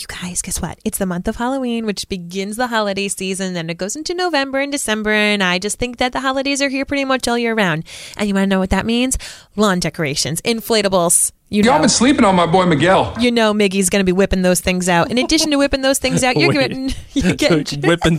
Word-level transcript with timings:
you 0.00 0.06
guys, 0.06 0.40
guess 0.42 0.60
what? 0.62 0.78
It's 0.84 0.98
the 0.98 1.06
month 1.06 1.28
of 1.28 1.36
Halloween, 1.36 1.84
which 1.86 2.08
begins 2.08 2.56
the 2.56 2.68
holiday 2.68 3.08
season, 3.08 3.56
and 3.56 3.70
it 3.70 3.74
goes 3.78 3.96
into 3.96 4.14
November 4.14 4.58
and 4.60 4.72
December. 4.72 5.10
And 5.10 5.42
I 5.42 5.58
just 5.58 5.78
think 5.78 5.98
that 5.98 6.12
the 6.12 6.20
holidays 6.20 6.62
are 6.62 6.68
here 6.68 6.84
pretty 6.84 7.04
much 7.04 7.28
all 7.28 7.36
year 7.38 7.54
round. 7.54 7.84
And 8.16 8.28
you 8.28 8.34
want 8.34 8.44
to 8.44 8.48
know 8.48 8.58
what 8.58 8.70
that 8.70 8.86
means? 8.86 9.18
Lawn 9.56 9.80
decorations, 9.80 10.40
inflatables. 10.42 11.32
You 11.48 11.64
Y'all 11.64 11.74
know, 11.74 11.80
been 11.80 11.88
sleeping 11.88 12.24
on 12.24 12.36
my 12.36 12.46
boy 12.46 12.64
Miguel. 12.66 13.12
you 13.18 13.32
know, 13.32 13.52
Miggy's 13.52 13.90
going 13.90 14.00
to 14.00 14.04
be 14.04 14.12
whipping 14.12 14.42
those 14.42 14.60
things 14.60 14.88
out. 14.88 15.10
In 15.10 15.18
addition 15.18 15.50
to 15.50 15.56
whipping 15.56 15.82
those 15.82 15.98
things 15.98 16.22
out, 16.22 16.36
you're 16.36 16.48
Wait. 16.54 16.68
getting, 16.70 16.90
you're 17.12 17.34
getting 17.36 17.80
Whipping. 17.82 18.18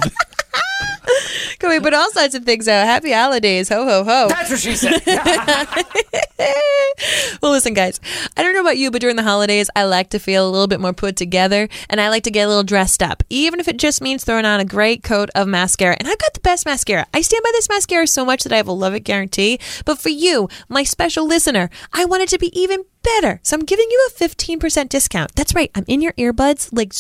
Can 1.59 1.69
we 1.69 1.79
put 1.79 1.93
all 1.93 2.09
sorts 2.11 2.35
of 2.35 2.43
things 2.43 2.67
out? 2.67 2.85
Happy 2.85 3.11
holidays. 3.11 3.69
Ho, 3.69 3.85
ho, 3.85 4.03
ho. 4.03 4.27
That's 4.29 4.51
what 4.51 4.59
she 4.59 4.75
said. 4.75 5.01
well, 7.41 7.51
listen, 7.51 7.73
guys, 7.73 7.99
I 8.37 8.43
don't 8.43 8.53
know 8.53 8.61
about 8.61 8.77
you, 8.77 8.91
but 8.91 9.01
during 9.01 9.15
the 9.15 9.23
holidays, 9.23 9.69
I 9.75 9.85
like 9.85 10.09
to 10.11 10.19
feel 10.19 10.47
a 10.47 10.49
little 10.49 10.67
bit 10.67 10.79
more 10.79 10.93
put 10.93 11.15
together 11.15 11.67
and 11.89 12.01
I 12.01 12.09
like 12.09 12.23
to 12.23 12.31
get 12.31 12.45
a 12.45 12.47
little 12.47 12.63
dressed 12.63 13.03
up, 13.03 13.23
even 13.29 13.59
if 13.59 13.67
it 13.67 13.77
just 13.77 14.01
means 14.01 14.23
throwing 14.23 14.45
on 14.45 14.59
a 14.59 14.65
great 14.65 15.03
coat 15.03 15.29
of 15.35 15.47
mascara. 15.47 15.95
And 15.99 16.07
I've 16.07 16.19
got 16.19 16.33
the 16.33 16.39
best 16.39 16.65
mascara. 16.65 17.05
I 17.13 17.21
stand 17.21 17.43
by 17.43 17.51
this 17.53 17.69
mascara 17.69 18.07
so 18.07 18.25
much 18.25 18.43
that 18.43 18.53
I 18.53 18.57
have 18.57 18.67
a 18.67 18.71
love 18.71 18.93
it 18.93 19.01
guarantee. 19.01 19.59
But 19.85 19.99
for 19.99 20.09
you, 20.09 20.49
my 20.69 20.83
special 20.83 21.27
listener, 21.27 21.69
I 21.93 22.05
want 22.05 22.23
it 22.23 22.29
to 22.29 22.39
be 22.39 22.57
even 22.59 22.85
better. 23.03 23.39
So 23.43 23.57
I'm 23.57 23.65
giving 23.65 23.87
you 23.89 24.09
a 24.09 24.13
15% 24.13 24.89
discount. 24.89 25.35
That's 25.35 25.55
right. 25.55 25.71
I'm 25.75 25.85
in 25.87 26.01
your 26.01 26.13
earbuds, 26.13 26.69
like, 26.71 26.93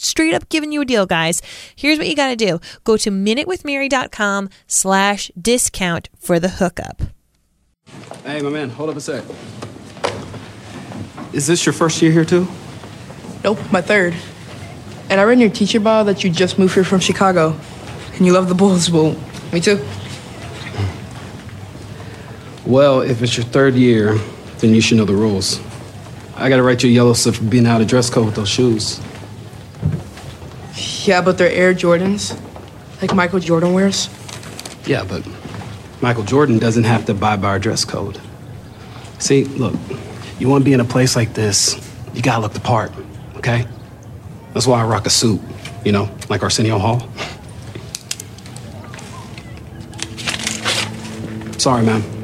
straight 0.00 0.34
up 0.34 0.48
giving 0.48 0.72
you 0.72 0.80
a 0.80 0.84
deal 0.84 1.06
guys 1.06 1.42
here's 1.76 1.98
what 1.98 2.08
you 2.08 2.16
got 2.16 2.28
to 2.28 2.36
do 2.36 2.60
go 2.84 2.96
to 2.96 3.10
minutewithmary.com 3.10 4.48
slash 4.66 5.30
discount 5.40 6.08
for 6.18 6.38
the 6.40 6.48
hookup 6.48 7.02
Hey, 8.24 8.42
my 8.42 8.50
man, 8.50 8.68
hold 8.68 8.90
up 8.90 8.96
a 8.96 9.00
sec. 9.00 9.24
Is 11.32 11.46
this 11.46 11.64
your 11.64 11.72
first 11.72 12.02
year 12.02 12.12
here 12.12 12.24
too? 12.24 12.46
Nope, 13.42 13.58
my 13.72 13.80
third. 13.80 14.14
And 15.08 15.20
I 15.20 15.24
read 15.24 15.34
in 15.34 15.40
your 15.40 15.50
teacher 15.50 15.80
bio 15.80 16.04
that 16.04 16.22
you 16.22 16.30
just 16.30 16.58
moved 16.58 16.74
here 16.74 16.84
from 16.84 17.00
Chicago. 17.00 17.58
And 18.14 18.26
you 18.26 18.32
love 18.32 18.48
the 18.48 18.54
Bulls. 18.54 18.90
Well, 18.90 19.16
me 19.52 19.60
too. 19.60 19.82
Well, 22.66 23.00
if 23.00 23.22
it's 23.22 23.36
your 23.36 23.46
third 23.46 23.74
year, 23.74 24.18
then 24.58 24.74
you 24.74 24.80
should 24.82 24.98
know 24.98 25.06
the 25.06 25.14
rules. 25.14 25.60
I 26.36 26.48
gotta 26.50 26.62
write 26.62 26.82
you 26.82 26.90
a 26.90 26.92
yellow 26.92 27.14
slip 27.14 27.36
for 27.36 27.44
being 27.44 27.66
out 27.66 27.80
of 27.80 27.86
dress 27.86 28.10
code 28.10 28.26
with 28.26 28.34
those 28.34 28.48
shoes. 28.48 29.00
Yeah, 31.04 31.20
but 31.20 31.38
they're 31.38 31.50
Air 31.50 31.74
Jordans. 31.74 32.38
Like 33.00 33.14
Michael 33.14 33.40
Jordan 33.40 33.72
wears. 33.72 34.08
Yeah, 34.86 35.04
but 35.04 35.26
Michael 36.00 36.24
Jordan 36.24 36.58
doesn't 36.58 36.84
have 36.84 37.04
to 37.06 37.12
abide 37.12 37.40
by 37.40 37.48
our 37.48 37.58
dress 37.58 37.84
code. 37.84 38.20
See, 39.18 39.44
look, 39.44 39.74
you 40.38 40.48
wanna 40.48 40.64
be 40.64 40.72
in 40.72 40.80
a 40.80 40.84
place 40.84 41.16
like 41.16 41.34
this, 41.34 41.76
you 42.14 42.22
gotta 42.22 42.40
look 42.42 42.52
the 42.52 42.60
part, 42.60 42.92
okay? 43.36 43.66
That's 44.54 44.66
why 44.66 44.80
I 44.80 44.86
rock 44.86 45.06
a 45.06 45.10
suit, 45.10 45.40
you 45.84 45.92
know, 45.92 46.08
like 46.28 46.42
Arsenio 46.42 46.78
Hall. 46.78 47.08
Sorry, 51.58 51.84
ma'am. 51.84 52.17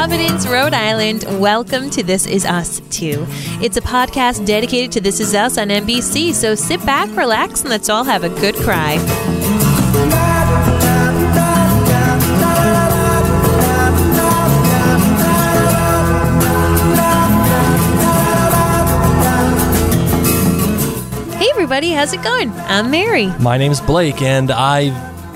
Providence, 0.00 0.46
Rhode 0.46 0.72
Island, 0.72 1.24
welcome 1.38 1.90
to 1.90 2.02
This 2.02 2.24
Is 2.24 2.46
Us 2.46 2.80
2. 2.88 3.26
It's 3.60 3.76
a 3.76 3.82
podcast 3.82 4.46
dedicated 4.46 4.92
to 4.92 5.00
This 5.02 5.20
Is 5.20 5.34
Us 5.34 5.58
on 5.58 5.68
NBC, 5.68 6.32
so 6.32 6.54
sit 6.54 6.82
back, 6.86 7.14
relax, 7.14 7.60
and 7.60 7.68
let's 7.68 7.90
all 7.90 8.02
have 8.04 8.24
a 8.24 8.30
good 8.30 8.54
cry. 8.54 8.96
Hey, 21.36 21.50
everybody, 21.50 21.90
how's 21.90 22.14
it 22.14 22.22
going? 22.22 22.50
I'm 22.60 22.90
Mary. 22.90 23.26
My 23.38 23.58
name's 23.58 23.82
Blake, 23.82 24.22
and 24.22 24.50
I 24.50 24.80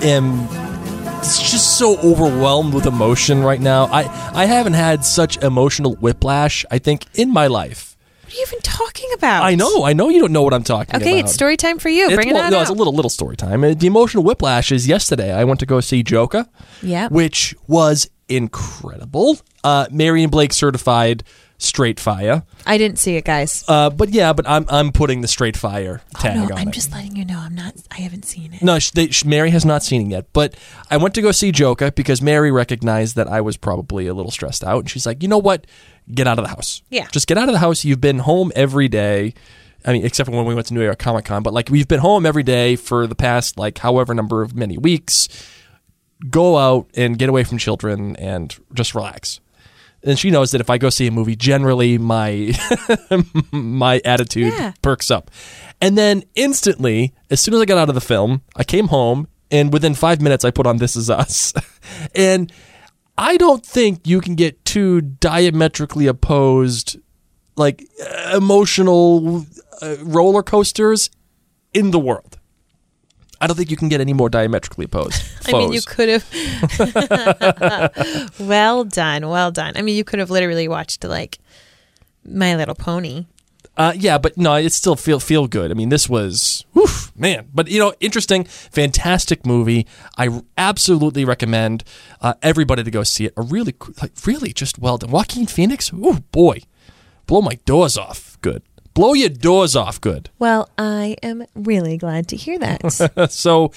am 0.01 0.64
just 1.25 1.77
so 1.79 1.97
overwhelmed 1.99 2.73
with 2.73 2.85
emotion 2.85 3.41
right 3.43 3.59
now. 3.59 3.85
I 3.85 4.03
I 4.33 4.45
haven't 4.45 4.73
had 4.73 5.03
such 5.03 5.37
emotional 5.37 5.95
whiplash. 5.95 6.65
I 6.69 6.77
think 6.79 7.05
in 7.15 7.31
my 7.33 7.47
life. 7.47 7.97
What 8.23 8.33
are 8.33 8.37
you 8.37 8.45
even 8.47 8.59
talking 8.61 9.09
about? 9.13 9.43
I 9.43 9.55
know. 9.55 9.83
I 9.85 9.93
know 9.93 10.09
you 10.09 10.19
don't 10.19 10.31
know 10.33 10.43
what 10.43 10.53
I'm 10.53 10.63
talking 10.63 10.93
about. 10.95 11.01
Okay, 11.01 11.19
it's 11.19 11.33
story 11.33 11.57
time 11.57 11.79
for 11.79 11.89
you. 11.89 12.05
It's, 12.07 12.15
Bring 12.15 12.29
it 12.29 12.33
well, 12.33 12.43
on 12.45 12.51
no, 12.51 12.57
out. 12.57 12.61
it's 12.61 12.69
a 12.69 12.73
little 12.73 12.93
little 12.93 13.09
story 13.09 13.35
time. 13.37 13.63
Uh, 13.63 13.73
The 13.73 13.87
emotional 13.87 14.23
whiplash 14.23 14.71
is 14.71 14.87
yesterday. 14.87 15.31
I 15.33 15.43
went 15.45 15.59
to 15.61 15.65
go 15.65 15.79
see 15.81 16.03
Joker. 16.03 16.45
Yeah. 16.81 17.07
which 17.09 17.55
was 17.67 18.09
incredible. 18.29 19.37
Uh, 19.63 19.87
Mary 19.91 20.21
and 20.23 20.31
Blake 20.31 20.53
certified 20.53 21.23
straight 21.65 21.99
fire. 21.99 22.43
I 22.65 22.77
didn't 22.77 22.99
see 22.99 23.15
it, 23.15 23.25
guys. 23.25 23.63
Uh, 23.67 23.89
but 23.89 24.09
yeah, 24.09 24.33
but 24.33 24.47
I'm 24.47 24.65
I'm 24.69 24.91
putting 24.91 25.21
the 25.21 25.27
straight 25.27 25.57
fire 25.57 26.01
tag 26.19 26.37
oh, 26.37 26.45
no, 26.45 26.55
on 26.55 26.61
I'm 26.61 26.67
it. 26.69 26.73
just 26.73 26.91
letting 26.91 27.15
you 27.15 27.25
know. 27.25 27.39
I'm 27.39 27.55
not. 27.55 27.75
I 27.91 27.95
haven't 27.95 28.25
seen 28.25 28.53
it. 28.53 28.61
No, 28.61 28.79
sh- 28.79 28.91
they, 28.91 29.07
sh- 29.09 29.25
Mary 29.25 29.49
has 29.51 29.65
not 29.65 29.83
seen 29.83 30.07
it 30.07 30.11
yet. 30.11 30.27
But 30.33 30.55
I 30.89 30.97
went 30.97 31.13
to 31.15 31.21
go 31.21 31.31
see 31.31 31.51
Joker 31.51 31.91
because 31.91 32.21
Mary 32.21 32.51
recognized 32.51 33.15
that 33.15 33.27
I 33.27 33.41
was 33.41 33.57
probably 33.57 34.07
a 34.07 34.13
little 34.13 34.31
stressed 34.31 34.63
out, 34.63 34.79
and 34.79 34.89
she's 34.89 35.05
like, 35.05 35.21
"You 35.21 35.29
know 35.29 35.37
what? 35.37 35.67
Get 36.13 36.27
out 36.27 36.37
of 36.37 36.45
the 36.45 36.49
house. 36.49 36.83
Yeah. 36.89 37.07
just 37.11 37.27
get 37.27 37.37
out 37.37 37.49
of 37.49 37.53
the 37.53 37.59
house. 37.59 37.83
You've 37.83 38.01
been 38.01 38.19
home 38.19 38.51
every 38.55 38.87
day. 38.87 39.33
I 39.83 39.93
mean, 39.93 40.05
except 40.05 40.29
for 40.29 40.35
when 40.35 40.45
we 40.45 40.55
went 40.55 40.67
to 40.67 40.73
New 40.73 40.83
York 40.83 40.99
Comic 40.99 41.25
Con, 41.25 41.43
but 41.43 41.53
like 41.53 41.69
we've 41.69 41.87
been 41.87 41.99
home 41.99 42.25
every 42.25 42.43
day 42.43 42.75
for 42.75 43.07
the 43.07 43.15
past 43.15 43.57
like 43.57 43.79
however 43.79 44.13
number 44.13 44.41
of 44.41 44.55
many 44.55 44.77
weeks. 44.77 45.27
Go 46.29 46.57
out 46.57 46.87
and 46.95 47.19
get 47.19 47.27
away 47.27 47.43
from 47.43 47.57
children 47.57 48.15
and 48.15 48.55
just 48.73 48.95
relax." 48.95 49.39
And 50.05 50.19
she 50.19 50.29
knows 50.29 50.51
that 50.51 50.61
if 50.61 50.69
I 50.69 50.77
go 50.77 50.89
see 50.89 51.07
a 51.07 51.11
movie, 51.11 51.35
generally 51.35 51.97
my 51.97 52.53
my 53.51 54.01
attitude 54.05 54.53
Yeah. 54.53 54.73
perks 54.81 55.09
up. 55.09 55.31
And 55.81 55.97
then 55.97 56.23
instantly, 56.35 57.13
as 57.29 57.41
soon 57.41 57.53
as 57.55 57.61
I 57.61 57.65
got 57.65 57.77
out 57.77 57.89
of 57.89 57.95
the 57.95 58.01
film, 58.01 58.41
I 58.55 58.63
came 58.63 58.87
home 58.89 59.27
and 59.51 59.73
within 59.73 59.93
five 59.95 60.21
minutes 60.21 60.45
I 60.45 60.51
put 60.51 60.67
on 60.67 60.77
This 60.77 60.95
Is 60.95 61.09
Us. 61.09 61.53
and 62.15 62.51
I 63.17 63.37
don't 63.37 63.65
think 63.65 64.05
you 64.07 64.21
can 64.21 64.35
get 64.35 64.63
two 64.65 65.01
diametrically 65.01 66.05
opposed, 66.07 66.97
like 67.55 67.83
emotional 68.33 69.45
uh, 69.81 69.95
roller 70.01 70.43
coasters 70.43 71.09
in 71.73 71.91
the 71.91 71.99
world. 71.99 72.34
I 73.41 73.47
don't 73.47 73.55
think 73.55 73.71
you 73.71 73.77
can 73.77 73.89
get 73.89 74.01
any 74.01 74.13
more 74.13 74.29
diametrically 74.29 74.85
opposed. 74.85 75.23
I 75.47 75.51
mean, 75.51 75.73
you 75.73 75.81
could 75.81 76.09
have. 76.09 76.25
well 78.39 78.83
done, 78.83 79.27
well 79.27 79.51
done. 79.51 79.73
I 79.75 79.81
mean, 79.81 79.95
you 79.95 80.03
could 80.03 80.19
have 80.19 80.29
literally 80.29 80.67
watched 80.67 81.03
like 81.03 81.39
My 82.25 82.55
Little 82.55 82.75
Pony. 82.75 83.25
Uh, 83.77 83.93
yeah, 83.95 84.17
but 84.17 84.37
no, 84.37 84.55
it 84.55 84.71
still 84.71 84.95
feel 84.95 85.19
feel 85.19 85.47
good. 85.47 85.69
I 85.69 85.73
mean, 85.73 85.89
this 85.89 86.07
was, 86.07 86.65
whew, 86.73 86.87
man. 87.15 87.49
But 87.53 87.67
you 87.67 87.79
know, 87.79 87.93
interesting, 87.99 88.45
fantastic 88.45 89.45
movie. 89.45 89.85
I 90.17 90.41
absolutely 90.57 91.25
recommend 91.25 91.83
uh, 92.21 92.35
everybody 92.41 92.83
to 92.83 92.91
go 92.91 93.03
see 93.03 93.25
it. 93.25 93.33
A 93.35 93.41
really, 93.41 93.75
like, 94.01 94.13
really 94.25 94.53
just 94.53 94.79
well 94.79 94.97
done. 94.97 95.11
Joaquin 95.11 95.45
Phoenix, 95.45 95.91
oh 95.93 96.19
boy, 96.31 96.61
blow 97.25 97.41
my 97.41 97.55
doors 97.65 97.97
off. 97.97 98.37
Good, 98.41 98.63
blow 98.95 99.13
your 99.13 99.29
doors 99.29 99.75
off. 99.75 100.01
Good. 100.01 100.31
Well, 100.39 100.67
I 100.79 101.17
am 101.21 101.45
really 101.53 101.97
glad 101.97 102.27
to 102.29 102.35
hear 102.35 102.57
that. 102.57 103.29
so, 103.31 103.71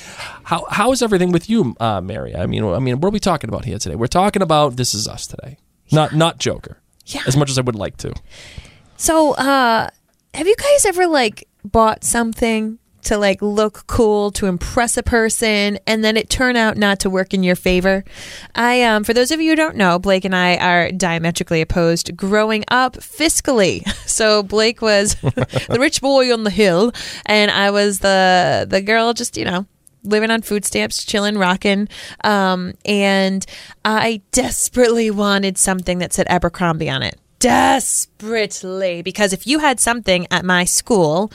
how 0.44 0.64
how 0.70 0.92
is 0.92 1.02
everything 1.02 1.30
with 1.30 1.50
you, 1.50 1.76
uh, 1.78 2.00
Mary? 2.00 2.34
I 2.34 2.46
mean, 2.46 2.64
I 2.64 2.78
mean, 2.78 3.00
what 3.00 3.08
are 3.08 3.12
we 3.12 3.20
talking 3.20 3.50
about 3.50 3.66
here 3.66 3.78
today? 3.78 3.96
We're 3.96 4.06
talking 4.06 4.40
about 4.40 4.76
This 4.76 4.94
Is 4.94 5.06
Us 5.06 5.26
today, 5.26 5.58
not 5.92 6.14
not 6.14 6.38
Joker. 6.38 6.80
Yeah. 7.04 7.22
As 7.26 7.36
much 7.36 7.50
as 7.50 7.58
I 7.58 7.62
would 7.62 7.74
like 7.74 7.96
to. 7.98 8.14
so, 8.96 9.32
uh, 9.34 9.88
have 10.34 10.46
you 10.46 10.56
guys 10.56 10.86
ever 10.86 11.06
like 11.06 11.46
bought 11.64 12.04
something? 12.04 12.78
To 13.08 13.16
like 13.16 13.40
look 13.40 13.86
cool 13.86 14.30
to 14.32 14.44
impress 14.44 14.98
a 14.98 15.02
person, 15.02 15.78
and 15.86 16.04
then 16.04 16.18
it 16.18 16.28
turn 16.28 16.56
out 16.56 16.76
not 16.76 17.00
to 17.00 17.10
work 17.10 17.32
in 17.32 17.42
your 17.42 17.56
favor. 17.56 18.04
I, 18.54 18.82
um, 18.82 19.02
for 19.02 19.14
those 19.14 19.30
of 19.30 19.40
you 19.40 19.50
who 19.50 19.56
don't 19.56 19.76
know, 19.76 19.98
Blake 19.98 20.26
and 20.26 20.36
I 20.36 20.56
are 20.56 20.92
diametrically 20.92 21.62
opposed 21.62 22.14
growing 22.16 22.64
up 22.68 22.94
fiscally. 22.94 23.82
So 24.08 24.42
Blake 24.42 24.82
was 24.82 25.14
the 25.20 25.76
rich 25.78 26.00
boy 26.00 26.32
on 26.32 26.42
the 26.42 26.50
hill, 26.50 26.92
and 27.24 27.50
I 27.50 27.70
was 27.70 28.00
the 28.00 28.66
the 28.68 28.82
girl, 28.82 29.12
just 29.12 29.36
you 29.36 29.44
know, 29.44 29.64
living 30.04 30.30
on 30.30 30.42
food 30.42 30.64
stamps, 30.64 31.04
chilling, 31.04 31.38
rocking. 31.38 31.88
Um, 32.24 32.74
and 32.84 33.44
I 33.84 34.22
desperately 34.32 35.10
wanted 35.10 35.56
something 35.58 35.98
that 35.98 36.12
said 36.12 36.26
Abercrombie 36.28 36.90
on 36.90 37.02
it. 37.02 37.18
Desperately. 37.38 39.02
Because 39.02 39.32
if 39.32 39.46
you 39.46 39.60
had 39.60 39.78
something 39.78 40.26
at 40.30 40.44
my 40.44 40.64
school 40.64 41.30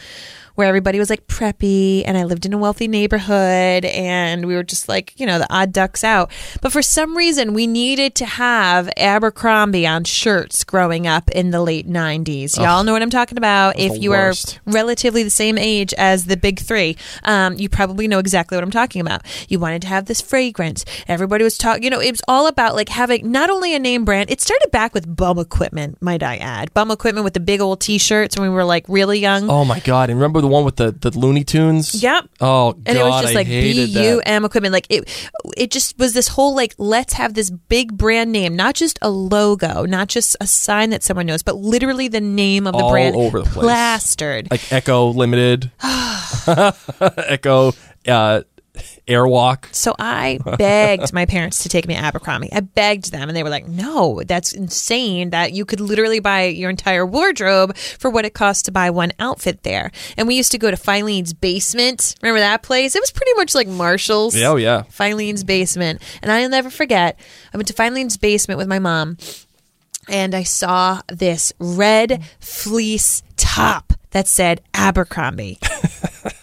where 0.55 0.67
everybody 0.67 0.99
was 0.99 1.09
like 1.09 1.27
preppy 1.27 2.03
and 2.05 2.17
I 2.17 2.23
lived 2.23 2.45
in 2.45 2.53
a 2.53 2.57
wealthy 2.57 2.87
neighborhood 2.87 3.85
and 3.85 4.45
we 4.45 4.55
were 4.55 4.63
just 4.63 4.87
like, 4.87 5.19
you 5.19 5.25
know, 5.25 5.39
the 5.39 5.51
odd 5.53 5.73
ducks 5.73 6.03
out. 6.03 6.31
But 6.61 6.71
for 6.71 6.81
some 6.81 7.17
reason, 7.17 7.53
we 7.53 7.67
needed 7.67 8.15
to 8.15 8.25
have 8.25 8.89
Abercrombie 8.97 9.87
on 9.87 10.03
shirts 10.03 10.63
growing 10.63 11.07
up 11.07 11.29
in 11.31 11.51
the 11.51 11.61
late 11.61 11.87
90s. 11.87 12.57
Y'all 12.57 12.83
know 12.83 12.93
what 12.93 13.01
I'm 13.01 13.09
talking 13.09 13.37
about. 13.37 13.79
If 13.79 14.01
you 14.01 14.11
worst. 14.11 14.57
are 14.67 14.71
relatively 14.71 15.23
the 15.23 15.29
same 15.29 15.57
age 15.57 15.93
as 15.97 16.25
the 16.25 16.37
big 16.37 16.59
three, 16.59 16.97
um, 17.23 17.55
you 17.55 17.69
probably 17.69 18.07
know 18.07 18.19
exactly 18.19 18.55
what 18.55 18.63
I'm 18.63 18.71
talking 18.71 19.01
about. 19.01 19.23
You 19.49 19.59
wanted 19.59 19.81
to 19.83 19.87
have 19.87 20.05
this 20.05 20.21
fragrance. 20.21 20.85
Everybody 21.07 21.43
was 21.43 21.57
talking, 21.57 21.83
you 21.83 21.89
know, 21.89 21.99
it 21.99 22.11
was 22.11 22.21
all 22.27 22.47
about 22.47 22.75
like 22.75 22.89
having 22.89 23.31
not 23.31 23.49
only 23.49 23.73
a 23.73 23.79
name 23.79 24.05
brand, 24.05 24.29
it 24.29 24.41
started 24.41 24.69
back 24.71 24.93
with 24.93 25.15
bum 25.15 25.39
equipment, 25.39 26.01
might 26.01 26.21
I 26.21 26.37
add. 26.37 26.73
Bum 26.73 26.91
equipment 26.91 27.23
with 27.23 27.33
the 27.33 27.39
big 27.39 27.61
old 27.61 27.81
t 27.81 27.97
shirts 27.97 28.37
when 28.37 28.49
we 28.49 28.55
were 28.55 28.63
like 28.63 28.85
really 28.87 29.19
young. 29.19 29.49
Oh 29.49 29.65
my 29.65 29.79
god! 29.79 30.09
And 30.09 30.19
remember 30.19 30.42
the 30.43 30.47
one 30.47 30.63
with 30.63 30.75
the 30.75 30.91
the 30.91 31.09
Looney 31.17 31.43
Tunes? 31.43 32.01
Yep. 32.03 32.25
Oh 32.41 32.73
god, 32.73 32.83
and 32.85 32.97
it 32.97 33.03
was 33.03 33.21
just 33.23 33.33
I 33.33 33.37
like 33.37 33.47
B 33.47 33.93
that. 33.93 34.21
M 34.27 34.45
equipment. 34.45 34.73
Like 34.73 34.85
it, 34.89 35.31
it 35.57 35.71
just 35.71 35.97
was 35.97 36.13
this 36.13 36.27
whole 36.27 36.55
like 36.55 36.75
let's 36.77 37.13
have 37.13 37.33
this 37.33 37.49
big 37.49 37.97
brand 37.97 38.31
name, 38.31 38.55
not 38.55 38.75
just 38.75 38.99
a 39.01 39.09
logo, 39.09 39.85
not 39.85 40.07
just 40.09 40.35
a 40.39 40.45
sign 40.47 40.91
that 40.91 41.01
someone 41.03 41.25
knows, 41.25 41.41
but 41.41 41.55
literally 41.57 42.07
the 42.07 42.21
name 42.21 42.67
of 42.67 42.73
the 42.73 42.83
All 42.83 42.91
brand 42.91 43.15
over 43.15 43.39
the 43.39 43.45
place. 43.45 43.63
plastered. 43.65 44.51
like 44.51 44.71
Ecko 44.71 45.07
Limited, 45.09 45.71
Ecko 46.99 47.73
uh, 48.07 48.41
Airwalk. 49.07 49.73
So 49.73 49.93
I 49.99 50.39
begged 50.57 51.13
my 51.13 51.25
parents 51.25 51.63
to 51.63 51.69
take 51.69 51.87
me 51.87 51.93
to 51.93 51.99
Abercrombie. 51.99 52.51
I 52.51 52.61
begged 52.61 53.11
them, 53.11 53.29
and 53.29 53.35
they 53.35 53.43
were 53.43 53.49
like, 53.49 53.67
"No, 53.67 54.21
that's 54.25 54.53
insane. 54.53 55.29
That 55.31 55.53
you 55.53 55.65
could 55.65 55.79
literally 55.79 56.19
buy 56.19 56.45
your 56.45 56.69
entire 56.69 57.05
wardrobe 57.05 57.75
for 57.77 58.09
what 58.09 58.25
it 58.25 58.33
costs 58.33 58.63
to 58.63 58.71
buy 58.71 58.89
one 58.89 59.11
outfit 59.19 59.63
there." 59.63 59.91
And 60.17 60.27
we 60.27 60.35
used 60.35 60.51
to 60.51 60.57
go 60.57 60.71
to 60.71 60.77
Filene's 60.77 61.33
basement. 61.33 62.15
Remember 62.21 62.39
that 62.39 62.63
place? 62.63 62.95
It 62.95 63.01
was 63.01 63.11
pretty 63.11 63.33
much 63.35 63.53
like 63.53 63.67
Marshall's. 63.67 64.35
Yeah, 64.35 64.49
oh 64.49 64.55
yeah. 64.55 64.83
Filene's 64.89 65.43
basement. 65.43 66.01
And 66.21 66.31
I'll 66.31 66.49
never 66.49 66.69
forget, 66.69 67.19
I 67.53 67.57
went 67.57 67.67
to 67.67 67.73
Filene's 67.73 68.17
basement 68.17 68.57
with 68.57 68.67
my 68.67 68.79
mom 68.79 69.17
and 70.09 70.35
I 70.35 70.43
saw 70.43 71.01
this 71.07 71.53
red 71.59 72.23
fleece 72.39 73.23
top 73.37 73.93
that 74.11 74.27
said 74.27 74.61
Abercrombie. 74.73 75.59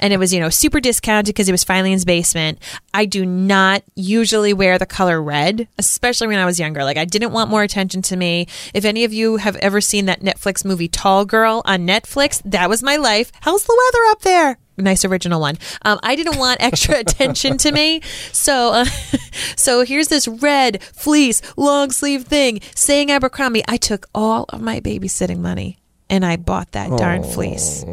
and 0.00 0.12
it 0.12 0.18
was, 0.18 0.32
you 0.32 0.40
know, 0.40 0.50
super 0.50 0.80
discounted 0.80 1.34
because 1.34 1.48
it 1.48 1.52
was 1.52 1.64
Filene's 1.64 2.04
basement. 2.04 2.58
I 2.94 3.04
do 3.04 3.24
not 3.26 3.82
usually 3.94 4.52
wear 4.52 4.78
the 4.78 4.86
color 4.86 5.22
red, 5.22 5.68
especially 5.78 6.28
when 6.28 6.38
I 6.38 6.44
was 6.44 6.58
younger. 6.58 6.84
Like, 6.84 6.96
I 6.96 7.04
didn't 7.04 7.32
want 7.32 7.50
more 7.50 7.62
attention 7.62 8.02
to 8.02 8.16
me. 8.16 8.46
If 8.74 8.84
any 8.84 9.04
of 9.04 9.12
you 9.12 9.36
have 9.36 9.56
ever 9.56 9.80
seen 9.80 10.06
that 10.06 10.20
Netflix 10.20 10.64
movie 10.64 10.88
Tall 10.88 11.24
Girl 11.24 11.62
on 11.64 11.86
Netflix, 11.86 12.42
that 12.44 12.68
was 12.68 12.82
my 12.82 12.96
life. 12.96 13.32
How's 13.40 13.64
the 13.64 13.76
weather 13.76 14.10
up 14.10 14.22
there? 14.22 14.58
Nice 14.76 15.04
original 15.04 15.40
one. 15.40 15.58
Um, 15.82 15.98
I 16.04 16.14
didn't 16.14 16.38
want 16.38 16.62
extra 16.62 16.98
attention 17.00 17.58
to 17.58 17.72
me, 17.72 18.00
so 18.32 18.72
uh, 18.72 18.84
so 19.56 19.84
here's 19.84 20.06
this 20.06 20.28
red 20.28 20.80
fleece 20.82 21.42
long 21.56 21.90
sleeve 21.90 22.24
thing 22.24 22.60
saying 22.76 23.10
Abercrombie. 23.10 23.64
I 23.66 23.76
took 23.76 24.06
all 24.14 24.46
of 24.50 24.60
my 24.60 24.78
babysitting 24.80 25.38
money 25.38 25.77
and 26.10 26.24
I 26.24 26.36
bought 26.36 26.72
that 26.72 26.90
darn 26.98 27.22
fleece. 27.22 27.84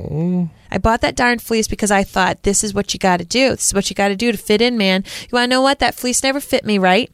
I 0.72 0.78
bought 0.78 1.02
that 1.02 1.16
darn 1.16 1.40
fleece 1.40 1.68
because 1.68 1.92
I 1.92 2.04
thought 2.04 2.44
this 2.44 2.64
is 2.64 2.74
what 2.74 2.94
you 2.94 3.00
got 3.00 3.18
to 3.18 3.26
do. 3.26 3.52
This 3.52 3.68
is 3.68 3.74
what 3.74 3.90
you 3.90 3.96
got 3.96 4.10
to 4.10 4.16
do 4.16 4.32
to 4.32 4.38
fit 4.38 4.62
in, 4.62 4.78
man. 4.78 5.04
You 5.22 5.30
want 5.34 5.46
to 5.46 5.56
know 5.56 5.62
what? 5.62 5.80
That 5.80 5.96
fleece 5.96 6.24
never 6.24 6.40
fit 6.40 6.66
me 6.66 6.78
right. 6.78 7.12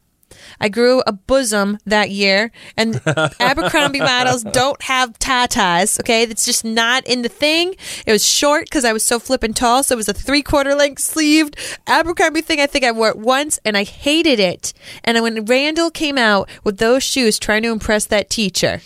I 0.59 0.69
grew 0.69 1.01
a 1.05 1.11
bosom 1.11 1.77
that 1.85 2.09
year, 2.09 2.51
and 2.77 3.01
Abercrombie 3.39 3.99
models 3.99 4.43
don't 4.43 4.81
have 4.83 5.17
tatas. 5.19 5.99
Okay, 5.99 6.25
that's 6.25 6.45
just 6.45 6.63
not 6.63 7.05
in 7.05 7.21
the 7.21 7.29
thing. 7.29 7.75
It 8.05 8.11
was 8.11 8.25
short 8.25 8.65
because 8.65 8.85
I 8.85 8.93
was 8.93 9.03
so 9.03 9.19
flippin' 9.19 9.53
tall, 9.53 9.83
so 9.83 9.93
it 9.93 9.97
was 9.97 10.09
a 10.09 10.13
three 10.13 10.41
quarter 10.41 10.75
length 10.75 11.01
sleeved 11.01 11.57
Abercrombie 11.87 12.41
thing. 12.41 12.59
I 12.61 12.67
think 12.67 12.85
I 12.85 12.91
wore 12.91 13.09
it 13.09 13.17
once, 13.17 13.59
and 13.65 13.75
I 13.77 13.83
hated 13.83 14.39
it. 14.39 14.73
And 15.03 15.21
when 15.21 15.45
Randall 15.45 15.91
came 15.91 16.17
out 16.17 16.49
with 16.63 16.77
those 16.77 17.03
shoes, 17.03 17.37
trying 17.39 17.63
to 17.63 17.71
impress 17.71 18.05
that 18.05 18.29
teacher, 18.29 18.81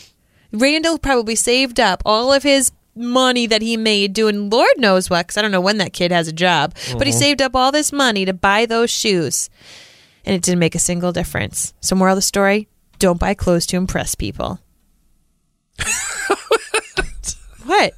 Randall 0.55 0.97
probably 0.97 1.35
saved 1.35 1.79
up 1.79 2.01
all 2.05 2.33
of 2.33 2.43
his 2.43 2.71
money 2.95 3.45
that 3.45 3.61
he 3.61 3.77
made 3.77 4.13
doing 4.13 4.49
Lord 4.49 4.77
knows 4.77 5.09
what, 5.09 5.27
because 5.27 5.37
I 5.37 5.41
don't 5.41 5.51
know 5.51 5.61
when 5.61 5.77
that 5.77 5.93
kid 5.93 6.11
has 6.11 6.27
a 6.27 6.33
job, 6.33 6.73
but 6.93 7.05
he 7.05 7.11
mm-hmm. 7.11 7.19
saved 7.19 7.41
up 7.41 7.55
all 7.55 7.71
this 7.71 7.91
money 7.91 8.25
to 8.25 8.33
buy 8.33 8.65
those 8.65 8.89
shoes. 8.89 9.49
And 10.25 10.35
it 10.35 10.41
didn't 10.41 10.59
make 10.59 10.75
a 10.75 10.79
single 10.79 11.11
difference. 11.11 11.73
So, 11.81 11.95
moral 11.95 12.13
of 12.13 12.17
the 12.17 12.21
story 12.23 12.67
don't 12.97 13.19
buy 13.19 13.33
clothes 13.33 13.65
to 13.67 13.77
impress 13.77 14.15
people. 14.15 14.59
what? 17.65 17.93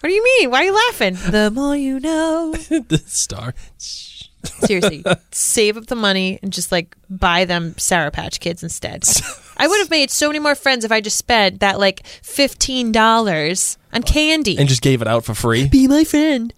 What 0.00 0.08
do 0.08 0.14
you 0.14 0.24
mean? 0.24 0.50
Why 0.50 0.62
are 0.62 0.64
you 0.64 0.74
laughing? 0.74 1.14
The 1.30 1.50
more 1.50 1.76
you 1.76 2.00
know. 2.00 2.52
the 2.68 3.02
star. 3.06 3.54
Seriously, 3.78 5.04
save 5.30 5.76
up 5.76 5.86
the 5.86 5.94
money 5.94 6.38
and 6.42 6.50
just 6.50 6.72
like 6.72 6.96
buy 7.10 7.44
them 7.44 7.74
Sour 7.76 8.10
Patch 8.10 8.40
Kids 8.40 8.62
instead. 8.62 9.04
I 9.60 9.68
would 9.68 9.78
have 9.78 9.90
made 9.90 10.10
so 10.10 10.28
many 10.28 10.38
more 10.38 10.54
friends 10.54 10.86
if 10.86 10.90
I 10.90 11.02
just 11.02 11.18
spent 11.18 11.60
that 11.60 11.78
like 11.78 12.06
fifteen 12.06 12.92
dollars 12.92 13.76
on 13.92 14.02
candy. 14.02 14.56
And 14.58 14.66
just 14.66 14.80
gave 14.80 15.02
it 15.02 15.06
out 15.06 15.24
for 15.24 15.34
free. 15.34 15.68
be 15.68 15.86
my 15.86 16.02
friend. 16.02 16.54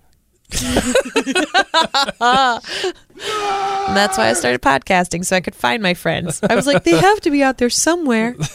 and 0.52 0.62
that's 3.96 4.16
why 4.16 4.28
I 4.28 4.34
started 4.34 4.62
podcasting 4.62 5.24
so 5.24 5.34
I 5.34 5.40
could 5.40 5.56
find 5.56 5.82
my 5.82 5.94
friends. 5.94 6.40
I 6.48 6.54
was 6.54 6.66
like, 6.66 6.84
they 6.84 6.96
have 6.96 7.20
to 7.22 7.30
be 7.30 7.42
out 7.42 7.58
there 7.58 7.70
somewhere. 7.70 8.36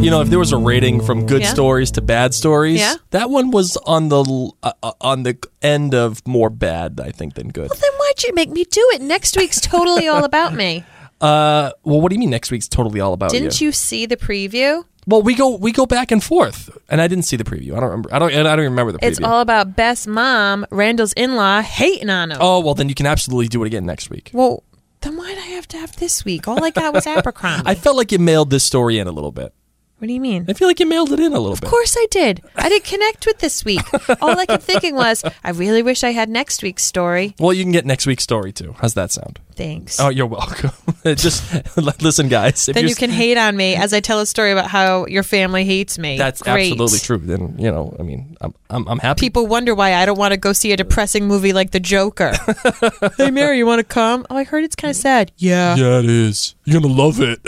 You 0.00 0.10
know, 0.10 0.22
if 0.22 0.28
there 0.30 0.38
was 0.38 0.52
a 0.52 0.56
rating 0.56 1.02
from 1.02 1.26
good 1.26 1.42
Yeah. 1.42 1.52
stories 1.52 1.90
to 1.92 2.00
bad 2.00 2.32
stories, 2.32 2.80
Yeah. 2.80 2.94
that 3.10 3.28
one 3.28 3.50
was 3.50 3.76
on 3.84 4.08
the 4.08 4.24
l- 4.24 4.56
uh, 4.62 4.72
uh, 4.82 4.92
on 5.02 5.24
the 5.24 5.36
end 5.60 5.94
of 5.94 6.26
more 6.26 6.48
bad, 6.48 7.00
I 7.04 7.10
think, 7.10 7.34
than 7.34 7.48
good. 7.48 7.68
Well, 7.68 7.78
then 7.78 7.90
why'd 7.98 8.22
you 8.22 8.32
make 8.34 8.48
me 8.50 8.64
do 8.64 8.80
it? 8.94 9.02
Next 9.02 9.36
week's 9.36 9.60
totally 9.60 10.08
all 10.08 10.24
about 10.24 10.54
me. 10.54 10.84
Uh, 11.20 11.70
well, 11.84 12.00
what 12.00 12.08
do 12.08 12.14
you 12.14 12.18
mean 12.18 12.30
next 12.30 12.50
week's 12.50 12.66
totally 12.66 12.98
all 12.98 13.12
about 13.12 13.30
me? 13.30 13.38
Didn't 13.40 13.60
you 13.60 13.72
see 13.72 14.06
the 14.06 14.16
preview? 14.16 14.86
Well, 15.06 15.20
we 15.20 15.34
go 15.34 15.54
we 15.54 15.70
go 15.70 15.84
back 15.84 16.10
and 16.10 16.24
forth, 16.24 16.70
and 16.88 16.98
I 16.98 17.08
didn't 17.08 17.26
see 17.26 17.36
the 17.36 17.44
preview. 17.44 17.72
I 17.72 17.80
don't 17.80 17.90
remember. 17.90 18.08
I 18.14 18.18
don't. 18.18 18.30
I 18.32 18.42
don't 18.42 18.52
even 18.60 18.70
remember 18.72 18.92
the 18.92 18.98
preview. 19.00 19.08
It's 19.08 19.20
all 19.22 19.42
about 19.42 19.76
Beth's 19.76 20.06
mom, 20.06 20.64
Randall's 20.70 21.12
in 21.12 21.36
law, 21.36 21.60
hating 21.60 22.08
on 22.08 22.30
him. 22.30 22.38
oh 22.40 22.60
well, 22.60 22.72
then 22.72 22.88
you 22.88 22.94
can 22.94 23.04
absolutely 23.04 23.48
do 23.48 23.62
it 23.62 23.66
again 23.66 23.84
next 23.84 24.08
week. 24.08 24.30
Well, 24.32 24.62
then 25.02 25.18
why'd 25.18 25.36
I 25.36 25.42
have 25.42 25.68
to 25.68 25.76
have 25.76 25.94
this 25.96 26.24
week? 26.24 26.48
All 26.48 26.64
I 26.64 26.70
got 26.70 26.94
was 26.94 27.06
Abercrombie. 27.06 27.64
I 27.66 27.74
felt 27.74 27.98
like 27.98 28.12
you 28.12 28.18
mailed 28.18 28.48
this 28.48 28.64
story 28.64 28.98
in 28.98 29.06
a 29.06 29.12
little 29.12 29.30
bit. 29.32 29.52
What 30.00 30.06
do 30.06 30.14
you 30.14 30.20
mean? 30.20 30.46
I 30.48 30.54
feel 30.54 30.66
like 30.66 30.80
you 30.80 30.86
mailed 30.86 31.12
it 31.12 31.20
in 31.20 31.34
a 31.34 31.38
little 31.38 31.56
bit. 31.56 31.64
Of 31.64 31.68
course 31.68 31.94
I 31.98 32.06
did. 32.10 32.42
I 32.56 32.70
didn't 32.70 32.84
connect 32.84 33.26
with 33.26 33.38
this 33.38 33.66
week. 33.66 33.82
All 34.22 34.38
I 34.38 34.46
kept 34.46 34.62
thinking 34.62 34.94
was, 34.94 35.22
I 35.44 35.50
really 35.50 35.82
wish 35.82 36.02
I 36.02 36.12
had 36.12 36.30
next 36.30 36.62
week's 36.62 36.84
story. 36.84 37.34
Well, 37.38 37.52
you 37.52 37.62
can 37.62 37.70
get 37.70 37.84
next 37.84 38.06
week's 38.06 38.22
story 38.22 38.50
too. 38.50 38.74
How's 38.78 38.94
that 38.94 39.12
sound? 39.12 39.40
Thanks. 39.56 40.00
Oh, 40.00 40.08
you're 40.08 40.24
welcome. 40.24 40.70
Just 41.04 41.76
listen, 42.02 42.28
guys. 42.30 42.64
Then 42.64 42.88
you 42.88 42.94
can 42.94 43.10
hate 43.10 43.36
on 43.36 43.54
me 43.54 43.76
as 43.76 43.92
I 43.92 44.00
tell 44.00 44.20
a 44.20 44.26
story 44.26 44.52
about 44.52 44.68
how 44.68 45.04
your 45.04 45.22
family 45.22 45.66
hates 45.66 45.98
me. 45.98 46.16
That's 46.16 46.40
Great. 46.40 46.72
absolutely 46.72 47.00
true. 47.00 47.18
Then 47.18 47.56
you 47.58 47.70
know, 47.70 47.94
I 48.00 48.02
mean, 48.02 48.38
I'm 48.40 48.54
I'm, 48.70 48.88
I'm 48.88 48.98
happy. 49.00 49.20
People 49.20 49.46
wonder 49.48 49.74
why 49.74 49.92
I 49.96 50.06
don't 50.06 50.18
want 50.18 50.32
to 50.32 50.38
go 50.38 50.54
see 50.54 50.72
a 50.72 50.78
depressing 50.78 51.28
movie 51.28 51.52
like 51.52 51.72
The 51.72 51.80
Joker. 51.80 52.32
hey, 53.18 53.30
Mary, 53.30 53.58
you 53.58 53.66
want 53.66 53.80
to 53.80 53.84
come? 53.84 54.26
Oh, 54.30 54.36
I 54.36 54.44
heard 54.44 54.64
it's 54.64 54.76
kind 54.76 54.90
of 54.90 54.96
sad. 54.96 55.30
Yeah. 55.36 55.76
yeah, 55.76 55.98
it 55.98 56.06
is. 56.06 56.54
You're 56.64 56.80
gonna 56.80 56.94
love 56.94 57.20
it. 57.20 57.40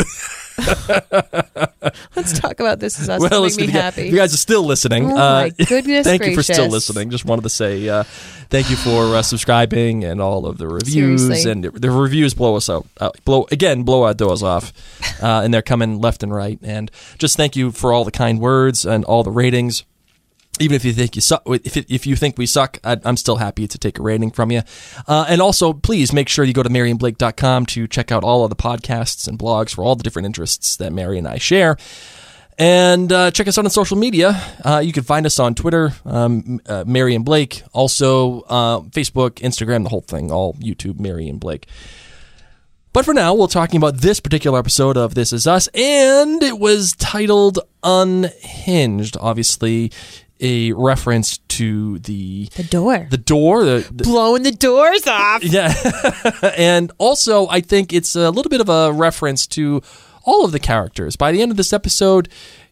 Let's 2.17 2.39
talk 2.39 2.61
about 2.61 2.79
this 2.79 3.01
as 3.01 3.09
us. 3.09 3.21
well, 3.21 3.43
make 3.43 3.57
me 3.57 3.65
you, 3.65 3.71
happy. 3.71 4.09
you 4.09 4.17
guys 4.17 4.33
are 4.33 4.39
still 4.39 4.63
listening, 4.63 5.11
Oh, 5.11 5.17
uh, 5.17 5.51
my 5.59 5.65
goodness 5.67 6.07
thank 6.07 6.25
you 6.25 6.35
for 6.35 6.43
still 6.43 6.69
listening. 6.69 7.11
Just 7.11 7.25
wanted 7.25 7.43
to 7.43 7.49
say 7.49 7.89
uh, 7.89 8.05
thank 8.51 8.71
you 8.71 8.77
for 8.77 9.17
uh, 9.17 9.23
subscribing 9.23 10.05
and 10.05 10.21
all 10.21 10.47
of 10.47 10.59
the 10.59 10.69
reviews. 10.69 11.23
Seriously. 11.27 11.51
And 11.51 11.65
the 11.65 11.91
reviews 11.91 12.35
blow 12.35 12.57
us 12.57 12.71
out. 12.71 12.87
Uh, 12.99 13.11
blow 13.25 13.47
again, 13.51 13.83
blow 13.83 14.05
our 14.05 14.15
doors 14.15 14.43
off, 14.43 14.73
uh, 15.23 15.43
and 15.45 15.53
they're 15.53 15.63
coming 15.63 16.01
left 16.01 16.23
and 16.23 16.33
right. 16.33 16.59
And 16.63 16.91
just 17.19 17.37
thank 17.37 17.57
you 17.57 17.73
for 17.73 17.93
all 17.93 18.05
the 18.05 18.11
kind 18.13 18.41
words 18.41 18.87
and 18.87 19.05
all 19.05 19.23
the 19.23 19.31
ratings. 19.31 19.85
Even 20.63 20.77
if 20.77 20.85
you 20.85 20.93
think 20.93 21.17
you 21.17 21.23
suck, 21.23 21.43
if, 21.47 21.77
if 21.77 22.07
you 22.07 22.17
think 22.17 22.39
we 22.39 22.47
suck, 22.47 22.79
I, 22.85 22.99
I'm 23.05 23.17
still 23.17 23.37
happy 23.37 23.67
to 23.69 23.79
take 23.79 23.99
a 23.99 24.03
rating 24.03 24.31
from 24.31 24.51
you. 24.51 24.63
Uh, 25.07 25.27
and 25.29 25.43
also, 25.43 25.73
please 25.73 26.13
make 26.13 26.29
sure 26.29 26.45
you 26.45 26.53
go 26.53 26.63
to 26.63 26.69
maryandblake.com 26.69 27.67
to 27.67 27.89
check 27.89 28.13
out 28.13 28.25
all 28.25 28.45
of 28.45 28.51
the 28.51 28.57
podcasts 28.57 29.29
and 29.29 29.39
blogs 29.39 29.75
for 29.75 29.85
all 29.85 29.97
the 29.97 30.03
different 30.03 30.27
interests 30.27 30.77
that 30.77 30.93
Mary 30.93 31.19
and 31.19 31.29
I 31.29 31.39
share. 31.39 31.77
And 32.59 33.11
uh, 33.13 33.31
check 33.31 33.49
us 33.49 33.59
out 33.59 33.65
on 33.65 33.71
social 33.71 33.97
media. 33.97 34.41
Uh, 34.65 34.79
you 34.85 34.93
can 34.93 35.03
find 35.03 35.27
us 35.27 35.39
on 35.39 35.55
Twitter, 35.55 35.95
um, 36.05 36.61
uh, 36.67 36.85
Mary 36.87 37.15
and 37.15 37.25
Blake. 37.25 37.63
Also, 37.73 38.43
uh, 38.43 38.81
Facebook, 38.81 39.37
Instagram, 39.41 39.83
the 39.83 39.89
whole 39.89 40.03
thing, 40.03 40.31
all 40.31 40.55
YouTube, 40.55 41.01
Mary 41.01 41.29
and 41.29 41.41
Blake. 41.41 41.67
But 42.93 43.07
for 43.07 43.15
now, 43.15 43.33
we're 43.33 43.47
talking 43.47 43.79
about 43.79 43.97
this 43.97 44.21
particular 44.21 44.59
episode 44.59 44.99
of 44.99 45.15
This 45.15 45.33
Is 45.33 45.47
Us, 45.47 45.67
and 45.69 46.43
it 46.43 46.59
was 46.59 46.93
titled 46.93 47.59
Unhinged. 47.83 49.17
Obviously, 49.19 49.91
a 50.43 50.73
reference 50.73 51.39
to 51.49 51.99
the 52.01 52.49
The 52.57 52.65
door. 52.65 53.07
the 53.11 53.17
door. 53.17 53.65
The, 53.65 53.89
the 53.91 54.05
Blowing 54.05 54.43
the 54.43 54.53
doors 54.53 55.07
off. 55.07 55.43
yeah, 55.45 55.73
and 56.59 56.93
also 56.99 57.49
I 57.49 57.61
think 57.63 57.93
it's 57.93 58.15
a 58.17 58.31
little 58.31 58.51
bit 58.51 58.61
of 58.61 58.69
a 58.69 58.93
reference 58.93 59.47
to 59.49 59.81
all 60.25 60.45
of 60.45 60.53
the 60.53 60.59
characters. 60.61 61.17
By 61.17 61.33
the 61.33 61.41
end 61.43 61.51
of 61.51 61.57
this 61.57 61.73
episode. 61.73 62.29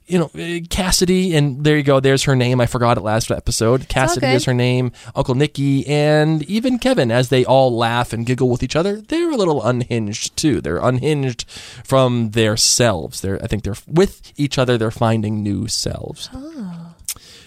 You 0.07 0.19
know, 0.19 0.31
uh, 0.35 0.59
Cassidy, 0.71 1.37
and 1.37 1.63
there 1.63 1.77
you 1.77 1.85
go. 1.85 2.01
There's 2.01 2.25
her 2.25 2.35
name. 2.35 2.61
I 2.61 2.67
forgot 2.67 2.99
it 2.99 3.03
last 3.03 3.31
episode. 3.31 3.87
Cassidy 3.89 4.27
is 4.27 4.45
her 4.45 4.55
name. 4.55 4.91
Uncle 5.15 5.37
Nicky, 5.37 5.87
and 5.87 6.43
even 6.51 6.81
Kevin, 6.81 7.13
as 7.13 7.29
they 7.29 7.45
all 7.45 7.77
laugh 7.77 8.13
and 8.13 8.27
giggle 8.27 8.49
with 8.51 8.65
each 8.65 8.75
other, 8.75 9.01
they're 9.01 9.31
a 9.31 9.37
little 9.37 9.63
unhinged 9.63 10.37
too. 10.37 10.61
They're 10.61 10.79
unhinged 10.79 11.49
from 11.85 12.31
their 12.33 12.57
selves. 12.57 13.21
They're, 13.21 13.41
I 13.41 13.47
think, 13.47 13.63
they're 13.63 13.77
with 13.87 14.33
each 14.37 14.59
other. 14.59 14.77
They're 14.77 14.91
finding 14.91 15.45
new 15.45 15.69
selves. 15.69 16.29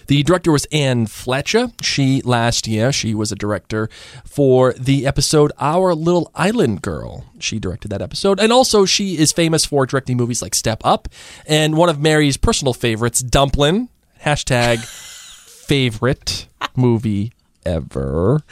The 0.06 0.22
director 0.22 0.52
was 0.52 0.66
Anne 0.72 1.06
Fletcher. 1.06 1.68
She 1.82 2.22
last 2.22 2.66
year 2.66 2.92
she 2.92 3.14
was 3.14 3.32
a 3.32 3.36
director 3.36 3.88
for 4.24 4.72
the 4.74 5.06
episode 5.06 5.52
Our 5.58 5.94
Little 5.94 6.30
Island 6.34 6.82
Girl. 6.82 7.26
She 7.38 7.58
directed 7.58 7.88
that 7.88 8.02
episode, 8.02 8.40
and 8.40 8.52
also 8.52 8.84
she 8.84 9.18
is 9.18 9.32
famous 9.32 9.64
for 9.64 9.86
directing 9.86 10.16
movies 10.16 10.40
like 10.40 10.54
Step 10.54 10.80
Up 10.84 11.08
and 11.46 11.76
one 11.76 11.88
of 11.88 12.00
Mary's 12.00 12.36
personal 12.36 12.72
favorites, 12.72 13.20
Dumplin. 13.20 13.88
Hashtag 14.22 14.78
favorite 15.66 16.46
movie 16.76 17.32
ever. 17.64 18.42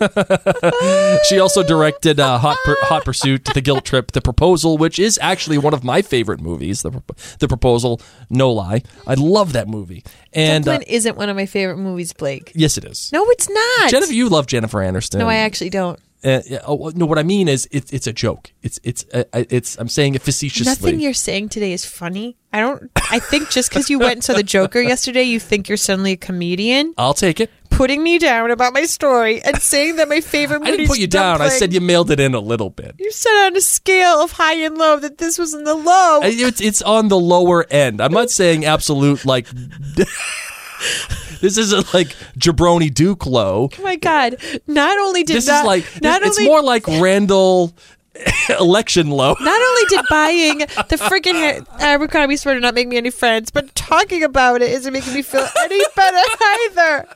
she 1.28 1.38
also 1.38 1.62
directed 1.62 2.20
uh, 2.20 2.38
Hot 2.38 2.56
Pur- 2.64 2.76
Hot 2.82 3.04
Pursuit, 3.04 3.44
The 3.54 3.60
Guilt 3.60 3.84
Trip, 3.84 4.12
The 4.12 4.20
Proposal, 4.20 4.78
which 4.78 4.98
is 4.98 5.18
actually 5.22 5.58
one 5.58 5.74
of 5.74 5.84
my 5.84 6.02
favorite 6.02 6.40
movies. 6.40 6.82
The, 6.82 7.02
the 7.38 7.48
Proposal, 7.48 8.00
no 8.30 8.52
lie, 8.52 8.82
I 9.06 9.14
love 9.14 9.52
that 9.52 9.68
movie. 9.68 10.04
And 10.32 10.66
uh, 10.66 10.80
isn't 10.86 11.16
one 11.16 11.28
of 11.28 11.36
my 11.36 11.46
favorite 11.46 11.78
movies, 11.78 12.12
Blake. 12.12 12.52
yes, 12.54 12.76
it 12.78 12.84
is. 12.84 13.10
No, 13.12 13.24
it's 13.30 13.48
not. 13.48 13.90
Jennifer, 13.90 14.12
you 14.12 14.28
love 14.28 14.46
Jennifer 14.46 14.78
Aniston. 14.78 15.18
no, 15.18 15.28
I 15.28 15.36
actually 15.36 15.70
don't. 15.70 15.98
Uh, 16.24 16.40
oh, 16.66 16.90
no, 16.96 17.06
what 17.06 17.18
I 17.18 17.22
mean 17.22 17.46
is, 17.46 17.68
it's 17.70 17.92
it's 17.92 18.06
a 18.08 18.12
joke. 18.12 18.52
It's 18.62 18.80
it's 18.82 19.04
uh, 19.14 19.24
it's. 19.32 19.78
I'm 19.78 19.88
saying 19.88 20.16
it 20.16 20.22
facetiously. 20.22 20.70
Nothing 20.70 20.98
you're 20.98 21.12
saying 21.12 21.50
today 21.50 21.72
is 21.72 21.84
funny. 21.84 22.36
I 22.52 22.60
don't. 22.60 22.90
I 23.12 23.20
think 23.20 23.50
just 23.50 23.68
because 23.68 23.90
you 23.90 24.00
went 24.00 24.12
and 24.14 24.24
saw 24.24 24.32
the 24.32 24.42
Joker 24.42 24.80
yesterday, 24.80 25.22
you 25.22 25.38
think 25.38 25.68
you're 25.68 25.76
suddenly 25.76 26.12
a 26.12 26.16
comedian. 26.16 26.94
I'll 26.98 27.14
take 27.14 27.38
it. 27.38 27.50
Putting 27.76 28.02
me 28.02 28.18
down 28.18 28.50
about 28.50 28.72
my 28.72 28.84
story 28.84 29.42
and 29.42 29.60
saying 29.60 29.96
that 29.96 30.08
my 30.08 30.22
favorite 30.22 30.60
movie 30.60 30.72
I 30.72 30.76
didn't 30.76 30.88
put 30.88 30.98
you 30.98 31.06
down. 31.06 31.42
I 31.42 31.48
said 31.50 31.74
you 31.74 31.80
mailed 31.82 32.10
it 32.10 32.18
in 32.18 32.34
a 32.34 32.40
little 32.40 32.70
bit. 32.70 32.94
You 32.98 33.12
said 33.12 33.46
on 33.46 33.54
a 33.56 33.60
scale 33.60 34.22
of 34.22 34.32
high 34.32 34.54
and 34.54 34.78
low 34.78 34.98
that 34.98 35.18
this 35.18 35.38
was 35.38 35.52
in 35.52 35.64
the 35.64 35.74
low. 35.74 36.20
It's 36.22 36.60
it's 36.60 36.80
on 36.80 37.08
the 37.08 37.18
lower 37.18 37.66
end. 37.70 38.00
I'm 38.00 38.12
not 38.12 38.30
saying 38.30 38.64
absolute 38.64 39.26
like. 39.26 39.46
this 41.40 41.58
isn't 41.58 41.92
like 41.94 42.08
jabroni 42.38 42.92
Duke 42.92 43.26
low. 43.26 43.68
oh 43.78 43.82
my 43.82 43.96
god! 43.96 44.36
Not 44.66 44.98
only 44.98 45.22
did 45.22 45.36
This 45.36 45.46
not, 45.46 45.60
is 45.60 45.66
like 45.66 46.02
not 46.02 46.22
it's 46.22 46.38
only 46.38 46.48
more 46.48 46.62
like 46.62 46.86
Randall 46.86 47.74
election 48.58 49.10
low. 49.10 49.34
Not 49.40 49.60
only 49.60 49.82
did 49.88 50.04
buying 50.08 50.58
the 50.58 50.96
freaking 50.96 51.66
Abercrombie 51.80 52.36
sweater 52.36 52.60
not 52.60 52.74
make 52.74 52.88
me 52.88 52.96
any 52.96 53.10
friends, 53.10 53.50
but 53.50 53.74
talking 53.74 54.22
about 54.22 54.62
it 54.62 54.70
isn't 54.70 54.92
making 54.92 55.12
me 55.14 55.22
feel 55.22 55.46
any 55.62 55.82
better 55.94 56.16
either. 56.42 57.08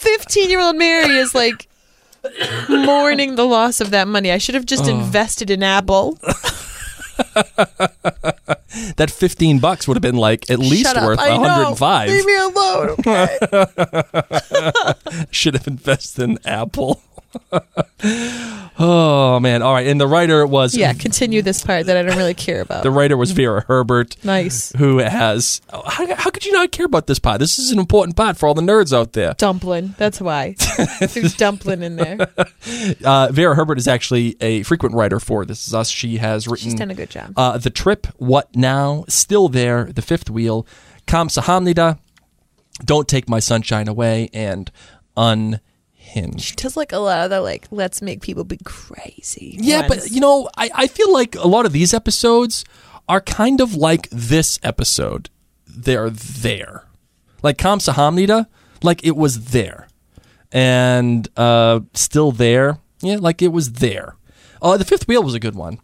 Fifteen-year-old 0.00 0.76
Mary 0.76 1.16
is 1.16 1.34
like 1.34 1.68
mourning 2.68 3.34
the 3.34 3.44
loss 3.44 3.80
of 3.80 3.90
that 3.90 4.08
money. 4.08 4.32
I 4.32 4.38
should 4.38 4.54
have 4.54 4.66
just 4.66 4.84
oh. 4.84 4.98
invested 4.98 5.50
in 5.50 5.62
Apple. 5.62 6.18
That 8.96 9.10
15 9.10 9.58
bucks 9.58 9.88
would 9.88 9.96
have 9.96 10.02
been 10.02 10.16
like 10.16 10.48
at 10.50 10.58
least 10.58 10.84
Shut 10.84 10.96
up. 10.96 11.04
worth 11.04 11.18
I 11.18 11.36
know. 11.36 11.42
105. 11.42 12.08
Leave 12.08 12.24
me 12.24 12.36
alone. 12.36 12.90
Okay? 12.90 13.38
Should 15.30 15.54
have 15.54 15.66
invested 15.66 16.22
in 16.22 16.38
Apple. 16.44 17.02
oh 18.78 19.38
man! 19.40 19.62
All 19.62 19.72
right, 19.74 19.86
and 19.86 20.00
the 20.00 20.06
writer 20.06 20.46
was 20.46 20.76
yeah, 20.76 20.92
continue 20.92 21.42
this 21.42 21.64
part 21.64 21.86
that 21.86 21.96
I 21.96 22.02
don't 22.02 22.16
really 22.16 22.34
care 22.34 22.60
about. 22.60 22.82
the 22.82 22.90
writer 22.90 23.16
was 23.16 23.30
Vera 23.32 23.64
Herbert. 23.68 24.16
Nice. 24.24 24.72
Who 24.72 24.98
has? 24.98 25.60
How, 25.70 26.14
how 26.14 26.30
could 26.30 26.44
you 26.44 26.52
not 26.52 26.72
care 26.72 26.86
about 26.86 27.06
this 27.06 27.18
part? 27.18 27.38
This 27.38 27.58
is 27.58 27.70
an 27.70 27.78
important 27.78 28.16
part 28.16 28.36
for 28.36 28.46
all 28.46 28.54
the 28.54 28.62
nerds 28.62 28.96
out 28.96 29.12
there. 29.12 29.34
Dumpling. 29.34 29.94
That's 29.96 30.20
why. 30.20 30.56
There's 31.00 31.34
dumpling 31.36 31.82
in 31.82 31.96
there. 31.96 32.28
Uh, 33.04 33.28
Vera 33.30 33.54
Herbert 33.54 33.78
is 33.78 33.86
actually 33.88 34.36
a 34.40 34.62
frequent 34.64 34.94
writer 34.94 35.20
for 35.20 35.44
This 35.44 35.68
Is 35.68 35.74
Us. 35.74 35.88
She 35.88 36.16
has 36.18 36.48
written 36.48 36.64
She's 36.70 36.74
done 36.74 36.90
a 36.90 36.94
good 36.94 37.10
job. 37.10 37.32
Uh, 37.36 37.58
the 37.58 37.70
Trip, 37.70 38.06
What 38.16 38.54
Now, 38.56 39.04
Still 39.08 39.48
There, 39.48 39.84
The 39.84 40.02
Fifth 40.02 40.30
Wheel, 40.30 40.66
Kam 41.06 41.28
Sahamnida, 41.28 41.98
Don't 42.84 43.06
Take 43.08 43.28
My 43.28 43.38
Sunshine 43.40 43.88
Away, 43.88 44.30
and 44.32 44.70
Unhinged. 46.14 46.40
She 46.40 46.54
does 46.56 46.76
like 46.76 46.92
a 46.92 46.98
lot 46.98 47.24
of 47.24 47.30
the 47.30 47.40
like, 47.40 47.66
let's 47.70 48.02
make 48.02 48.20
people 48.20 48.44
be 48.44 48.58
crazy. 48.64 49.56
Yeah, 49.60 49.86
ones. 49.88 50.02
but 50.04 50.10
you 50.10 50.20
know, 50.20 50.48
I, 50.56 50.70
I 50.74 50.86
feel 50.86 51.12
like 51.12 51.34
a 51.36 51.46
lot 51.46 51.66
of 51.66 51.72
these 51.72 51.92
episodes 51.94 52.64
are 53.08 53.20
kind 53.20 53.60
of 53.60 53.74
like 53.74 54.08
this 54.10 54.58
episode. 54.62 55.30
They're 55.66 56.10
there. 56.10 56.84
Like 57.42 57.58
Kam 57.58 57.78
Sahamnida, 57.78 58.46
like 58.82 59.04
it 59.04 59.16
was 59.16 59.46
there. 59.46 59.88
And 60.52 61.28
uh, 61.36 61.80
still 61.94 62.32
there. 62.32 62.78
Yeah, 63.02 63.16
like 63.20 63.40
it 63.40 63.48
was 63.52 63.74
there. 63.74 64.16
Uh, 64.60 64.76
the 64.76 64.84
fifth 64.84 65.08
wheel 65.08 65.22
was 65.22 65.34
a 65.34 65.40
good 65.40 65.54
one. 65.54 65.78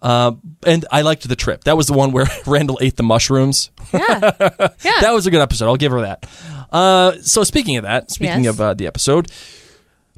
Uh, 0.00 0.32
and 0.66 0.84
I 0.92 1.00
liked 1.02 1.26
the 1.28 1.36
trip. 1.36 1.64
That 1.64 1.76
was 1.76 1.86
the 1.86 1.94
one 1.94 2.12
where 2.12 2.26
Randall 2.46 2.78
ate 2.80 2.96
the 2.96 3.02
mushrooms. 3.02 3.70
yeah, 3.92 4.30
yeah. 4.82 5.00
That 5.00 5.12
was 5.12 5.26
a 5.26 5.30
good 5.30 5.40
episode. 5.40 5.66
I'll 5.66 5.76
give 5.76 5.92
her 5.92 6.02
that. 6.02 6.26
Uh, 6.70 7.12
so 7.22 7.42
speaking 7.44 7.76
of 7.76 7.84
that, 7.84 8.10
speaking 8.10 8.44
Yes. 8.44 8.54
of 8.54 8.60
uh, 8.60 8.74
the 8.74 8.86
episode, 8.86 9.30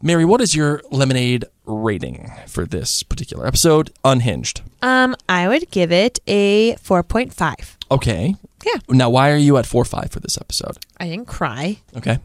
Mary, 0.02 0.24
what 0.24 0.40
is 0.40 0.54
your 0.54 0.82
lemonade 0.90 1.44
rating 1.64 2.30
for 2.46 2.66
this 2.66 3.02
particular 3.02 3.46
episode? 3.46 3.90
Unhinged. 4.04 4.60
Um, 4.82 5.16
I 5.28 5.48
would 5.48 5.70
give 5.70 5.90
it 5.90 6.18
a 6.26 6.76
four 6.76 7.02
point 7.02 7.32
five. 7.32 7.76
Okay. 7.90 8.34
Yeah. 8.64 8.80
Now, 8.90 9.10
why 9.10 9.30
are 9.30 9.36
you 9.36 9.56
at 9.56 9.66
four 9.66 9.84
five 9.84 10.10
for 10.10 10.20
this 10.20 10.36
episode? 10.38 10.78
I 10.98 11.08
didn't 11.08 11.28
cry. 11.28 11.78
Okay. 11.96 12.18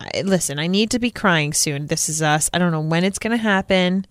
I, 0.00 0.22
listen, 0.22 0.58
I 0.58 0.66
need 0.66 0.90
to 0.90 0.98
be 0.98 1.10
crying 1.10 1.52
soon. 1.52 1.86
This 1.86 2.08
is 2.08 2.22
us. 2.22 2.50
I 2.52 2.58
don't 2.58 2.72
know 2.72 2.80
when 2.80 3.02
it's 3.02 3.18
gonna 3.18 3.36
happen. 3.36 4.06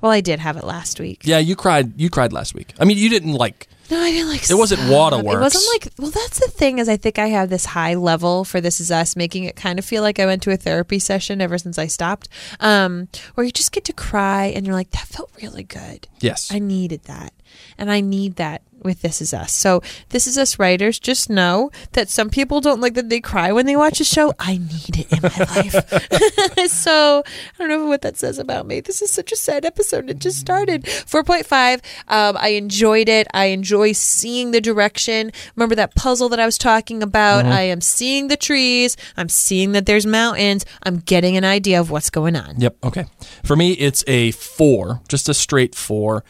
Well, 0.00 0.12
I 0.12 0.20
did 0.20 0.38
have 0.38 0.56
it 0.56 0.64
last 0.64 1.00
week. 1.00 1.22
Yeah, 1.24 1.38
you 1.38 1.56
cried. 1.56 1.98
You 1.98 2.10
cried 2.10 2.32
last 2.32 2.54
week. 2.54 2.74
I 2.78 2.84
mean, 2.84 2.98
you 2.98 3.08
didn't 3.08 3.32
like. 3.32 3.68
No, 3.90 3.98
I 3.98 4.10
didn't 4.10 4.28
like. 4.28 4.50
It 4.50 4.54
wasn't 4.54 4.82
sob. 4.82 4.90
Waterworks. 4.90 5.34
It 5.34 5.40
wasn't 5.40 5.64
like. 5.72 5.92
Well, 5.98 6.10
that's 6.10 6.40
the 6.40 6.50
thing 6.50 6.78
is, 6.78 6.88
I 6.88 6.96
think 6.98 7.18
I 7.18 7.28
have 7.28 7.48
this 7.48 7.64
high 7.64 7.94
level 7.94 8.44
for 8.44 8.60
This 8.60 8.80
Is 8.80 8.90
Us, 8.90 9.16
making 9.16 9.44
it 9.44 9.56
kind 9.56 9.78
of 9.78 9.84
feel 9.84 10.02
like 10.02 10.18
I 10.18 10.26
went 10.26 10.42
to 10.42 10.50
a 10.50 10.56
therapy 10.56 10.98
session 10.98 11.40
ever 11.40 11.56
since 11.56 11.78
I 11.78 11.86
stopped. 11.86 12.28
Um, 12.60 13.08
where 13.34 13.46
you 13.46 13.52
just 13.52 13.72
get 13.72 13.84
to 13.86 13.92
cry 13.92 14.46
and 14.46 14.66
you're 14.66 14.74
like, 14.74 14.90
that 14.90 15.06
felt 15.06 15.30
really 15.40 15.62
good. 15.62 16.06
Yes. 16.20 16.52
I 16.52 16.58
needed 16.58 17.04
that. 17.04 17.32
And 17.76 17.90
I 17.90 18.00
need 18.00 18.36
that 18.36 18.62
with 18.82 19.02
This 19.02 19.20
Is 19.20 19.34
Us. 19.34 19.52
So, 19.52 19.82
This 20.10 20.26
Is 20.26 20.38
Us 20.38 20.58
writers, 20.58 20.98
just 20.98 21.28
know 21.28 21.70
that 21.92 22.08
some 22.08 22.30
people 22.30 22.60
don't 22.60 22.80
like 22.80 22.94
that 22.94 23.08
they 23.08 23.20
cry 23.20 23.52
when 23.52 23.66
they 23.66 23.76
watch 23.76 24.00
a 24.00 24.04
show. 24.04 24.32
I 24.38 24.58
need 24.58 24.98
it 24.98 25.12
in 25.12 25.22
my 25.22 25.28
life. 26.58 26.70
so, 26.70 27.22
I 27.26 27.58
don't 27.58 27.68
know 27.68 27.86
what 27.86 28.02
that 28.02 28.16
says 28.16 28.38
about 28.38 28.66
me. 28.66 28.80
This 28.80 29.02
is 29.02 29.12
such 29.12 29.32
a 29.32 29.36
sad 29.36 29.64
episode. 29.64 30.10
It 30.10 30.18
just 30.18 30.38
started. 30.38 30.84
4.5. 30.84 31.74
Um, 32.08 32.36
I 32.38 32.48
enjoyed 32.50 33.08
it. 33.08 33.26
I 33.34 33.46
enjoy 33.46 33.92
seeing 33.92 34.52
the 34.52 34.60
direction. 34.60 35.32
Remember 35.56 35.74
that 35.74 35.94
puzzle 35.94 36.28
that 36.30 36.40
I 36.40 36.46
was 36.46 36.58
talking 36.58 37.02
about? 37.02 37.46
I 37.46 37.62
am 37.62 37.80
seeing 37.80 38.28
the 38.28 38.36
trees. 38.36 38.96
I'm 39.16 39.28
seeing 39.28 39.72
that 39.72 39.86
there's 39.86 40.06
mountains. 40.06 40.64
I'm 40.82 40.98
getting 40.98 41.36
an 41.36 41.44
idea 41.44 41.80
of 41.80 41.90
what's 41.90 42.10
going 42.10 42.36
on. 42.36 42.60
Yep. 42.60 42.76
Okay. 42.84 43.06
For 43.44 43.56
me, 43.56 43.72
it's 43.72 44.04
a 44.06 44.30
four, 44.32 45.00
just 45.08 45.28
a 45.28 45.34
straight 45.34 45.74
four. 45.74 46.24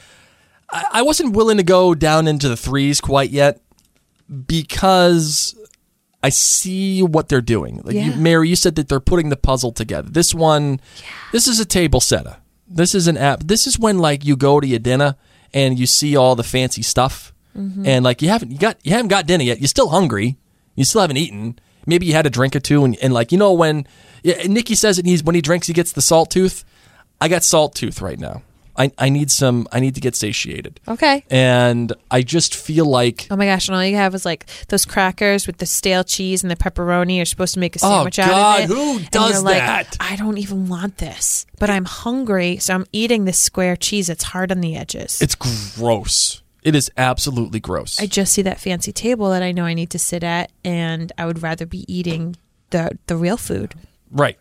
I, 0.70 1.02
wasn't 1.02 1.34
willing 1.34 1.56
to 1.56 1.62
go 1.62 1.94
down 1.94 2.28
into 2.28 2.48
the 2.48 2.56
threes 2.56 3.00
quite 3.00 3.30
yet 3.30 3.60
because 4.46 5.54
I 6.22 6.28
see 6.28 7.02
what 7.02 7.28
they're 7.28 7.40
doing. 7.40 7.80
Like 7.84 7.94
you, 7.94 8.14
Mary, 8.14 8.48
you 8.48 8.56
said 8.56 8.74
that 8.74 8.88
they're 8.88 9.00
putting 9.00 9.30
the 9.30 9.36
puzzle 9.36 9.72
together. 9.72 10.10
This 10.10 10.34
one, 10.34 10.80
this 11.32 11.46
is 11.46 11.58
a 11.60 11.64
table 11.64 12.00
setter. 12.00 12.36
This 12.66 12.94
is 12.94 13.06
an 13.06 13.16
app. 13.16 13.44
This 13.44 13.66
is 13.66 13.78
when 13.78 13.98
like 13.98 14.24
you 14.24 14.36
go 14.36 14.60
to 14.60 14.66
your 14.66 14.78
dinner 14.78 15.16
and 15.54 15.78
you 15.78 15.86
see 15.86 16.16
all 16.16 16.34
the 16.34 16.42
fancy 16.42 16.82
stuff, 16.82 17.32
mm-hmm. 17.56 17.86
and 17.86 18.04
like 18.04 18.20
you 18.20 18.28
haven't 18.28 18.50
you 18.50 18.58
got 18.58 18.76
you 18.84 18.92
haven't 18.92 19.08
got 19.08 19.26
dinner 19.26 19.44
yet. 19.44 19.58
You're 19.58 19.68
still 19.68 19.88
hungry. 19.88 20.36
You 20.74 20.84
still 20.84 21.00
haven't 21.00 21.16
eaten. 21.16 21.58
Maybe 21.86 22.04
you 22.04 22.12
had 22.12 22.26
a 22.26 22.30
drink 22.30 22.54
or 22.54 22.60
two, 22.60 22.84
and, 22.84 22.96
and 22.98 23.14
like 23.14 23.32
you 23.32 23.38
know 23.38 23.54
when 23.54 23.86
yeah, 24.22 24.42
Nicky 24.46 24.74
says 24.74 24.98
it, 24.98 25.06
he's 25.06 25.24
when 25.24 25.34
he 25.34 25.40
drinks 25.40 25.66
he 25.66 25.72
gets 25.72 25.92
the 25.92 26.02
salt 26.02 26.30
tooth. 26.30 26.64
I 27.20 27.28
got 27.28 27.42
salt 27.42 27.74
tooth 27.74 28.02
right 28.02 28.18
now. 28.18 28.42
I, 28.78 28.92
I 28.96 29.08
need 29.08 29.30
some. 29.30 29.66
I 29.72 29.80
need 29.80 29.96
to 29.96 30.00
get 30.00 30.14
satiated. 30.14 30.78
Okay. 30.86 31.24
And 31.30 31.92
I 32.12 32.22
just 32.22 32.54
feel 32.54 32.84
like 32.86 33.26
Oh 33.30 33.34
my 33.36 33.46
gosh! 33.46 33.66
And 33.68 33.76
all 33.76 33.84
you 33.84 33.96
have 33.96 34.14
is 34.14 34.24
like 34.24 34.46
those 34.68 34.84
crackers 34.84 35.46
with 35.48 35.58
the 35.58 35.66
stale 35.66 36.04
cheese 36.04 36.44
and 36.44 36.50
the 36.50 36.56
pepperoni. 36.56 37.16
You're 37.16 37.24
supposed 37.24 37.54
to 37.54 37.60
make 37.60 37.74
a 37.74 37.80
Oh, 37.82 37.88
sandwich 37.90 38.18
out 38.20 38.28
of 38.28 38.30
it. 38.30 38.34
Oh 38.34 38.38
god, 38.38 38.68
who 38.76 38.98
And 38.98 39.10
does 39.10 39.42
like, 39.42 39.58
that? 39.58 39.96
I 39.98 40.14
don't 40.16 40.38
even 40.38 40.68
want 40.68 40.98
this, 40.98 41.44
but 41.58 41.70
I'm 41.70 41.84
hungry, 41.86 42.58
so 42.58 42.74
I'm 42.74 42.86
eating 42.92 43.24
this 43.24 43.38
square 43.38 43.74
cheese. 43.74 44.08
It's 44.08 44.22
hard 44.24 44.52
on 44.52 44.60
the 44.60 44.76
edges. 44.76 45.20
it's 45.20 45.34
gross. 45.34 46.42
It 46.62 46.74
is 46.74 46.90
absolutely 46.96 47.60
gross. 47.60 48.00
I 48.00 48.06
just 48.06 48.32
see 48.32 48.42
that 48.42 48.60
fancy 48.60 48.92
table 48.92 49.30
that 49.30 49.42
I 49.42 49.52
know 49.52 49.64
I 49.64 49.74
need 49.74 49.90
to 49.90 49.98
sit 49.98 50.22
at, 50.22 50.52
and 50.64 51.10
I 51.18 51.26
would 51.26 51.42
rather 51.42 51.66
be 51.66 51.84
eating 51.92 52.36
the 52.70 52.96
the 53.08 53.16
real 53.16 53.36
food. 53.36 53.74
right. 54.10 54.38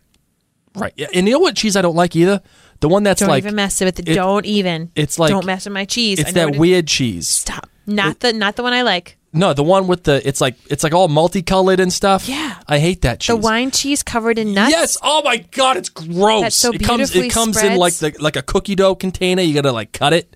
Right. 0.76 0.94
And 1.16 1.26
you 1.28 1.34
know 1.34 1.40
what 1.40 1.56
cheese 1.56 1.76
I 1.76 1.82
don't 1.82 1.96
like 1.96 2.16
either? 2.16 2.40
The 2.80 2.88
one 2.90 3.04
that's 3.04 3.20
Don't 3.22 3.30
like 3.30 3.44
even 3.44 3.56
mess 3.56 3.80
with 3.82 4.00
it. 4.00 4.10
it- 4.10 4.14
Don't 4.16 4.46
even. 4.46 4.92
it's 4.96 5.18
like- 5.18 5.32
don't 5.32 5.46
mess 5.46 5.66
with 5.66 5.74
my 5.74 5.86
cheese. 5.86 6.20
It's 6.20 6.34
that 6.34 6.50
it- 6.56 6.60
weird 6.60 6.88
cheese. 6.88 7.28
Stop. 7.28 7.70
Not 7.86 8.20
the 8.20 8.34
not 8.34 8.56
the 8.56 8.64
one 8.64 8.74
I 8.74 8.82
like. 8.84 9.18
No, 9.34 9.54
the 9.54 9.64
one 9.64 9.88
with 9.88 10.04
the 10.04 10.26
it's 10.28 10.42
like 10.42 10.56
it's 10.70 10.84
like 10.84 10.94
all 10.94 11.08
multicolored 11.08 11.80
and 11.80 11.92
stuff. 11.92 12.28
Yeah. 12.28 12.56
I 12.68 12.80
hate 12.80 13.02
that 13.02 13.20
cheese. 13.20 13.36
The 13.36 13.42
wine 13.42 13.72
cheese 13.72 14.04
covered 14.04 14.38
in 14.40 14.54
nuts. 14.54 14.72
Yes. 14.72 14.98
Oh 15.02 15.22
my 15.24 15.38
god, 15.52 15.78
it's 15.78 15.90
gross. 15.90 16.42
That 16.42 16.54
so 16.54 16.72
it 16.72 16.84
comes 16.84 17.10
it 17.12 17.14
beautifully 17.14 17.30
comes 17.30 17.64
in 17.64 17.78
like 17.78 17.94
the 17.96 18.14
like 18.20 18.36
a 18.36 18.42
cookie 18.42 18.76
dough 18.76 18.96
container. 18.96 19.42
You 19.42 19.54
got 19.54 19.62
to 19.62 19.72
like 19.72 19.92
cut 19.94 20.14
it. 20.14 20.36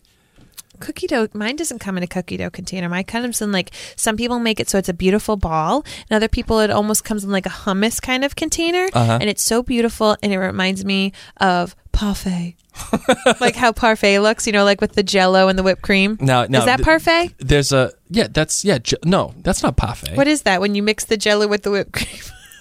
cookie 0.80 1.06
dough 1.08 1.28
mine 1.34 1.56
doesn't 1.56 1.78
come 1.80 1.96
in 1.98 2.02
a 2.04 2.08
cookie 2.08 2.38
dough 2.38 2.50
container 2.50 2.90
mine 2.90 3.04
comes 3.04 3.40
in 3.40 3.52
like 3.52 3.70
some 3.96 4.18
people 4.18 4.40
make 4.40 4.60
it 4.60 4.68
so 4.68 4.80
it's 4.80 4.90
a 4.90 4.94
beautiful 4.94 5.38
ball 5.38 5.86
and 6.10 6.16
other 6.16 6.28
people 6.28 6.60
it 6.60 6.72
almost 6.72 7.04
comes 7.04 7.24
in 7.24 7.30
like 7.30 7.46
a 7.46 7.50
hummus 7.50 8.02
kind 8.02 8.26
of 8.26 8.36
container 8.36 8.88
Uh-huh. 8.92 9.20
and 9.22 9.30
it's 9.30 9.44
so 9.44 9.62
beautiful 9.62 10.18
and 10.24 10.34
it 10.34 10.40
reminds 10.40 10.84
me 10.84 11.14
of 11.38 11.76
parfait 12.02 12.56
like 13.42 13.56
how 13.56 13.72
parfait 13.72 14.18
looks 14.20 14.48
you 14.48 14.54
know 14.54 14.64
like 14.64 14.82
with 14.82 14.94
the 14.94 15.04
jello 15.04 15.48
and 15.48 15.60
the 15.60 15.64
whipped 15.64 15.84
cream 15.84 16.18
Now, 16.20 16.46
now 16.50 16.60
is 16.60 16.66
that 16.66 16.78
th- 16.78 16.86
parfait 16.86 17.34
There's 17.38 17.72
a 17.72 17.92
yeah. 18.10 18.28
That's 18.30 18.66
yeah. 18.66 18.80
j- 18.80 18.98
No, 19.06 19.34
that's 19.44 19.62
not 19.62 19.78
parfait. 19.78 20.16
what 20.18 20.28
is 20.28 20.42
that 20.44 20.62
when 20.62 20.74
you 20.74 20.82
mix 20.82 21.06
the 21.06 21.16
jello 21.18 21.48
with 21.48 21.62
the 21.64 21.70
whipped 21.72 21.92
cream 21.94 22.10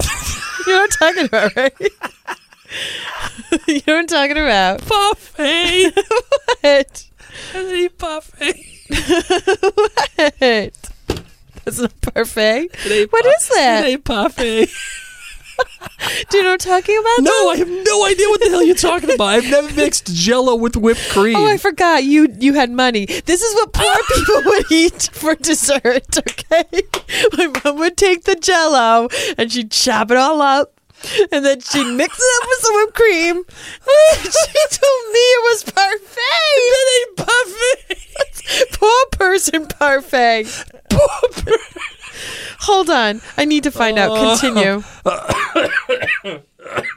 you 0.66 0.72
know 0.74 0.80
what 0.80 0.90
i'm 1.02 1.14
talking 1.14 1.24
about 1.24 1.56
right 1.56 1.72
you 3.66 3.80
know 3.86 3.94
what 3.94 3.98
i'm 4.00 4.06
talking 4.06 4.36
about 4.36 4.80
parfait? 4.86 5.90
what? 6.60 7.06
I 7.54 7.90
parfait. 7.96 8.66
what? 9.74 10.72
that's 11.64 11.78
not 11.80 12.00
parfait 12.00 12.68
What 13.10 13.22
par- 13.24 13.32
is 13.38 13.48
that? 13.48 13.84
It 13.84 13.88
ain't 13.88 14.04
parfait. 14.04 14.68
Do 16.30 16.36
you 16.36 16.42
know 16.42 16.50
what 16.50 16.66
i'm 16.66 16.80
talking 16.80 16.98
about 16.98 17.20
no, 17.20 17.30
though? 17.30 17.50
I 17.50 17.56
have 17.56 17.68
no 17.68 18.06
idea 18.06 18.28
what 18.28 18.40
the 18.40 18.48
hell 18.50 18.62
you're 18.62 18.74
talking 18.74 19.10
about. 19.12 19.26
I've 19.26 19.50
never 19.50 19.72
mixed 19.74 20.06
Jello 20.14 20.54
with 20.56 20.76
whipped 20.76 21.08
cream. 21.10 21.36
Oh, 21.36 21.46
I 21.46 21.56
forgot 21.56 22.04
you 22.04 22.28
you 22.38 22.54
had 22.54 22.70
money. 22.70 23.06
This 23.06 23.42
is 23.42 23.54
what 23.54 23.72
poor 23.72 23.94
people 24.14 24.42
would 24.50 24.70
eat 24.72 25.10
for 25.12 25.34
dessert. 25.34 26.18
Okay, 26.18 26.82
my 27.36 27.52
mom 27.64 27.78
would 27.78 27.96
take 27.96 28.24
the 28.24 28.36
Jello 28.36 29.08
and 29.38 29.50
she'd 29.52 29.70
chop 29.70 30.10
it 30.10 30.16
all 30.16 30.40
up, 30.42 30.72
and 31.32 31.44
then 31.44 31.60
she'd 31.60 31.92
mix 31.94 32.18
it 32.18 32.42
up 32.42 32.48
with 32.48 32.58
some 32.60 32.74
whipped 32.76 32.94
cream. 32.94 33.44
she 34.22 34.60
told 34.70 35.12
me 35.12 35.20
it 35.20 35.42
was 35.50 35.64
parfait. 35.64 36.56
That 36.70 36.86
ain't 36.98 37.16
parfait. 37.16 38.72
poor 38.72 39.06
person 39.12 39.66
parfait. 39.66 40.44
Poor 40.90 41.28
person. 41.32 41.56
Hold 42.60 42.90
on, 42.90 43.20
I 43.36 43.44
need 43.44 43.64
to 43.64 43.70
find 43.70 43.98
out. 43.98 44.40
Continue. 44.40 44.82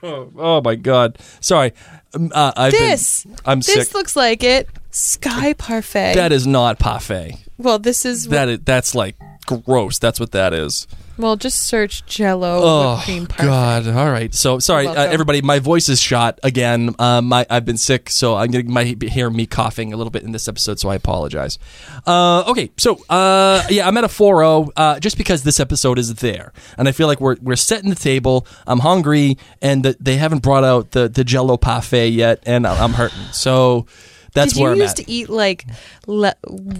oh 0.03 0.61
my 0.63 0.75
god. 0.75 1.17
Sorry. 1.39 1.73
Um, 2.13 2.31
uh, 2.33 2.51
I've 2.55 2.71
This. 2.71 3.23
Been, 3.23 3.35
I'm 3.45 3.59
This 3.59 3.87
sick. 3.87 3.93
looks 3.93 4.15
like 4.15 4.43
it. 4.43 4.67
Sky 4.91 5.53
parfait. 5.53 6.13
that 6.15 6.31
is 6.31 6.45
not 6.45 6.77
parfait. 6.79 7.37
well, 7.57 7.79
this 7.79 8.05
is. 8.05 8.27
That 8.27 8.49
is, 8.49 8.59
that's 8.63 8.93
like 8.93 9.15
gross. 9.45 9.99
That's 9.99 10.19
what 10.19 10.31
that 10.31 10.53
is. 10.53 10.87
well, 11.17 11.35
just 11.35 11.67
search 11.67 12.05
Jello 12.05 12.59
Oh 12.63 13.01
cream 13.03 13.27
parfait. 13.27 13.45
God! 13.45 13.87
All 13.87 14.09
right. 14.11 14.33
So 14.33 14.59
sorry, 14.59 14.87
uh, 14.87 14.93
everybody. 14.93 15.41
My 15.41 15.59
voice 15.59 15.89
is 15.89 15.99
shot 16.01 16.39
again. 16.43 16.95
Um, 16.99 17.25
my, 17.25 17.45
I've 17.49 17.65
been 17.65 17.77
sick, 17.77 18.09
so 18.09 18.35
I'm 18.35 18.51
gonna 18.51 18.63
might 18.65 19.01
hear 19.03 19.29
me 19.29 19.45
coughing 19.45 19.93
a 19.93 19.97
little 19.97 20.11
bit 20.11 20.23
in 20.23 20.31
this 20.31 20.47
episode. 20.47 20.79
So 20.79 20.89
I 20.89 20.95
apologize. 20.95 21.59
Uh, 22.07 22.43
okay. 22.47 22.71
So 22.77 22.97
uh, 23.09 23.63
yeah, 23.69 23.87
I'm 23.87 23.95
at 23.97 24.03
a 24.03 24.07
4-0, 24.07 24.69
uh, 24.75 24.99
just 24.99 25.17
because 25.17 25.43
this 25.43 25.59
episode 25.59 25.99
is 25.99 26.15
there, 26.15 26.51
and 26.77 26.87
I 26.87 26.91
feel 26.91 27.07
like 27.07 27.21
we're 27.21 27.37
we're 27.41 27.55
setting 27.55 27.89
the 27.89 27.95
table. 27.95 28.47
I'm 28.65 28.79
hungry, 28.79 29.37
and 29.61 29.83
the, 29.85 29.97
they 29.99 30.17
haven't 30.17 30.41
brought 30.43 30.63
out 30.63 30.91
the 30.91 31.07
the 31.09 31.23
Jello 31.23 31.57
parfait 31.57 32.09
yet, 32.09 32.41
and 32.45 32.65
I'm 32.65 32.93
hurting. 32.93 33.19
So 33.31 33.85
that's 34.33 34.53
Did 34.53 34.59
you 34.61 34.67
I'm 34.67 34.77
used 34.77 34.99
at. 34.99 35.05
to 35.05 35.11
eat 35.11 35.29
like 35.29 35.65
le- 36.07 36.35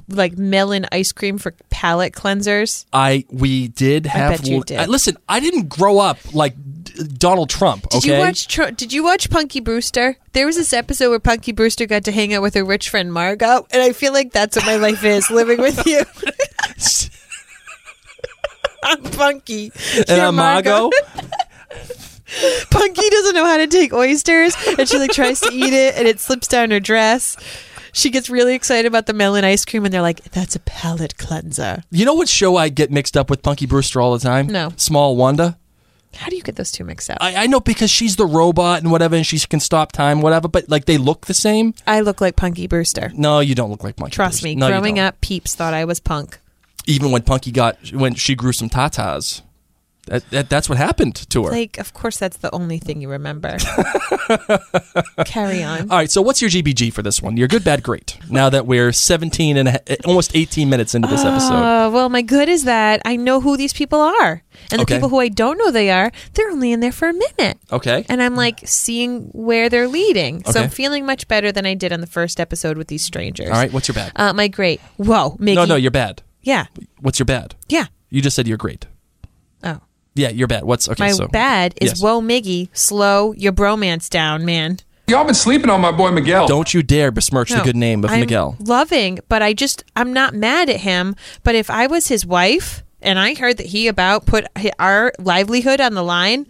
like 0.09 0.37
melon 0.37 0.85
ice 0.91 1.11
cream 1.11 1.37
for 1.37 1.53
palate 1.69 2.13
cleansers? 2.13 2.85
I 2.91 3.25
we 3.29 3.67
did 3.69 4.05
have. 4.05 4.39
bet 4.41 4.47
you 4.47 4.63
did. 4.63 4.79
I- 4.79 4.85
listen, 4.85 5.17
I 5.29 5.39
didn't 5.39 5.69
grow 5.69 5.99
up 5.99 6.17
like 6.33 6.55
D- 6.83 7.03
Donald 7.17 7.49
Trump. 7.49 7.87
Did 7.89 7.97
okay. 7.99 8.13
you 8.13 8.19
watch? 8.19 8.47
Tr- 8.47 8.71
did 8.71 8.91
you 8.93 9.03
watch 9.03 9.29
Punky 9.29 9.59
Brewster? 9.59 10.17
There 10.33 10.45
was 10.45 10.55
this 10.57 10.73
episode 10.73 11.09
where 11.09 11.19
Punky 11.19 11.51
Brewster 11.51 11.85
got 11.85 12.03
to 12.05 12.11
hang 12.11 12.33
out 12.33 12.41
with 12.41 12.55
her 12.55 12.63
rich 12.65 12.89
friend 12.89 13.13
Margaux, 13.13 13.67
and 13.71 13.81
I 13.81 13.93
feel 13.93 14.13
like 14.13 14.31
that's 14.31 14.55
what 14.55 14.65
my 14.65 14.77
life 14.77 15.03
is 15.03 15.29
living 15.29 15.59
with 15.61 15.85
you. 15.85 16.01
I'm 18.83 19.01
Punky, 19.03 19.71
and 19.97 20.09
You're 20.09 20.19
I'm 20.27 20.35
Margaux. 20.35 20.91
Punky 22.69 23.09
doesn't 23.09 23.35
know 23.35 23.45
how 23.45 23.57
to 23.57 23.67
take 23.67 23.93
oysters, 23.93 24.55
and 24.77 24.87
she 24.87 24.97
like 24.97 25.11
tries 25.11 25.39
to 25.41 25.51
eat 25.53 25.73
it, 25.73 25.95
and 25.95 26.07
it 26.07 26.19
slips 26.19 26.47
down 26.47 26.71
her 26.71 26.79
dress. 26.79 27.37
She 27.91 28.09
gets 28.09 28.29
really 28.29 28.55
excited 28.55 28.87
about 28.87 29.05
the 29.05 29.13
melon 29.13 29.43
ice 29.45 29.65
cream, 29.65 29.85
and 29.85 29.93
they're 29.93 30.01
like, 30.01 30.23
"That's 30.31 30.55
a 30.55 30.59
palate 30.61 31.17
cleanser." 31.17 31.83
You 31.91 32.05
know 32.05 32.15
what 32.15 32.27
show 32.27 32.57
I 32.57 32.69
get 32.69 32.91
mixed 32.91 33.15
up 33.15 33.29
with 33.29 33.41
Punky 33.43 33.65
Brewster 33.67 34.01
all 34.01 34.13
the 34.13 34.19
time? 34.19 34.47
No. 34.47 34.73
Small 34.77 35.15
Wonder. 35.15 35.57
How 36.15 36.29
do 36.29 36.35
you 36.35 36.43
get 36.43 36.55
those 36.57 36.71
two 36.71 36.83
mixed 36.83 37.09
up? 37.09 37.17
I, 37.21 37.35
I 37.43 37.47
know 37.47 37.59
because 37.59 37.89
she's 37.89 38.15
the 38.17 38.25
robot 38.25 38.81
and 38.83 38.91
whatever, 38.91 39.15
and 39.15 39.25
she 39.25 39.39
can 39.39 39.59
stop 39.59 39.91
time, 39.91 40.21
whatever. 40.21 40.47
But 40.47 40.69
like 40.69 40.85
they 40.85 40.97
look 40.97 41.25
the 41.25 41.33
same. 41.33 41.73
I 41.87 42.01
look 42.01 42.21
like 42.21 42.35
Punky 42.35 42.67
Brewster. 42.67 43.11
No, 43.15 43.39
you 43.39 43.55
don't 43.55 43.69
look 43.71 43.83
like 43.83 43.95
Punky. 43.95 44.13
Trust 44.15 44.41
Brewster. 44.41 44.47
me, 44.47 44.55
No, 44.55 44.67
growing 44.69 44.99
up, 44.99 45.21
peeps 45.21 45.55
thought 45.55 45.73
I 45.73 45.85
was 45.85 45.99
punk. 45.99 46.39
even 46.85 47.11
when 47.11 47.21
Punky 47.23 47.51
got 47.51 47.77
when 47.93 48.13
she 48.15 48.35
grew 48.35 48.53
some 48.53 48.69
tatas, 48.69 49.41
that, 50.07 50.29
that 50.31 50.49
that's 50.49 50.67
what 50.69 50.77
happened 50.77 51.15
to 51.29 51.45
her. 51.45 51.51
Like, 51.51 51.77
of 51.77 51.93
course, 51.93 52.17
that's 52.17 52.37
the 52.37 52.53
only 52.53 52.77
thing 52.79 53.01
you 53.01 53.09
remember. 53.09 53.57
Carry 55.25 55.63
on. 55.63 55.89
all 55.91 55.97
right, 55.97 56.11
so 56.11 56.21
what's 56.21 56.41
your 56.41 56.49
GBG 56.49 56.91
for 56.91 57.01
this 57.01 57.21
one? 57.21 57.37
You're 57.37 57.47
good, 57.47 57.63
bad, 57.63 57.83
great. 57.83 58.17
Now 58.29 58.49
that 58.49 58.65
we're 58.65 58.91
17 58.91 59.57
and 59.57 59.67
a, 59.69 60.05
almost 60.05 60.35
18 60.35 60.69
minutes 60.69 60.95
into 60.95 61.07
this 61.07 61.23
episode, 61.23 61.53
Uh, 61.53 61.89
well, 61.91 62.09
my 62.09 62.21
good 62.21 62.49
is 62.49 62.65
that 62.65 63.01
I 63.05 63.15
know 63.15 63.39
who 63.41 63.57
these 63.57 63.73
people 63.73 63.99
are. 64.01 64.43
And 64.71 64.79
the 64.79 64.83
Okay. 64.83 64.95
people 64.95 65.09
who 65.09 65.19
I 65.19 65.29
don't 65.29 65.57
know 65.57 65.71
they 65.71 65.89
are, 65.89 66.11
they're 66.33 66.49
only 66.51 66.71
in 66.71 66.79
there 66.79 66.91
for 66.91 67.07
a 67.09 67.13
minute. 67.13 67.57
okay. 67.71 68.05
And 68.09 68.21
I'm 68.21 68.35
like 68.35 68.61
seeing 68.65 69.29
where 69.33 69.69
they're 69.69 69.87
leading. 69.87 70.43
So 70.43 70.51
Okay. 70.51 70.63
I'm 70.63 70.69
feeling 70.69 71.05
much 71.05 71.27
better 71.27 71.51
than 71.51 71.65
I 71.65 71.73
did 71.73 71.91
on 71.93 72.01
the 72.01 72.07
first 72.07 72.39
episode 72.39 72.77
with 72.77 72.87
these 72.87 73.03
strangers. 73.03 73.47
All 73.49 73.53
right, 73.55 73.71
what's 73.71 73.87
your 73.87 73.95
bad? 73.95 74.11
Uh, 74.15 74.33
my 74.33 74.47
great. 74.47 74.79
Whoa, 74.97 75.37
Miggy. 75.39 75.55
no, 75.55 75.65
no, 75.65 75.75
you're 75.75 75.91
bad. 75.91 76.21
Yeah. 76.41 76.65
What's 76.99 77.19
your 77.19 77.25
bad? 77.25 77.55
Yeah. 77.69 77.85
You 78.09 78.21
just 78.21 78.35
said 78.35 78.47
you're 78.47 78.57
great. 78.57 78.85
Yeah, 80.15 80.29
you're 80.29 80.47
bad. 80.47 80.63
What's 80.63 80.87
okay? 80.89 81.05
My 81.05 81.11
so 81.11 81.27
bad 81.27 81.73
is 81.81 81.91
yes. 81.91 82.01
whoa, 82.01 82.21
Miggy. 82.21 82.69
Slow 82.73 83.33
your 83.33 83.53
bromance 83.53 84.09
down, 84.09 84.45
man. 84.45 84.79
Y'all 85.07 85.25
been 85.25 85.33
sleeping 85.33 85.69
on 85.69 85.81
my 85.81 85.91
boy 85.91 86.11
Miguel. 86.11 86.47
Don't 86.47 86.73
you 86.73 86.81
dare 86.81 87.11
besmirch 87.11 87.49
the 87.49 87.61
good 87.61 87.75
name 87.75 88.03
of 88.03 88.11
I'm 88.11 88.21
Miguel. 88.21 88.55
Loving, 88.59 89.19
but 89.27 89.41
I 89.41 89.53
just 89.53 89.83
I'm 89.95 90.13
not 90.13 90.33
mad 90.33 90.69
at 90.69 90.79
him. 90.79 91.15
But 91.43 91.55
if 91.55 91.69
I 91.69 91.87
was 91.87 92.07
his 92.07 92.25
wife 92.25 92.83
and 93.01 93.19
I 93.19 93.33
heard 93.33 93.57
that 93.57 93.67
he 93.67 93.87
about 93.87 94.25
put 94.25 94.45
our 94.79 95.11
livelihood 95.19 95.81
on 95.81 95.93
the 95.93 96.03
line, 96.03 96.47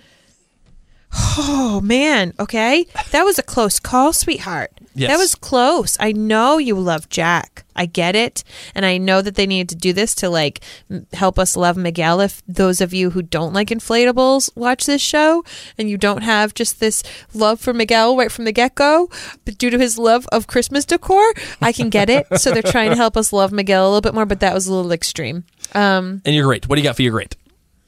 oh 1.15 1.81
man, 1.83 2.33
okay, 2.39 2.85
that 3.11 3.23
was 3.23 3.37
a 3.39 3.43
close 3.43 3.79
call, 3.79 4.13
sweetheart. 4.13 4.71
Yes. 4.95 5.09
That 5.09 5.17
was 5.17 5.33
close. 5.33 5.97
I 5.99 6.11
know 6.11 6.59
you 6.59 6.75
love 6.75 7.09
Jack. 7.09 7.65
I 7.75 7.87
get 7.87 8.15
it, 8.15 8.43
and 8.75 8.85
I 8.85 8.99
know 8.99 9.23
that 9.23 9.33
they 9.33 9.47
needed 9.47 9.69
to 9.69 9.75
do 9.75 9.91
this 9.91 10.13
to 10.15 10.29
like 10.29 10.59
m- 10.91 11.07
help 11.13 11.39
us 11.39 11.57
love 11.57 11.75
Miguel. 11.75 12.19
If 12.21 12.43
those 12.47 12.79
of 12.79 12.93
you 12.93 13.09
who 13.09 13.23
don't 13.23 13.53
like 13.53 13.69
inflatables 13.69 14.51
watch 14.55 14.85
this 14.85 15.01
show, 15.01 15.43
and 15.79 15.89
you 15.89 15.97
don't 15.97 16.21
have 16.21 16.53
just 16.53 16.79
this 16.79 17.01
love 17.33 17.59
for 17.59 17.73
Miguel 17.73 18.15
right 18.15 18.31
from 18.31 18.45
the 18.45 18.51
get 18.51 18.75
go, 18.75 19.09
but 19.45 19.57
due 19.57 19.71
to 19.71 19.79
his 19.79 19.97
love 19.97 20.27
of 20.31 20.45
Christmas 20.45 20.85
decor, 20.85 21.33
I 21.59 21.71
can 21.71 21.89
get 21.89 22.11
it. 22.11 22.27
so 22.39 22.51
they're 22.51 22.61
trying 22.61 22.91
to 22.91 22.95
help 22.95 23.17
us 23.17 23.33
love 23.33 23.51
Miguel 23.51 23.85
a 23.85 23.89
little 23.89 24.01
bit 24.01 24.13
more, 24.13 24.27
but 24.27 24.41
that 24.41 24.53
was 24.53 24.67
a 24.67 24.73
little 24.73 24.91
extreme. 24.91 25.43
Um, 25.73 26.21
And 26.25 26.35
you're 26.35 26.45
great. 26.45 26.69
What 26.69 26.75
do 26.75 26.81
you 26.83 26.87
got 26.87 26.95
for 26.95 27.01
your 27.01 27.13
great? 27.13 27.35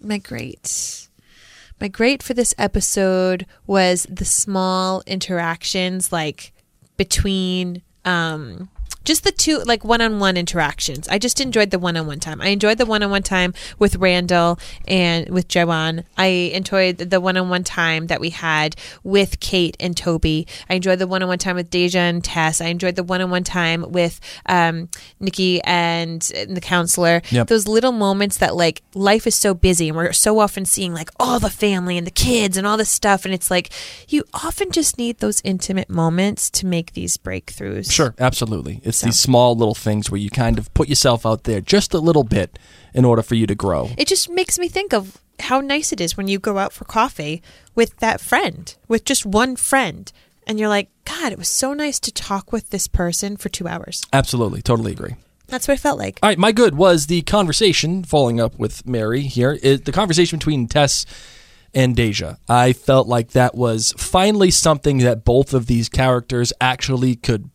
my 0.01 0.17
great. 0.17 1.04
My 1.79 1.87
great 1.87 2.23
for 2.23 2.33
this 2.33 2.53
episode 2.57 3.45
was 3.67 4.07
the 4.09 4.25
small 4.25 5.03
interactions 5.05 6.11
like 6.11 6.53
between 6.97 7.81
um 8.05 8.69
just 9.05 9.23
the 9.23 9.31
two 9.31 9.59
like 9.59 9.83
one-on-one 9.85 10.37
interactions. 10.37 11.07
I 11.07 11.17
just 11.19 11.39
enjoyed 11.39 11.71
the 11.71 11.79
one-on-one 11.79 12.19
time. 12.19 12.41
I 12.41 12.47
enjoyed 12.47 12.77
the 12.77 12.85
one-on-one 12.85 13.23
time 13.23 13.53
with 13.79 13.95
Randall 13.95 14.59
and 14.87 15.29
with 15.29 15.47
Jae-won. 15.47 16.03
I 16.17 16.25
enjoyed 16.25 16.97
the 16.97 17.21
one-on-one 17.21 17.63
time 17.63 18.07
that 18.07 18.19
we 18.19 18.31
had 18.31 18.75
with 19.03 19.39
Kate 19.39 19.77
and 19.79 19.95
Toby. 19.95 20.47
I 20.69 20.75
enjoyed 20.75 20.99
the 20.99 21.07
one-on-one 21.07 21.39
time 21.39 21.55
with 21.55 21.69
Deja 21.69 21.99
and 21.99 22.23
Tess. 22.23 22.61
I 22.61 22.67
enjoyed 22.67 22.95
the 22.95 23.03
one-on-one 23.03 23.43
time 23.43 23.91
with 23.91 24.19
um, 24.47 24.89
Nicky 25.19 25.61
and, 25.63 26.29
and 26.35 26.57
the 26.57 26.61
counselor. 26.61 27.21
Yep. 27.29 27.47
Those 27.47 27.67
little 27.67 27.91
moments 27.91 28.37
that 28.37 28.55
like 28.55 28.81
life 28.93 29.27
is 29.27 29.35
so 29.35 29.53
busy 29.53 29.87
and 29.89 29.97
we're 29.97 30.13
so 30.13 30.39
often 30.39 30.65
seeing 30.65 30.93
like 30.93 31.09
all 31.19 31.39
the 31.39 31.49
family 31.49 31.97
and 31.97 32.07
the 32.07 32.11
kids 32.11 32.57
and 32.57 32.65
all 32.65 32.77
this 32.77 32.89
stuff 32.89 33.25
and 33.25 33.33
it's 33.33 33.51
like 33.51 33.69
you 34.07 34.23
often 34.33 34.71
just 34.71 34.97
need 34.97 35.19
those 35.19 35.41
intimate 35.43 35.89
moments 35.89 36.49
to 36.49 36.65
make 36.65 36.93
these 36.93 37.17
breakthroughs. 37.17 37.91
Sure, 37.91 38.15
absolutely. 38.19 38.81
It's 38.83 38.94
It's 38.95 39.01
so. 39.01 39.07
these 39.07 39.19
small 39.19 39.55
little 39.55 39.75
things 39.75 40.09
where 40.09 40.19
you 40.19 40.29
kind 40.29 40.57
of 40.57 40.73
put 40.73 40.87
yourself 40.89 41.25
out 41.25 41.43
there 41.43 41.61
just 41.61 41.93
a 41.93 41.99
little 41.99 42.23
bit 42.23 42.57
in 42.93 43.05
order 43.05 43.21
for 43.21 43.35
you 43.35 43.45
to 43.47 43.55
grow. 43.55 43.89
It 43.97 44.07
just 44.07 44.29
makes 44.29 44.57
me 44.57 44.67
think 44.67 44.93
of 44.93 45.21
how 45.39 45.59
nice 45.59 45.91
it 45.91 45.99
is 45.99 46.15
when 46.15 46.27
you 46.27 46.39
go 46.39 46.57
out 46.57 46.71
for 46.73 46.85
coffee 46.85 47.41
with 47.75 47.97
that 47.97 48.21
friend, 48.21 48.73
with 48.87 49.03
just 49.05 49.25
one 49.25 49.55
friend. 49.55 50.11
And 50.47 50.59
you're 50.59 50.69
like, 50.69 50.89
God, 51.05 51.31
it 51.31 51.37
was 51.37 51.49
so 51.49 51.73
nice 51.73 51.99
to 51.99 52.11
talk 52.11 52.51
with 52.51 52.69
this 52.69 52.87
person 52.87 53.35
for 53.35 53.49
two 53.49 53.67
hours. 53.67 54.03
Absolutely, 54.13 54.61
totally 54.61 54.93
agree. 54.93 55.15
That's 55.47 55.67
what 55.67 55.77
it 55.77 55.81
felt 55.81 55.99
like. 55.99 56.19
All 56.23 56.29
right, 56.29 56.37
my 56.37 56.51
good 56.51 56.75
was 56.75 57.07
the 57.07 57.21
conversation, 57.23 58.03
following 58.03 58.39
up 58.39 58.57
with 58.57 58.85
Mary 58.87 59.21
here, 59.21 59.53
is 59.53 59.81
the 59.81 59.91
conversation 59.91 60.39
between 60.39 60.67
Tess 60.67 61.05
and 61.73 61.95
Deja. 61.95 62.37
I 62.47 62.73
felt 62.73 63.07
like 63.07 63.31
that 63.31 63.55
was 63.55 63.93
finally 63.97 64.49
something 64.49 64.99
that 64.99 65.25
both 65.25 65.53
of 65.53 65.67
these 65.67 65.89
characters 65.89 66.53
actually 66.61 67.15
could 67.15 67.49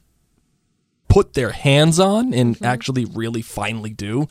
put 1.11 1.35
their 1.35 1.51
hands 1.51 1.99
on 2.01 2.33
and 2.33 2.61
actually 2.63 3.05
really 3.05 3.43
finally 3.43 3.91
do. 3.91 4.29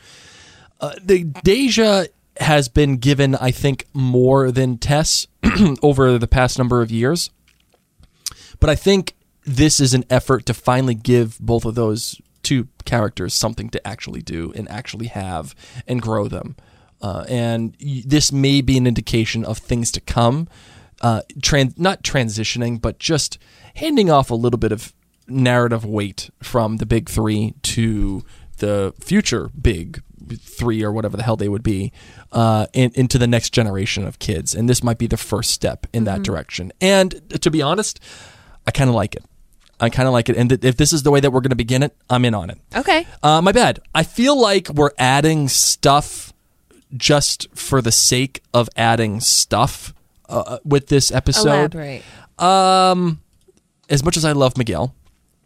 Uh, 0.79 0.95
the 1.03 1.25
Deja 1.25 2.05
has 2.37 2.69
been 2.69 2.97
given, 2.97 3.35
I 3.35 3.51
think, 3.51 3.85
more 3.93 4.49
than 4.49 4.77
Tess 4.77 5.27
over 5.83 6.17
the 6.17 6.27
past 6.27 6.57
number 6.57 6.81
of 6.81 6.89
years. 6.89 7.29
But 8.61 8.69
I 8.69 8.75
think 8.75 9.13
this 9.43 9.79
is 9.79 9.93
an 9.93 10.05
effort 10.09 10.45
to 10.45 10.53
finally 10.53 10.95
give 10.95 11.37
both 11.39 11.65
of 11.65 11.75
those 11.75 12.19
two 12.43 12.69
characters 12.85 13.33
something 13.33 13.69
to 13.71 13.87
actually 13.87 14.21
do 14.21 14.53
and 14.55 14.69
actually 14.69 15.07
have 15.07 15.53
and 15.85 16.01
grow 16.01 16.27
them. 16.29 16.55
Uh, 17.01 17.25
and 17.27 17.75
y- 17.81 18.03
this 18.05 18.31
may 18.31 18.61
be 18.61 18.77
an 18.77 18.87
indication 18.87 19.43
of 19.43 19.57
things 19.57 19.91
to 19.91 19.99
come. 19.99 20.47
Uh, 21.01 21.21
tran- 21.39 21.77
not 21.77 22.03
transitioning, 22.03 22.81
but 22.81 22.99
just 22.99 23.37
handing 23.75 24.09
off 24.09 24.31
a 24.31 24.35
little 24.35 24.57
bit 24.59 24.71
of 24.71 24.93
narrative 25.29 25.85
weight 25.85 26.29
from 26.41 26.77
the 26.77 26.85
big 26.85 27.09
three 27.09 27.53
to 27.63 28.23
the 28.57 28.93
future 28.99 29.49
big 29.59 30.01
three 30.37 30.83
or 30.83 30.91
whatever 30.91 31.17
the 31.17 31.23
hell 31.23 31.35
they 31.35 31.49
would 31.49 31.63
be 31.63 31.91
uh, 32.31 32.67
in, 32.73 32.91
into 32.95 33.17
the 33.17 33.27
next 33.27 33.51
generation 33.51 34.05
of 34.05 34.19
kids. 34.19 34.53
And 34.53 34.69
this 34.69 34.83
might 34.83 34.97
be 34.97 35.07
the 35.07 35.17
first 35.17 35.51
step 35.51 35.87
in 35.93 36.03
that 36.03 36.21
direction. 36.23 36.71
And 36.79 37.41
to 37.41 37.49
be 37.49 37.61
honest, 37.61 37.99
I 38.67 38.71
kind 38.71 38.89
of 38.89 38.95
like 38.95 39.15
it. 39.15 39.23
I 39.79 39.89
kind 39.89 40.07
of 40.07 40.13
like 40.13 40.29
it. 40.29 40.35
And 40.35 40.49
th- 40.49 40.63
if 40.63 40.77
this 40.77 40.91
is 40.91 41.03
the 41.03 41.11
way 41.11 41.19
that 41.19 41.31
we're 41.31 41.39
going 41.39 41.51
to 41.51 41.55
begin 41.55 41.83
it, 41.83 41.95
I'm 42.09 42.25
in 42.25 42.35
on 42.35 42.49
it. 42.49 42.59
Okay. 42.75 43.07
Uh, 43.23 43.41
my 43.41 43.51
bad. 43.51 43.79
I 43.95 44.03
feel 44.03 44.39
like 44.39 44.69
we're 44.69 44.91
adding 44.97 45.47
stuff 45.47 46.33
just 46.95 47.47
for 47.55 47.81
the 47.81 47.91
sake 47.91 48.43
of 48.53 48.69
adding 48.75 49.21
stuff 49.21 49.93
uh, 50.27 50.59
with 50.65 50.87
this 50.87 51.11
episode. 51.11 51.73
Elaborate. 51.73 52.03
Um, 52.37 53.21
as 53.89 54.03
much 54.03 54.17
as 54.17 54.25
I 54.25 54.33
love 54.33 54.57
Miguel, 54.57 54.93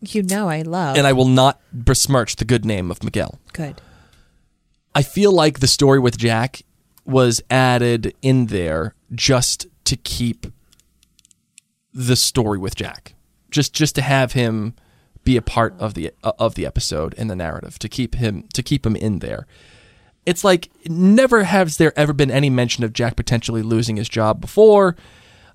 You 0.09 0.23
know 0.23 0.49
I 0.49 0.61
love. 0.63 0.97
and 0.97 1.07
I 1.07 1.13
will 1.13 1.27
not 1.27 1.61
besmirch 1.71 2.35
the 2.35 2.45
good 2.45 2.65
name 2.65 2.91
of 2.91 3.03
Miguel, 3.03 3.39
Good. 3.53 3.81
I 4.95 5.01
feel 5.01 5.31
like 5.31 5.59
the 5.59 5.67
story 5.67 5.99
with 5.99 6.17
Jack 6.17 6.61
was 7.05 7.41
added 7.49 8.13
in 8.21 8.47
there 8.47 8.93
just 9.13 9.65
to 9.85 9.95
keep 9.97 10.45
the 11.93 12.15
story 12.15 12.57
with 12.57 12.75
Jack, 12.75 13.15
just 13.49 13.73
just 13.73 13.95
to 13.95 14.01
have 14.01 14.33
him 14.33 14.75
be 15.23 15.37
a 15.37 15.41
part 15.41 15.73
of 15.79 15.93
the 15.93 16.11
of 16.23 16.55
the 16.55 16.65
episode 16.65 17.15
and 17.17 17.29
the 17.29 17.35
narrative 17.35 17.79
to 17.79 17.89
keep 17.89 18.15
him 18.15 18.47
to 18.53 18.61
keep 18.61 18.85
him 18.85 18.95
in 18.95 19.19
there. 19.19 19.47
It's 20.25 20.43
like 20.43 20.69
never 20.87 21.43
has 21.43 21.77
there 21.77 21.97
ever 21.97 22.13
been 22.13 22.31
any 22.31 22.49
mention 22.49 22.83
of 22.83 22.93
Jack 22.93 23.15
potentially 23.15 23.61
losing 23.61 23.95
his 23.97 24.09
job 24.09 24.39
before, 24.41 24.95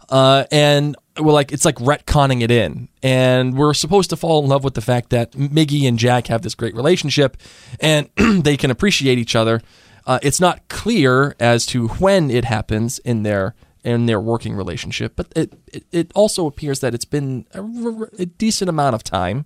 uh, 0.08 0.44
and 0.50 0.96
we're 1.18 1.32
like 1.32 1.52
it's 1.52 1.64
like 1.64 1.76
retconning 1.76 2.42
it 2.42 2.50
in, 2.50 2.88
and 3.02 3.56
we're 3.56 3.74
supposed 3.74 4.10
to 4.10 4.16
fall 4.16 4.42
in 4.42 4.48
love 4.48 4.64
with 4.64 4.74
the 4.74 4.80
fact 4.80 5.10
that 5.10 5.32
Miggy 5.32 5.86
and 5.86 5.98
Jack 5.98 6.28
have 6.28 6.42
this 6.42 6.54
great 6.54 6.74
relationship, 6.74 7.36
and 7.80 8.08
they 8.16 8.56
can 8.56 8.70
appreciate 8.70 9.18
each 9.18 9.36
other. 9.36 9.60
Uh, 10.06 10.18
it's 10.22 10.40
not 10.40 10.66
clear 10.68 11.34
as 11.38 11.66
to 11.66 11.88
when 11.88 12.30
it 12.30 12.44
happens 12.44 12.98
in 13.00 13.22
their 13.22 13.54
in 13.84 14.06
their 14.06 14.20
working 14.20 14.54
relationship, 14.54 15.14
but 15.16 15.28
it 15.36 15.52
it, 15.66 15.84
it 15.92 16.12
also 16.14 16.46
appears 16.46 16.80
that 16.80 16.94
it's 16.94 17.04
been 17.04 17.46
a 17.52 18.26
decent 18.26 18.68
amount 18.68 18.94
of 18.94 19.02
time. 19.02 19.44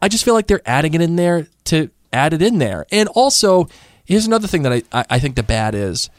I 0.00 0.08
just 0.08 0.24
feel 0.24 0.34
like 0.34 0.48
they're 0.48 0.62
adding 0.66 0.94
it 0.94 1.00
in 1.00 1.16
there 1.16 1.46
to 1.64 1.90
add 2.12 2.32
it 2.32 2.42
in 2.42 2.58
there. 2.58 2.86
And 2.90 3.08
also, 3.10 3.68
here's 4.04 4.26
another 4.26 4.48
thing 4.48 4.62
that 4.62 4.84
I, 4.92 5.04
I 5.08 5.18
think 5.18 5.36
the 5.36 5.42
bad 5.44 5.74
is 5.74 6.10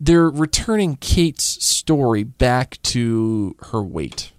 they're 0.00 0.30
returning 0.30 0.96
Kate's 0.96 1.44
story 1.44 2.24
back 2.24 2.80
to 2.82 3.54
her 3.70 3.82
weight. 3.82 4.32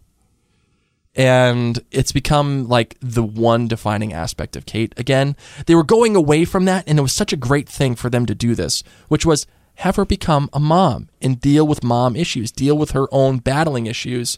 And 1.14 1.80
it's 1.92 2.12
become 2.12 2.68
like 2.68 2.98
the 3.00 3.24
one 3.24 3.68
defining 3.68 4.12
aspect 4.12 4.56
of 4.56 4.66
Kate 4.66 4.94
again. 4.98 5.36
They 5.68 5.76
were 5.76 5.84
going 5.84 6.16
away 6.16 6.46
from 6.46 6.66
that, 6.66 6.86
and 6.88 6.98
it 6.98 7.02
was 7.02 7.14
such 7.14 7.32
a 7.32 7.38
great 7.38 7.70
thing 7.70 7.96
for 7.96 8.10
them 8.10 8.26
to 8.26 8.34
do 8.34 8.56
this, 8.56 8.82
which 9.08 9.26
was 9.26 9.46
have 9.76 9.98
her 9.98 10.06
become 10.06 10.50
a 10.54 10.60
mom 10.60 11.10
and 11.22 11.40
deal 11.40 11.68
with 11.68 11.84
mom 11.84 12.16
issues, 12.16 12.52
deal 12.52 12.78
with 12.78 12.92
her 12.92 13.08
own 13.14 13.38
battling 13.40 13.86
issues 13.86 14.38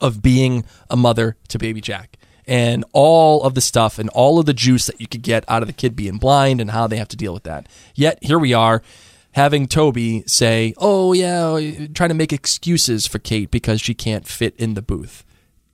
of 0.00 0.22
being 0.22 0.64
a 0.90 0.96
mother 0.96 1.36
to 1.48 1.58
baby 1.58 1.80
Jack 1.80 2.18
and 2.46 2.84
all 2.92 3.42
of 3.42 3.54
the 3.54 3.60
stuff 3.60 3.98
and 3.98 4.08
all 4.10 4.38
of 4.38 4.46
the 4.46 4.52
juice 4.52 4.86
that 4.86 5.00
you 5.00 5.06
could 5.06 5.22
get 5.22 5.44
out 5.48 5.62
of 5.62 5.66
the 5.66 5.72
kid 5.72 5.96
being 5.96 6.18
blind 6.18 6.60
and 6.60 6.70
how 6.70 6.86
they 6.86 6.96
have 6.96 7.08
to 7.08 7.16
deal 7.16 7.32
with 7.32 7.44
that. 7.44 7.68
Yet 7.94 8.18
here 8.22 8.38
we 8.38 8.52
are 8.52 8.82
having 9.34 9.66
Toby 9.66 10.24
say, 10.26 10.74
"Oh 10.78 11.12
yeah, 11.12 11.86
trying 11.94 12.08
to 12.08 12.14
make 12.14 12.32
excuses 12.32 13.06
for 13.06 13.18
Kate 13.18 13.50
because 13.50 13.80
she 13.80 13.94
can't 13.94 14.26
fit 14.26 14.54
in 14.56 14.74
the 14.74 14.82
booth." 14.82 15.24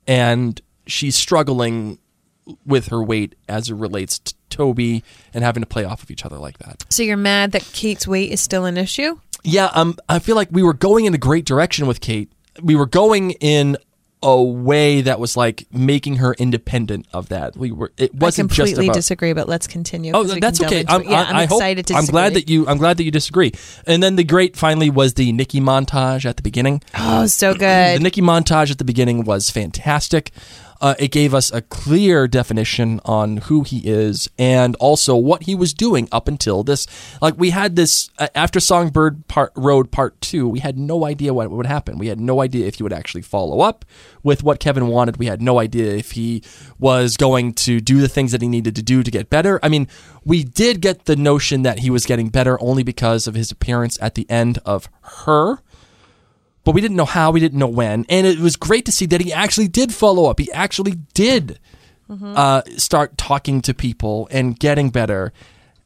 And 0.05 0.61
she's 0.85 1.15
struggling 1.15 1.99
with 2.65 2.87
her 2.87 3.01
weight 3.01 3.35
as 3.47 3.69
it 3.69 3.75
relates 3.75 4.19
to 4.19 4.33
Toby 4.49 5.03
and 5.33 5.43
having 5.43 5.63
to 5.63 5.67
play 5.67 5.83
off 5.83 6.03
of 6.03 6.11
each 6.11 6.25
other 6.25 6.37
like 6.37 6.57
that. 6.59 6.85
So 6.89 7.03
you're 7.03 7.17
mad 7.17 7.51
that 7.53 7.63
Kate's 7.73 8.07
weight 8.07 8.31
is 8.31 8.41
still 8.41 8.65
an 8.65 8.77
issue? 8.77 9.19
Yeah, 9.43 9.69
um, 9.73 9.97
I 10.07 10.19
feel 10.19 10.35
like 10.35 10.49
we 10.51 10.63
were 10.63 10.73
going 10.73 11.05
in 11.05 11.13
a 11.13 11.17
great 11.17 11.45
direction 11.45 11.87
with 11.87 12.01
Kate. 12.01 12.31
We 12.61 12.75
were 12.75 12.85
going 12.85 13.31
in 13.31 13.77
a 14.23 14.41
way 14.41 15.01
that 15.01 15.19
was 15.19 15.35
like 15.35 15.65
making 15.73 16.17
her 16.17 16.33
independent 16.35 17.07
of 17.11 17.29
that. 17.29 17.57
We 17.57 17.71
were. 17.71 17.91
It 17.97 18.13
wasn't 18.13 18.51
I 18.51 18.55
completely 18.55 18.85
just 18.85 18.87
about. 18.89 18.93
disagree, 18.95 19.33
but 19.33 19.49
let's 19.49 19.65
continue. 19.67 20.11
Oh, 20.13 20.23
that's 20.23 20.61
okay. 20.61 20.85
I'm, 20.87 21.03
yeah, 21.03 21.23
I'm 21.23 21.35
I 21.35 21.45
hope- 21.45 21.57
excited 21.57 21.87
to 21.87 21.95
I'm 21.95 22.05
glad 22.05 22.35
that 22.35 22.49
you. 22.49 22.67
I'm 22.67 22.77
glad 22.77 22.97
that 22.97 23.03
you 23.03 23.11
disagree. 23.11 23.51
And 23.87 24.01
then 24.03 24.15
the 24.17 24.23
great 24.23 24.55
finally 24.55 24.89
was 24.89 25.15
the 25.15 25.31
Nicky 25.31 25.59
montage 25.59 26.25
at 26.25 26.37
the 26.37 26.43
beginning. 26.43 26.83
Oh, 26.97 27.25
so 27.25 27.53
good. 27.53 27.99
The. 27.99 27.99
Nicky 28.03 28.21
montage 28.21 28.69
at 28.71 28.77
the 28.77 28.83
beginning 28.83 29.23
was 29.23 29.49
fantastic. 29.49 30.31
Uh, 30.81 30.95
it 30.97 31.11
gave 31.11 31.33
us 31.33 31.51
a 31.53 31.61
clear 31.61 32.27
definition 32.27 32.99
on 33.05 33.37
who 33.37 33.61
he 33.61 33.79
is 33.87 34.27
and 34.37 34.75
also 34.77 35.15
what 35.15 35.43
he 35.43 35.53
was 35.53 35.73
doing 35.73 36.09
up 36.11 36.27
until 36.27 36.63
this. 36.63 36.87
Like 37.21 37.37
we 37.37 37.51
had 37.51 37.75
this 37.75 38.09
uh, 38.17 38.27
after 38.33 38.59
Songbird 38.59 39.27
Part 39.27 39.51
Road 39.55 39.91
Part 39.91 40.19
Two, 40.19 40.49
we 40.49 40.59
had 40.59 40.77
no 40.77 41.05
idea 41.05 41.33
what 41.33 41.51
would 41.51 41.67
happen. 41.67 41.97
We 41.97 42.07
had 42.07 42.19
no 42.19 42.41
idea 42.41 42.65
if 42.65 42.75
he 42.75 42.83
would 42.83 42.93
actually 42.93 43.21
follow 43.21 43.61
up 43.61 43.85
with 44.23 44.43
what 44.43 44.59
Kevin 44.59 44.87
wanted. 44.87 45.17
We 45.17 45.27
had 45.27 45.41
no 45.41 45.59
idea 45.59 45.93
if 45.93 46.11
he 46.11 46.43
was 46.79 47.15
going 47.15 47.53
to 47.53 47.79
do 47.79 48.01
the 48.01 48.07
things 48.07 48.31
that 48.31 48.41
he 48.41 48.47
needed 48.47 48.75
to 48.75 48.81
do 48.81 49.03
to 49.03 49.11
get 49.11 49.29
better. 49.29 49.59
I 49.61 49.69
mean, 49.69 49.87
we 50.25 50.43
did 50.43 50.81
get 50.81 51.05
the 51.05 51.15
notion 51.15 51.61
that 51.61 51.79
he 51.79 51.89
was 51.89 52.05
getting 52.05 52.29
better 52.29 52.61
only 52.61 52.83
because 52.83 53.27
of 53.27 53.35
his 53.35 53.51
appearance 53.51 53.97
at 54.01 54.15
the 54.15 54.29
end 54.29 54.59
of 54.65 54.89
her 55.01 55.59
but 56.63 56.73
we 56.73 56.81
didn't 56.81 56.97
know 56.97 57.05
how, 57.05 57.31
we 57.31 57.39
didn't 57.39 57.59
know 57.59 57.67
when. 57.67 58.05
And 58.09 58.27
it 58.27 58.39
was 58.39 58.55
great 58.55 58.85
to 58.85 58.91
see 58.91 59.05
that 59.07 59.21
he 59.21 59.33
actually 59.33 59.67
did 59.67 59.93
follow 59.93 60.29
up. 60.29 60.39
He 60.39 60.51
actually 60.51 60.95
did 61.13 61.59
uh, 62.09 62.61
start 62.77 63.17
talking 63.17 63.61
to 63.61 63.73
people 63.73 64.27
and 64.31 64.59
getting 64.59 64.89
better. 64.89 65.33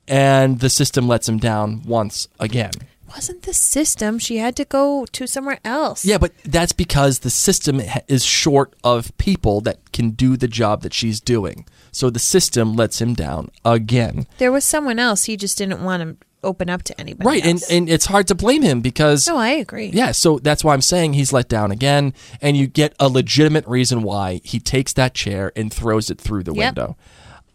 And 0.07 0.59
the 0.59 0.69
system 0.69 1.07
lets 1.07 1.27
him 1.27 1.38
down 1.38 1.81
once 1.83 2.27
again. 2.39 2.71
Wasn't 3.09 3.43
the 3.43 3.53
system? 3.53 4.19
She 4.19 4.38
had 4.38 4.55
to 4.57 4.65
go 4.65 5.05
to 5.05 5.27
somewhere 5.27 5.59
else. 5.63 6.03
Yeah, 6.03 6.17
but 6.17 6.33
that's 6.43 6.73
because 6.73 7.19
the 7.19 7.29
system 7.29 7.81
is 8.07 8.25
short 8.25 8.75
of 8.83 9.15
people 9.17 9.61
that 9.61 9.93
can 9.93 10.11
do 10.11 10.35
the 10.35 10.47
job 10.47 10.81
that 10.81 10.93
she's 10.93 11.21
doing. 11.21 11.65
So 11.91 12.09
the 12.09 12.19
system 12.19 12.75
lets 12.75 12.99
him 12.99 13.13
down 13.13 13.51
again. 13.63 14.27
There 14.38 14.51
was 14.51 14.65
someone 14.65 14.99
else. 14.99 15.25
He 15.25 15.38
just 15.38 15.57
didn't 15.57 15.81
want 15.83 16.19
to 16.19 16.25
open 16.45 16.69
up 16.69 16.84
to 16.84 16.99
anybody. 16.99 17.25
Right. 17.27 17.45
And, 17.45 17.62
and 17.69 17.89
it's 17.89 18.05
hard 18.05 18.27
to 18.27 18.36
blame 18.36 18.62
him 18.62 18.79
because. 18.81 19.27
no, 19.27 19.36
I 19.38 19.49
agree. 19.49 19.88
Yeah, 19.93 20.12
so 20.12 20.39
that's 20.39 20.63
why 20.63 20.73
I'm 20.73 20.81
saying 20.81 21.13
he's 21.13 21.34
let 21.34 21.49
down 21.49 21.71
again, 21.71 22.13
and 22.41 22.55
you 22.55 22.67
get 22.67 22.95
a 22.99 23.10
legitimate 23.10 23.67
reason 23.67 24.01
why 24.03 24.39
he 24.43 24.60
takes 24.60 24.93
that 24.93 25.13
chair 25.13 25.51
and 25.55 25.73
throws 25.73 26.10
it 26.10 26.21
through 26.21 26.43
the 26.43 26.53
Yep. 26.53 26.75
window. 26.75 26.97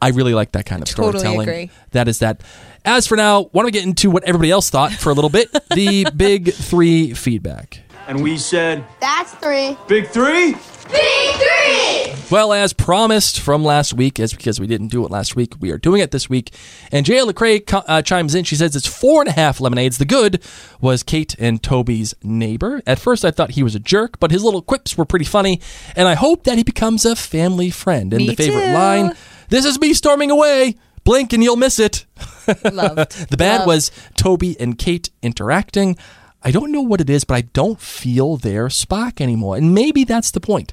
I 0.03 0.09
really 0.11 0.33
like 0.35 0.53
that 0.53 0.64
kind 0.66 0.83
of 0.83 0.88
Totally 0.88 1.18
storytelling. 1.20 1.48
agree. 1.48 1.70
That 1.92 2.09
is 2.09 2.18
that. 2.20 2.42
As 2.85 3.07
for 3.07 3.16
now, 3.16 3.42
why 3.53 3.61
don't 3.61 3.66
we 3.66 3.70
get 3.70 3.85
into 3.85 4.11
what 4.11 4.24
everybody 4.24 4.50
else 4.50 4.70
thought 4.70 4.92
for 4.92 5.11
a 5.11 5.12
little 5.12 5.29
bit? 5.31 5.50
the 5.74 6.07
big 6.16 6.53
three 6.55 7.12
feedback. 7.12 7.81
And 8.07 8.23
we 8.23 8.37
said, 8.37 8.85
That's 9.01 9.33
three. 9.35 9.77
Big 9.87 10.09
three? 10.09 10.57
Big 10.91 11.35
three! 11.35 12.15
Well, 12.33 12.53
as 12.53 12.73
promised 12.73 13.39
from 13.41 13.65
last 13.65 13.95
week, 13.95 14.19
as 14.19 14.33
because 14.33 14.59
we 14.59 14.67
didn't 14.67 14.89
do 14.89 15.05
it 15.05 15.11
last 15.11 15.37
week, 15.37 15.55
we 15.61 15.71
are 15.71 15.79
doing 15.79 16.01
it 16.01 16.11
this 16.11 16.29
week. 16.29 16.53
And 16.91 17.07
Jay 17.07 17.19
Lecrae 17.19 17.65
co- 17.65 17.85
uh, 17.87 18.03
chimes 18.03 18.35
in. 18.35 18.43
She 18.45 18.57
says 18.57 18.75
it's 18.75 18.87
four 18.89 19.23
and 19.23 19.29
a 19.29 19.33
half 19.33 19.61
lemonades. 19.61 19.99
The 19.99 20.05
good 20.05 20.43
was 20.81 21.05
Kate 21.05 21.37
and 21.39 21.63
Toby's 21.63 22.13
neighbor. 22.25 22.83
At 22.87 22.99
first, 22.99 23.25
I 23.25 23.31
thought 23.31 23.53
he 23.53 23.63
was 23.63 23.77
a 23.77 23.81
jerk, 23.81 24.19
but 24.19 24.33
his 24.33 24.43
little 24.43 24.63
quips 24.63 24.99
were 24.99 25.05
pretty 25.05 25.25
funny. 25.25 25.61
And 25.95 26.09
I 26.09 26.15
hope 26.15 26.43
that 26.45 26.57
he 26.59 26.65
becomes 26.65 27.05
a 27.05 27.15
family 27.15 27.71
friend. 27.71 28.13
And 28.13 28.23
Me 28.23 28.31
the 28.31 28.37
favorite 28.37 28.67
too. 28.67 28.73
line 28.75 29.13
This 29.49 29.65
is 29.65 29.79
me 29.79 29.95
storming 29.95 30.31
away. 30.33 30.75
Blink 31.05 31.33
and 31.33 31.43
you'll 31.43 31.57
miss 31.57 31.79
it. 31.79 32.05
Loved. 32.73 33.31
The 33.31 33.37
bad 33.37 33.59
Loved. 33.61 33.67
was 33.67 33.91
Toby 34.17 34.57
and 34.61 34.77
Kate 34.77 35.09
interacting. 35.23 35.97
I 36.42 36.50
don't 36.50 36.72
know 36.72 36.83
what 36.83 37.00
it 37.00 37.11
is, 37.11 37.24
but 37.24 37.35
I 37.35 37.40
don't 37.42 37.81
feel 37.81 38.37
their 38.37 38.68
Spock 38.68 39.20
anymore. 39.20 39.57
And 39.57 39.74
maybe 39.74 40.05
that's 40.05 40.31
the 40.31 40.40
point. 40.40 40.72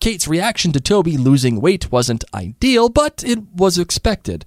Kate's 0.00 0.28
reaction 0.28 0.72
to 0.72 0.80
Toby 0.80 1.16
losing 1.16 1.60
weight 1.60 1.90
wasn't 1.90 2.24
ideal, 2.34 2.88
but 2.88 3.24
it 3.24 3.40
was 3.54 3.78
expected. 3.78 4.44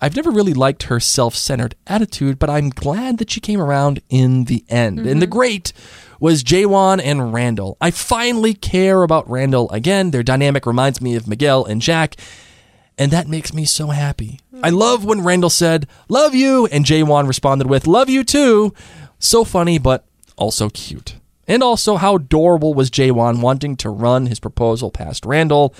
I've 0.00 0.16
never 0.16 0.30
really 0.30 0.54
liked 0.54 0.84
her 0.84 0.98
self 0.98 1.36
centered 1.36 1.76
attitude, 1.86 2.38
but 2.38 2.50
I'm 2.50 2.70
glad 2.70 3.18
that 3.18 3.30
she 3.30 3.40
came 3.40 3.60
around 3.60 4.00
in 4.10 4.44
the 4.44 4.64
end. 4.68 4.98
And 4.98 5.22
the 5.22 5.26
mm-hmm. 5.26 5.32
great 5.32 5.72
was 6.18 6.42
Jae-won 6.44 7.00
and 7.00 7.32
Randall. 7.32 7.76
I 7.80 7.90
finally 7.92 8.52
care 8.52 9.02
about 9.02 9.30
Randall 9.30 9.70
again. 9.70 10.10
Their 10.10 10.22
dynamic 10.22 10.66
reminds 10.66 11.00
me 11.00 11.14
of 11.14 11.28
Miguel 11.28 11.64
and 11.64 11.80
Jack, 11.80 12.16
and 12.98 13.12
that 13.12 13.28
makes 13.28 13.54
me 13.54 13.64
so 13.64 13.88
happy. 13.88 14.40
I 14.62 14.70
mm. 14.70 14.78
love 14.78 15.04
when 15.04 15.24
Randall 15.24 15.50
said, 15.50 15.86
Love 16.08 16.34
you, 16.34 16.66
and 16.66 16.84
Jae-won 16.84 17.26
responded 17.26 17.68
with, 17.68 17.86
Love 17.86 18.08
you 18.08 18.24
too. 18.24 18.74
So 19.22 19.44
funny, 19.44 19.78
but 19.78 20.04
also 20.36 20.68
cute. 20.68 21.14
And 21.46 21.62
also, 21.62 21.94
how 21.94 22.16
adorable 22.16 22.74
was 22.74 22.90
Jae-won 22.90 23.40
wanting 23.40 23.76
to 23.76 23.88
run 23.88 24.26
his 24.26 24.40
proposal 24.40 24.90
past 24.90 25.24
Randall. 25.24 25.76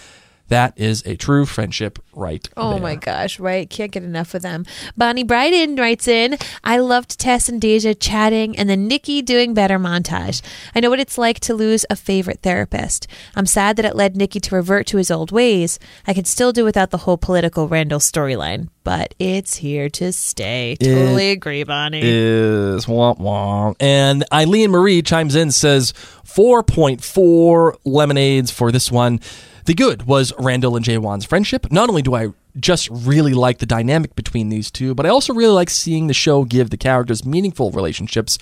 That 0.53 0.75
is 0.79 1.03
a 1.07 1.17
true 1.17 1.47
friendship 1.47 1.99
right 2.15 2.47
Oh 2.59 2.73
there. 2.75 2.81
my 2.83 2.95
gosh, 2.95 3.41
right? 3.41 3.69
Can't 3.71 3.91
get 3.91 4.03
enough 4.03 4.35
of 4.35 4.43
them. 4.43 4.67
Bonnie 4.99 5.23
Bryden 5.25 5.77
writes 5.77 6.07
in, 6.07 6.37
I 6.63 6.77
loved 6.77 7.19
Tess 7.19 7.49
and 7.49 7.59
Deja 7.59 7.95
chatting 7.95 8.55
and 8.59 8.69
then 8.69 8.87
Nicky 8.87 9.23
doing 9.23 9.55
better 9.55 9.79
montage. 9.79 10.43
I 10.75 10.81
know 10.81 10.91
what 10.91 11.01
it's 11.01 11.17
like 11.17 11.41
to 11.41 11.55
lose 11.55 11.87
a 11.89 11.97
favorite 11.97 12.41
therapist. 12.43 13.07
I'm 13.35 13.47
sad 13.47 13.77
that 13.77 13.87
it 13.87 13.97
led 13.97 14.15
Nicky 14.15 14.41
to 14.41 14.55
revert 14.55 14.87
to 14.89 14.99
his 14.99 15.11
old 15.11 15.33
ways. 15.33 15.79
I 16.07 16.13
could 16.13 16.27
still 16.27 16.53
do 16.53 16.65
without 16.65 16.91
the 16.91 16.99
whole 16.99 17.17
political 17.17 17.67
Randall 17.67 17.99
storyline, 17.99 18.69
but 18.85 19.15
it's 19.19 19.57
here 19.57 19.89
to 19.89 20.13
stay. 20.13 20.77
Totally 20.79 21.31
agree, 21.31 21.65
Bonnie. 21.65 22.01
is 22.03 22.85
womp 22.85 23.19
womp. 23.21 23.77
And 23.81 24.25
Eileen 24.31 24.71
Marie 24.71 25.01
chimes 25.01 25.35
in 25.35 25.51
says 25.51 25.95
4.4 26.27 27.77
lemonades 27.85 28.51
for 28.51 28.71
this 28.71 28.93
one. 28.93 29.21
The 29.65 29.75
good 29.75 30.05
was 30.05 30.33
Randall 30.39 30.77
and 30.77 30.85
Jae-won's 30.85 31.25
friendship. 31.25 31.71
Not 31.71 31.89
only 31.89 32.03
do 32.03 32.15
I 32.15 32.29
just 32.59 32.89
really 32.91 33.33
like 33.33 33.59
the 33.59 33.67
dynamic 33.67 34.15
between 34.17 34.49
these 34.49 34.71
two, 34.71 34.95
but 34.95 35.07
I 35.07 35.09
also 35.09 35.33
really 35.33 35.53
like 35.53 35.71
seeing 35.71 36.09
the 36.09 36.15
show 36.15 36.45
give 36.45 36.71
the 36.71 36.77
characters 36.77 37.25
meaningful 37.25 37.71
relationships 37.71 38.39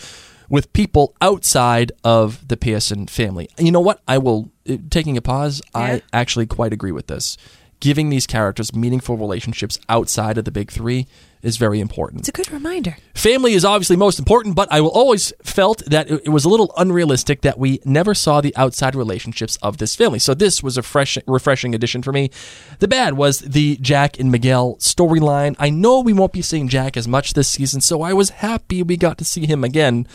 with 0.49 0.73
people 0.73 1.15
outside 1.21 1.93
of 2.03 2.49
the 2.49 2.57
Pearson 2.57 3.07
family. 3.07 3.49
You 3.59 3.71
know 3.71 3.81
what? 3.81 4.03
I 4.09 4.19
will 4.19 4.51
uh, 4.69 4.79
taking 4.91 5.17
a 5.17 5.23
pause. 5.23 5.63
Yeah. 5.75 5.81
I 5.81 6.03
actually 6.13 6.47
quite 6.47 6.73
agree 6.73 6.93
with 6.93 7.07
this. 7.07 7.37
Giving 7.81 8.11
these 8.11 8.27
characters 8.27 8.75
meaningful 8.75 9.17
relationships 9.17 9.79
outside 9.89 10.39
of 10.39 10.45
the 10.45 10.51
big 10.51 10.71
3 10.71 11.07
is 11.43 11.57
very 11.57 11.81
important. 11.81 12.21
It's 12.21 12.29
a 12.29 12.33
good 12.33 12.53
reminder. 12.53 12.97
Family 13.15 13.55
is 13.55 13.65
obviously 13.65 13.97
most 13.97 14.19
important, 14.19 14.55
but 14.55 14.71
I 14.71 14.83
will 14.83 14.91
always 14.91 15.33
felt 15.43 15.83
that 15.87 16.11
it 16.11 16.21
it 16.25 16.29
was 16.31 16.45
a 16.45 16.49
little 16.49 16.73
unrealistic 16.77 17.41
that 17.41 17.59
we 17.59 17.81
never 17.85 18.15
saw 18.15 18.41
the 18.41 18.55
outside 18.57 18.95
relationships 18.95 19.57
of 19.63 19.79
this 19.79 19.97
family. 19.97 20.19
So 20.19 20.35
this 20.35 20.63
was 20.63 20.77
a 20.77 20.83
fresh, 20.83 21.19
refreshing 21.27 21.75
addition 21.75 22.03
for 22.03 22.13
me. 22.13 22.31
The 22.79 22.87
bad 22.87 23.15
was 23.15 23.41
the 23.41 23.79
Jack 23.81 24.21
and 24.21 24.31
Miguel 24.31 24.77
storyline. 24.77 25.57
I 25.59 25.71
know 25.71 26.01
we 26.01 26.13
won't 26.13 26.33
be 26.33 26.43
seeing 26.43 26.69
Jack 26.69 26.97
as 26.97 27.09
much 27.09 27.33
this 27.33 27.49
season, 27.49 27.81
so 27.81 28.03
I 28.03 28.13
was 28.13 28.31
happy 28.31 28.83
we 28.83 28.97
got 28.97 29.19
to 29.19 29.25
see 29.25 29.47
him 29.47 29.65
again 29.65 30.07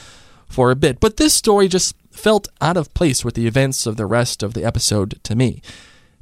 for 0.47 0.71
a 0.71 0.75
bit. 0.75 0.99
But 0.99 1.17
this 1.17 1.33
story 1.33 1.67
just 1.67 1.95
felt 2.11 2.47
out 2.61 2.77
of 2.77 2.93
place 2.93 3.25
with 3.25 3.33
the 3.33 3.47
events 3.47 3.85
of 3.85 3.97
the 3.97 4.05
rest 4.05 4.41
of 4.41 4.53
the 4.53 4.63
episode 4.63 5.19
to 5.23 5.35
me. 5.35 5.61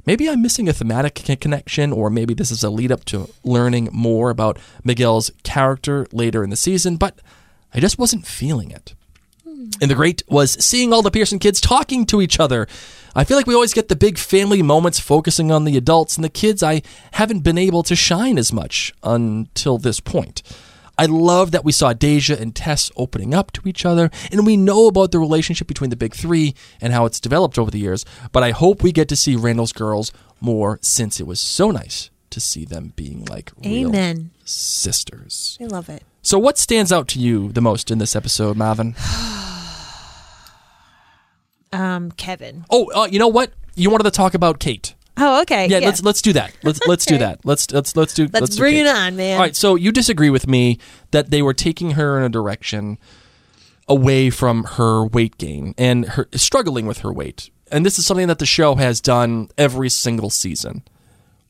Maybe 0.06 0.28
I'm 0.28 0.42
missing 0.42 0.68
a 0.68 0.72
thematic 0.72 1.14
connection, 1.14 1.92
or 1.92 2.10
maybe 2.10 2.34
this 2.34 2.50
is 2.50 2.62
a 2.62 2.70
lead 2.70 2.92
up 2.92 3.04
to 3.06 3.30
learning 3.42 3.88
more 3.92 4.30
about 4.30 4.58
Miguel's 4.82 5.30
character 5.42 6.06
later 6.12 6.44
in 6.44 6.50
the 6.50 6.56
season, 6.56 6.96
but 6.96 7.18
I 7.72 7.80
just 7.80 7.98
wasn't 7.98 8.26
feeling 8.26 8.70
it. 8.70 8.94
Hmm. 9.44 9.70
And 9.80 9.90
the 9.90 9.94
great 9.94 10.22
was 10.28 10.62
seeing 10.64 10.92
all 10.92 11.02
the 11.02 11.10
Pearson 11.10 11.38
kids 11.38 11.60
talking 11.60 12.04
to 12.06 12.20
each 12.20 12.38
other. 12.38 12.66
I 13.14 13.24
feel 13.24 13.36
like 13.36 13.46
we 13.46 13.54
always 13.54 13.74
get 13.74 13.88
the 13.88 13.96
big 13.96 14.18
family 14.18 14.62
moments 14.62 14.98
focusing 15.00 15.50
on 15.50 15.64
the 15.64 15.76
adults, 15.76 16.16
and 16.16 16.24
the 16.24 16.28
kids 16.28 16.62
I 16.62 16.82
haven't 17.12 17.40
been 17.40 17.58
able 17.58 17.82
to 17.84 17.96
shine 17.96 18.38
as 18.38 18.52
much 18.52 18.92
until 19.02 19.78
this 19.78 20.00
point. 20.00 20.42
I 20.96 21.06
love 21.06 21.50
that 21.50 21.64
we 21.64 21.72
saw 21.72 21.92
Deja 21.92 22.36
and 22.38 22.54
Tess 22.54 22.90
opening 22.96 23.34
up 23.34 23.52
to 23.52 23.68
each 23.68 23.84
other, 23.84 24.10
and 24.30 24.46
we 24.46 24.56
know 24.56 24.86
about 24.86 25.10
the 25.10 25.18
relationship 25.18 25.66
between 25.66 25.90
the 25.90 25.96
big 25.96 26.14
three 26.14 26.54
and 26.80 26.92
how 26.92 27.04
it's 27.04 27.20
developed 27.20 27.58
over 27.58 27.70
the 27.70 27.78
years. 27.78 28.04
But 28.32 28.42
I 28.42 28.52
hope 28.52 28.82
we 28.82 28.92
get 28.92 29.08
to 29.08 29.16
see 29.16 29.36
Randall's 29.36 29.72
girls 29.72 30.12
more 30.40 30.78
since 30.82 31.20
it 31.20 31.26
was 31.26 31.40
so 31.40 31.70
nice 31.70 32.10
to 32.30 32.40
see 32.40 32.64
them 32.64 32.92
being 32.96 33.24
like 33.24 33.52
real 33.64 33.88
Amen. 33.88 34.30
sisters. 34.44 35.58
I 35.60 35.64
love 35.64 35.88
it. 35.88 36.02
So, 36.22 36.38
what 36.38 36.58
stands 36.58 36.92
out 36.92 37.08
to 37.08 37.18
you 37.18 37.52
the 37.52 37.60
most 37.60 37.90
in 37.90 37.98
this 37.98 38.16
episode, 38.16 38.56
Marvin? 38.56 38.94
Um, 41.72 42.12
Kevin. 42.12 42.64
Oh, 42.70 42.88
uh, 42.94 43.06
you 43.06 43.18
know 43.18 43.26
what? 43.26 43.52
You 43.74 43.90
wanted 43.90 44.04
to 44.04 44.12
talk 44.12 44.34
about 44.34 44.60
Kate. 44.60 44.94
Oh, 45.16 45.42
okay. 45.42 45.68
Yeah, 45.68 45.78
let's 45.78 46.02
let's 46.02 46.20
do 46.22 46.32
that. 46.32 46.52
Let's 46.62 46.80
let's 46.86 47.04
do 47.06 47.18
that. 47.24 47.40
Let's 47.44 47.70
let's 47.70 47.94
let's 47.96 48.14
do. 48.14 48.28
Let's 48.32 48.56
do 48.56 48.60
bring 48.62 48.74
Kate. 48.74 48.86
it 48.86 48.88
on, 48.88 49.16
man. 49.16 49.36
All 49.36 49.42
right. 49.42 49.54
So 49.56 49.74
you 49.76 49.92
disagree 49.92 50.30
with 50.30 50.46
me 50.48 50.78
that 51.12 51.30
they 51.30 51.40
were 51.42 51.54
taking 51.54 51.92
her 51.92 52.18
in 52.18 52.24
a 52.24 52.28
direction 52.28 52.98
away 53.88 54.30
from 54.30 54.64
her 54.64 55.04
weight 55.06 55.38
gain 55.38 55.74
and 55.78 56.06
her 56.06 56.28
struggling 56.34 56.86
with 56.86 56.98
her 56.98 57.12
weight, 57.12 57.50
and 57.70 57.84
this 57.86 57.98
is 57.98 58.06
something 58.06 58.28
that 58.28 58.38
the 58.38 58.46
show 58.46 58.74
has 58.76 59.00
done 59.00 59.48
every 59.58 59.88
single 59.88 60.30
season. 60.30 60.82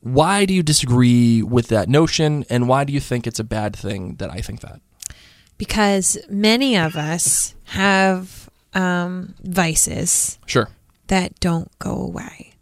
Why 0.01 0.45
do 0.45 0.53
you 0.53 0.61
disagree 0.61 1.41
with 1.41 1.69
that 1.69 1.89
notion, 1.89 2.45
and 2.49 2.67
why 2.67 2.83
do 2.83 2.93
you 2.93 2.99
think 2.99 3.25
it's 3.25 3.39
a 3.39 3.43
bad 3.43 3.75
thing 3.75 4.15
that 4.15 4.29
I 4.29 4.41
think 4.41 4.61
that? 4.61 4.79
because 5.57 6.17
many 6.29 6.75
of 6.75 6.97
us 6.97 7.55
have 7.63 8.49
um, 8.73 9.33
vices 9.41 10.37
Sure. 10.45 10.67
that 11.07 11.39
don't 11.39 11.71
go 11.79 11.91
away. 11.95 12.54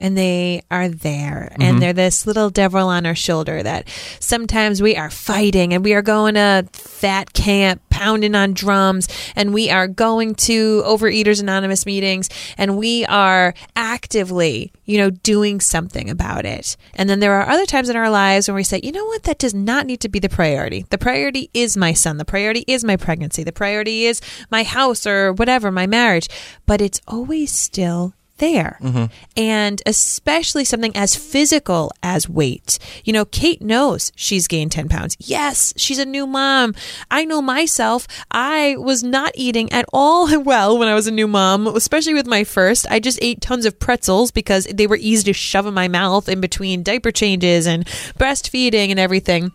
And 0.00 0.18
they 0.18 0.62
are 0.70 0.88
there. 0.88 1.48
And 1.52 1.62
mm-hmm. 1.62 1.78
they're 1.78 1.92
this 1.92 2.26
little 2.26 2.50
devil 2.50 2.88
on 2.88 3.06
our 3.06 3.14
shoulder 3.14 3.62
that 3.62 3.88
sometimes 4.20 4.82
we 4.82 4.96
are 4.96 5.10
fighting 5.10 5.72
and 5.72 5.84
we 5.84 5.94
are 5.94 6.02
going 6.02 6.34
to 6.34 6.66
fat 6.72 7.32
camp, 7.32 7.80
pounding 7.90 8.34
on 8.34 8.52
drums, 8.52 9.08
and 9.36 9.54
we 9.54 9.70
are 9.70 9.86
going 9.86 10.34
to 10.34 10.82
Overeaters 10.82 11.40
Anonymous 11.40 11.86
meetings, 11.86 12.28
and 12.58 12.76
we 12.76 13.04
are 13.06 13.54
actively, 13.76 14.72
you 14.84 14.98
know, 14.98 15.10
doing 15.10 15.60
something 15.60 16.10
about 16.10 16.44
it. 16.44 16.76
And 16.94 17.08
then 17.08 17.20
there 17.20 17.34
are 17.34 17.48
other 17.48 17.66
times 17.66 17.88
in 17.88 17.96
our 17.96 18.10
lives 18.10 18.48
when 18.48 18.56
we 18.56 18.64
say, 18.64 18.80
you 18.82 18.90
know 18.90 19.04
what, 19.04 19.22
that 19.22 19.38
does 19.38 19.54
not 19.54 19.86
need 19.86 20.00
to 20.00 20.08
be 20.08 20.18
the 20.18 20.28
priority. 20.28 20.84
The 20.90 20.98
priority 20.98 21.50
is 21.54 21.76
my 21.76 21.92
son. 21.92 22.16
The 22.16 22.24
priority 22.24 22.64
is 22.66 22.84
my 22.84 22.96
pregnancy. 22.96 23.44
The 23.44 23.52
priority 23.52 24.06
is 24.06 24.20
my 24.50 24.64
house 24.64 25.06
or 25.06 25.32
whatever, 25.32 25.70
my 25.70 25.86
marriage. 25.86 26.28
But 26.66 26.80
it's 26.80 27.00
always 27.06 27.52
still 27.52 28.14
there. 28.38 28.78
Mm-hmm. 28.82 29.04
And 29.36 29.82
especially 29.86 30.64
something 30.64 30.94
as 30.96 31.14
physical 31.14 31.92
as 32.02 32.28
weight. 32.28 32.78
You 33.04 33.12
know, 33.12 33.24
Kate 33.24 33.62
knows 33.62 34.12
she's 34.16 34.48
gained 34.48 34.72
10 34.72 34.88
pounds. 34.88 35.16
Yes, 35.18 35.72
she's 35.76 35.98
a 35.98 36.04
new 36.04 36.26
mom. 36.26 36.74
I 37.10 37.24
know 37.24 37.40
myself. 37.40 38.06
I 38.30 38.76
was 38.78 39.02
not 39.02 39.32
eating 39.34 39.72
at 39.72 39.86
all 39.92 40.40
well 40.42 40.78
when 40.78 40.88
I 40.88 40.94
was 40.94 41.06
a 41.06 41.12
new 41.12 41.28
mom, 41.28 41.66
especially 41.66 42.14
with 42.14 42.26
my 42.26 42.44
first. 42.44 42.86
I 42.90 43.00
just 43.00 43.18
ate 43.22 43.40
tons 43.40 43.66
of 43.66 43.78
pretzels 43.78 44.30
because 44.30 44.64
they 44.64 44.86
were 44.86 44.98
easy 45.00 45.24
to 45.24 45.32
shove 45.32 45.66
in 45.66 45.74
my 45.74 45.88
mouth 45.88 46.28
in 46.28 46.40
between 46.40 46.82
diaper 46.82 47.12
changes 47.12 47.66
and 47.66 47.86
breastfeeding 48.18 48.90
and 48.90 48.98
everything. 48.98 49.52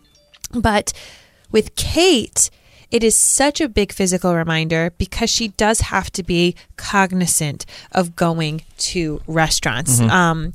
But 0.52 0.94
with 1.52 1.76
Kate, 1.76 2.50
it 2.92 3.04
is 3.04 3.16
such 3.16 3.62
a 3.62 3.70
big 3.70 3.92
physical 3.94 4.36
reminder 4.36 4.92
because 4.98 5.30
she 5.30 5.50
does 5.50 5.80
have 5.82 6.10
to 6.14 6.24
be 6.24 6.56
cognizant 6.78 7.66
of 7.92 8.16
going 8.16 8.62
to 8.78 9.22
restaurants. 9.28 10.00
Um, 10.10 10.54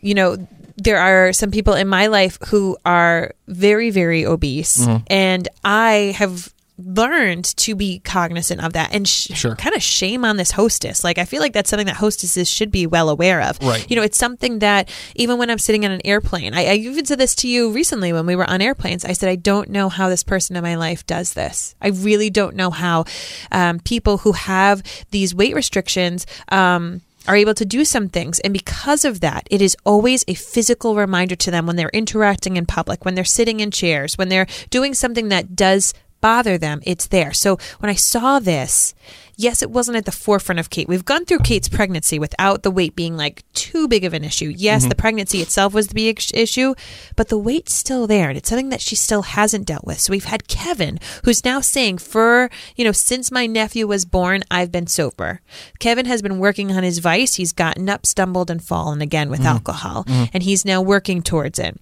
you 0.00 0.14
know, 0.14 0.36
there 0.76 0.98
are 0.98 1.32
some 1.32 1.50
people 1.50 1.74
in 1.74 1.88
my 1.88 2.06
life 2.06 2.38
who 2.48 2.76
are 2.84 3.32
very, 3.48 3.90
very 3.90 4.24
obese, 4.24 4.78
and 5.08 5.48
I 5.64 6.14
have 6.16 6.52
learned 6.78 7.44
to 7.56 7.74
be 7.74 7.98
cognizant 8.00 8.62
of 8.62 8.72
that 8.72 8.90
and 8.94 9.06
sh- 9.06 9.32
Sure. 9.34 9.56
kind 9.56 9.74
of 9.74 9.82
shame 9.82 10.24
on 10.24 10.36
this 10.36 10.52
hostess. 10.52 11.02
Like, 11.02 11.18
I 11.18 11.24
feel 11.24 11.40
like 11.40 11.52
that's 11.52 11.68
something 11.68 11.86
that 11.86 11.96
hostesses 11.96 12.48
should 12.48 12.70
be 12.70 12.86
well 12.86 13.08
aware 13.08 13.40
of. 13.42 13.58
Right. 13.60 13.84
You 13.90 13.96
know, 13.96 14.02
it's 14.02 14.16
something 14.18 14.60
that 14.60 14.88
even 15.16 15.38
when 15.38 15.50
I'm 15.50 15.58
sitting 15.58 15.84
on 15.84 15.90
an 15.90 16.00
airplane, 16.04 16.54
I, 16.54 16.64
I 16.66 16.74
even 16.74 17.04
said 17.04 17.18
this 17.18 17.34
to 17.36 17.48
you 17.48 17.70
recently 17.72 18.12
when 18.12 18.26
we 18.26 18.36
were 18.36 18.48
on 18.48 18.62
airplanes. 18.62 19.04
I 19.04 19.12
said, 19.12 19.28
I 19.28 19.36
don't 19.36 19.70
know 19.70 19.88
how 19.88 20.08
this 20.08 20.22
person 20.22 20.56
in 20.56 20.62
my 20.62 20.76
life 20.76 21.04
does 21.06 21.32
this. 21.34 21.74
I 21.82 21.88
really 21.88 22.30
don't 22.30 22.54
know 22.54 22.70
how 22.70 23.04
um, 23.50 23.80
people 23.80 24.18
who 24.18 24.32
have 24.32 24.82
these 25.10 25.34
weight 25.34 25.54
restrictions. 25.54 26.26
Um, 26.50 27.02
are 27.26 27.36
able 27.36 27.52
to 27.52 27.66
do 27.66 27.84
some 27.84 28.08
things. 28.08 28.40
And 28.40 28.54
because 28.54 29.04
of 29.04 29.20
that, 29.20 29.46
it 29.50 29.60
is 29.60 29.76
always 29.84 30.24
a 30.26 30.32
physical 30.32 30.94
reminder 30.94 31.36
to 31.36 31.50
them 31.50 31.66
when 31.66 31.76
they're 31.76 31.90
interacting 31.90 32.56
in 32.56 32.64
public, 32.64 33.04
when 33.04 33.16
they're 33.16 33.22
sitting 33.24 33.60
in 33.60 33.70
chairs, 33.70 34.16
when 34.16 34.30
they're 34.30 34.46
doing 34.70 34.94
something 34.94 35.28
that 35.28 35.54
does 35.54 35.92
bother 36.20 36.58
them, 36.58 36.80
it's 36.84 37.06
there. 37.06 37.32
So 37.32 37.58
when 37.78 37.90
I 37.90 37.94
saw 37.94 38.38
this, 38.38 38.94
yes, 39.36 39.62
it 39.62 39.70
wasn't 39.70 39.96
at 39.96 40.04
the 40.04 40.12
forefront 40.12 40.58
of 40.58 40.68
Kate. 40.68 40.88
We've 40.88 41.04
gone 41.04 41.24
through 41.24 41.38
Kate's 41.38 41.68
pregnancy 41.68 42.18
without 42.18 42.62
the 42.62 42.70
weight 42.70 42.96
being 42.96 43.16
like 43.16 43.44
too 43.52 43.88
big 43.88 44.04
of 44.04 44.12
an 44.12 44.24
issue. 44.24 44.52
Yes, 44.54 44.82
mm-hmm. 44.82 44.88
the 44.90 44.94
pregnancy 44.96 45.38
itself 45.40 45.72
was 45.72 45.86
the 45.86 45.94
big 45.94 46.20
issue, 46.34 46.74
but 47.16 47.28
the 47.28 47.38
weight's 47.38 47.72
still 47.72 48.06
there 48.06 48.28
and 48.28 48.36
it's 48.36 48.48
something 48.48 48.68
that 48.70 48.80
she 48.80 48.96
still 48.96 49.22
hasn't 49.22 49.66
dealt 49.66 49.84
with. 49.84 50.00
So 50.00 50.10
we've 50.10 50.24
had 50.24 50.48
Kevin 50.48 50.98
who's 51.24 51.44
now 51.44 51.60
saying 51.60 51.98
for, 51.98 52.50
you 52.76 52.84
know, 52.84 52.92
since 52.92 53.30
my 53.30 53.46
nephew 53.46 53.86
was 53.86 54.04
born, 54.04 54.42
I've 54.50 54.72
been 54.72 54.88
sober. 54.88 55.40
Kevin 55.78 56.06
has 56.06 56.20
been 56.20 56.38
working 56.38 56.72
on 56.72 56.82
his 56.82 56.98
vice. 56.98 57.36
He's 57.36 57.52
gotten 57.52 57.88
up, 57.88 58.04
stumbled 58.04 58.50
and 58.50 58.62
fallen 58.62 59.00
again 59.00 59.30
with 59.30 59.40
mm-hmm. 59.40 59.48
alcohol 59.48 60.04
mm-hmm. 60.04 60.24
and 60.32 60.42
he's 60.42 60.64
now 60.64 60.82
working 60.82 61.22
towards 61.22 61.58
it. 61.58 61.80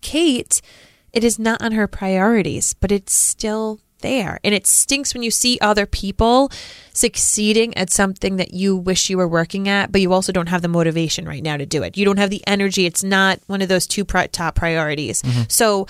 Kate, 0.00 0.60
it 1.12 1.24
is 1.24 1.38
not 1.38 1.60
on 1.62 1.72
her 1.72 1.86
priorities, 1.86 2.74
but 2.74 2.90
it's 2.92 3.12
still 3.12 3.80
there. 4.00 4.40
And 4.42 4.54
it 4.54 4.66
stinks 4.66 5.14
when 5.14 5.22
you 5.22 5.30
see 5.30 5.58
other 5.60 5.86
people 5.86 6.50
succeeding 6.92 7.76
at 7.76 7.90
something 7.90 8.36
that 8.36 8.52
you 8.52 8.76
wish 8.76 9.08
you 9.10 9.16
were 9.16 9.28
working 9.28 9.68
at, 9.68 9.92
but 9.92 10.00
you 10.00 10.12
also 10.12 10.32
don't 10.32 10.48
have 10.48 10.62
the 10.62 10.68
motivation 10.68 11.26
right 11.26 11.42
now 11.42 11.56
to 11.56 11.66
do 11.66 11.82
it. 11.82 11.96
You 11.96 12.04
don't 12.04 12.18
have 12.18 12.30
the 12.30 12.42
energy. 12.46 12.84
It's 12.86 13.04
not 13.04 13.40
one 13.46 13.62
of 13.62 13.68
those 13.68 13.86
two 13.86 14.04
pri- 14.04 14.26
top 14.26 14.54
priorities. 14.56 15.22
So, 15.48 15.86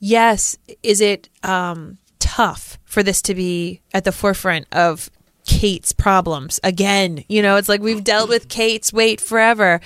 yes, 0.00 0.56
is 0.82 1.00
it 1.00 1.28
um, 1.42 1.98
tough 2.18 2.78
for 2.84 3.02
this 3.02 3.22
to 3.22 3.34
be 3.34 3.80
at 3.94 4.04
the 4.04 4.12
forefront 4.12 4.66
of 4.72 5.10
Kate's 5.46 5.92
problems 5.92 6.60
again? 6.64 7.24
You 7.28 7.42
know, 7.42 7.56
it's 7.56 7.68
like 7.68 7.80
we've 7.80 8.04
dealt 8.04 8.28
with 8.28 8.48
Kate's 8.48 8.92
weight 8.92 9.20
forever. 9.20 9.80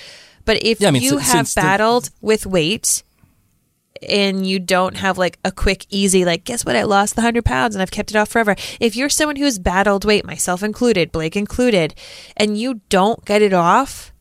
But 0.44 0.62
if 0.62 0.80
Yeah, 0.80 0.88
I 0.88 0.90
mean, 0.92 1.02
you 1.02 1.10
si- 1.10 1.16
have 1.16 1.24
since 1.24 1.54
the- 1.54 1.60
battled 1.60 2.10
with 2.20 2.46
weight, 2.46 3.02
and 4.02 4.46
you 4.46 4.58
don't 4.58 4.96
have 4.96 5.18
like 5.18 5.38
a 5.44 5.52
quick, 5.52 5.86
easy, 5.90 6.24
like, 6.24 6.44
guess 6.44 6.64
what? 6.64 6.76
I 6.76 6.82
lost 6.82 7.14
the 7.14 7.20
100 7.20 7.44
pounds 7.44 7.74
and 7.74 7.82
I've 7.82 7.90
kept 7.90 8.10
it 8.10 8.16
off 8.16 8.28
forever. 8.28 8.56
If 8.80 8.96
you're 8.96 9.08
someone 9.08 9.36
who's 9.36 9.58
battled 9.58 10.04
weight, 10.04 10.24
myself 10.24 10.62
included, 10.62 11.12
Blake 11.12 11.36
included, 11.36 11.94
and 12.36 12.58
you 12.58 12.80
don't 12.88 13.24
get 13.24 13.42
it 13.42 13.52
off, 13.52 14.12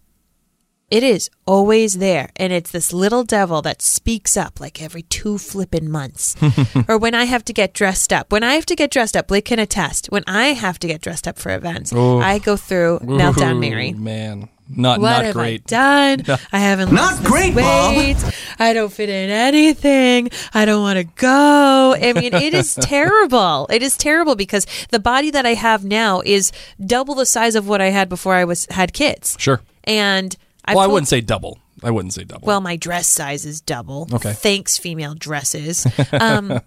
it 0.92 1.04
is 1.04 1.30
always 1.46 1.98
there. 1.98 2.30
And 2.36 2.54
it's 2.54 2.72
this 2.72 2.94
little 2.94 3.24
devil 3.24 3.62
that 3.64 3.82
speaks 3.82 4.38
up 4.38 4.60
like 4.60 4.82
every 4.82 5.02
two 5.04 5.38
flippin' 5.38 5.90
months. 5.90 6.36
or 6.88 6.98
when 6.98 7.16
I 7.16 7.26
have 7.26 7.44
to 7.46 7.54
get 7.54 7.74
dressed 7.74 8.14
up. 8.14 8.32
When 8.32 8.44
I 8.44 8.54
have 8.54 8.66
to 8.68 8.76
get 8.76 8.92
dressed 8.92 9.18
up, 9.18 9.28
Blake 9.28 9.46
can 9.46 9.60
attest. 9.60 10.08
When 10.12 10.24
I 10.28 10.48
have 10.48 10.78
to 10.80 10.88
get 10.88 11.02
dressed 11.02 11.28
up 11.28 11.38
for 11.40 11.52
events, 11.56 11.92
I 11.94 12.40
go 12.40 12.56
through 12.56 13.00
meltdown 13.00 13.56
Ooh, 13.56 13.60
Mary. 13.60 13.94
man, 13.94 14.50
not 14.70 15.00
What 15.00 15.10
not 15.10 15.26
have 15.26 15.34
great. 15.34 15.62
I 15.74 16.16
done? 16.18 16.40
I 16.52 16.60
haven't 16.60 16.92
Not 16.94 17.14
lost 17.14 17.24
great, 17.24 17.54
Mom. 17.56 17.96
weight. 17.96 18.18
I 18.60 18.74
don't 18.74 18.92
fit 18.92 19.10
in 19.10 19.30
anything. 19.30 20.30
I 20.54 20.66
don't 20.66 20.82
want 20.82 20.98
to 20.98 21.04
go. 21.04 21.96
I 22.00 22.14
mean, 22.14 22.34
it 22.34 22.54
is 22.54 22.76
terrible. 22.82 23.68
It 23.72 23.82
is 23.84 23.98
terrible 23.98 24.36
because 24.36 24.66
the 24.92 25.00
body 25.00 25.32
that 25.32 25.46
I 25.46 25.54
have 25.56 25.84
now 25.84 26.22
is 26.26 26.52
double 26.84 27.16
the 27.16 27.26
size 27.26 27.56
of 27.56 27.68
what 27.68 27.82
I 27.82 27.90
had 27.90 28.08
before 28.10 28.34
I 28.36 28.46
was 28.46 28.68
had 28.72 28.94
kids. 28.94 29.36
Sure. 29.40 29.62
And 29.84 30.36
I 30.66 30.76
well, 30.76 30.84
I 30.84 30.88
wouldn't 30.88 31.08
say 31.08 31.22
double. 31.22 31.60
I 31.84 31.92
wouldn't 31.92 32.14
say 32.14 32.24
double. 32.24 32.48
well, 32.48 32.62
my 32.62 32.76
dress 32.76 33.08
size 33.08 33.46
is 33.46 33.62
double. 33.62 34.08
Okay. 34.12 34.34
Thanks, 34.34 34.78
female 34.78 35.14
dresses. 35.14 35.86
Um, 36.12 36.62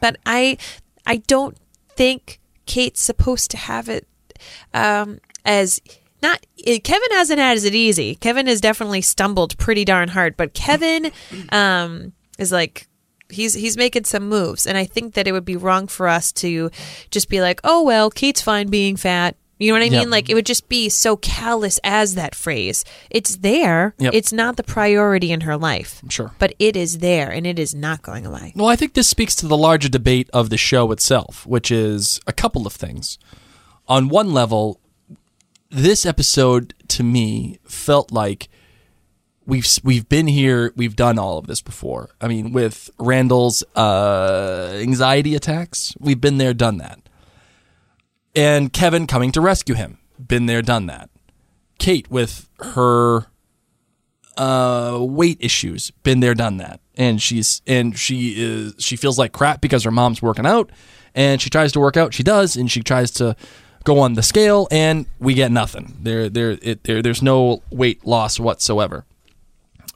but 0.00 0.16
I, 0.26 0.58
I 1.06 1.18
don't 1.18 1.56
think 1.90 2.40
Kate's 2.66 3.00
supposed 3.00 3.50
to 3.52 3.56
have 3.56 3.88
it 3.88 4.06
um, 4.74 5.20
as 5.44 5.80
not. 6.22 6.44
Kevin 6.64 7.08
hasn't 7.12 7.38
had 7.38 7.58
it 7.58 7.74
easy. 7.74 8.14
Kevin 8.16 8.46
has 8.46 8.60
definitely 8.60 9.02
stumbled 9.02 9.56
pretty 9.58 9.84
darn 9.84 10.08
hard. 10.08 10.36
But 10.36 10.54
Kevin 10.54 11.12
um, 11.50 12.12
is 12.38 12.52
like. 12.52 12.88
He's 13.28 13.54
he's 13.54 13.76
making 13.76 14.04
some 14.04 14.28
moves, 14.28 14.68
and 14.68 14.78
I 14.78 14.84
think 14.84 15.14
that 15.14 15.26
it 15.26 15.32
would 15.32 15.44
be 15.44 15.56
wrong 15.56 15.88
for 15.88 16.06
us 16.06 16.30
to 16.34 16.70
just 17.10 17.28
be 17.28 17.40
like, 17.40 17.60
"Oh 17.64 17.82
well, 17.82 18.08
Kate's 18.08 18.40
fine 18.40 18.68
being 18.68 18.94
fat." 18.94 19.34
You 19.58 19.68
know 19.72 19.78
what 19.78 19.82
I 19.82 19.86
Yep. 19.92 20.00
mean? 20.02 20.10
Like 20.10 20.28
it 20.28 20.34
would 20.34 20.44
just 20.46 20.68
be 20.68 20.88
so 20.90 21.16
callous 21.16 21.80
as 21.82 22.14
that 22.14 22.34
phrase. 22.34 22.84
It's 23.10 23.36
there. 23.36 23.94
Yep. 23.98 24.12
It's 24.14 24.32
not 24.32 24.56
the 24.56 24.62
priority 24.62 25.32
in 25.32 25.42
her 25.42 25.56
life. 25.56 26.02
Sure. 26.10 26.32
But 26.38 26.54
it 26.58 26.76
is 26.76 26.98
there 26.98 27.30
and 27.30 27.46
it 27.46 27.58
is 27.58 27.74
not 27.74 28.02
going 28.02 28.26
away. 28.26 28.52
Well, 28.54 28.68
I 28.68 28.76
think 28.76 28.92
this 28.94 29.08
speaks 29.08 29.34
to 29.36 29.46
the 29.46 29.56
larger 29.56 29.88
debate 29.88 30.28
of 30.32 30.50
the 30.50 30.58
show 30.58 30.92
itself, 30.92 31.46
which 31.46 31.70
is 31.70 32.20
a 32.26 32.32
couple 32.32 32.66
of 32.66 32.74
things. 32.74 33.18
On 33.88 34.08
one 34.08 34.32
level, 34.34 34.78
this 35.70 36.04
episode 36.04 36.74
to 36.88 37.02
me 37.02 37.58
felt 37.64 38.12
like 38.12 38.48
we've 39.46 39.66
we've 39.82 40.08
been 40.08 40.26
here, 40.26 40.72
we've 40.76 40.96
done 40.96 41.18
all 41.18 41.38
of 41.38 41.46
this 41.46 41.62
before. 41.62 42.10
I 42.20 42.28
mean, 42.28 42.52
with 42.52 42.90
Randall's 42.98 43.62
uh, 43.74 44.72
anxiety 44.82 45.34
attacks, 45.34 45.94
we've 45.98 46.20
been 46.20 46.36
there, 46.38 46.52
done 46.52 46.76
that. 46.78 46.98
And 48.36 48.72
Kevin 48.72 49.06
coming 49.06 49.32
to 49.32 49.40
rescue 49.40 49.74
him, 49.74 49.98
been 50.24 50.46
there, 50.46 50.62
done 50.62 50.86
that. 50.86 51.08
Kate 51.78 52.10
with 52.10 52.48
her 52.60 53.26
uh, 54.36 54.98
weight 55.00 55.38
issues. 55.40 55.90
Been 55.90 56.20
there, 56.20 56.34
done 56.34 56.58
that. 56.58 56.80
And 56.96 57.20
she's 57.20 57.62
and 57.66 57.98
she 57.98 58.34
is 58.36 58.74
she 58.78 58.96
feels 58.96 59.18
like 59.18 59.32
crap 59.32 59.60
because 59.60 59.84
her 59.84 59.90
mom's 59.90 60.22
working 60.22 60.46
out, 60.46 60.70
and 61.14 61.40
she 61.40 61.50
tries 61.50 61.72
to 61.72 61.80
work 61.80 61.96
out. 61.96 62.14
She 62.14 62.22
does, 62.22 62.56
and 62.56 62.70
she 62.70 62.82
tries 62.82 63.10
to 63.12 63.36
go 63.84 63.98
on 64.00 64.14
the 64.14 64.22
scale, 64.22 64.68
and 64.70 65.06
we 65.18 65.34
get 65.34 65.50
nothing. 65.50 65.96
There, 66.00 66.28
there, 66.28 66.58
it, 66.62 66.84
there. 66.84 67.02
There's 67.02 67.22
no 67.22 67.62
weight 67.70 68.06
loss 68.06 68.40
whatsoever. 68.40 69.04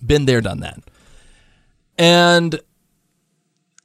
Been 0.05 0.27
there, 0.27 0.41
done 0.41 0.61
that. 0.61 0.81
And 1.99 2.61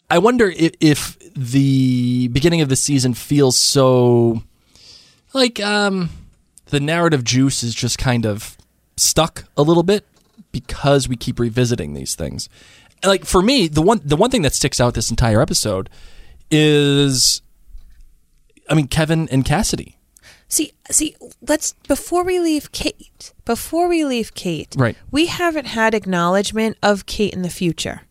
I 0.10 0.20
wonder 0.20 0.50
if, 0.50 0.74
if 0.80 1.18
the 1.36 2.28
beginning 2.30 2.62
of 2.62 2.70
the 2.70 2.76
season 2.76 3.14
feels 3.14 3.58
so 3.58 4.44
like 5.34 5.60
um 5.60 6.10
the 6.68 6.80
narrative 6.80 7.24
juice 7.24 7.64
is 7.64 7.76
just 7.76 7.98
kind 7.98 8.26
of 8.26 8.58
stuck 8.98 9.46
a 9.58 9.62
little 9.62 9.84
bit 9.84 10.06
because 10.52 11.10
we 11.10 11.16
keep 11.16 11.40
revisiting 11.40 11.94
these 11.94 12.16
things. 12.16 12.48
Like 13.04 13.26
for 13.26 13.42
me, 13.42 13.68
the 13.68 13.82
one 13.82 14.02
the 14.04 14.16
one 14.16 14.32
thing 14.32 14.44
that 14.44 14.54
sticks 14.54 14.80
out 14.80 14.94
this 14.94 15.10
entire 15.10 15.42
episode 15.42 15.90
is 16.50 17.42
I 18.70 18.76
mean 18.76 18.88
Kevin 18.88 19.28
and 19.30 19.44
Cassidy. 19.44 19.98
See, 20.48 20.74
see, 20.92 21.16
let's 21.42 21.74
before 21.88 22.24
we 22.24 22.40
leave 22.40 22.72
Kate, 22.72 23.34
before 23.46 23.88
we 23.90 24.06
leave 24.06 24.34
Kate, 24.36 24.74
Right. 24.78 24.96
We 25.12 25.26
haven't 25.26 25.66
had 25.66 25.94
acknowledgement 25.94 26.78
of 26.84 27.06
Kate 27.06 27.34
in 27.34 27.42
the 27.42 27.50
future. 27.50 28.02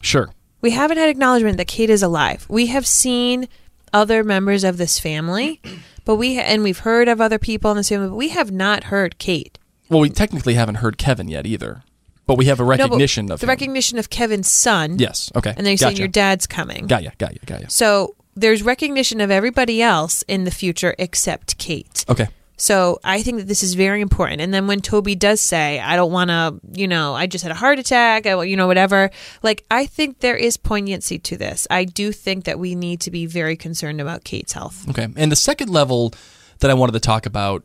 Sure. 0.00 0.30
We 0.64 0.70
haven't 0.70 0.96
had 0.96 1.10
acknowledgement 1.10 1.58
that 1.58 1.66
Kate 1.68 1.90
is 1.90 2.02
alive. 2.02 2.46
We 2.48 2.68
have 2.68 2.86
seen 2.86 3.48
other 3.92 4.24
members 4.24 4.64
of 4.64 4.78
this 4.78 4.98
family, 4.98 5.60
but 6.06 6.16
we 6.16 6.38
and 6.38 6.62
we've 6.62 6.78
heard 6.78 7.06
of 7.06 7.20
other 7.20 7.38
people 7.38 7.70
in 7.70 7.76
this 7.76 7.90
family, 7.90 8.08
but 8.08 8.14
we 8.16 8.30
have 8.30 8.50
not 8.50 8.84
heard 8.84 9.18
Kate. 9.18 9.58
Well, 9.90 10.00
we 10.00 10.08
technically 10.08 10.54
haven't 10.54 10.76
heard 10.76 10.96
Kevin 10.96 11.28
yet 11.28 11.44
either. 11.44 11.82
But 12.26 12.38
we 12.38 12.46
have 12.46 12.60
a 12.60 12.62
No, 12.62 12.68
recognition 12.70 13.30
of 13.30 13.40
the 13.40 13.44
him. 13.44 13.50
recognition 13.50 13.98
of 13.98 14.08
Kevin's 14.08 14.50
son. 14.50 14.98
Yes, 14.98 15.30
okay. 15.36 15.50
And 15.50 15.66
then 15.66 15.72
you're 15.72 15.76
saying 15.76 15.98
your 15.98 16.08
dad's 16.08 16.46
coming. 16.46 16.86
Got 16.86 17.02
ya, 17.02 17.10
got 17.18 17.34
ya, 17.34 17.40
got 17.44 17.60
ya. 17.60 17.66
So 17.68 18.14
there's 18.34 18.62
recognition 18.62 19.20
of 19.20 19.30
everybody 19.30 19.82
else 19.82 20.22
in 20.22 20.44
the 20.44 20.50
future 20.50 20.94
except 20.98 21.58
Kate. 21.58 22.06
Okay. 22.08 22.28
So 22.56 23.00
I 23.02 23.22
think 23.22 23.38
that 23.38 23.48
this 23.48 23.62
is 23.62 23.74
very 23.74 24.00
important. 24.00 24.40
And 24.40 24.54
then 24.54 24.66
when 24.66 24.80
Toby 24.80 25.14
does 25.14 25.40
say, 25.40 25.80
"I 25.80 25.96
don't 25.96 26.12
want 26.12 26.30
to," 26.30 26.60
you 26.72 26.86
know, 26.86 27.14
I 27.14 27.26
just 27.26 27.42
had 27.42 27.50
a 27.50 27.56
heart 27.56 27.78
attack, 27.78 28.26
I, 28.26 28.40
you 28.44 28.56
know, 28.56 28.66
whatever. 28.66 29.10
Like 29.42 29.64
I 29.70 29.86
think 29.86 30.20
there 30.20 30.36
is 30.36 30.56
poignancy 30.56 31.18
to 31.18 31.36
this. 31.36 31.66
I 31.70 31.84
do 31.84 32.12
think 32.12 32.44
that 32.44 32.58
we 32.58 32.74
need 32.74 33.00
to 33.00 33.10
be 33.10 33.26
very 33.26 33.56
concerned 33.56 34.00
about 34.00 34.24
Kate's 34.24 34.52
health. 34.52 34.88
Okay. 34.90 35.08
And 35.16 35.32
the 35.32 35.36
second 35.36 35.68
level 35.70 36.14
that 36.60 36.70
I 36.70 36.74
wanted 36.74 36.92
to 36.92 37.00
talk 37.00 37.26
about 37.26 37.64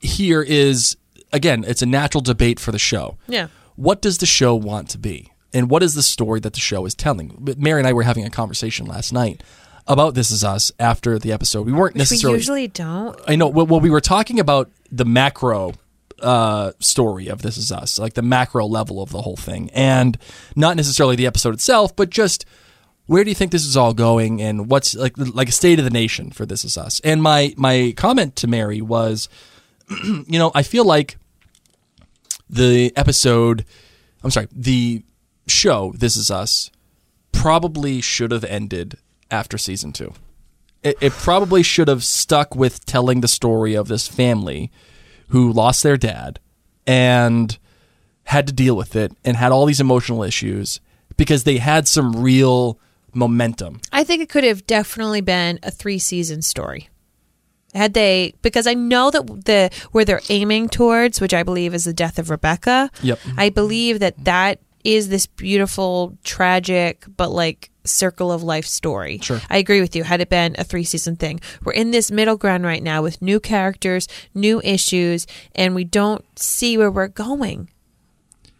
here 0.00 0.42
is 0.42 0.96
again, 1.32 1.64
it's 1.66 1.82
a 1.82 1.86
natural 1.86 2.20
debate 2.20 2.60
for 2.60 2.72
the 2.72 2.78
show. 2.78 3.16
Yeah. 3.26 3.48
What 3.76 4.02
does 4.02 4.18
the 4.18 4.26
show 4.26 4.54
want 4.54 4.90
to 4.90 4.98
be? 4.98 5.32
And 5.54 5.70
what 5.70 5.82
is 5.82 5.94
the 5.94 6.02
story 6.02 6.40
that 6.40 6.54
the 6.54 6.60
show 6.60 6.84
is 6.86 6.94
telling? 6.94 7.54
Mary 7.58 7.80
and 7.80 7.86
I 7.86 7.92
were 7.92 8.02
having 8.02 8.24
a 8.24 8.30
conversation 8.30 8.86
last 8.86 9.12
night 9.12 9.42
about 9.86 10.14
This 10.14 10.30
Is 10.30 10.44
Us 10.44 10.72
after 10.78 11.18
the 11.18 11.32
episode. 11.32 11.66
We 11.66 11.72
weren't 11.72 11.96
Which 11.96 12.10
we 12.10 12.30
usually 12.30 12.68
don't. 12.68 13.18
I 13.26 13.36
know. 13.36 13.48
Well, 13.48 13.66
well, 13.66 13.80
we 13.80 13.90
were 13.90 14.00
talking 14.00 14.38
about 14.38 14.70
the 14.90 15.04
macro 15.04 15.74
uh, 16.20 16.72
story 16.78 17.28
of 17.28 17.42
This 17.42 17.56
Is 17.56 17.72
Us, 17.72 17.98
like 17.98 18.14
the 18.14 18.22
macro 18.22 18.66
level 18.66 19.02
of 19.02 19.10
the 19.10 19.22
whole 19.22 19.36
thing, 19.36 19.70
and 19.72 20.16
not 20.54 20.76
necessarily 20.76 21.16
the 21.16 21.26
episode 21.26 21.54
itself, 21.54 21.94
but 21.96 22.10
just 22.10 22.44
where 23.06 23.24
do 23.24 23.30
you 23.30 23.34
think 23.34 23.50
this 23.50 23.66
is 23.66 23.76
all 23.76 23.92
going, 23.92 24.40
and 24.40 24.70
what's 24.70 24.94
like 24.94 25.14
like 25.16 25.48
a 25.48 25.52
state 25.52 25.78
of 25.78 25.84
the 25.84 25.90
nation 25.90 26.30
for 26.30 26.46
This 26.46 26.64
Is 26.64 26.78
Us. 26.78 27.00
And 27.00 27.22
my 27.22 27.54
my 27.56 27.92
comment 27.96 28.36
to 28.36 28.46
Mary 28.46 28.80
was, 28.80 29.28
you 30.04 30.38
know, 30.38 30.52
I 30.54 30.62
feel 30.62 30.84
like 30.84 31.16
the 32.48 32.92
episode, 32.96 33.64
I'm 34.22 34.30
sorry, 34.30 34.48
the 34.52 35.02
show 35.46 35.92
This 35.96 36.16
Is 36.16 36.30
Us 36.30 36.70
probably 37.32 38.00
should 38.00 38.30
have 38.30 38.44
ended 38.44 38.96
after 39.32 39.58
season 39.58 39.92
two 39.92 40.12
it, 40.82 40.96
it 41.00 41.12
probably 41.12 41.62
should 41.62 41.88
have 41.88 42.04
stuck 42.04 42.54
with 42.54 42.84
telling 42.84 43.20
the 43.20 43.28
story 43.28 43.74
of 43.74 43.88
this 43.88 44.08
family 44.08 44.70
who 45.28 45.52
lost 45.52 45.82
their 45.82 45.96
dad 45.96 46.40
and 46.86 47.58
had 48.24 48.46
to 48.46 48.52
deal 48.52 48.76
with 48.76 48.96
it 48.96 49.12
and 49.24 49.36
had 49.36 49.52
all 49.52 49.66
these 49.66 49.80
emotional 49.80 50.22
issues 50.22 50.80
because 51.16 51.44
they 51.44 51.58
had 51.58 51.86
some 51.86 52.16
real 52.16 52.78
momentum. 53.14 53.80
I 53.92 54.04
think 54.04 54.22
it 54.22 54.28
could 54.28 54.44
have 54.44 54.66
definitely 54.66 55.20
been 55.20 55.58
a 55.62 55.70
three 55.70 55.98
season 55.98 56.42
story. 56.42 56.88
Had 57.74 57.94
they, 57.94 58.34
because 58.42 58.66
I 58.66 58.74
know 58.74 59.10
that 59.10 59.44
the 59.46 59.70
where 59.92 60.04
they're 60.04 60.20
aiming 60.28 60.68
towards, 60.68 61.20
which 61.20 61.32
I 61.32 61.42
believe 61.42 61.72
is 61.72 61.84
the 61.84 61.94
death 61.94 62.18
of 62.18 62.28
Rebecca. 62.28 62.90
Yep. 63.02 63.18
I 63.38 63.48
believe 63.48 64.00
that 64.00 64.22
that 64.24 64.58
is 64.84 65.08
this 65.08 65.26
beautiful, 65.26 66.16
tragic, 66.24 67.04
but 67.16 67.30
like 67.30 67.70
circle 67.84 68.30
of 68.30 68.42
life 68.42 68.66
story. 68.66 69.18
Sure. 69.18 69.40
I 69.50 69.58
agree 69.58 69.80
with 69.80 69.96
you. 69.96 70.04
Had 70.04 70.20
it 70.20 70.28
been 70.28 70.54
a 70.58 70.64
three 70.64 70.84
season 70.84 71.16
thing, 71.16 71.40
we're 71.64 71.72
in 71.72 71.90
this 71.90 72.10
middle 72.10 72.36
ground 72.36 72.64
right 72.64 72.82
now 72.82 73.02
with 73.02 73.22
new 73.22 73.40
characters, 73.40 74.08
new 74.34 74.60
issues, 74.62 75.26
and 75.54 75.74
we 75.74 75.84
don't 75.84 76.24
see 76.38 76.78
where 76.78 76.90
we're 76.90 77.08
going. 77.08 77.70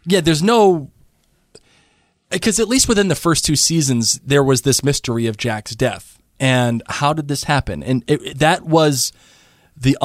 Yeah, 0.05 0.21
there's 0.21 0.43
no 0.43 0.89
because 2.29 2.59
at 2.59 2.67
least 2.67 2.89
within 2.89 3.09
the 3.09 3.15
first 3.15 3.45
two 3.45 3.55
seasons 3.55 4.19
there 4.25 4.43
was 4.43 4.63
this 4.63 4.83
mystery 4.83 5.27
of 5.27 5.37
Jack's 5.37 5.75
death 5.75 6.19
and 6.39 6.83
how 6.87 7.13
did 7.13 7.27
this 7.27 7.45
happen? 7.45 7.83
And 7.83 8.03
it, 8.07 8.39
that 8.39 8.63
was 8.63 9.13
the 9.77 9.97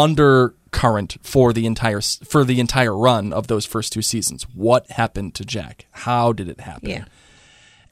undercurrent 0.69 1.16
for 1.23 1.53
the 1.53 1.66
entire 1.66 2.01
for 2.01 2.45
the 2.45 2.61
entire 2.61 2.97
run 2.97 3.33
of 3.33 3.47
those 3.47 3.66
first 3.66 3.93
two 3.93 4.03
seasons. 4.03 4.45
What 4.55 4.91
happened 4.91 5.35
to 5.37 5.45
Jack? 5.45 5.87
How 5.91 6.33
did 6.33 6.49
it 6.49 6.61
happen? 6.61 6.91
Yeah. 6.91 7.05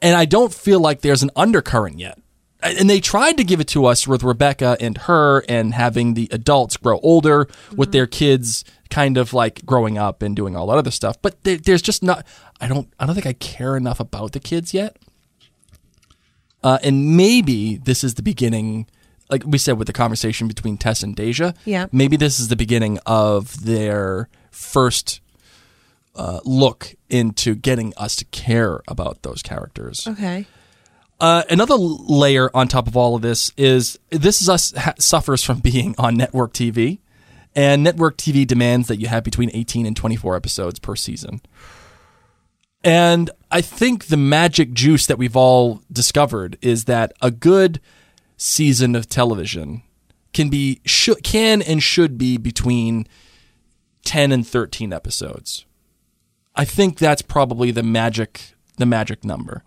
And 0.03 0.15
I 0.17 0.25
don't 0.25 0.53
feel 0.53 0.81
like 0.81 1.01
there's 1.01 1.23
an 1.23 1.31
undercurrent 1.35 1.99
yet. 1.99 2.19
And 2.63 2.89
they 2.91 3.01
tried 3.01 3.37
to 3.37 3.45
give 3.45 3.61
it 3.61 3.69
to 3.69 3.87
us 3.87 4.09
with 4.09 4.23
Rebecca 4.23 4.77
and 4.81 4.99
her 4.99 5.45
and 5.49 5.75
having 5.75 6.15
the 6.15 6.29
adults 6.33 6.77
grow 6.77 6.99
older 7.01 7.49
with 7.77 7.93
their 7.93 8.07
kids 8.07 8.65
kind 8.91 9.19
of 9.19 9.33
like 9.33 9.65
growing 9.65 9.99
up 9.99 10.23
and 10.23 10.35
doing 10.35 10.57
all 10.57 10.67
that 10.69 10.79
other 10.79 10.91
stuff. 10.91 11.21
But 11.23 11.43
there, 11.45 11.59
there's 11.59 11.83
just 11.83 12.03
not 12.03 12.27
I 12.61 12.69
don't 12.69 12.93
I 12.99 13.07
don't 13.07 13.15
think 13.15 13.27
I 13.27 13.35
care 13.35 13.77
enough 13.77 14.01
about 14.01 14.33
the 14.33 14.41
kids 14.41 14.75
yet. 14.75 14.97
Uh, 16.63 16.79
and 16.83 17.17
maybe 17.17 17.77
this 17.77 18.03
is 18.03 18.15
the 18.15 18.23
beginning 18.23 18.87
like 19.31 19.45
we 19.47 19.59
said 19.59 19.79
with 19.79 19.87
the 19.87 19.93
conversation 19.93 20.49
between 20.49 20.77
Tess 20.77 21.03
and 21.03 21.15
Deja. 21.15 21.53
Yeah. 21.65 21.87
Maybe 21.93 22.17
this 22.17 22.39
is 22.41 22.49
the 22.49 22.57
beginning 22.57 22.99
of 23.07 23.65
their 23.65 24.29
first 24.51 25.21
uh, 26.15 26.41
look 26.45 26.95
into 27.11 27.55
getting 27.55 27.93
us 27.97 28.17
to 28.17 28.25
care 28.27 28.81
about 28.89 29.23
those 29.23 29.43
characters. 29.43 30.07
Okay. 30.07 30.47
Uh, 31.19 31.43
another 31.49 31.77
layer 31.77 32.51
on 32.55 32.69
top 32.69 32.87
of 32.87 32.97
all 32.97 33.17
of 33.17 33.23
this 33.23 33.51
is 33.57 33.99
this 34.11 34.43
is 34.43 34.49
us 34.49 34.73
ha- 34.77 34.95
suffers 34.99 35.43
from 35.43 35.59
being 35.61 35.95
on 35.99 36.15
network 36.15 36.53
TV, 36.53 36.99
and 37.55 37.83
network 37.83 38.19
TV 38.19 38.47
demands 38.47 38.89
that 38.89 39.01
you 39.01 39.09
have 39.09 39.25
between 39.25 39.51
18 39.55 39.87
and 39.87 39.97
24 39.97 40.37
episodes 40.37 40.79
per 40.79 40.95
season. 40.95 41.41
And 42.85 43.31
I 43.51 43.63
think 43.63 44.07
the 44.07 44.17
magic 44.17 44.73
juice 44.73 45.07
that 45.07 45.19
we've 45.19 45.37
all 45.37 45.83
discovered 45.91 46.59
is 46.61 46.85
that 46.85 47.13
a 47.21 47.31
good 47.31 47.81
season 48.37 48.95
of 48.95 49.09
television 49.09 49.83
can 50.33 50.49
be 50.49 50.81
should, 50.85 51.23
can 51.23 51.63
and 51.63 51.83
should 51.83 52.19
be 52.19 52.37
between 52.37 53.07
10 54.05 54.33
and 54.33 54.47
13 54.47 54.93
episodes. 54.93 55.65
I 56.55 56.65
think 56.65 56.99
that's 56.99 57.23
probably 57.23 57.71
the 57.71 57.83
magic 57.83 58.55
the 58.77 58.87
magic 58.87 59.25
number. 59.25 59.63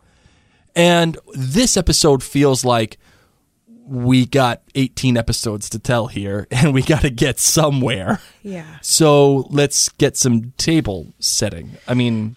And 0.76 1.18
this 1.34 1.76
episode 1.76 2.22
feels 2.24 2.64
like 2.64 2.98
we 3.86 4.28
got 4.28 4.62
18 4.76 5.18
episodes 5.18 5.68
to 5.72 5.80
tell 5.80 6.08
here 6.08 6.48
and 6.52 6.74
we 6.74 6.84
got 6.84 7.02
to 7.02 7.10
get 7.10 7.40
somewhere. 7.40 8.22
Yeah. 8.44 8.78
So 8.82 9.48
let's 9.50 9.90
get 9.90 10.16
some 10.16 10.54
table 10.58 11.14
setting. 11.20 11.72
I 11.88 11.96
mean, 11.96 12.36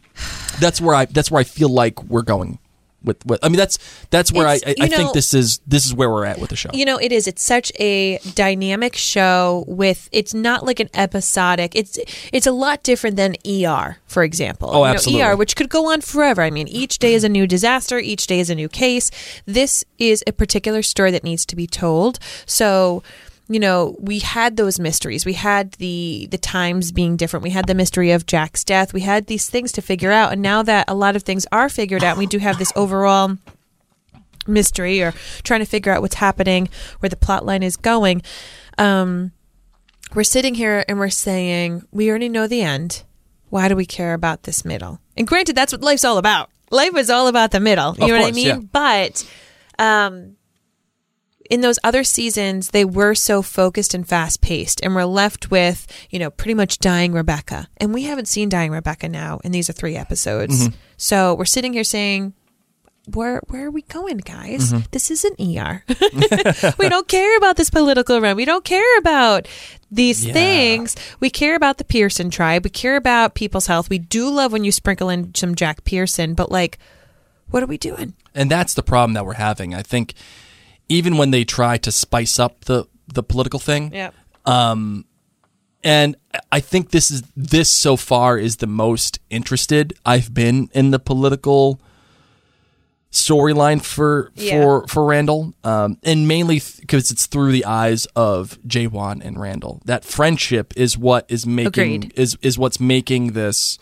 that's 0.61 0.81
where 0.81 0.95
I 0.95 1.05
that's 1.05 1.31
where 1.31 1.41
I 1.41 1.45
feel 1.45 1.69
like 1.69 2.03
we're 2.05 2.23
going 2.23 2.59
with 3.05 3.25
what 3.27 3.39
I 3.43 3.49
mean 3.49 3.57
that's 3.59 3.79
that's 4.11 4.33
where 4.33 4.47
I, 4.47 4.55
It's- 4.57 4.75
I, 4.81 4.85
I 4.85 4.89
know- 4.89 4.97
think 4.97 5.13
this 5.13 5.35
is 5.35 5.61
this 5.67 5.87
is 5.87 5.95
where 5.95 6.11
we're 6.11 6.25
at 6.25 6.39
with 6.39 6.51
the 6.51 6.57
show. 6.57 6.71
You 6.73 6.85
know, 6.85 6.99
it 6.99 7.13
is. 7.13 7.27
It's 7.27 7.43
such 7.43 7.73
a 7.79 8.19
dynamic 8.35 8.97
show 8.97 9.65
with 9.69 10.09
it's 10.13 10.35
not 10.35 10.65
like 10.65 10.81
an 10.81 10.89
episodic. 10.95 11.75
It's 11.75 11.99
it's 12.33 12.47
a 12.47 12.53
lot 12.53 12.83
different 12.83 13.17
than 13.17 13.37
ER, 13.47 13.99
for 14.07 14.23
example. 14.25 14.71
Oh, 14.71 14.79
You 14.79 14.85
know, 14.85 14.85
absolutely. 14.95 15.23
ER, 15.23 15.37
which 15.37 15.57
could 15.57 15.69
go 15.69 15.91
on 15.93 16.01
forever. 16.01 16.43
I 16.43 16.51
mean, 16.51 16.69
each 16.69 16.99
day 16.99 17.15
is 17.15 17.25
a 17.25 17.29
new 17.29 17.47
disaster, 17.47 17.99
each 17.99 18.27
day 18.27 18.41
is 18.41 18.51
a 18.51 18.55
new 18.55 18.69
case. 18.69 19.11
This 19.47 19.85
is 19.99 20.23
a 20.27 20.33
particular 20.33 20.83
story 20.83 21.11
that 21.11 21.25
needs 21.25 21.45
to 21.47 21.57
be 21.57 21.67
told. 21.67 22.19
So, 22.47 23.03
you 23.53 23.61
know, 23.61 23.97
we 24.01 24.19
had 24.21 24.57
those 24.57 24.79
mysteries. 24.81 25.25
We 25.27 25.35
had 25.35 25.73
the 25.73 26.29
the 26.31 26.39
times 26.39 26.93
being 26.93 27.17
different. 27.17 27.43
We 27.43 27.51
had 27.51 27.67
the 27.67 27.75
mystery 27.75 28.11
of 28.11 28.27
Jack's 28.27 28.65
death. 28.65 28.93
We 28.93 29.03
had 29.03 29.27
these 29.27 29.49
things 29.51 29.73
to 29.73 29.83
figure 29.83 30.11
out. 30.13 30.33
And 30.33 30.43
now 30.43 30.63
that 30.63 30.87
a 30.89 30.95
lot 30.95 31.17
of 31.17 31.23
things 31.23 31.47
are 31.53 31.69
figured 31.69 32.03
out, 32.05 32.17
we 32.17 32.27
do 32.27 32.39
have 32.39 32.59
this 32.59 32.73
overall 32.77 33.37
mystery 34.47 35.03
or 35.03 35.13
trying 35.45 35.61
to 35.61 35.67
figure 35.67 35.93
out 35.93 36.03
what's 36.03 36.17
happening, 36.17 36.69
where 37.01 37.11
the 37.11 37.17
plot 37.17 37.45
line 37.45 37.63
is 37.63 37.77
going. 37.77 38.23
Um, 38.79 39.33
we're 40.15 40.25
sitting 40.25 40.55
here 40.55 40.85
and 40.89 40.99
we're 40.99 41.11
saying, 41.11 41.87
we 41.91 42.11
already 42.11 42.29
know 42.29 42.47
the 42.47 42.63
end. 42.63 43.03
Why 43.51 43.69
do 43.69 43.77
we 43.77 43.87
care 43.87 44.15
about 44.15 44.43
this 44.45 44.65
middle? 44.65 45.01
And 45.17 45.27
granted, 45.27 45.55
that's 45.57 45.73
what 45.73 45.83
life's 45.83 46.05
all 46.05 46.19
about. 46.19 46.51
Life 46.71 46.97
is 46.97 47.11
all 47.11 47.29
about 47.29 47.51
the 47.51 47.61
middle. 47.61 47.95
You 47.99 48.05
Of 48.05 48.09
know 48.11 48.19
what 48.21 48.29
I 48.29 48.33
mean? 48.33 48.47
yeah. 48.47 48.59
But 48.73 49.31
um, 49.79 50.37
in 51.53 51.61
those 51.61 51.79
other 51.85 52.03
seasons, 52.03 52.71
they 52.71 52.85
were 52.85 53.15
so 53.15 53.43
focused 53.43 53.93
and 53.93 54.09
fast 54.09 54.41
paced, 54.41 54.81
and 54.83 54.95
we're 54.95 55.05
left 55.05 55.51
with, 55.51 55.87
you 56.09 56.19
know, 56.19 56.31
pretty 56.31 56.55
much 56.55 56.79
dying 56.79 57.13
Rebecca. 57.13 57.69
And 57.77 57.93
we 57.93 58.05
haven't 58.05 58.27
seen 58.27 58.49
dying 58.49 58.71
Rebecca 58.73 59.07
now, 59.09 59.39
and 59.45 59.53
these 59.55 59.69
are 59.69 59.75
three 59.75 59.95
episodes. 59.95 60.69
Mm-hmm. 60.69 60.77
So 60.97 61.35
we're 61.35 61.45
sitting 61.45 61.75
here 61.75 61.85
saying, 61.85 62.33
where 63.13 63.43
where 63.49 63.67
are 63.67 63.71
we 63.71 63.83
going, 63.83 64.19
guys? 64.19 64.73
Mm-hmm. 64.73 64.85
This 64.93 65.11
isn't 65.11 65.39
ER. 65.41 65.85
we 66.79 66.89
don't 66.89 67.09
care 67.09 67.37
about 67.37 67.57
this 67.57 67.69
political 67.69 68.21
run. 68.21 68.37
We 68.37 68.45
don't 68.47 68.65
care 68.65 68.99
about 68.99 69.47
these 69.91 70.25
Yeah. 70.25 70.33
things. 70.33 70.97
We 71.21 71.29
care 71.29 71.55
about 71.57 71.77
the 71.79 71.85
Pearson 71.85 72.31
tribe. 72.31 72.65
We 72.65 72.71
care 72.71 72.97
about 72.97 73.35
people's 73.35 73.67
health. 73.67 73.91
We 73.91 73.99
do 73.99 74.31
love 74.31 74.53
when 74.53 74.65
you 74.65 74.73
sprinkle 74.73 75.11
in 75.11 75.35
some 75.35 75.55
Jack 75.55 75.85
Pearson, 75.85 76.35
but 76.35 76.51
like, 76.51 76.79
what 77.51 77.63
are 77.63 77.67
we 77.67 77.77
doing? 77.77 78.15
and 78.35 78.51
that's 78.51 78.73
the 78.73 78.83
problem 78.83 79.13
that 79.13 79.27
we're 79.27 79.35
having. 79.35 79.75
I 79.75 79.83
think 79.83 80.15
even 80.93 81.17
when 81.17 81.31
they 81.31 81.45
try 81.45 81.79
to 81.79 81.91
spice 81.91 82.39
up 82.39 82.65
the 82.67 82.85
the 83.15 83.23
political 83.23 83.59
thing, 83.61 83.91
Yeah. 83.93 84.11
and 85.85 86.17
I 86.51 86.61
think 86.61 86.91
this 86.91 87.11
is 87.11 87.23
this 87.37 87.69
so 87.71 87.97
far 87.97 88.39
is 88.39 88.57
the 88.57 88.67
most 88.67 89.19
interested 89.31 89.93
I've 90.07 90.33
been 90.33 90.69
in 90.73 90.91
the 90.93 90.99
political 90.99 91.81
storyline 93.11 93.83
for 93.83 94.31
Yeah. 94.35 94.63
for 94.63 94.87
for 94.89 95.05
Randall, 95.05 95.53
um, 95.65 95.99
and 96.03 96.27
mainly 96.29 96.61
because 96.81 97.11
it's 97.11 97.27
through 97.27 97.53
the 97.53 97.65
eyes 97.65 98.07
of 98.17 98.59
Jae-won 98.67 99.21
and 99.23 99.39
Randall. 99.41 99.83
That 99.85 100.05
friendship 100.05 100.73
is 100.77 100.97
what 100.97 101.27
is 101.29 101.45
making 101.47 101.95
Agreed. 102.05 102.13
is 102.17 102.39
is 102.43 102.59
what's 102.59 102.81
making 102.81 103.33
this 103.33 103.79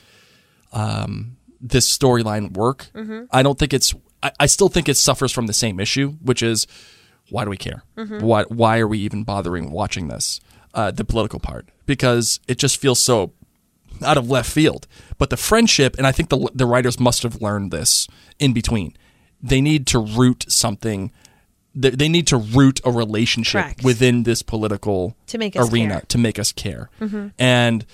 um, 0.72 1.36
this 1.60 1.86
storyline 1.96 2.52
work. 2.56 2.90
Mm-hmm. 2.94 3.24
I 3.30 3.42
don't 3.42 3.58
think 3.58 3.72
it's. 3.72 3.94
I, 4.22 4.32
I 4.40 4.46
still 4.46 4.68
think 4.68 4.88
it 4.88 4.96
suffers 4.96 5.32
from 5.32 5.46
the 5.46 5.52
same 5.52 5.78
issue, 5.80 6.12
which 6.22 6.42
is 6.42 6.66
why 7.30 7.44
do 7.44 7.50
we 7.50 7.56
care? 7.56 7.82
Mm-hmm. 7.96 8.20
Why 8.20 8.42
why 8.44 8.78
are 8.78 8.88
we 8.88 8.98
even 8.98 9.24
bothering 9.24 9.70
watching 9.70 10.08
this? 10.08 10.40
Uh, 10.72 10.90
the 10.92 11.04
political 11.04 11.40
part 11.40 11.68
because 11.86 12.38
it 12.46 12.56
just 12.56 12.76
feels 12.80 13.00
so 13.02 13.32
out 14.04 14.16
of 14.16 14.30
left 14.30 14.48
field. 14.50 14.86
But 15.18 15.30
the 15.30 15.36
friendship, 15.36 15.96
and 15.98 16.06
I 16.06 16.12
think 16.12 16.28
the 16.28 16.48
the 16.54 16.66
writers 16.66 17.00
must 17.00 17.22
have 17.24 17.42
learned 17.42 17.70
this 17.72 18.06
in 18.38 18.52
between. 18.52 18.96
They 19.42 19.60
need 19.60 19.86
to 19.88 19.98
root 19.98 20.44
something. 20.48 21.10
They, 21.74 21.90
they 21.90 22.08
need 22.08 22.26
to 22.28 22.36
root 22.36 22.80
a 22.84 22.90
relationship 22.90 23.62
Correct. 23.62 23.84
within 23.84 24.22
this 24.24 24.42
political 24.42 25.16
To 25.28 25.38
make 25.38 25.56
arena 25.56 25.94
care. 25.94 26.00
to 26.08 26.18
make 26.18 26.38
us 26.38 26.52
care. 26.52 26.88
And 27.38 27.84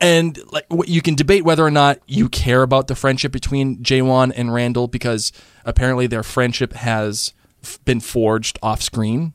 and 0.00 0.38
like 0.52 0.66
you 0.86 1.00
can 1.02 1.14
debate 1.14 1.44
whether 1.44 1.64
or 1.64 1.70
not 1.70 1.98
you 2.06 2.28
care 2.28 2.62
about 2.62 2.86
the 2.88 2.94
friendship 2.94 3.32
between 3.32 3.78
Jae-won 3.78 4.32
and 4.32 4.52
Randall 4.52 4.86
because 4.88 5.32
apparently 5.64 6.06
their 6.06 6.22
friendship 6.22 6.72
has 6.74 7.32
been 7.84 8.00
forged 8.00 8.58
off 8.62 8.82
screen 8.82 9.32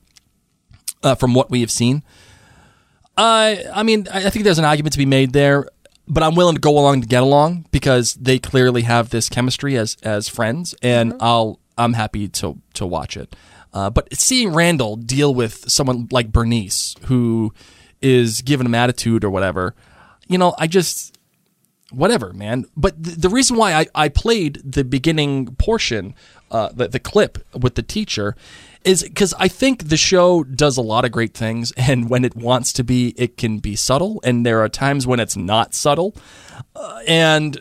uh, 1.03 1.15
from 1.15 1.33
what 1.33 1.49
we 1.49 1.61
have 1.61 1.71
seen. 1.71 2.03
I 3.17 3.65
I 3.73 3.83
mean 3.83 4.07
I 4.11 4.29
think 4.29 4.45
there's 4.45 4.59
an 4.59 4.65
argument 4.65 4.93
to 4.93 4.99
be 4.99 5.05
made 5.05 5.33
there, 5.33 5.67
but 6.07 6.23
I'm 6.23 6.35
willing 6.35 6.55
to 6.55 6.61
go 6.61 6.77
along 6.77 7.01
to 7.01 7.07
get 7.07 7.21
along 7.23 7.65
because 7.71 8.13
they 8.15 8.39
clearly 8.39 8.83
have 8.83 9.09
this 9.09 9.29
chemistry 9.29 9.77
as 9.77 9.97
as 10.03 10.29
friends, 10.29 10.73
and 10.81 11.13
I'll 11.19 11.59
I'm 11.77 11.93
happy 11.93 12.27
to 12.27 12.59
to 12.75 12.85
watch 12.85 13.17
it. 13.17 13.35
Uh, 13.73 13.89
but 13.89 14.13
seeing 14.15 14.53
Randall 14.53 14.95
deal 14.95 15.33
with 15.33 15.69
someone 15.69 16.07
like 16.11 16.31
Bernice, 16.31 16.95
who 17.03 17.53
is 18.01 18.41
giving 18.41 18.65
him 18.65 18.73
attitude 18.73 19.23
or 19.23 19.29
whatever, 19.29 19.75
you 20.27 20.37
know, 20.37 20.55
I 20.57 20.67
just 20.67 21.18
whatever, 21.91 22.33
man. 22.33 22.65
But 22.75 23.03
th- 23.03 23.17
the 23.17 23.29
reason 23.29 23.57
why 23.57 23.73
I, 23.73 23.87
I 23.95 24.09
played 24.09 24.61
the 24.63 24.83
beginning 24.83 25.55
portion, 25.55 26.15
uh, 26.51 26.69
the, 26.73 26.87
the 26.87 26.99
clip 26.99 27.37
with 27.53 27.75
the 27.75 27.83
teacher, 27.83 28.35
is 28.83 29.03
because 29.03 29.33
I 29.37 29.47
think 29.47 29.89
the 29.89 29.97
show 29.97 30.43
does 30.43 30.77
a 30.77 30.81
lot 30.81 31.05
of 31.05 31.11
great 31.11 31.33
things, 31.33 31.71
and 31.77 32.09
when 32.09 32.25
it 32.25 32.35
wants 32.35 32.73
to 32.73 32.83
be, 32.83 33.13
it 33.17 33.37
can 33.37 33.59
be 33.59 33.75
subtle, 33.75 34.21
and 34.23 34.45
there 34.45 34.61
are 34.61 34.69
times 34.69 35.05
when 35.05 35.19
it's 35.19 35.37
not 35.37 35.73
subtle. 35.73 36.15
Uh, 36.75 37.01
and 37.07 37.59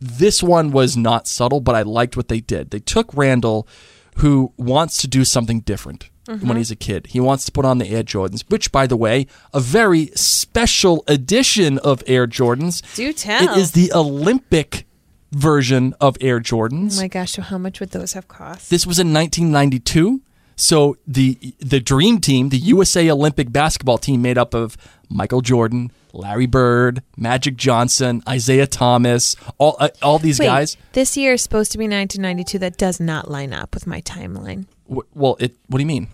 this 0.00 0.42
one 0.42 0.70
was 0.70 0.96
not 0.96 1.26
subtle, 1.26 1.60
but 1.60 1.74
I 1.74 1.82
liked 1.82 2.16
what 2.16 2.28
they 2.28 2.40
did. 2.40 2.70
They 2.70 2.80
took 2.80 3.12
Randall 3.14 3.68
who 4.16 4.52
wants 4.56 4.98
to 4.98 5.08
do 5.08 5.24
something 5.24 5.60
different 5.60 6.10
Mm-hmm. 6.30 6.46
when 6.46 6.56
he's 6.56 6.70
a 6.70 6.76
kid. 6.76 7.08
He 7.08 7.18
wants 7.18 7.44
to 7.46 7.52
put 7.52 7.64
on 7.64 7.78
the 7.78 7.88
Air 7.88 8.04
Jordans, 8.04 8.48
which, 8.48 8.70
by 8.70 8.86
the 8.86 8.96
way, 8.96 9.26
a 9.52 9.58
very 9.58 10.06
special 10.14 11.02
edition 11.08 11.78
of 11.78 12.04
Air 12.06 12.28
Jordans. 12.28 12.82
Do 12.94 13.12
tell. 13.12 13.42
It 13.42 13.58
is 13.58 13.72
the 13.72 13.92
Olympic 13.92 14.86
version 15.32 15.92
of 16.00 16.16
Air 16.20 16.38
Jordans. 16.38 16.98
Oh 16.98 17.02
my 17.02 17.08
gosh, 17.08 17.32
so 17.32 17.42
how 17.42 17.58
much 17.58 17.80
would 17.80 17.90
those 17.90 18.12
have 18.12 18.28
cost? 18.28 18.70
This 18.70 18.86
was 18.86 19.00
in 19.00 19.12
1992. 19.12 20.20
So 20.56 20.96
the 21.06 21.36
the 21.58 21.80
dream 21.80 22.20
team, 22.20 22.50
the 22.50 22.58
USA 22.58 23.10
Olympic 23.10 23.50
basketball 23.50 23.98
team, 23.98 24.20
made 24.22 24.36
up 24.38 24.54
of 24.54 24.76
Michael 25.08 25.40
Jordan, 25.40 25.90
Larry 26.12 26.46
Bird, 26.46 27.02
Magic 27.16 27.56
Johnson, 27.56 28.22
Isiah 28.30 28.66
Thomas, 28.66 29.36
all 29.58 29.76
uh, 29.80 29.88
all 30.02 30.18
these 30.18 30.38
Wait, 30.38 30.46
guys. 30.46 30.76
this 30.92 31.16
year 31.16 31.32
is 31.32 31.42
supposed 31.42 31.72
to 31.72 31.78
be 31.78 31.84
1992. 31.84 32.58
That 32.58 32.76
does 32.76 33.00
not 33.00 33.30
line 33.30 33.52
up 33.54 33.74
with 33.74 33.86
my 33.86 34.00
timeline. 34.02 34.66
W- 34.86 35.06
well, 35.14 35.36
it. 35.40 35.56
What 35.68 35.78
do 35.78 35.82
you 35.82 35.86
mean? 35.88 36.08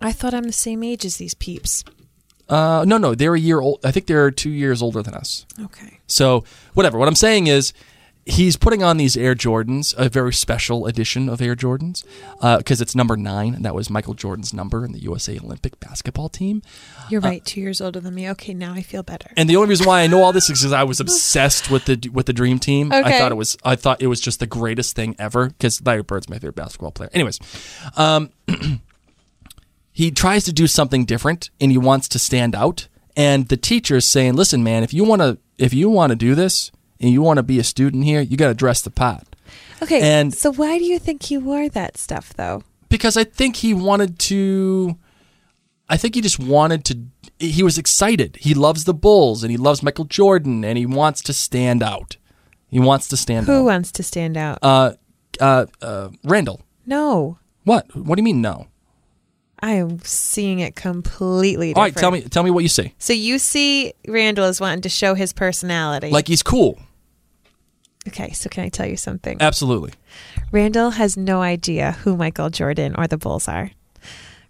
I 0.00 0.12
thought 0.12 0.34
I'm 0.34 0.44
the 0.44 0.52
same 0.52 0.82
age 0.82 1.04
as 1.04 1.16
these 1.16 1.34
peeps. 1.34 1.84
Uh, 2.48 2.84
no, 2.86 2.98
no, 2.98 3.14
they're 3.14 3.34
a 3.34 3.40
year 3.40 3.60
old. 3.60 3.80
I 3.84 3.90
think 3.90 4.06
they're 4.06 4.30
two 4.30 4.50
years 4.50 4.82
older 4.82 5.02
than 5.02 5.14
us. 5.14 5.46
Okay. 5.60 6.00
So 6.06 6.44
whatever. 6.74 6.98
What 6.98 7.08
I'm 7.08 7.14
saying 7.14 7.46
is, 7.46 7.72
he's 8.26 8.56
putting 8.56 8.82
on 8.82 8.96
these 8.96 9.16
Air 9.16 9.34
Jordans, 9.34 9.94
a 9.96 10.08
very 10.08 10.32
special 10.32 10.86
edition 10.86 11.28
of 11.28 11.40
Air 11.40 11.54
Jordans, 11.54 12.04
because 12.58 12.80
it's 12.80 12.94
number 12.94 13.16
nine, 13.16 13.54
and 13.54 13.64
that 13.64 13.74
was 13.74 13.90
Michael 13.90 14.14
Jordan's 14.14 14.52
number 14.52 14.84
in 14.84 14.92
the 14.92 14.98
USA 15.00 15.38
Olympic 15.38 15.78
basketball 15.80 16.28
team. 16.28 16.62
You're 17.10 17.20
right. 17.20 17.44
Two 17.44 17.60
years 17.60 17.80
older 17.80 18.00
than 18.00 18.14
me. 18.14 18.28
Okay, 18.30 18.54
now 18.54 18.72
I 18.72 18.82
feel 18.82 19.02
better. 19.02 19.30
And 19.36 19.48
the 19.48 19.56
only 19.56 19.68
reason 19.68 19.86
why 19.86 20.02
I 20.02 20.06
know 20.06 20.22
all 20.22 20.32
this 20.32 20.48
is 20.50 20.60
because 20.60 20.72
I 20.72 20.84
was 20.84 21.00
obsessed 21.00 21.70
with 21.70 21.84
the 21.86 22.08
with 22.12 22.26
the 22.26 22.32
Dream 22.32 22.58
Team. 22.58 22.92
Okay. 22.92 23.02
I 23.16 23.18
thought 23.18 23.32
it 23.32 23.36
was 23.36 23.56
I 23.64 23.76
thought 23.76 24.02
it 24.02 24.06
was 24.06 24.20
just 24.20 24.40
the 24.40 24.46
greatest 24.46 24.96
thing 24.96 25.14
ever 25.18 25.48
because 25.48 25.84
Larry 25.84 26.02
Bird's 26.02 26.28
my 26.28 26.36
favorite 26.36 26.56
basketball 26.56 26.92
player. 26.92 27.10
Anyways, 27.12 27.38
um, 27.96 28.30
he 29.94 30.10
tries 30.10 30.44
to 30.44 30.52
do 30.52 30.66
something 30.66 31.04
different 31.06 31.50
and 31.60 31.70
he 31.70 31.78
wants 31.78 32.08
to 32.08 32.18
stand 32.18 32.54
out. 32.54 32.88
And 33.16 33.48
the 33.48 33.56
teacher 33.56 33.96
is 33.96 34.04
saying, 34.04 34.34
"Listen, 34.34 34.64
man, 34.64 34.82
if 34.82 34.92
you 34.92 35.04
want 35.04 35.22
to 35.22 35.38
if 35.56 35.72
you 35.72 35.88
want 35.88 36.10
to 36.10 36.16
do 36.16 36.34
this 36.34 36.72
and 37.00 37.10
you 37.12 37.22
want 37.22 37.36
to 37.38 37.44
be 37.44 37.60
a 37.60 37.64
student 37.64 38.02
here, 38.04 38.20
you 38.20 38.36
got 38.36 38.48
to 38.48 38.54
dress 38.54 38.82
the 38.82 38.90
pot." 38.90 39.24
Okay. 39.80 40.00
And- 40.02 40.34
so 40.34 40.52
why 40.52 40.78
do 40.78 40.84
you 40.84 40.98
think 40.98 41.22
he 41.22 41.38
wore 41.38 41.68
that 41.70 41.96
stuff 41.96 42.34
though? 42.34 42.62
because 42.88 43.16
I 43.16 43.24
think 43.24 43.56
he 43.56 43.72
wanted 43.74 44.18
to. 44.30 44.96
I 45.88 45.96
think 45.96 46.14
he 46.14 46.20
just 46.20 46.38
wanted 46.38 46.84
to. 46.86 46.94
He 47.38 47.62
was 47.62 47.76
excited. 47.78 48.36
He 48.40 48.54
loves 48.54 48.84
the 48.84 48.94
Bulls 48.94 49.42
and 49.44 49.50
he 49.50 49.56
loves 49.56 49.82
Michael 49.82 50.04
Jordan 50.06 50.64
and 50.64 50.76
he 50.78 50.86
wants 50.86 51.20
to 51.22 51.32
stand 51.32 51.82
out. 51.82 52.16
He 52.68 52.80
wants 52.80 53.06
to 53.08 53.16
stand 53.16 53.46
Who 53.46 53.52
out. 53.52 53.58
Who 53.58 53.64
wants 53.64 53.92
to 53.92 54.02
stand 54.02 54.36
out? 54.36 54.58
Uh, 54.62 54.92
uh, 55.40 55.66
uh, 55.82 56.08
Randall. 56.24 56.62
no. 56.86 57.38
What? 57.64 57.94
What 57.96 58.16
do 58.16 58.20
you 58.20 58.24
mean 58.24 58.42
no? 58.42 58.66
I 59.64 59.76
am 59.76 59.98
seeing 60.00 60.58
it 60.60 60.76
completely 60.76 61.68
different. 61.68 61.78
All 61.78 61.84
right, 61.84 61.96
tell 61.96 62.10
me. 62.10 62.20
Tell 62.20 62.42
me 62.42 62.50
what 62.50 62.62
you 62.62 62.68
see. 62.68 62.92
So 62.98 63.14
you 63.14 63.38
see 63.38 63.94
Randall 64.06 64.44
is 64.44 64.60
wanting 64.60 64.82
to 64.82 64.90
show 64.90 65.14
his 65.14 65.32
personality. 65.32 66.10
Like 66.10 66.28
he's 66.28 66.42
cool. 66.42 66.78
okay, 68.06 68.32
so 68.32 68.50
can 68.50 68.64
I 68.64 68.68
tell 68.68 68.86
you 68.86 68.98
something? 68.98 69.38
Absolutely. 69.40 69.94
Randall 70.52 70.90
has 70.90 71.16
no 71.16 71.40
idea 71.40 71.92
who 71.92 72.14
Michael 72.14 72.50
Jordan 72.50 72.94
or 72.98 73.06
the 73.06 73.16
Bulls 73.16 73.48
are. 73.48 73.70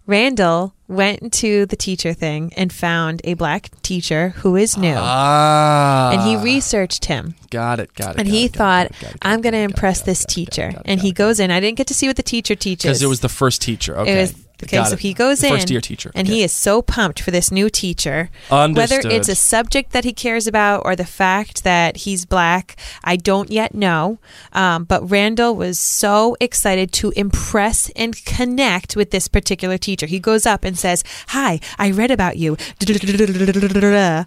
Randall 0.05 0.73
went 0.89 1.31
to 1.33 1.65
the 1.65 1.77
teacher 1.77 2.13
thing 2.13 2.51
and 2.57 2.71
found 2.73 3.21
a 3.23 3.35
black 3.35 3.69
teacher 3.83 4.29
who 4.29 4.57
is 4.57 4.77
new. 4.77 4.93
Ah. 4.95 6.11
and 6.11 6.21
he 6.23 6.35
researched 6.35 7.05
him. 7.05 7.35
got 7.49 7.79
it. 7.79 7.91
Got 7.93 8.15
it. 8.15 8.19
And 8.19 8.27
got 8.27 8.33
he 8.35 8.45
it, 8.45 8.53
thought, 8.53 8.85
it, 8.87 9.15
I'm 9.21 9.39
going 9.39 9.53
to 9.53 9.59
got 9.59 9.63
it, 9.63 9.67
got 9.67 9.69
it, 9.69 9.71
impress 9.71 10.01
this 10.01 10.25
teacher. 10.25 10.73
And 10.83 10.99
he 10.99 11.13
goes 11.13 11.39
in. 11.39 11.49
I 11.51 11.61
didn't 11.61 11.77
get 11.77 11.87
to 11.87 11.93
see 11.93 12.05
what 12.07 12.17
the 12.17 12.23
teacher 12.23 12.53
teaches. 12.53 12.83
because 12.83 13.01
it 13.01 13.07
was 13.07 13.21
the 13.21 13.29
first 13.29 13.61
teacher. 13.63 13.97
Okay. 13.97 14.13
It 14.13 14.21
was 14.21 14.44
okay. 14.63 14.83
So 14.85 14.95
he 14.95 15.13
goes 15.13 15.43
in, 15.43 15.49
First 15.51 15.69
year 15.69 15.81
teacher. 15.81 16.11
and 16.15 16.27
Okay. 16.27 16.37
he 16.37 16.43
is 16.43 16.51
so 16.51 16.81
pumped 16.81 17.21
for 17.21 17.31
this 17.31 17.51
new 17.51 17.69
teacher. 17.69 18.29
Understood. 18.49 19.03
Whether 19.05 19.15
it's 19.15 19.29
a 19.29 19.35
subject 19.35 19.91
that 19.91 20.03
he 20.03 20.13
cares 20.13 20.47
about 20.47 20.81
or 20.85 20.95
the 20.95 21.05
fact 21.05 21.63
that 21.63 21.97
he's 21.97 22.25
black, 22.25 22.75
I 23.03 23.15
don't 23.15 23.51
yet 23.51 23.73
know. 23.75 24.19
Um, 24.53 24.83
but 24.85 25.09
Randall 25.09 25.55
was 25.55 25.77
so 25.79 26.35
excited 26.39 26.91
to 26.93 27.11
impress 27.11 27.89
and 27.95 28.15
connect 28.25 28.95
with 28.95 29.11
this 29.11 29.27
particular 29.27 29.77
teacher. 29.77 30.05
He 30.05 30.19
goes 30.19 30.45
up 30.45 30.63
and 30.63 30.77
says, 30.77 31.03
"Hi, 31.29 31.59
I 31.77 31.91
read 31.91 32.11
about 32.11 32.37
you." 32.37 32.57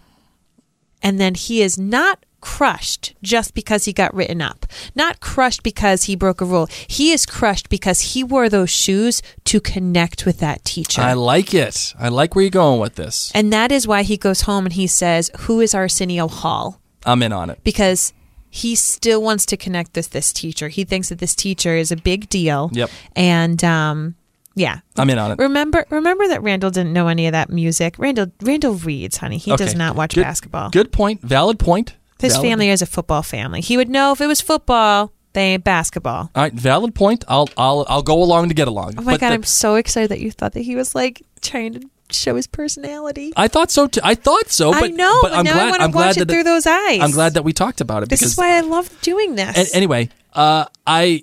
And 1.01 1.21
then 1.21 1.35
he 1.35 1.63
is 1.63 1.79
not 1.79 2.25
crushed 2.41 3.15
just 3.23 3.55
because 3.55 3.85
he 3.85 3.93
got 3.93 4.15
written 4.15 4.41
up. 4.41 4.67
Not 4.95 5.21
crushed 5.21 5.63
because 5.63 6.05
he 6.05 6.17
broke 6.17 6.41
a 6.41 6.45
rule. 6.45 6.69
He 6.87 7.13
is 7.13 7.27
crushed 7.27 7.69
because 7.69 8.01
he 8.13 8.23
wore 8.25 8.49
those 8.49 8.71
shoes 8.71 9.23
to 9.45 9.61
connect 9.61 10.25
with 10.27 10.39
that 10.41 10.65
teacher. 10.65 11.03
I 11.03 11.15
like 11.15 11.55
it. 11.55 11.95
I 11.99 12.09
like 12.09 12.35
where 12.35 12.43
you're 12.43 12.51
going 12.51 12.81
with 12.81 12.95
this. 12.95 13.33
and 13.35 13.53
that 13.53 13.73
is 13.73 13.87
why 13.87 14.03
he 14.03 14.17
goes 14.17 14.43
home 14.43 14.67
and 14.67 14.73
he 14.73 14.87
says, 14.87 15.31
Who 15.41 15.61
is 15.61 15.75
Arsenio 15.75 16.29
Hall? 16.29 16.81
I'm 17.05 17.23
in 17.23 17.33
on 17.33 17.51
it. 17.51 17.61
Because 17.65 18.13
he 18.51 18.75
still 18.75 19.23
wants 19.23 19.45
to 19.47 19.57
connect 19.57 19.95
with 19.95 20.11
this 20.11 20.33
teacher. 20.33 20.69
He 20.69 20.85
thinks 20.85 21.11
that 21.11 21.19
this 21.19 21.35
teacher 21.35 21.75
is 21.75 21.91
a 21.93 21.97
big 21.97 22.29
deal. 22.29 22.71
Yep. 22.73 22.91
And 23.15 23.63
um, 23.63 24.15
yeah. 24.55 24.81
I'm 24.97 25.09
in 25.11 25.19
on 25.19 25.33
it. 25.33 25.39
Remember 25.39 25.85
remember 25.91 26.27
that 26.29 26.43
Randall 26.43 26.71
didn't 26.71 26.93
know 26.93 27.09
any 27.09 27.27
of 27.27 27.33
that 27.33 27.51
music. 27.51 27.99
Randall 27.99 28.33
Randall 28.43 28.75
reads, 28.75 29.19
honey. 29.19 29.39
He 29.39 29.55
does 29.57 29.75
not 29.75 29.97
watch 29.97 30.15
Good- 30.15 30.23
basketball. 30.23 30.71
Good 30.71 30.93
point. 30.93 31.21
Valid 31.21 31.59
point. 31.59 31.95
His 32.21 32.35
Valid- 32.35 32.49
family 32.49 32.71
is 32.71 32.83
a 32.83 32.87
football 32.87 33.23
family. 33.23 33.61
He 33.61 33.77
would 33.77 33.89
know 33.89 34.13
if 34.13 34.21
it 34.21 34.27
was 34.27 34.41
football, 34.41 35.13
they 35.35 35.55
ain't 35.55 35.65
basketball. 35.65 36.31
All 36.35 36.43
right, 36.43 36.53
valid 36.53 36.95
point. 36.95 37.25
I'll 37.29 37.49
I'll 37.57 37.87
I'll 37.89 38.03
go 38.03 38.23
along 38.23 38.49
to 38.49 38.55
get 38.55 38.67
along. 38.69 38.95
Oh 38.99 39.03
my 39.03 39.13
But 39.13 39.21
god, 39.21 39.31
the- 39.31 39.35
I'm 39.35 39.43
so 39.45 39.77
excited 39.77 40.11
that 40.11 40.21
you 40.21 40.31
thought 40.33 40.53
that 40.53 40.63
he 40.63 40.75
was 40.75 40.95
like 40.95 41.23
trying 41.41 41.75
to 41.75 41.81
show 42.11 42.35
his 42.37 42.47
personality. 42.47 43.33
I 43.37 43.49
thought 43.49 43.71
so 43.71 43.87
too. 43.87 44.01
I 44.03 44.15
thought 44.15 44.49
so. 44.51 44.73
But, 44.73 44.85
I 44.85 44.87
know, 44.89 45.19
but, 45.23 45.33
I'm 45.33 45.45
now 45.45 45.53
glad. 45.53 45.67
I 45.67 45.71
want 45.71 45.83
to 45.83 45.89
glad 45.91 46.07
watch 46.07 46.17
it 46.17 46.27
that 46.27 46.33
through 46.33 46.45
those 46.45 46.67
eyes. 46.67 47.01
I'm 47.01 47.11
glad 47.13 47.35
that 47.35 47.45
we 47.45 47.53
talked 47.53 47.81
about 47.81 48.03
it 48.03 48.09
this 48.09 48.21
because 48.21 48.33
is 48.33 48.39
why 48.39 48.57
I 48.57 48.61
love 48.61 48.91
doing 49.03 49.35
this. 49.37 49.57
And 49.57 49.69
anyway, 49.75 50.09
uh, 50.33 50.65
I 50.87 51.23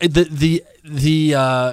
the 0.00 0.24
the 0.24 0.64
the 0.84 1.34
uh, 1.34 1.72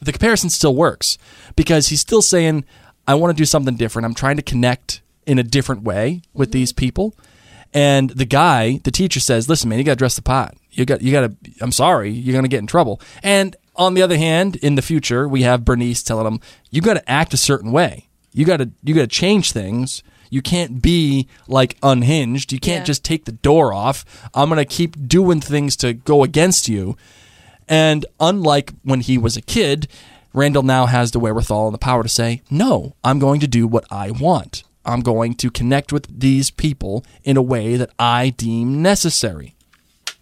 the 0.00 0.12
comparison 0.12 0.50
still 0.50 0.74
works 0.74 1.18
because 1.54 1.88
he's 1.88 2.00
still 2.00 2.22
saying, 2.22 2.64
"I 3.06 3.14
want 3.14 3.36
to 3.36 3.40
do 3.40 3.44
something 3.44 3.76
different. 3.76 4.06
I'm 4.06 4.14
trying 4.14 4.36
to 4.36 4.42
connect 4.42 5.02
in 5.26 5.38
a 5.38 5.42
different 5.42 5.82
way 5.82 6.22
with 6.32 6.50
these 6.52 6.72
people." 6.72 7.14
And 7.74 8.10
the 8.10 8.24
guy, 8.24 8.80
the 8.84 8.90
teacher 8.90 9.20
says, 9.20 9.48
"Listen, 9.48 9.68
man, 9.68 9.78
you 9.78 9.84
got 9.84 9.92
to 9.92 9.96
dress 9.96 10.16
the 10.16 10.22
pot. 10.22 10.54
You 10.70 10.84
got 10.84 11.02
you 11.02 11.12
got 11.12 11.22
to. 11.22 11.36
I'm 11.60 11.72
sorry, 11.72 12.10
you're 12.10 12.32
going 12.32 12.44
to 12.44 12.48
get 12.48 12.60
in 12.60 12.66
trouble." 12.66 13.00
And 13.22 13.54
on 13.76 13.94
the 13.94 14.02
other 14.02 14.16
hand, 14.16 14.56
in 14.56 14.74
the 14.76 14.82
future, 14.82 15.28
we 15.28 15.42
have 15.42 15.64
Bernice 15.64 16.02
telling 16.02 16.26
him, 16.26 16.40
"You 16.70 16.80
got 16.80 16.94
to 16.94 17.10
act 17.10 17.34
a 17.34 17.38
certain 17.38 17.72
way. 17.72 18.08
You 18.32 18.44
got 18.44 18.58
to 18.58 18.70
you 18.82 18.94
got 18.94 19.02
to 19.02 19.06
change 19.08 19.52
things." 19.52 20.02
You 20.28 20.42
can't 20.42 20.82
be 20.82 21.28
like 21.46 21.76
unhinged. 21.84 22.52
You 22.52 22.58
can't 22.58 22.80
Yeah. 22.80 22.86
just 22.86 23.04
take 23.04 23.26
the 23.26 23.32
door 23.32 23.72
off. 23.72 24.04
I'm 24.34 24.48
going 24.48 24.58
to 24.58 24.64
keep 24.64 25.06
doing 25.06 25.40
things 25.40 25.76
to 25.76 25.92
go 25.92 26.24
against 26.24 26.68
you. 26.68 26.96
And 27.68 28.04
unlike 28.18 28.72
when 28.82 29.02
he 29.02 29.18
was 29.18 29.36
a 29.36 29.40
kid, 29.40 29.86
Randall 30.34 30.64
now 30.64 30.86
has 30.86 31.12
the 31.12 31.20
wherewithal 31.20 31.68
and 31.68 31.74
the 31.74 31.78
power 31.78 32.02
to 32.02 32.08
say, 32.08 32.42
No, 32.50 32.96
I'm 33.04 33.20
going 33.20 33.38
to 33.38 33.46
do 33.46 33.68
what 33.68 33.84
I 33.88 34.10
want. 34.10 34.64
I'm 34.86 35.00
going 35.00 35.34
to 35.34 35.50
connect 35.50 35.92
with 35.92 36.20
these 36.20 36.50
people 36.50 37.04
in 37.24 37.36
a 37.36 37.42
way 37.42 37.76
that 37.76 37.90
I 37.98 38.30
deem 38.30 38.80
necessary. 38.82 39.54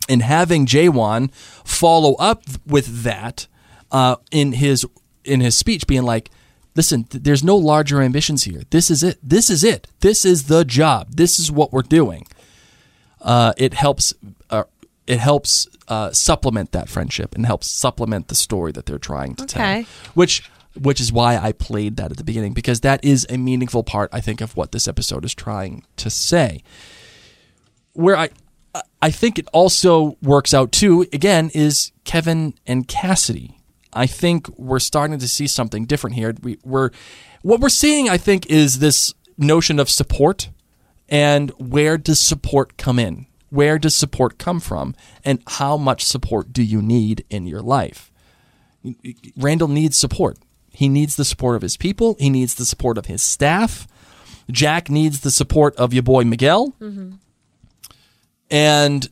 And 0.08 0.22
having 0.22 0.66
Jae-won 0.66 1.28
follow 1.64 2.14
up 2.14 2.42
with 2.66 3.02
that 3.04 3.46
uh, 3.92 4.16
in 4.30 4.52
his 4.52 4.84
in 5.24 5.40
his 5.40 5.56
speech, 5.56 5.86
being 5.86 6.02
like, 6.02 6.30
"Listen, 6.74 7.04
th- 7.04 7.22
there's 7.24 7.42
no 7.44 7.56
larger 7.56 8.02
ambitions 8.02 8.44
here. 8.44 8.62
This 8.70 8.90
is 8.90 9.02
it. 9.02 9.18
This 9.22 9.48
is 9.48 9.64
it. 9.64 9.86
This 10.00 10.24
is 10.26 10.44
the 10.48 10.64
job. 10.64 11.12
This 11.16 11.38
is 11.38 11.50
what 11.50 11.72
we're 11.72 11.82
doing." 11.82 12.26
uh, 13.22 13.54
it 13.56 13.72
helps 13.72 14.12
uh, 14.50 14.64
it 15.06 15.18
helps 15.18 15.66
uh, 15.88 16.10
supplement 16.12 16.72
that 16.72 16.88
friendship 16.90 17.34
and 17.34 17.46
helps 17.46 17.70
supplement 17.70 18.28
the 18.28 18.34
story 18.34 18.70
that 18.72 18.84
they're 18.86 18.98
trying 18.98 19.34
to 19.36 19.44
Okay. 19.44 19.84
tell. 19.84 20.12
Which 20.14 20.42
which 20.76 21.00
is 21.00 21.12
why 21.12 21.36
I 21.36 21.52
played 21.52 21.96
that 21.96 22.10
at 22.10 22.16
the 22.16 22.24
beginning 22.24 22.52
because 22.52 22.80
that 22.80 23.04
is 23.04 23.26
a 23.30 23.38
meaningful 23.38 23.82
part 23.82 24.10
I 24.12 24.20
think 24.20 24.40
of 24.40 24.56
what 24.56 24.72
this 24.72 24.88
episode 24.88 25.24
is 25.24 25.34
trying 25.34 25.84
to 25.96 26.10
say. 26.10 26.62
Where 27.92 28.16
I 28.16 28.30
I 29.00 29.10
think 29.10 29.38
it 29.38 29.46
also 29.52 30.16
works 30.22 30.52
out 30.52 30.72
too 30.72 31.06
again 31.12 31.50
is 31.54 31.92
Kevin 32.04 32.54
and 32.66 32.88
Cassidy. 32.88 33.58
I 33.92 34.06
think 34.06 34.48
we're 34.58 34.80
starting 34.80 35.18
to 35.20 35.28
see 35.28 35.46
something 35.46 35.84
different 35.84 36.16
here. 36.16 36.34
We, 36.42 36.58
we're 36.64 36.90
what 37.42 37.60
we're 37.60 37.68
seeing 37.68 38.08
I 38.08 38.16
think 38.16 38.46
is 38.46 38.80
this 38.80 39.14
notion 39.38 39.78
of 39.78 39.88
support 39.88 40.50
and 41.08 41.50
where 41.58 41.98
does 41.98 42.18
support 42.18 42.76
come 42.76 42.98
in? 42.98 43.26
Where 43.50 43.78
does 43.78 43.94
support 43.94 44.38
come 44.38 44.58
from? 44.58 44.96
And 45.24 45.40
how 45.46 45.76
much 45.76 46.04
support 46.04 46.52
do 46.52 46.62
you 46.62 46.82
need 46.82 47.24
in 47.30 47.46
your 47.46 47.62
life? 47.62 48.10
Randall 49.36 49.68
needs 49.68 49.96
support. 49.96 50.38
He 50.74 50.88
needs 50.88 51.16
the 51.16 51.24
support 51.24 51.56
of 51.56 51.62
his 51.62 51.76
people, 51.76 52.16
he 52.18 52.30
needs 52.30 52.54
the 52.54 52.64
support 52.66 52.98
of 52.98 53.06
his 53.06 53.22
staff. 53.22 53.86
Jack 54.50 54.90
needs 54.90 55.20
the 55.20 55.30
support 55.30 55.74
of 55.76 55.94
your 55.94 56.02
boy 56.02 56.24
Miguel. 56.24 56.74
And 58.50 59.08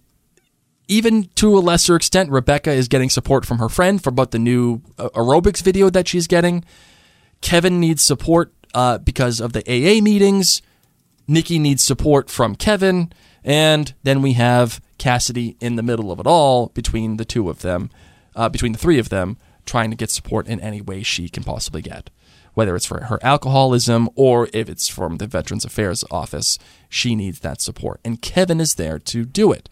even 0.88 1.30
to 1.36 1.56
a 1.56 1.60
lesser 1.60 1.96
extent, 1.96 2.30
Rebecca 2.30 2.70
is 2.70 2.86
getting 2.88 3.08
support 3.08 3.46
from 3.46 3.58
her 3.58 3.70
friend 3.70 4.02
for 4.02 4.10
about 4.10 4.30
the 4.30 4.38
new 4.38 4.82
uh, 4.98 5.08
aerobics 5.14 5.62
video 5.62 5.88
that 5.88 6.06
she's 6.06 6.26
getting. 6.26 6.64
Kevin 7.40 7.80
needs 7.80 8.02
support 8.02 8.52
uh, 8.74 8.98
because 8.98 9.40
of 9.40 9.54
the 9.54 9.62
AA 9.66 10.02
meetings. 10.02 10.60
Nicky 11.26 11.58
needs 11.58 11.82
support 11.82 12.28
from 12.28 12.54
Kevin. 12.56 13.10
And 13.42 13.94
then 14.02 14.20
we 14.20 14.34
have 14.34 14.80
Cassidy 14.98 15.56
in 15.60 15.76
the 15.76 15.82
middle 15.82 16.12
of 16.12 16.20
it 16.20 16.26
all 16.26 16.68
between 16.68 17.16
the 17.16 17.24
two 17.24 17.48
of 17.48 17.62
them, 17.62 17.90
uh, 18.36 18.48
between 18.48 18.72
the 18.72 18.78
three 18.78 18.98
of 18.98 19.08
them, 19.08 19.38
trying 19.66 19.90
to 19.90 19.96
get 19.96 20.10
support 20.10 20.46
in 20.46 20.60
any 20.60 20.80
way 20.80 21.02
she 21.02 21.28
can 21.28 21.44
possibly 21.44 21.82
get. 21.82 22.10
Whether 22.54 22.76
it's 22.76 22.86
for 22.86 23.04
her 23.04 23.18
alcoholism 23.22 24.10
or 24.14 24.48
if 24.52 24.68
it's 24.68 24.88
from 24.88 25.16
the 25.16 25.26
Veterans 25.26 25.64
Affairs 25.64 26.04
Office, 26.10 26.58
she 26.88 27.14
needs 27.14 27.40
that 27.40 27.60
support. 27.62 28.00
And 28.04 28.20
Kevin 28.20 28.60
is 28.60 28.74
there 28.74 28.98
to 28.98 29.24
do 29.24 29.52
it. 29.52 29.68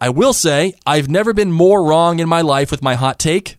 I 0.00 0.10
will 0.10 0.32
say, 0.32 0.74
I've 0.86 1.08
never 1.08 1.32
been 1.32 1.52
more 1.52 1.84
wrong 1.84 2.20
in 2.20 2.28
my 2.28 2.40
life 2.40 2.70
with 2.70 2.82
my 2.82 2.94
hot 2.94 3.18
take 3.18 3.56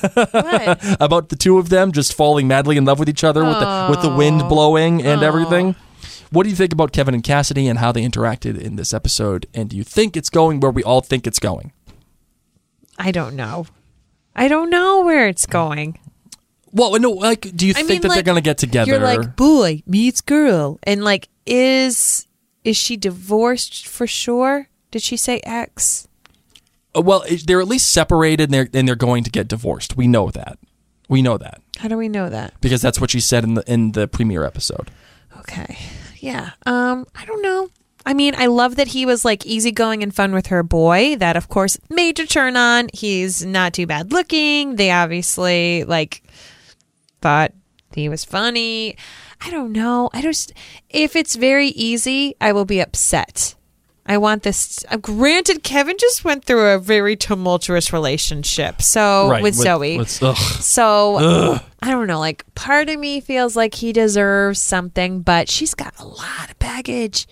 What? 0.00 0.96
about 1.00 1.28
the 1.28 1.36
two 1.36 1.58
of 1.58 1.68
them 1.68 1.92
just 1.92 2.14
falling 2.14 2.48
madly 2.48 2.76
in 2.76 2.84
love 2.84 2.98
with 2.98 3.08
each 3.08 3.24
other 3.24 3.44
with 3.44 3.58
the 3.58 3.86
with 3.90 4.02
the 4.02 4.14
wind 4.14 4.42
oh. 4.42 4.48
blowing 4.48 5.02
and 5.04 5.22
oh. 5.22 5.26
everything. 5.26 5.74
What 6.30 6.44
do 6.44 6.50
you 6.50 6.56
think 6.56 6.72
about 6.72 6.92
Kevin 6.92 7.14
and 7.14 7.24
Cassidy 7.24 7.68
and 7.68 7.78
how 7.78 7.90
they 7.90 8.02
interacted 8.02 8.60
in 8.60 8.76
this 8.76 8.92
episode? 8.92 9.46
And 9.54 9.70
do 9.70 9.76
you 9.76 9.84
think 9.84 10.16
it's 10.16 10.28
going 10.28 10.60
where 10.60 10.70
we 10.70 10.82
all 10.82 11.00
think 11.00 11.26
it's 11.26 11.38
going? 11.38 11.72
I 12.98 13.12
don't 13.12 13.34
know. 13.34 13.66
I 14.38 14.48
don't 14.48 14.70
know 14.70 15.02
where 15.04 15.28
it's 15.28 15.46
going. 15.46 15.98
Well, 16.72 16.98
no, 17.00 17.10
like, 17.10 17.40
do 17.56 17.66
you 17.66 17.72
I 17.72 17.82
think 17.82 17.88
mean, 17.88 18.00
that 18.02 18.08
they're 18.14 18.22
going 18.22 18.36
to 18.36 18.42
get 18.42 18.58
together? 18.58 18.90
You're 18.90 19.00
like 19.00 19.36
boy 19.36 19.82
meets 19.86 20.20
girl, 20.20 20.78
and 20.82 21.02
like 21.02 21.28
is 21.46 22.26
is 22.64 22.76
she 22.76 22.96
divorced 22.96 23.86
for 23.86 24.06
sure? 24.06 24.68
Did 24.90 25.02
she 25.02 25.16
say 25.16 25.40
ex? 25.44 26.08
Uh, 26.96 27.02
well, 27.02 27.24
they're 27.46 27.60
at 27.60 27.68
least 27.68 27.88
separated, 27.92 28.44
and 28.44 28.54
they're 28.54 28.68
and 28.72 28.86
they're 28.86 28.96
going 28.96 29.24
to 29.24 29.30
get 29.30 29.48
divorced. 29.48 29.96
We 29.96 30.06
know 30.06 30.30
that. 30.30 30.58
We 31.08 31.22
know 31.22 31.38
that 31.38 31.62
How 31.78 31.88
do 31.88 31.96
we 31.96 32.08
know 32.08 32.28
that? 32.28 32.52
because 32.60 32.82
that's 32.82 33.00
what 33.00 33.10
she 33.10 33.20
said 33.20 33.42
in 33.44 33.54
the 33.54 33.72
in 33.72 33.92
the 33.92 34.06
premiere 34.06 34.44
episode. 34.44 34.90
Okay. 35.38 35.78
Yeah. 36.18 36.50
Um, 36.66 37.06
I 37.14 37.24
don't 37.24 37.40
know. 37.42 37.70
I 38.06 38.14
mean, 38.14 38.34
I 38.36 38.46
love 38.46 38.76
that 38.76 38.88
he 38.88 39.04
was 39.04 39.24
like 39.24 39.44
easygoing 39.44 40.02
and 40.02 40.14
fun 40.14 40.32
with 40.32 40.46
her 40.48 40.62
boy. 40.62 41.16
That 41.16 41.36
of 41.36 41.48
course 41.48 41.78
major 41.90 42.26
turn 42.26 42.56
on. 42.56 42.88
He's 42.94 43.44
not 43.44 43.74
too 43.74 43.86
bad 43.86 44.12
looking. 44.12 44.76
They 44.76 44.90
obviously 44.90 45.84
like 45.84 46.22
thought 47.20 47.52
he 47.92 48.08
was 48.08 48.24
funny. 48.24 48.96
I 49.40 49.50
don't 49.50 49.72
know. 49.72 50.10
I 50.12 50.22
just 50.22 50.52
if 50.88 51.16
it's 51.16 51.36
very 51.36 51.68
easy, 51.68 52.34
I 52.40 52.52
will 52.52 52.64
be 52.64 52.80
upset. 52.80 53.54
I 54.10 54.16
want 54.16 54.42
this. 54.42 54.82
Uh, 54.90 54.96
granted, 54.96 55.62
Kevin 55.62 55.96
just 55.98 56.24
went 56.24 56.42
through 56.44 56.66
a 56.68 56.78
very 56.78 57.14
tumultuous 57.14 57.92
relationship. 57.92 58.80
So 58.80 59.38
with, 59.42 59.54
Zoe, 59.54 59.98
with- 59.98 60.22
ugh. 60.22 60.34
so 60.36 61.60
I 61.82 61.90
don't 61.90 62.06
know. 62.06 62.18
Like 62.18 62.42
part 62.54 62.88
of 62.88 62.98
me 62.98 63.20
feels 63.20 63.54
like 63.54 63.74
he 63.74 63.92
deserves 63.92 64.62
something, 64.62 65.20
but 65.20 65.50
she's 65.50 65.74
got 65.74 65.92
a 65.98 66.06
lot 66.06 66.50
of 66.50 66.58
baggage, 66.58 67.26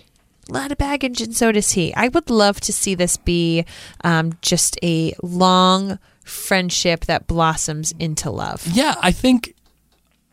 a 0.49 0.53
lot 0.53 0.71
of 0.71 0.77
baggage, 0.77 1.21
and 1.21 1.35
so 1.35 1.51
does 1.51 1.71
he. 1.71 1.93
I 1.95 2.07
would 2.09 2.29
love 2.29 2.59
to 2.61 2.73
see 2.73 2.95
this 2.95 3.17
be 3.17 3.65
um, 4.03 4.33
just 4.41 4.77
a 4.83 5.13
long 5.21 5.99
friendship 6.23 7.05
that 7.05 7.27
blossoms 7.27 7.93
into 7.99 8.29
love. 8.29 8.65
Yeah, 8.67 8.95
I 9.01 9.11
think 9.11 9.55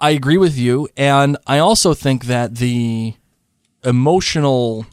I 0.00 0.10
agree 0.10 0.38
with 0.38 0.58
you, 0.58 0.88
and 0.96 1.36
I 1.46 1.58
also 1.58 1.94
think 1.94 2.26
that 2.26 2.56
the 2.56 3.14
emotional 3.84 4.86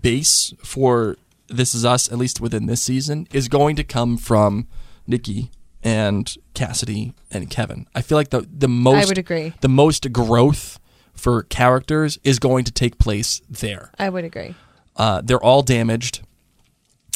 base 0.00 0.52
for 0.62 1.16
This 1.48 1.74
Is 1.74 1.84
Us, 1.84 2.10
at 2.10 2.18
least 2.18 2.40
within 2.40 2.66
this 2.66 2.82
season, 2.82 3.26
is 3.32 3.48
going 3.48 3.76
to 3.76 3.84
come 3.84 4.16
from 4.16 4.66
Nicky 5.06 5.50
and 5.82 6.36
Cassidy 6.54 7.14
and 7.30 7.48
Kevin. 7.48 7.86
I 7.94 8.02
feel 8.02 8.18
like 8.18 8.30
the 8.30 8.46
the 8.52 8.68
most 8.68 9.04
I 9.04 9.08
would 9.08 9.18
agree. 9.18 9.54
the 9.60 9.68
most 9.68 10.12
growth 10.12 10.77
for 11.18 11.42
characters 11.44 12.18
is 12.24 12.38
going 12.38 12.64
to 12.64 12.72
take 12.72 12.98
place 12.98 13.42
there. 13.50 13.90
I 13.98 14.08
would 14.08 14.24
agree. 14.24 14.54
Uh, 14.96 15.20
they're 15.22 15.42
all 15.42 15.62
damaged 15.62 16.22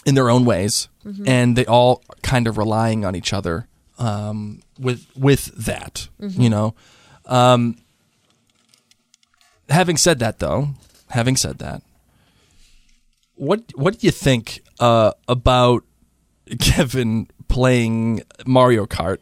in 0.05 0.15
their 0.15 0.29
own 0.29 0.45
ways, 0.45 0.89
and 1.27 1.57
they 1.57 1.65
all 1.67 2.03
kind 2.23 2.47
of 2.47 2.59
relying 2.59 3.05
on 3.05 3.15
each 3.17 3.33
other 3.33 3.69
um, 3.99 4.61
with 4.79 5.07
with 5.17 5.47
that. 5.67 6.09
You 6.19 6.51
know. 6.51 6.75
Um, 7.27 7.77
having 9.69 9.97
said 9.97 10.19
that, 10.19 10.39
though, 10.39 10.71
having 11.09 11.37
said 11.37 11.59
that, 11.59 11.83
what 13.37 13.63
what 13.75 13.99
do 13.99 14.07
you 14.07 14.11
think 14.13 14.61
uh, 14.81 15.13
about 15.29 15.85
Kevin 16.59 17.29
playing 17.53 18.23
Mario 18.47 18.87
Kart 18.87 19.19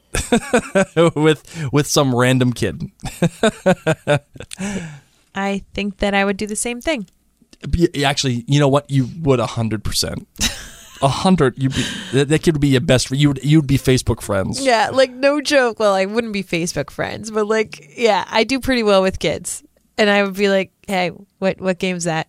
with 1.16 1.68
with 1.72 1.86
some 1.86 2.14
random 2.14 2.52
kid? 2.52 2.90
I 5.34 5.64
think 5.74 5.98
that 5.98 6.14
I 6.14 6.24
would 6.24 6.36
do 6.36 6.46
the 6.46 6.56
same 6.56 6.80
thing. 6.80 7.08
Actually, 8.04 8.44
you 8.46 8.60
know 8.60 8.68
what? 8.68 8.88
You 8.88 9.08
would 9.20 9.40
a 9.40 9.46
hundred 9.46 9.82
percent. 9.82 10.28
A 11.02 11.08
hundred. 11.08 11.60
You 11.60 11.70
be 11.70 11.84
that 12.12 12.28
that 12.28 12.42
could 12.42 12.60
be 12.60 12.68
your 12.68 12.80
best. 12.80 13.10
You 13.10 13.28
would 13.28 13.44
you'd 13.44 13.66
be 13.66 13.78
Facebook 13.78 14.20
friends. 14.22 14.64
Yeah, 14.64 14.90
like 14.92 15.10
no 15.10 15.40
joke. 15.40 15.80
Well, 15.80 15.94
I 15.94 16.04
wouldn't 16.04 16.32
be 16.32 16.44
Facebook 16.44 16.90
friends, 16.90 17.30
but 17.30 17.46
like, 17.46 17.92
yeah, 17.96 18.24
I 18.30 18.44
do 18.44 18.60
pretty 18.60 18.82
well 18.84 19.02
with 19.02 19.18
kids, 19.18 19.64
and 19.98 20.08
I 20.08 20.22
would 20.22 20.36
be 20.36 20.48
like, 20.48 20.70
"Hey, 20.86 21.10
what 21.38 21.60
what 21.60 21.78
game's 21.78 22.04
that?" 22.04 22.28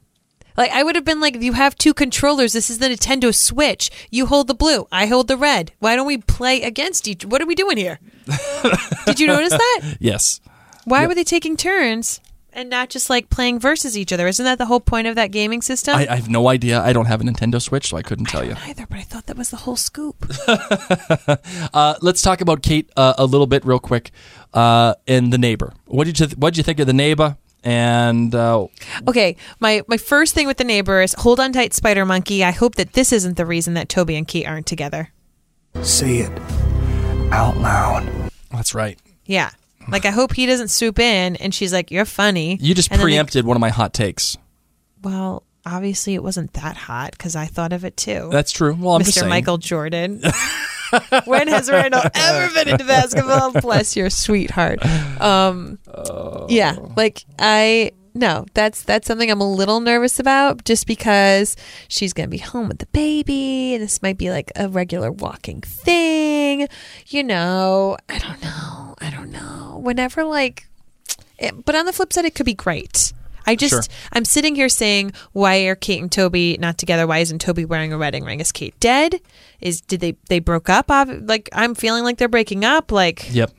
Like, 0.57 0.71
I 0.71 0.83
would 0.83 0.95
have 0.95 1.05
been 1.05 1.19
like, 1.19 1.41
"You 1.41 1.53
have 1.53 1.75
two 1.75 1.93
controllers. 1.93 2.53
This 2.53 2.69
is 2.69 2.79
the 2.79 2.87
Nintendo 2.87 3.33
Switch. 3.33 3.89
You 4.09 4.25
hold 4.25 4.47
the 4.47 4.53
blue, 4.53 4.87
I 4.91 5.05
hold 5.07 5.27
the 5.27 5.37
red. 5.37 5.71
Why 5.79 5.95
don't 5.95 6.07
we 6.07 6.17
play 6.17 6.61
against 6.61 7.07
each? 7.07 7.25
What 7.25 7.41
are 7.41 7.45
we 7.45 7.55
doing 7.55 7.77
here?" 7.77 7.99
Did 9.05 9.19
you 9.19 9.27
notice 9.27 9.51
that? 9.51 9.97
Yes. 9.99 10.39
Why 10.85 11.05
were 11.07 11.15
they 11.15 11.23
taking 11.23 11.55
turns 11.57 12.19
and 12.53 12.69
not 12.69 12.89
just 12.89 13.09
like 13.09 13.29
playing 13.29 13.59
versus 13.59 13.97
each 13.97 14.11
other? 14.11 14.27
Isn't 14.27 14.43
that 14.43 14.57
the 14.57 14.65
whole 14.65 14.79
point 14.81 15.07
of 15.07 15.15
that 15.15 15.31
gaming 15.31 15.61
system? 15.61 15.95
I, 15.95 16.07
I 16.09 16.15
have 16.15 16.27
no 16.29 16.47
idea. 16.49 16.81
I 16.81 16.91
don't 16.91 17.05
have 17.05 17.21
a 17.21 17.23
Nintendo 17.23 17.61
Switch, 17.61 17.89
so 17.89 17.97
I 17.97 18.01
couldn't 18.01 18.25
tell 18.25 18.43
you. 18.43 18.55
Either, 18.65 18.85
but 18.87 18.97
I 18.97 19.03
thought 19.03 19.27
that 19.27 19.37
was 19.37 19.49
the 19.51 19.57
whole 19.57 19.75
scoop. 19.77 20.25
Uh, 21.73 21.95
let's 22.01 22.21
talk 22.21 22.41
about 22.41 22.61
Kate 22.61 22.89
uh, 22.97 23.13
a 23.17 23.25
little 23.25 23.47
bit, 23.47 23.63
real 23.65 23.79
quick. 23.79 24.11
Uh, 24.53 24.93
and 25.07 25.31
the 25.31 25.37
neighbor. 25.37 25.73
What 25.85 26.05
did 26.05 26.19
you 26.19 26.25
th- 26.27 26.37
What 26.37 26.53
did 26.53 26.57
you 26.57 26.63
think 26.63 26.79
of 26.79 26.87
the 26.87 26.93
neighbor? 26.93 27.37
And 27.63 28.33
uh, 28.33 28.67
Okay, 29.07 29.35
my 29.59 29.81
my 29.87 29.97
first 29.97 30.33
thing 30.33 30.47
with 30.47 30.57
the 30.57 30.63
neighbor 30.63 31.01
is 31.01 31.13
hold 31.13 31.39
on 31.39 31.51
tight, 31.53 31.73
Spider 31.73 32.05
Monkey. 32.05 32.43
I 32.43 32.51
hope 32.51 32.75
that 32.75 32.93
this 32.93 33.11
isn't 33.13 33.37
the 33.37 33.45
reason 33.45 33.75
that 33.75 33.87
Toby 33.89 34.15
and 34.15 34.27
key 34.27 34.45
aren't 34.45 34.65
together. 34.65 35.09
Say 35.83 36.17
it 36.17 36.31
out 37.31 37.57
loud. 37.57 38.31
that's 38.51 38.73
right. 38.73 38.99
Yeah, 39.25 39.51
like 39.89 40.05
I 40.05 40.09
hope 40.11 40.33
he 40.33 40.45
doesn't 40.45 40.69
swoop 40.69 40.97
in 40.99 41.35
and 41.37 41.53
she's 41.53 41.71
like, 41.71 41.91
"You're 41.91 42.05
funny." 42.05 42.57
You 42.59 42.73
just 42.73 42.89
And 42.91 42.99
then 42.99 43.05
they- 43.07 43.11
preempted 43.13 43.45
one 43.45 43.55
of 43.55 43.61
my 43.61 43.69
hot 43.69 43.93
takes. 43.93 44.37
well, 45.03 45.43
obviously 45.65 46.15
it 46.15 46.23
wasn't 46.23 46.53
that 46.53 46.75
hot 46.75 47.11
because 47.11 47.35
I 47.35 47.45
thought 47.45 47.71
of 47.73 47.85
it 47.85 47.95
too. 47.95 48.29
That's 48.31 48.51
true. 48.51 48.75
Well, 48.77 48.95
I'm 48.95 49.03
just 49.03 49.15
Mr. 49.17 49.21
saying. 49.21 49.29
Michael 49.29 49.57
Jordan. 49.59 50.21
when 51.25 51.47
has 51.47 51.69
Randall 51.69 52.03
ever 52.13 52.53
been 52.53 52.69
into 52.69 52.85
basketball? 52.85 53.51
Bless 53.61 53.95
your 53.95 54.09
sweetheart. 54.09 54.85
Um, 55.21 55.79
yeah, 56.49 56.77
like 56.95 57.25
I 57.39 57.91
no, 58.13 58.45
that's 58.53 58.83
that's 58.83 59.07
something 59.07 59.31
I'm 59.31 59.41
a 59.41 59.49
little 59.49 59.79
nervous 59.79 60.19
about, 60.19 60.65
just 60.65 60.85
because 60.85 61.55
she's 61.87 62.13
gonna 62.13 62.27
be 62.27 62.37
home 62.37 62.67
with 62.67 62.79
the 62.79 62.87
baby, 62.87 63.73
and 63.73 63.83
this 63.83 64.01
might 64.01 64.17
be 64.17 64.29
like 64.29 64.51
a 64.55 64.67
regular 64.67 65.11
walking 65.11 65.61
thing. 65.61 66.67
You 67.07 67.23
know, 67.23 67.97
I 68.09 68.17
don't 68.19 68.41
know. 68.41 68.95
I 68.99 69.09
don't 69.09 69.31
know. 69.31 69.79
Whenever 69.81 70.23
like, 70.25 70.67
it, 71.37 71.65
but 71.65 71.75
on 71.75 71.85
the 71.85 71.93
flip 71.93 72.11
side, 72.11 72.25
it 72.25 72.35
could 72.35 72.45
be 72.45 72.53
great. 72.53 73.13
I 73.45 73.55
just 73.55 73.71
Sure. 73.73 73.83
I'm 74.13 74.25
sitting 74.25 74.55
here 74.55 74.69
saying, 74.69 75.13
why 75.33 75.57
are 75.65 75.75
Kate 75.75 76.01
and 76.01 76.11
Toby 76.11 76.57
not 76.59 76.77
together? 76.77 77.07
Why 77.07 77.19
isn't 77.19 77.39
Toby 77.39 77.65
wearing 77.65 77.91
a 77.93 77.97
wedding 77.97 78.23
ring? 78.23 78.39
Is 78.39 78.51
Kate 78.51 78.79
dead? 78.79 79.19
Is 79.59 79.81
did 79.81 79.99
they 79.99 80.15
they 80.29 80.39
broke 80.39 80.69
up? 80.69 80.89
Like 80.89 81.49
I'm 81.53 81.75
feeling 81.75 82.03
like 82.03 82.17
they're 82.17 82.27
breaking 82.27 82.65
up. 82.65 82.91
Like 82.91 83.33
Yep. 83.33 83.51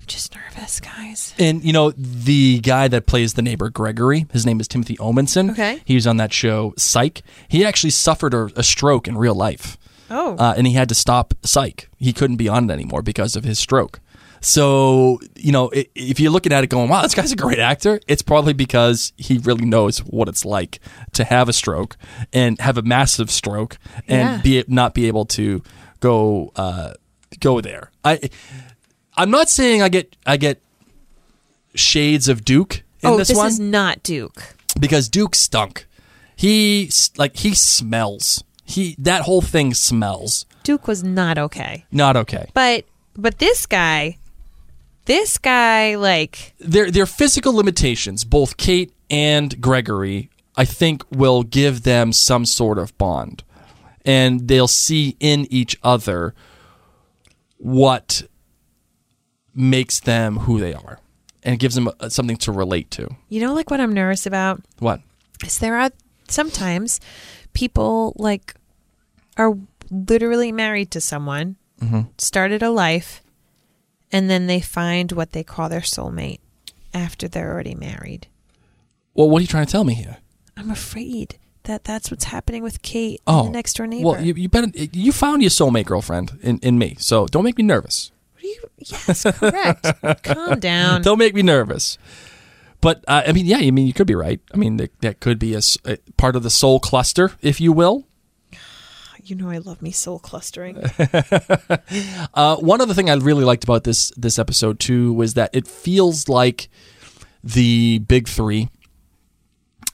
I'm 0.00 0.06
just 0.06 0.34
nervous, 0.34 0.80
guys. 0.80 1.34
And 1.38 1.62
you 1.62 1.72
know 1.72 1.90
the 1.96 2.60
guy 2.60 2.88
that 2.88 3.06
plays 3.06 3.34
the 3.34 3.42
neighbor 3.42 3.68
Gregory, 3.70 4.26
his 4.32 4.46
name 4.46 4.60
is 4.60 4.66
Timothy 4.68 4.96
Omundson. 4.96 5.50
Okay. 5.52 5.80
he 5.84 5.94
was 5.94 6.06
on 6.06 6.16
that 6.16 6.32
show 6.32 6.74
Psych. 6.76 7.22
He 7.48 7.64
actually 7.64 7.90
suffered 7.90 8.34
a, 8.34 8.50
a 8.56 8.62
stroke 8.62 9.06
in 9.08 9.16
real 9.18 9.34
life, 9.34 9.76
Oh, 10.10 10.36
uh, 10.36 10.54
and 10.56 10.66
he 10.66 10.72
had 10.72 10.88
to 10.88 10.94
stop 10.94 11.34
Psych. 11.44 11.88
He 11.98 12.12
couldn't 12.12 12.36
be 12.36 12.48
on 12.48 12.68
it 12.68 12.72
anymore 12.72 13.02
because 13.02 13.36
of 13.36 13.44
his 13.44 13.58
stroke. 13.58 14.00
So 14.40 15.20
you 15.36 15.52
know, 15.52 15.70
if 15.94 16.18
you're 16.18 16.30
looking 16.32 16.52
at 16.52 16.64
it 16.64 16.68
going, 16.68 16.88
"Wow, 16.88 17.02
this 17.02 17.14
guy's 17.14 17.32
a 17.32 17.36
great 17.36 17.58
actor," 17.58 18.00
it's 18.08 18.22
probably 18.22 18.52
because 18.54 19.12
he 19.16 19.38
really 19.38 19.64
knows 19.66 19.98
what 19.98 20.28
it's 20.28 20.44
like 20.44 20.80
to 21.12 21.24
have 21.24 21.48
a 21.48 21.52
stroke 21.52 21.96
and 22.32 22.58
have 22.60 22.78
a 22.78 22.82
massive 22.82 23.30
stroke 23.30 23.78
and 24.08 24.28
Yeah. 24.28 24.40
be 24.42 24.64
not 24.68 24.94
be 24.94 25.06
able 25.08 25.26
to 25.26 25.62
go 26.00 26.52
uh, 26.56 26.94
go 27.40 27.60
there. 27.60 27.90
I 28.04 28.30
I'm 29.16 29.30
not 29.30 29.50
saying 29.50 29.82
I 29.82 29.88
get 29.90 30.16
I 30.26 30.36
get 30.38 30.62
shades 31.74 32.28
of 32.28 32.44
Duke 32.44 32.82
in 33.02 33.02
this 33.02 33.02
one. 33.02 33.12
oh, 33.14 33.16
this, 33.18 33.28
this, 33.28 33.36
one 33.36 33.46
is 33.48 33.60
not 33.60 34.02
Duke. 34.02 34.56
because 34.78 35.08
Duke 35.08 35.34
stunk. 35.34 35.86
He 36.34 36.90
like 37.18 37.36
he 37.36 37.54
smells 37.54 38.42
He 38.64 38.96
that 38.98 39.22
whole 39.22 39.42
thing 39.42 39.74
smells 39.74 40.46
Duke 40.62 40.86
was 40.88 41.04
not 41.04 41.36
okay. 41.36 41.84
not 41.92 42.16
okay. 42.16 42.48
But 42.54 42.86
but 43.14 43.38
this 43.38 43.66
guy, 43.66 44.16
this 45.06 45.38
guy, 45.38 45.96
like 45.96 46.54
their 46.60 46.90
their 46.90 47.06
physical 47.06 47.52
limitations, 47.54 48.24
both 48.24 48.56
Kate 48.56 48.92
and 49.10 49.60
Gregory, 49.60 50.30
I 50.56 50.64
think 50.64 51.02
will 51.10 51.42
give 51.42 51.82
them 51.82 52.12
some 52.12 52.44
sort 52.46 52.78
of 52.78 52.96
bond, 52.98 53.42
and 54.04 54.46
they'll 54.48 54.68
see 54.68 55.16
in 55.20 55.46
each 55.50 55.76
other 55.82 56.34
what 57.58 58.22
makes 59.54 60.00
them 60.00 60.38
who 60.38 60.60
they 60.60 60.72
are, 60.74 61.00
and 61.42 61.54
it 61.54 61.58
gives 61.60 61.74
them 61.74 61.88
uh, 61.98 62.08
something 62.08 62.36
to 62.38 62.52
relate 62.52 62.90
to. 62.92 63.08
you 63.28 63.40
know, 63.40 63.52
like 63.54 63.70
what 63.70 63.80
I'm 63.80 63.92
nervous 63.92 64.26
about 64.26 64.62
What? 64.78 65.00
is 65.44 65.58
there 65.58 65.76
are 65.76 65.90
sometimes 66.28 67.00
people 67.52 68.12
like 68.16 68.54
are 69.36 69.56
literally 69.90 70.52
married 70.52 70.90
to 70.92 71.00
someone, 71.00 71.56
started 72.18 72.62
a 72.62 72.70
life, 72.70 73.22
and 74.12 74.28
then 74.30 74.46
they 74.46 74.60
find 74.60 75.12
what 75.12 75.32
they 75.32 75.42
call 75.44 75.68
their 75.68 75.80
soulmate 75.80 76.40
after 76.94 77.28
they're 77.28 77.52
already 77.52 77.74
married. 77.74 78.26
Well, 79.14 79.28
what 79.28 79.38
are 79.38 79.42
you 79.42 79.48
trying 79.48 79.66
to 79.66 79.72
tell 79.72 79.84
me 79.84 79.94
here? 79.94 80.18
I'm 80.56 80.70
afraid 80.70 81.38
that 81.64 81.84
that's 81.84 82.10
what's 82.10 82.24
happening 82.24 82.62
with 82.62 82.82
Kate, 82.82 83.20
Oh, 83.26 83.44
the 83.44 83.50
next 83.50 83.74
door 83.74 83.86
neighbor. 83.86 84.08
Well, 84.08 84.24
you, 84.24 84.34
you 84.34 84.48
better 84.48 84.68
you 84.74 85.12
found 85.12 85.42
your 85.42 85.50
soulmate 85.50 85.86
girlfriend 85.86 86.38
in, 86.42 86.58
in 86.58 86.78
me, 86.78 86.96
so 86.98 87.26
don't 87.26 87.44
make 87.44 87.58
me 87.58 87.64
nervous. 87.64 88.12
What 88.34 88.44
are 88.44 88.46
you- 88.46 88.70
yes, 88.78 89.22
correct. 89.38 90.22
Calm 90.24 90.58
down. 90.60 91.02
Don't 91.02 91.18
make 91.18 91.34
me 91.34 91.42
nervous. 91.42 91.98
But 92.80 93.04
uh, 93.06 93.24
I 93.26 93.32
mean, 93.32 93.44
yeah, 93.44 93.58
I 93.58 93.70
mean, 93.70 93.86
you 93.86 93.92
could 93.92 94.06
be 94.06 94.14
right. 94.14 94.40
I 94.54 94.56
mean, 94.56 94.78
that, 94.78 94.98
that 95.02 95.20
could 95.20 95.38
be 95.38 95.54
a, 95.54 95.60
a 95.84 95.98
part 96.16 96.34
of 96.34 96.42
the 96.42 96.48
soul 96.48 96.80
cluster, 96.80 97.32
if 97.42 97.60
you 97.60 97.72
will. 97.72 98.06
You 99.24 99.36
know 99.36 99.50
I 99.50 99.58
love 99.58 99.82
me 99.82 99.90
soul 99.92 100.18
clustering. 100.18 100.82
Uh, 102.34 102.56
one 102.56 102.80
other 102.80 102.94
thing 102.94 103.10
I 103.10 103.14
really 103.14 103.44
liked 103.44 103.64
about 103.64 103.84
this 103.84 104.12
this 104.16 104.38
episode 104.38 104.78
too 104.78 105.12
was 105.12 105.34
that 105.34 105.50
it 105.52 105.66
feels 105.66 106.28
like 106.28 106.68
the 107.42 107.98
big 108.00 108.28
three 108.28 108.68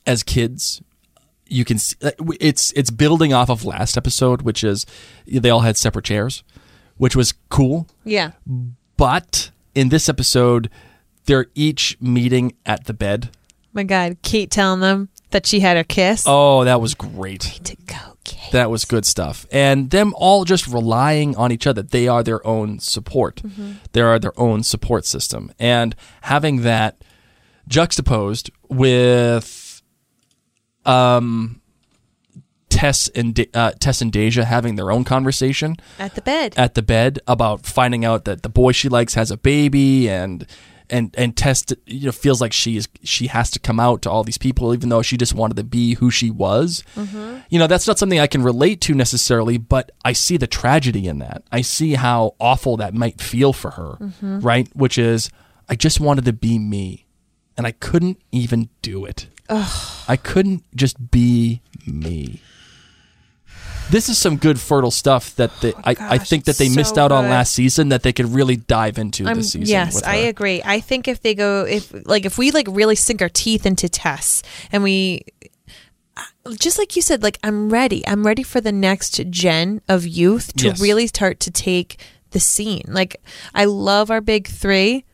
as 0.07 0.23
kids. 0.23 0.83
You 1.47 1.65
can 1.65 1.79
see 1.79 1.97
uh, 2.03 2.11
it's 2.41 2.73
it's 2.73 2.91
building 2.91 3.33
off 3.33 3.49
of 3.49 3.65
last 3.65 3.97
episode, 3.97 4.43
which 4.43 4.63
is 4.63 4.85
they 5.27 5.49
all 5.51 5.61
had 5.61 5.77
separate 5.77 6.05
chairs, 6.05 6.43
which 6.97 7.17
was 7.17 7.33
cool. 7.49 7.89
yeah. 8.05 8.33
But 8.97 9.51
in 9.75 9.89
this 9.91 10.09
episode, 10.09 10.71
they're 11.27 11.47
each 11.55 11.97
meeting 12.01 12.55
at 12.65 12.85
the 12.85 12.95
bed. 12.95 13.31
My 13.73 13.83
God, 13.83 14.17
Kate 14.23 14.51
telling 14.51 14.81
them 14.81 15.09
that 15.31 15.47
she 15.47 15.61
had 15.61 15.77
her 15.77 15.85
kiss. 15.85 16.25
Oh, 16.27 16.65
that 16.65 16.81
was 16.81 16.95
great. 16.95 17.41
to 17.65 17.77
go, 17.87 18.16
Kate. 18.27 18.53
That 18.53 18.71
was 18.71 18.85
good 18.85 19.07
stuff. 19.07 19.47
And 19.53 19.91
them 19.91 20.13
all 20.17 20.45
just 20.45 20.67
relying 20.67 21.37
on 21.37 21.53
each 21.53 21.67
other. 21.67 21.83
They 21.83 22.09
are 22.09 22.23
their 22.23 22.45
own 22.47 22.79
support. 22.81 23.41
They 23.93 24.01
are 24.01 24.19
their 24.19 24.39
own 24.39 24.63
support 24.65 25.07
system. 25.07 25.53
And 25.59 25.95
having 26.23 26.63
that 26.63 27.03
juxtaposed 27.69 28.51
with 28.69 29.81
um, 30.85 31.61
Tess 32.69 33.09
and 33.09 33.35
De- 33.35 33.49
uh, 33.55 33.73
Tess 33.79 34.01
and 34.03 34.13
Deja 34.13 34.45
having 34.45 34.75
their 34.77 34.91
own 34.91 35.05
conversation 35.05 35.77
At 35.99 36.15
the 36.15 36.23
bed. 36.23 36.55
at 36.57 36.75
the 36.75 36.83
bed 36.83 37.19
about 37.27 37.65
finding 37.67 38.05
out 38.05 38.25
that 38.25 38.43
the 38.43 38.49
boy 38.49 38.73
she 38.73 38.89
likes 38.89 39.15
has 39.15 39.31
a 39.31 39.37
baby 39.37 40.09
and 40.11 40.47
and 40.91 41.15
and 41.19 41.37
Tess 41.37 41.65
you 41.87 42.07
know 42.07 42.13
feels 42.13 42.41
like 42.41 42.53
she 42.53 42.77
is 42.77 42.89
she 43.03 43.27
has 43.29 43.51
to 43.53 43.59
come 43.59 43.81
out 43.81 44.03
to 44.03 44.11
all 44.11 44.25
these 44.25 44.39
people 44.39 44.75
even 44.75 44.89
though 44.89 45.03
she 45.03 45.17
just 45.17 45.35
wanted 45.35 45.57
to 45.57 45.65
be 45.65 45.95
who 45.95 46.11
she 46.11 46.31
was. 46.31 46.83
Mm-hmm. 46.95 47.39
You 47.49 47.59
know, 47.59 47.67
that's 47.67 47.87
not 47.87 47.99
something 47.99 48.21
I 48.21 48.27
can 48.27 48.43
relate 48.43 48.81
to 48.83 48.95
necessarily, 48.95 49.59
but 49.59 49.93
I 50.05 50.13
see 50.13 50.37
the 50.37 50.47
tragedy 50.47 51.07
in 51.07 51.19
that. 51.19 51.43
I 51.53 51.61
see 51.61 51.95
how 51.95 52.35
awful 52.41 52.77
that 52.79 52.95
might 52.95 53.21
feel 53.21 53.53
for 53.53 53.73
her, 53.73 53.97
mm-hmm. 54.01 54.41
right? 54.41 54.69
Which 54.75 54.99
is 54.99 55.31
I 55.69 55.75
just 55.75 56.01
wanted 56.01 56.25
to 56.27 56.33
be 56.33 56.59
me 56.59 57.07
and 57.57 57.67
I 57.67 57.73
couldn't 57.73 58.21
even 58.33 58.69
do 58.83 59.05
it. 59.05 59.29
I 60.09 60.17
couldn't 60.17 60.65
just 60.75 61.11
be 61.11 61.63
me. 61.87 62.41
This 63.91 64.09
is 64.09 64.19
some 64.19 64.37
good 64.37 64.59
fertile 64.59 64.91
stuff 64.91 65.35
that 65.37 65.51
they, 65.61 65.73
I, 65.75 65.91
I 65.91 65.95
gosh, 65.95 66.29
think 66.29 66.45
that 66.47 66.57
they 66.59 66.67
it's 66.67 66.77
missed 66.77 66.95
so 66.97 67.03
out 67.03 67.13
on 67.13 67.29
last 67.29 67.53
season 67.53 67.91
that 67.91 68.03
they 68.03 68.13
could 68.13 68.27
really 68.35 68.57
dive 68.57 68.99
into 68.99 69.25
I'm- 69.27 69.37
this 69.37 69.53
season. 69.53 69.69
yes, 69.69 70.03
I 70.03 70.17
agree. 70.17 70.61
I 70.65 70.81
think 70.81 71.07
if 71.07 71.21
they 71.23 71.35
go, 71.35 71.65
if 71.65 71.93
like 72.07 72.25
if 72.25 72.37
we 72.37 72.51
like 72.51 72.67
really 72.71 72.97
sink 72.97 73.23
our 73.23 73.29
teeth 73.29 73.65
into 73.65 73.89
Tess 73.89 74.43
and 74.73 74.83
we, 74.83 75.23
just 76.59 76.79
like 76.79 76.97
you 76.97 77.03
said, 77.03 77.23
like 77.23 77.39
I'm 77.45 77.71
ready. 77.71 78.07
I'm 78.07 78.27
ready 78.27 78.43
for 78.43 78.61
the 78.61 78.73
next 78.73 79.21
gen 79.31 79.81
of 79.89 80.07
youth 80.07 80.55
to 80.57 80.67
Yes. 80.69 80.81
really 80.81 81.07
start 81.07 81.39
to 81.41 81.51
take 81.51 82.01
the 82.31 82.41
scene. 82.41 82.85
Like 82.89 83.21
I 83.55 83.67
love 83.67 84.11
our 84.11 84.21
big 84.21 84.47
three, 84.49 85.05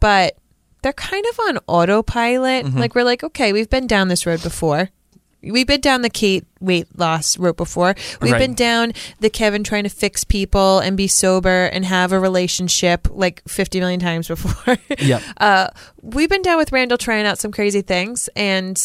but 0.00 0.36
they're 0.82 0.92
kind 0.92 1.24
of 1.30 1.38
on 1.48 1.58
autopilot. 1.66 2.66
Mm-hmm. 2.66 2.78
Like 2.78 2.94
we're 2.94 3.04
like, 3.04 3.22
okay, 3.24 3.52
we've 3.52 3.70
been 3.70 3.86
down 3.86 4.08
this 4.08 4.24
road 4.26 4.42
before. 4.42 4.88
We've 5.42 5.66
been 5.66 5.80
down 5.80 6.02
the 6.02 6.10
Kate 6.10 6.44
weight 6.60 6.86
loss 6.98 7.36
road 7.38 7.56
before. 7.56 7.94
We've 8.20 8.32
Right. 8.32 8.38
been 8.38 8.54
down 8.54 8.92
the 9.20 9.28
Kevin 9.30 9.64
trying 9.64 9.82
to 9.84 9.88
fix 9.88 10.22
people 10.24 10.78
and 10.78 10.96
be 10.96 11.08
sober 11.08 11.64
and 11.66 11.84
have 11.84 12.12
a 12.12 12.20
relationship 12.20 13.08
like 13.10 13.42
50 13.48 13.80
million 13.80 13.98
times 14.00 14.28
before. 14.28 14.76
Yep. 14.98 15.22
Uh, 15.38 15.68
we've 16.02 16.28
been 16.28 16.42
down 16.42 16.58
with 16.58 16.70
Randall 16.72 16.98
trying 16.98 17.26
out 17.26 17.38
some 17.38 17.50
crazy 17.50 17.82
things 17.82 18.28
and 18.36 18.80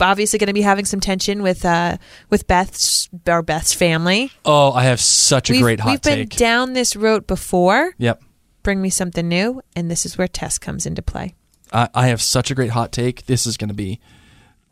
obviously 0.00 0.38
going 0.38 0.48
to 0.48 0.52
be 0.54 0.62
having 0.62 0.84
some 0.84 1.00
tension 1.00 1.42
with 1.42 1.64
uh, 1.64 1.96
with 2.30 2.46
Beth's 2.46 3.08
our 3.26 3.42
Beth's 3.42 3.72
family. 3.72 4.30
Oh, 4.44 4.72
I 4.72 4.84
have 4.84 5.00
such 5.00 5.50
a 5.50 5.52
we've, 5.54 5.62
great 5.62 5.80
hot 5.80 5.90
we've 5.90 6.02
been 6.02 6.28
take. 6.28 6.36
down 6.36 6.72
this 6.74 6.96
road 6.96 7.26
before. 7.26 7.94
yep. 7.98 8.22
Bring 8.62 8.80
me 8.80 8.88
something 8.88 9.28
new, 9.28 9.60
and 9.76 9.90
this 9.90 10.06
is 10.06 10.16
where 10.16 10.26
Tess 10.26 10.58
comes 10.58 10.86
into 10.86 11.02
play. 11.02 11.34
I, 11.70 11.88
I 11.94 12.06
have 12.06 12.22
such 12.22 12.50
a 12.50 12.54
great 12.54 12.70
hot 12.70 12.92
take. 12.92 13.26
This 13.26 13.46
is 13.46 13.58
going 13.58 13.68
to 13.68 13.74
be, 13.74 14.00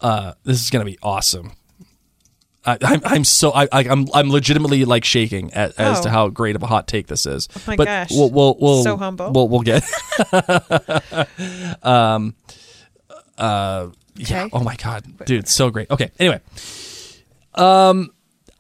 uh, 0.03 0.35
this 0.45 0.63
is 0.63 0.71
going 0.71 0.85
to 0.85 0.91
be 0.91 0.99
awesome. 1.03 1.53
I, 2.65 2.79
I'm, 2.83 3.01
I'm 3.05 3.25
so 3.25 3.51
I, 3.53 3.65
I 3.73 3.89
I'm 3.89 4.07
I'm 4.15 4.31
legitimately 4.31 4.85
like 4.85 5.05
shaking 5.05 5.53
at, 5.53 5.73
as 5.81 5.99
Oh. 5.99 6.03
to 6.05 6.11
how 6.11 6.29
great 6.29 6.55
of 6.55 6.63
a 6.63 6.67
hot 6.69 6.87
take 6.87 7.09
this 7.09 7.27
is. 7.27 7.49
Oh 7.57 7.61
my 7.67 7.77
but 7.77 7.87
gosh. 7.87 8.11
we'll 8.13 8.31
we'll, 8.31 8.57
we'll 8.61 8.83
So 8.85 8.97
humble. 8.97 9.33
We'll 9.33 9.49
we'll 9.49 9.63
get. 9.63 9.83
um, 11.83 12.35
uh, 13.39 13.89
yeah. 14.15 14.45
Okay. 14.45 14.51
Oh 14.53 14.61
my 14.63 14.77
god, 14.77 15.05
dude, 15.27 15.49
so 15.49 15.71
great. 15.71 15.91
Okay. 15.91 16.11
Anyway, 16.19 16.41
um, 17.55 18.11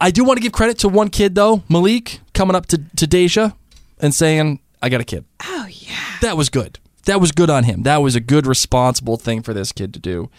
I 0.00 0.10
do 0.10 0.24
want 0.24 0.38
to 0.38 0.42
give 0.42 0.52
credit 0.52 0.78
to 0.80 0.88
one 0.88 1.08
kid 1.08 1.34
though, 1.34 1.62
Malik, 1.68 2.20
coming 2.34 2.56
up 2.56 2.66
to 2.66 2.78
to 2.96 3.06
Deja 3.06 3.52
and 4.00 4.14
saying, 4.14 4.60
"I 4.82 4.88
got 4.88 5.00
a 5.00 5.04
kid." 5.04 5.24
Oh 5.44 5.66
yeah. 5.70 5.94
that 6.22 6.36
was 6.36 6.48
good. 6.48 6.78
That 7.04 7.20
was 7.20 7.32
good 7.32 7.50
on 7.50 7.64
him. 7.64 7.82
That 7.82 7.98
was 7.98 8.14
a 8.14 8.20
good, 8.20 8.46
responsible 8.46 9.16
thing 9.16 9.42
for 9.42 9.52
this 9.52 9.72
kid 9.72 9.92
to 9.94 10.00
do. 10.00 10.30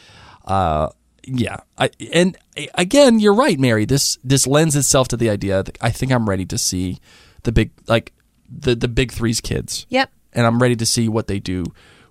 Uh, 0.45 0.89
yeah. 1.25 1.57
I 1.77 1.89
and 2.11 2.37
again, 2.75 3.19
you're 3.19 3.33
right, 3.33 3.59
Mary. 3.59 3.85
This 3.85 4.17
this 4.23 4.45
lends 4.47 4.75
itself 4.75 5.07
to 5.09 5.17
the 5.17 5.29
idea 5.29 5.63
that 5.63 5.77
I 5.81 5.89
think 5.89 6.11
I'm 6.11 6.29
ready 6.29 6.45
to 6.45 6.57
see 6.57 6.99
the 7.43 7.51
big 7.51 7.71
like 7.87 8.13
the 8.49 8.75
the 8.75 8.87
big 8.87 9.11
three's 9.11 9.41
kids. 9.41 9.85
Yep. 9.89 10.11
And 10.33 10.45
I'm 10.45 10.61
ready 10.61 10.75
to 10.75 10.85
see 10.85 11.07
what 11.07 11.27
they 11.27 11.39
do 11.39 11.65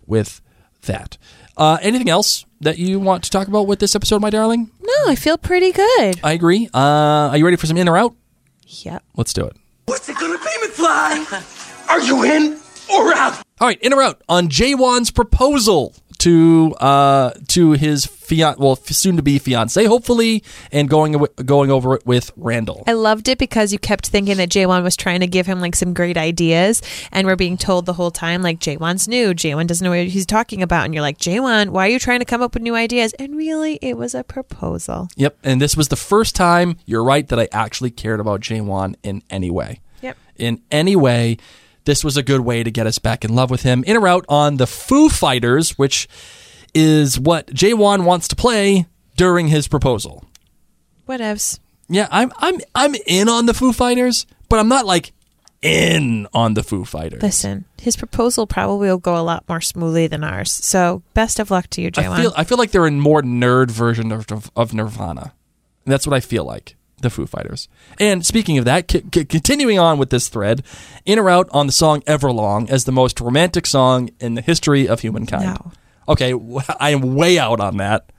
with 0.06 0.40
that. 0.82 1.18
Uh, 1.56 1.78
anything 1.82 2.08
else 2.08 2.46
that 2.60 2.78
you 2.78 2.98
want 3.00 3.24
to 3.24 3.30
talk 3.30 3.48
about 3.48 3.66
with 3.66 3.78
this 3.80 3.94
episode, 3.94 4.22
my 4.22 4.30
darling? 4.30 4.70
No, 4.80 5.10
I 5.10 5.16
feel 5.16 5.36
pretty 5.36 5.72
good. 5.72 6.20
I 6.22 6.32
agree. 6.32 6.68
Uh, 6.72 7.30
are 7.30 7.36
you 7.36 7.44
ready 7.44 7.56
for 7.56 7.66
some 7.66 7.76
in 7.76 7.88
or 7.88 7.96
out? 7.96 8.14
Yep. 8.66 9.04
Let's 9.16 9.32
do 9.32 9.44
it. 9.44 9.56
What's 9.86 10.08
it 10.08 10.16
gonna 10.18 10.38
be, 10.38 10.44
McFly? 10.66 11.88
Are 11.90 12.00
you 12.00 12.22
in 12.22 12.58
or 12.90 13.14
out? 13.14 13.42
All 13.60 13.68
right, 13.68 13.78
in 13.82 13.92
or 13.92 14.02
out 14.02 14.22
on 14.28 14.48
Jae-won's 14.48 15.10
proposal 15.10 15.94
to 16.22 16.72
uh 16.78 17.32
to 17.48 17.72
his 17.72 18.06
fian 18.06 18.54
well 18.56 18.76
soon 18.76 19.16
to 19.16 19.22
be 19.22 19.40
fiance, 19.40 19.84
hopefully, 19.84 20.44
and 20.70 20.88
going 20.88 21.12
going 21.44 21.68
over 21.68 21.96
it 21.96 22.06
with 22.06 22.30
Randall. 22.36 22.84
I 22.86 22.92
loved 22.92 23.26
it 23.26 23.38
because 23.38 23.72
you 23.72 23.80
kept 23.80 24.06
thinking 24.06 24.36
that 24.36 24.48
Jae-won 24.48 24.84
was 24.84 24.96
trying 24.96 25.18
to 25.18 25.26
give 25.26 25.46
him 25.46 25.60
like 25.60 25.74
some 25.74 25.92
great 25.92 26.16
ideas, 26.16 26.80
and 27.10 27.26
we're 27.26 27.34
being 27.34 27.56
told 27.56 27.86
the 27.86 27.94
whole 27.94 28.12
time 28.12 28.40
like 28.40 28.60
Jae-won's 28.60 29.08
new, 29.08 29.34
Jae-won 29.34 29.66
doesn't 29.66 29.84
know 29.84 29.90
what 29.90 30.06
he's 30.06 30.24
talking 30.24 30.62
about, 30.62 30.84
and 30.84 30.94
you're 30.94 31.02
like 31.02 31.18
Jae-won, 31.18 31.72
why 31.72 31.88
are 31.88 31.90
you 31.90 31.98
trying 31.98 32.20
to 32.20 32.24
come 32.24 32.40
up 32.40 32.54
with 32.54 32.62
new 32.62 32.76
ideas? 32.76 33.12
And 33.14 33.36
really, 33.36 33.80
it 33.82 33.96
was 33.96 34.14
a 34.14 34.22
proposal. 34.22 35.08
Yep, 35.16 35.38
and 35.42 35.60
this 35.60 35.76
was 35.76 35.88
the 35.88 35.96
first 35.96 36.36
time 36.36 36.76
you're 36.86 37.02
right 37.02 37.26
that 37.26 37.40
I 37.40 37.48
actually 37.50 37.90
cared 37.90 38.20
about 38.20 38.42
Jae-won 38.42 38.94
in 39.02 39.24
any 39.28 39.50
way. 39.50 39.80
Yep. 40.02 40.16
In 40.36 40.62
any 40.70 40.94
way, 40.94 41.38
this 41.84 42.04
was 42.04 42.16
a 42.16 42.22
good 42.22 42.40
way 42.40 42.62
to 42.62 42.70
get 42.70 42.86
us 42.86 42.98
back 42.98 43.24
in 43.24 43.34
love 43.34 43.50
with 43.50 43.62
him. 43.62 43.84
In 43.86 43.96
or 43.96 44.06
out 44.06 44.24
on 44.28 44.56
the 44.56 44.66
Foo 44.66 45.08
Fighters, 45.08 45.78
which 45.78 46.08
is 46.74 47.18
what 47.18 47.48
Jae-won 47.48 48.04
wants 48.04 48.28
to 48.28 48.36
play 48.36 48.86
during 49.16 49.48
his 49.48 49.68
proposal. 49.68 50.24
Whatevs. 51.08 51.58
Yeah, 51.88 52.08
I'm 52.10 52.32
I'm 52.38 52.60
I'm 52.74 52.94
in 53.06 53.28
on 53.28 53.46
the 53.46 53.54
Foo 53.54 53.72
Fighters, 53.72 54.26
but 54.48 54.58
I'm 54.58 54.68
not 54.68 54.86
like 54.86 55.12
in 55.60 56.26
on 56.32 56.54
the 56.54 56.62
Foo 56.62 56.84
Fighters. 56.84 57.22
Listen, 57.22 57.66
his 57.80 57.96
proposal 57.96 58.46
probably 58.46 58.88
will 58.88 58.98
go 58.98 59.16
a 59.16 59.22
lot 59.22 59.44
more 59.48 59.60
smoothly 59.60 60.06
than 60.06 60.24
ours. 60.24 60.50
So 60.50 61.02
best 61.14 61.38
of 61.38 61.50
luck 61.50 61.68
to 61.70 61.82
you, 61.82 61.90
Jae-won. 61.90 62.18
I 62.18 62.22
feel 62.22 62.32
I 62.36 62.44
feel 62.44 62.58
like 62.58 62.70
they're 62.70 62.86
a 62.86 62.90
more 62.90 63.22
nerd 63.22 63.70
version 63.70 64.12
of 64.12 64.50
of 64.56 64.72
Nirvana. 64.72 65.34
And 65.84 65.92
that's 65.92 66.06
what 66.06 66.14
I 66.14 66.20
feel 66.20 66.44
like. 66.44 66.76
The 67.02 67.10
Foo 67.10 67.26
Fighters. 67.26 67.68
And 68.00 68.24
speaking 68.24 68.58
of 68.58 68.64
that, 68.64 68.90
c- 68.90 69.02
c- 69.14 69.24
continuing 69.24 69.78
on 69.78 69.98
with 69.98 70.10
this 70.10 70.28
thread, 70.28 70.62
in 71.04 71.18
or 71.18 71.28
out 71.28 71.48
on 71.52 71.66
the 71.66 71.72
song 71.72 72.00
Everlong 72.02 72.70
as 72.70 72.84
the 72.84 72.92
most 72.92 73.20
romantic 73.20 73.66
song 73.66 74.10
in 74.20 74.34
the 74.34 74.40
history 74.42 74.88
of 74.88 75.00
humankind. 75.00 75.44
No. 75.44 75.72
Okay, 76.08 76.34
I 76.80 76.90
am 76.90 77.14
way 77.14 77.38
out 77.38 77.60
on 77.60 77.76
that. 77.76 78.10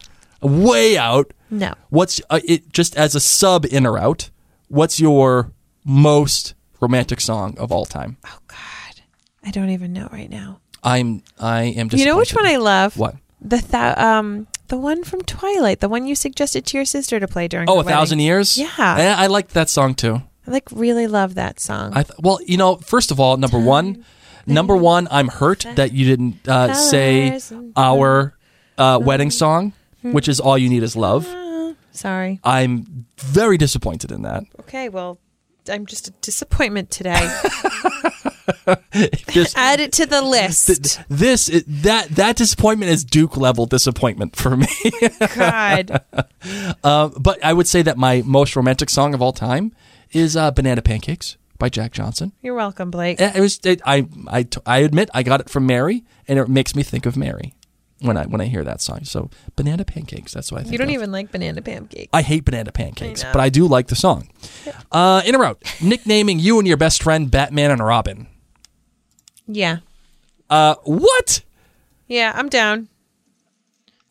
Way 0.41 0.97
out. 0.97 1.33
No. 1.49 1.73
What's 1.89 2.21
uh, 2.29 2.39
it 2.45 2.71
just 2.71 2.95
as 2.97 3.15
a 3.15 3.19
sub 3.19 3.65
in 3.65 3.85
or 3.85 3.97
out? 3.97 4.29
What's 4.69 4.99
your 4.99 5.51
most 5.85 6.53
romantic 6.79 7.21
song 7.21 7.57
of 7.57 7.71
all 7.71 7.85
time? 7.85 8.17
Oh 8.25 8.39
God, 8.47 9.01
I 9.43 9.51
don't 9.51 9.69
even 9.69 9.93
know 9.93 10.07
right 10.11 10.29
now. 10.29 10.59
I'm 10.83 11.23
I 11.39 11.63
am 11.63 11.89
just 11.89 11.99
You 11.99 12.05
know 12.07 12.17
which 12.17 12.33
one 12.33 12.45
I 12.45 12.57
love? 12.57 12.97
What? 12.97 13.15
The 13.41 13.57
th- 13.59 13.97
um 13.97 14.47
the 14.73 14.79
one 14.79 15.03
from 15.03 15.21
Twilight, 15.21 15.81
the 15.81 15.87
one 15.87 16.07
you 16.07 16.15
suggested 16.15 16.65
to 16.65 16.77
your 16.77 16.85
sister 16.85 17.19
to 17.19 17.27
play 17.27 17.47
during. 17.47 17.69
Oh, 17.69 17.79
a 17.79 17.83
thousand 17.83 18.17
wedding. 18.17 18.25
years. 18.25 18.57
Yeah. 18.57 18.71
I, 18.75 19.25
I 19.25 19.27
like 19.27 19.49
that 19.49 19.69
song 19.69 19.93
too. 19.93 20.23
I 20.47 20.51
like 20.51 20.67
really 20.71 21.05
love 21.05 21.35
that 21.35 21.59
song. 21.59 21.91
I 21.93 22.01
th- 22.01 22.17
well, 22.23 22.39
you 22.47 22.57
know, 22.57 22.77
first 22.77 23.11
of 23.11 23.19
all, 23.19 23.37
number 23.37 23.59
one, 23.59 24.03
number 24.47 24.75
one, 24.75 25.07
I'm 25.11 25.27
hurt 25.27 25.67
that 25.75 25.93
you 25.93 26.05
didn't 26.07 26.47
uh, 26.49 26.73
say 26.73 27.39
our 27.75 28.35
uh, 28.75 28.99
wedding 28.99 29.29
song, 29.29 29.73
which 30.01 30.27
is 30.27 30.39
"All 30.39 30.57
You 30.57 30.69
Need 30.69 30.81
Is 30.81 30.95
Love." 30.95 31.27
Sorry. 31.91 32.39
I'm 32.43 33.05
very 33.19 33.59
disappointed 33.59 34.11
in 34.11 34.23
that. 34.23 34.43
Okay, 34.61 34.89
well, 34.89 35.19
I'm 35.69 35.85
just 35.85 36.07
a 36.07 36.11
disappointment 36.21 36.89
today. 36.89 37.29
Just 39.29 39.57
Add 39.57 39.79
it 39.79 39.91
to 39.93 40.05
the 40.05 40.21
list. 40.21 40.67
th- 40.67 41.05
this 41.09 41.47
that 41.67 42.09
that 42.09 42.35
disappointment 42.35 42.91
is 42.91 43.03
Duke 43.03 43.37
level 43.37 43.65
disappointment 43.65 44.35
for 44.35 44.57
me. 44.57 44.67
God. 45.35 46.01
uh, 46.83 47.09
but 47.19 47.43
I 47.43 47.53
would 47.53 47.67
say 47.67 47.81
that 47.81 47.97
my 47.97 48.21
most 48.25 48.55
romantic 48.55 48.89
song 48.89 49.13
of 49.13 49.21
all 49.21 49.33
time 49.33 49.73
is 50.11 50.35
uh, 50.35 50.51
"Banana 50.51 50.81
Pancakes" 50.81 51.37
by 51.57 51.69
Jack 51.69 51.91
Johnson. 51.91 52.33
You're 52.41 52.55
welcome, 52.55 52.91
Blake. 52.91 53.19
It 53.19 53.39
was. 53.39 53.59
It, 53.63 53.81
I, 53.85 54.07
I. 54.27 54.47
I 54.65 54.79
admit 54.79 55.09
I 55.13 55.23
got 55.23 55.39
it 55.41 55.49
from 55.49 55.65
Mary, 55.65 56.03
and 56.27 56.37
it 56.39 56.49
makes 56.49 56.75
me 56.75 56.83
think 56.83 57.05
of 57.05 57.15
Mary 57.15 57.53
when 58.01 58.17
I 58.17 58.25
when 58.25 58.41
I 58.41 58.45
hear 58.45 58.63
that 58.63 58.81
song. 58.81 59.05
So 59.05 59.29
banana 59.55 59.85
pancakes. 59.85 60.33
That's 60.33 60.51
what 60.51 60.59
I 60.59 60.63
think. 60.63 60.73
You 60.73 60.77
don't 60.77 60.89
of. 60.89 60.93
even 60.93 61.11
like 61.11 61.31
banana 61.31 61.61
pancakes. 61.61 62.09
I 62.13 62.21
hate 62.21 62.45
banana 62.45 62.71
pancakes, 62.71 63.23
I 63.23 63.31
but 63.31 63.39
I 63.39 63.49
do 63.49 63.67
like 63.67 63.87
the 63.87 63.95
song. 63.95 64.29
Uh, 64.91 65.21
in 65.25 65.35
a 65.35 65.39
row, 65.39 65.55
Nicknaming 65.81 66.39
you 66.39 66.59
and 66.59 66.67
your 66.67 66.77
best 66.77 67.01
friend 67.01 67.31
Batman 67.31 67.71
and 67.71 67.83
Robin. 67.83 68.27
Yeah. 69.47 69.77
Uh, 70.49 70.75
what? 70.83 71.41
Yeah, 72.07 72.31
I'm 72.35 72.49
down. 72.49 72.89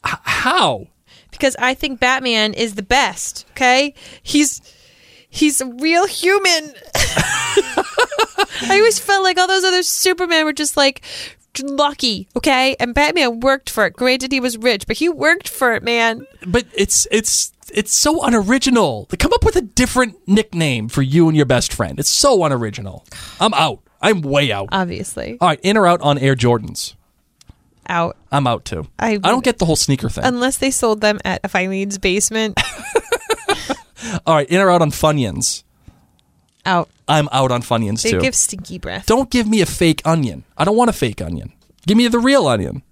How? 0.04 0.88
Because 1.30 1.56
I 1.58 1.74
think 1.74 2.00
Batman 2.00 2.54
is 2.54 2.74
the 2.74 2.82
best, 2.82 3.46
okay? 3.52 3.94
He's 4.22 4.60
he's 5.28 5.60
a 5.60 5.66
real 5.66 6.06
human. 6.06 6.74
I 6.94 8.76
always 8.78 8.98
felt 8.98 9.22
like 9.22 9.38
all 9.38 9.46
those 9.46 9.64
other 9.64 9.82
Supermen 9.82 10.44
were 10.44 10.52
just 10.52 10.76
like 10.76 11.02
lucky, 11.60 12.28
okay? 12.36 12.76
And 12.80 12.94
Batman 12.94 13.40
worked 13.40 13.70
for 13.70 13.86
it. 13.86 13.94
Granted 13.94 14.32
he 14.32 14.40
was 14.40 14.56
rich, 14.56 14.86
but 14.86 14.96
he 14.96 15.08
worked 15.08 15.48
for 15.48 15.74
it, 15.74 15.82
man. 15.82 16.26
But 16.46 16.66
it's 16.74 17.06
it's 17.10 17.52
it's 17.72 17.92
so 17.92 18.24
unoriginal. 18.24 19.06
They 19.10 19.16
Come 19.16 19.32
up 19.32 19.44
with 19.44 19.56
a 19.56 19.62
different 19.62 20.16
nickname 20.26 20.88
for 20.88 21.02
you 21.02 21.28
and 21.28 21.36
your 21.36 21.46
best 21.46 21.72
friend. 21.72 21.98
It's 21.98 22.10
so 22.10 22.44
unoriginal. 22.44 23.04
I'm 23.40 23.54
out. 23.54 23.80
I'm 24.02 24.20
way 24.22 24.50
out. 24.52 24.68
Obviously. 24.72 25.38
All 25.40 25.48
right, 25.48 25.60
in 25.62 25.76
or 25.76 25.86
out 25.86 26.00
on 26.02 26.18
Air 26.18 26.34
Jordans. 26.34 26.94
Out. 27.88 28.16
I'm 28.30 28.46
out 28.46 28.64
too. 28.64 28.86
I- 28.98 29.12
I 29.12 29.18
don't 29.18 29.44
get 29.44 29.58
the 29.58 29.64
whole 29.66 29.76
sneaker 29.76 30.08
thing. 30.08 30.24
Unless 30.24 30.58
they 30.58 30.70
sold 30.70 31.00
them 31.00 31.18
at 31.24 31.42
Filene's 31.44 31.98
basement. 31.98 32.60
All 34.26 34.34
right, 34.34 34.48
in 34.48 34.60
or 34.60 34.70
out 34.70 34.82
on 34.82 34.90
Funyuns. 34.90 35.62
Out. 36.66 36.88
I'm 37.08 37.28
out 37.32 37.50
on 37.50 37.62
Funyuns 37.62 38.02
too. 38.02 38.08
They 38.08 38.12
too. 38.12 38.20
give 38.20 38.34
stinky 38.34 38.78
breath. 38.78 39.06
don't 39.06 39.30
give 39.30 39.46
me 39.48 39.60
a 39.60 39.66
fake 39.66 40.02
onion. 40.04 40.44
I 40.56 40.64
don't 40.64 40.76
want 40.76 40.90
a 40.90 40.92
fake 40.92 41.20
onion. 41.20 41.52
Give 41.86 41.96
me 41.96 42.06
the 42.08 42.18
real 42.20 42.46
onion. 42.46 42.82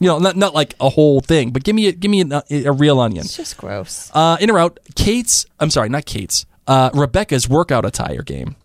You 0.00 0.08
know, 0.08 0.18
not 0.18 0.36
not 0.36 0.54
like 0.54 0.74
a 0.80 0.88
whole 0.90 1.20
thing, 1.20 1.50
but 1.50 1.62
give 1.62 1.76
me 1.76 1.86
a, 1.86 1.92
give 1.92 2.10
me 2.10 2.20
a, 2.22 2.42
a 2.66 2.72
real 2.72 2.98
onion. 3.00 3.24
It's 3.24 3.36
just 3.36 3.56
gross. 3.56 4.10
Uh, 4.12 4.36
in 4.40 4.50
or 4.50 4.58
out, 4.58 4.78
Kate's. 4.96 5.46
I'm 5.60 5.70
sorry, 5.70 5.88
not 5.88 6.04
Kate's. 6.04 6.46
Uh, 6.66 6.90
Rebecca's 6.92 7.48
workout 7.48 7.84
attire 7.84 8.22
game. 8.22 8.56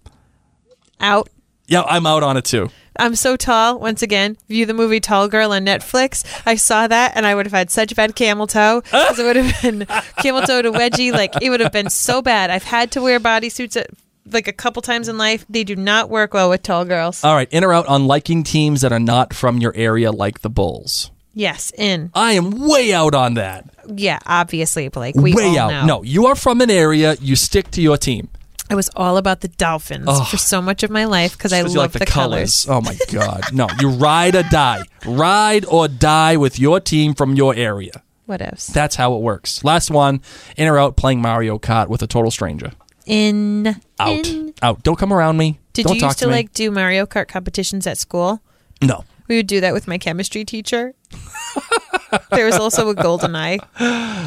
Out. 0.99 1.29
Yeah, 1.70 1.84
I'm 1.84 2.05
out 2.05 2.24
on 2.24 2.36
it 2.38 2.45
too. 2.45 2.70
I'm 2.97 3.15
so 3.15 3.38
tall. 3.38 3.80
Once 3.80 4.01
again, 4.01 4.36
view 4.49 4.65
the 4.65 4.74
movie 4.74 4.99
Tall 4.99 5.30
Girl 5.30 5.53
on 5.53 5.65
Netflix. 5.65 6.26
I 6.45 6.55
saw 6.55 6.86
that 6.88 7.13
and 7.15 7.26
I 7.26 7.34
would 7.34 7.45
have 7.45 7.53
had 7.53 7.70
such 7.72 7.95
bad 7.95 8.15
camel 8.15 8.45
toe. 8.47 8.82
'cause 8.91 9.17
it 9.20 9.24
would 9.24 9.38
have 9.38 9.61
been 9.61 9.86
camel 10.17 10.41
toe 10.41 10.61
to 10.61 10.72
wedgie. 10.72 11.13
Like 11.13 11.34
it 11.41 11.49
would 11.49 11.61
have 11.61 11.72
been 11.72 11.89
so 11.89 12.22
bad. 12.22 12.49
I've 12.49 12.63
had 12.63 12.91
to 12.91 13.01
wear 13.01 13.20
bodysuits 13.20 13.78
at, 13.78 13.88
like 14.32 14.47
a 14.49 14.53
couple 14.53 14.82
times 14.82 15.07
in 15.07 15.17
life. 15.17 15.45
They 15.49 15.63
do 15.63 15.76
not 15.78 16.09
work 16.09 16.34
well 16.34 16.49
with 16.49 16.61
tall 16.63 16.84
girls. 16.84 17.24
All 17.24 17.36
right, 17.36 17.47
in 17.51 17.63
or 17.63 17.72
out 17.74 17.86
on 17.88 18.05
liking 18.05 18.43
teams 18.43 18.82
that 18.82 18.91
are 18.91 18.99
not 18.99 19.34
from 19.34 19.59
your 19.59 19.74
area, 19.76 20.11
like 20.11 20.41
the 20.41 20.49
Bulls. 20.49 21.09
yes, 21.34 21.72
in. 21.78 22.11
I 22.13 22.34
am 22.34 22.51
way 22.67 22.91
out 22.93 23.15
on 23.15 23.36
that. 23.36 23.70
Yeah, 23.88 24.20
obviously, 24.28 24.89
Blake. 24.89 25.15
We 25.15 25.34
way 25.34 25.57
out. 25.57 25.70
know. 25.72 25.86
No, 25.86 26.03
you 26.03 26.26
are 26.28 26.36
from 26.36 26.59
an 26.61 26.70
area. 26.70 27.15
You 27.22 27.36
stick 27.38 27.72
to 27.72 27.82
your 27.82 27.97
team. 27.97 28.28
I 28.70 28.76
was 28.76 28.89
all 28.95 29.17
about 29.17 29.41
the 29.41 29.47
Dolphins 29.47 30.30
for 30.30 30.38
so 30.38 30.61
much 30.61 30.84
of 30.84 30.91
my 30.91 31.05
life 31.05 31.38
because 31.38 31.53
I 31.53 31.61
love 31.61 31.76
like 31.76 31.91
the, 31.93 32.05
colors. 32.05 32.67
Oh 32.70 32.82
my 32.82 32.95
god. 33.11 33.51
No, 33.51 33.67
you 33.80 33.89
ride 33.89 34.36
or 34.36 34.43
die. 34.43 34.84
Ride 35.05 35.65
or 35.65 35.88
die 35.88 36.38
with 36.38 36.59
your 36.59 36.80
team 36.80 37.15
from 37.15 37.36
your 37.36 37.55
area. 37.55 38.03
What 38.28 38.43
else? 38.43 38.67
That's 38.67 38.95
how 38.95 39.15
it 39.15 39.22
works. 39.22 39.63
Last 39.63 39.89
one, 39.89 40.22
in 40.55 40.67
or 40.67 40.78
out 40.78 40.95
playing 40.95 41.20
Mario 41.20 41.57
Kart 41.57 41.88
with 41.88 42.03
a 42.03 42.07
total 42.07 42.30
stranger. 42.30 42.74
In. 43.07 43.82
Out. 43.99 44.28
In. 44.28 44.53
Out. 44.61 44.84
Don't 44.84 44.99
come 44.99 45.11
around 45.11 45.38
me. 45.38 45.59
Did 45.74 45.88
Don't 45.88 45.95
you 45.95 46.05
used 46.05 46.20
to, 46.20 46.28
me. 46.28 46.34
like 46.34 46.53
do 46.53 46.70
Mario 46.70 47.07
Kart 47.07 47.28
competitions 47.28 47.88
at 47.88 47.97
school? 47.97 48.39
No. 48.84 49.03
We 49.28 49.38
would 49.38 49.47
do 49.47 49.61
that 49.61 49.74
with 49.74 49.88
my 49.88 49.97
chemistry 49.97 50.45
teacher. 50.45 50.93
there 52.32 52.45
was 52.45 52.57
also 52.57 52.89
a 52.89 52.95
GoldenEye. 52.95 53.60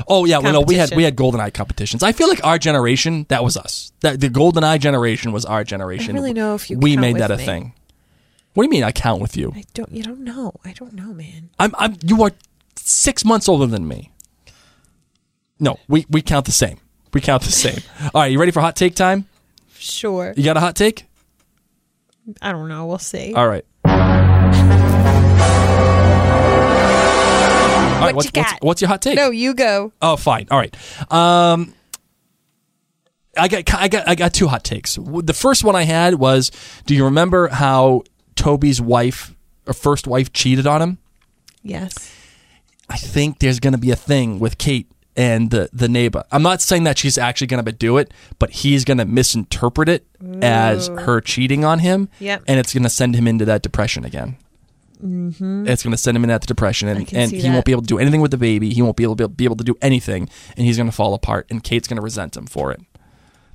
Oh 0.09 0.25
yeah, 0.25 0.39
well, 0.39 0.53
no, 0.53 0.61
we 0.61 0.75
had 0.75 0.95
we 0.95 1.03
had 1.05 1.17
GoldenEye 1.17 1.53
competitions. 1.55 2.03
I 2.03 2.13
feel 2.13 2.29
like 2.29 2.45
our 2.45 2.59
generation, 2.59 3.27
that 3.29 3.45
was 3.45 3.57
us. 3.57 3.93
That 4.01 4.21
the 4.21 4.29
GoldenEye 4.29 4.81
generation 4.81 5.33
was 5.33 5.45
our 5.45 5.65
generation. 5.65 6.17
I 6.17 6.21
really 6.21 6.33
know 6.33 6.55
if 6.55 6.71
you 6.71 6.79
we 6.79 6.97
made 6.97 7.17
that 7.17 7.31
a 7.31 7.37
me. 7.37 7.45
thing. 7.45 7.75
What 8.55 8.65
do 8.65 8.67
you 8.67 8.71
mean? 8.71 8.85
I 8.85 8.93
count 8.93 9.23
with 9.23 9.37
you? 9.37 9.53
I 9.55 9.65
don't. 9.75 9.91
You 9.91 10.03
don't 10.03 10.21
know. 10.21 10.53
I 10.65 10.73
don't 10.73 10.93
know, 10.93 11.13
man. 11.15 11.51
I'm. 11.59 11.75
I'm. 11.79 11.97
You 12.05 12.23
are 12.23 12.33
six 12.77 13.25
months 13.25 13.49
older 13.49 13.67
than 13.67 13.89
me. 13.89 14.11
No, 15.59 15.79
we 15.89 16.07
we 16.11 16.23
count 16.23 16.47
the 16.47 16.53
same. 16.53 16.79
We 17.15 17.21
count 17.21 17.43
the 17.45 17.53
same. 17.53 17.79
All 18.15 18.21
right, 18.23 18.33
you 18.33 18.39
ready 18.39 18.53
for 18.53 18.61
hot 18.61 18.77
take 18.77 18.95
time? 18.95 19.27
Sure. 19.75 20.35
You 20.37 20.45
got 20.45 20.57
a 20.57 20.61
hot 20.61 20.77
take? 20.77 21.07
I 22.41 22.53
don't 22.53 22.69
know. 22.69 22.87
We'll 22.87 22.99
see. 22.99 23.35
All 23.35 23.49
right. 23.49 23.65
All 28.03 28.09
right, 28.09 28.15
What 28.15 28.25
what's, 28.27 28.37
you 28.37 28.41
what's, 28.43 28.53
got? 28.53 28.63
what's 28.65 28.81
your 28.83 28.89
hot 28.89 29.03
take? 29.03 29.17
no, 29.17 29.31
you 29.31 29.55
go. 29.55 29.93
Oh, 30.03 30.17
fine. 30.17 30.47
All 30.51 30.59
right. 30.59 30.75
Um, 31.13 31.75
I 33.37 33.49
got 33.49 33.73
I 33.75 33.89
got 33.89 34.09
I 34.09 34.15
got 34.15 34.35
two 34.35 34.49
hot 34.49 34.63
takes. 34.65 34.97
The 35.01 35.33
first 35.33 35.65
one 35.65 35.75
I 35.75 35.85
had 35.85 36.17
was, 36.17 36.51
do 36.87 36.95
you 36.95 37.05
remember 37.05 37.49
how 37.49 38.03
Toby's 38.37 38.81
wife, 38.81 39.35
or 39.67 39.73
first 39.73 40.07
wife, 40.07 40.33
cheated 40.33 40.67
on 40.67 40.83
him? 40.83 40.99
Yes. 41.63 41.95
I 42.91 42.97
think 42.99 43.39
there's 43.39 43.59
going 43.59 43.73
to 43.73 43.79
be 43.79 43.91
a 43.91 43.97
thing 43.97 44.39
with 44.39 44.59
Kate 44.59 44.87
and 45.17 45.51
the 45.51 45.71
the 45.73 45.89
neighbor. 45.89 46.25
I'm 46.31 46.43
not 46.43 46.61
saying 46.61 46.85
that 46.85 46.99
she's 46.99 47.17
actually 47.17 47.47
going 47.47 47.65
to 47.65 47.73
do 47.73 47.97
it, 47.97 48.13
but 48.39 48.51
he's 48.51 48.85
going 48.85 48.99
to 48.99 49.07
misinterpret 49.07 49.89
it 49.89 50.07
as 50.43 50.89
her 50.89 51.21
cheating 51.23 51.65
on 51.65 51.79
him, 51.79 52.11
Yep. 52.21 52.43
and 52.47 52.61
it's 52.61 52.75
going 52.75 52.83
to 52.83 52.91
send 52.91 53.15
him 53.17 53.27
into 53.27 53.47
that 53.47 53.63
depression 53.63 54.05
again. 54.05 54.37
Mm-hmm. 55.03 55.67
It's 55.69 55.83
going 55.83 55.91
to 55.93 55.97
send 55.99 56.17
him 56.17 56.25
into 56.25 56.33
that 56.35 56.47
depression, 56.47 56.89
and, 56.89 57.13
and 57.13 57.31
see 57.31 57.41
he 57.41 57.51
won't 57.51 57.65
be 57.65 57.73
able 57.73 57.83
to 57.83 57.89
do 57.89 57.99
anything 57.99 58.21
with 58.21 58.31
the 58.31 58.37
baby. 58.39 58.73
He 58.73 58.83
won't 58.83 58.97
be 58.97 59.03
able 59.03 59.17
to 59.17 59.29
be 59.29 59.45
able 59.45 59.57
to 59.57 59.65
do 59.65 59.77
anything, 59.83 60.29
and 60.57 60.67
he's 60.67 60.77
going 60.77 60.89
to 60.89 60.95
fall 60.95 61.15
apart. 61.15 61.47
And 61.51 61.63
Kate's 61.63 61.89
going 61.89 61.97
to 61.97 62.03
resent 62.03 62.37
him 62.37 62.47
for 62.47 62.71
it. 62.73 62.81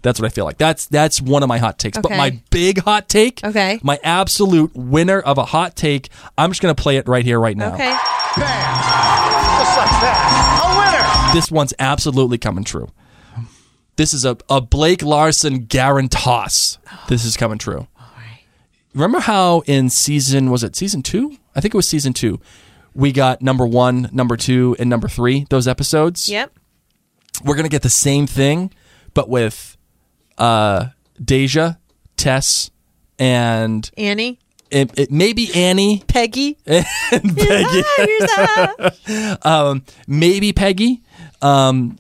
That's 0.04 0.20
what 0.22 0.28
I 0.28 0.30
feel 0.30 0.46
like. 0.46 0.58
That's 0.58 0.86
that's 0.86 1.22
one 1.22 1.42
of 1.44 1.50
my 1.50 1.58
hot 1.58 1.80
takes. 1.80 1.98
But 1.98 2.12
my 2.12 2.40
big 2.52 2.80
hot 2.84 3.10
take, 3.10 3.44
Okay. 3.44 3.80
my 3.82 4.00
absolute 4.04 4.76
winner 4.76 5.20
of 5.20 5.38
a 5.38 5.46
hot 5.46 5.76
take. 5.76 6.10
I'm 6.38 6.52
just 6.52 6.62
going 6.62 6.74
to 6.74 6.82
play 6.82 6.98
it 6.98 7.08
right 7.08 7.26
here, 7.26 7.40
right 7.40 7.58
now. 7.58 7.74
Okay. 7.74 7.90
Just 7.90 9.78
like 9.78 9.90
that. 10.02 10.62
A 10.64 11.30
winner. 11.30 11.34
this 11.34 11.50
one's 11.52 11.74
absolutely 11.80 12.38
coming 12.38 12.64
true. 12.64 12.90
This 13.96 14.14
is 14.14 14.24
a, 14.26 14.38
a 14.50 14.62
Blake 14.62 15.02
Larson 15.02 15.66
guarantoss. 15.66 16.78
This 17.08 17.26
is 17.26 17.36
coming 17.36 17.58
true. 17.58 17.88
Remember 18.94 19.20
how 19.20 19.62
in 19.68 19.90
season 19.90 20.50
was 20.50 20.64
it 20.64 20.76
season 20.76 21.04
two? 21.04 21.38
I 21.56 21.62
think 21.62 21.74
it 21.74 21.78
was 21.78 21.88
season 21.88 22.14
two. 22.14 22.40
We 22.96 23.12
got 23.12 23.42
number 23.42 23.66
one, 23.66 24.10
number 24.12 24.36
two, 24.38 24.76
and 24.80 24.90
number 24.90 25.08
three. 25.08 25.46
Those 25.50 25.68
episodes. 25.68 26.28
Yep. 26.30 26.52
We're 27.44 27.56
gonna 27.56 27.70
get 27.70 27.84
the 27.84 27.90
same 27.90 28.26
thing, 28.26 28.72
but 29.14 29.30
with 29.30 29.78
uh, 30.40 30.88
Deja, 31.24 31.76
Tess, 32.16 32.72
and 33.20 33.90
Annie. 33.98 34.40
it, 34.72 34.98
it 34.98 35.12
maybe 35.12 35.54
Annie 35.54 36.04
Peggy. 36.08 36.58
and 36.66 36.86
Peggy. 37.12 37.84
Here's 37.98 38.20
that. 38.36 39.82
maybe 40.08 40.54
Peggy. 40.54 41.04
Um, 41.42 42.00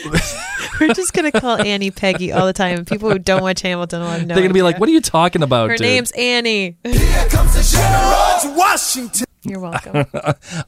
We're 0.80 0.94
just 0.94 1.12
gonna 1.12 1.32
call 1.32 1.60
Annie 1.60 1.90
Peggy 1.90 2.32
all 2.32 2.46
the 2.46 2.52
time, 2.52 2.78
and 2.78 2.86
people 2.86 3.10
who 3.10 3.18
don't 3.18 3.42
watch 3.42 3.60
Hamilton 3.62 4.00
will 4.00 4.08
have 4.08 4.26
no. 4.26 4.34
They're 4.34 4.42
gonna 4.42 4.54
be 4.54 4.62
like, 4.62 4.78
"What 4.78 4.88
are 4.88 4.92
you 4.92 5.00
talking 5.00 5.42
about?" 5.42 5.70
Her 5.70 5.76
dude? 5.76 5.86
name's 5.86 6.10
Annie. 6.12 6.76
Here 6.84 7.28
comes 7.28 7.54
the 7.54 7.76
General 7.76 8.56
Washington. 8.56 9.26
You're 9.42 9.60
welcome. 9.70 10.06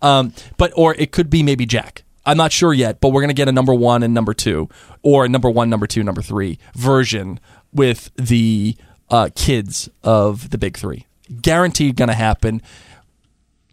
Um, 0.02 0.32
but 0.56 0.72
or 0.76 0.94
it 0.94 1.12
could 1.12 1.30
be 1.30 1.42
maybe 1.42 1.66
Jack. 1.66 2.04
I'm 2.26 2.36
not 2.36 2.52
sure 2.52 2.72
yet, 2.72 3.00
but 3.00 3.10
we're 3.10 3.20
gonna 3.22 3.32
get 3.34 3.48
a 3.48 3.52
number 3.52 3.74
one 3.74 4.02
and 4.02 4.12
number 4.14 4.34
two, 4.34 4.68
or 5.02 5.24
a 5.24 5.28
number 5.28 5.50
one, 5.50 5.70
number 5.70 5.86
two, 5.86 6.02
number 6.02 6.22
three 6.22 6.58
version 6.74 7.40
with 7.72 8.10
the 8.16 8.76
uh, 9.10 9.30
kids 9.34 9.88
of 10.02 10.50
the 10.50 10.58
big 10.58 10.76
three. 10.76 11.06
Guaranteed 11.40 11.96
gonna 11.96 12.14
happen. 12.14 12.62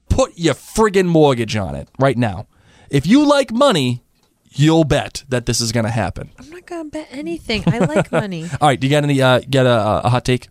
Put 0.10 0.34
your 0.38 0.54
friggin' 0.56 1.08
mortgage 1.08 1.56
on 1.56 1.76
it 1.76 1.88
right 2.00 2.18
now. 2.18 2.48
If 2.90 3.08
you 3.08 3.26
like 3.26 3.52
money, 3.52 4.04
you'll 4.52 4.84
bet 4.84 5.24
that 5.30 5.46
this 5.46 5.62
is 5.62 5.72
gonna 5.72 5.90
happen. 5.92 6.32
I'm 6.40 6.50
not 6.50 6.66
gonna 6.66 6.90
bet 6.90 7.08
anything. 7.12 7.64
I 7.68 7.80
like 7.80 8.12
money. 8.12 8.44
All 8.60 8.68
right, 8.68 8.80
do 8.80 8.88
you 8.88 8.92
got 8.92 9.04
any? 9.04 9.22
Uh, 9.22 9.42
get 9.50 9.66
a, 9.66 10.02
a 10.06 10.10
hot 10.10 10.26
take? 10.26 10.50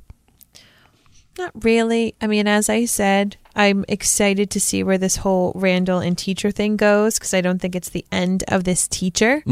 Not 1.39 1.53
really. 1.65 2.15
I 2.21 2.27
mean, 2.27 2.47
as 2.47 2.69
I 2.69 2.85
said, 2.85 3.37
I'm 3.55 3.85
excited 3.89 4.51
to 4.51 4.61
see 4.61 4.83
where 4.83 4.99
this 4.99 5.17
whole 5.17 5.53
Randall 5.55 6.01
and 6.01 6.17
teacher 6.19 6.51
thing 6.51 6.77
goes 6.77 7.19
because 7.19 7.35
I 7.35 7.41
don't 7.41 7.61
think 7.61 7.75
it's 7.75 7.89
the 7.91 8.05
end 8.13 8.45
of 8.49 8.65
this 8.65 8.87
teacher. 8.89 9.43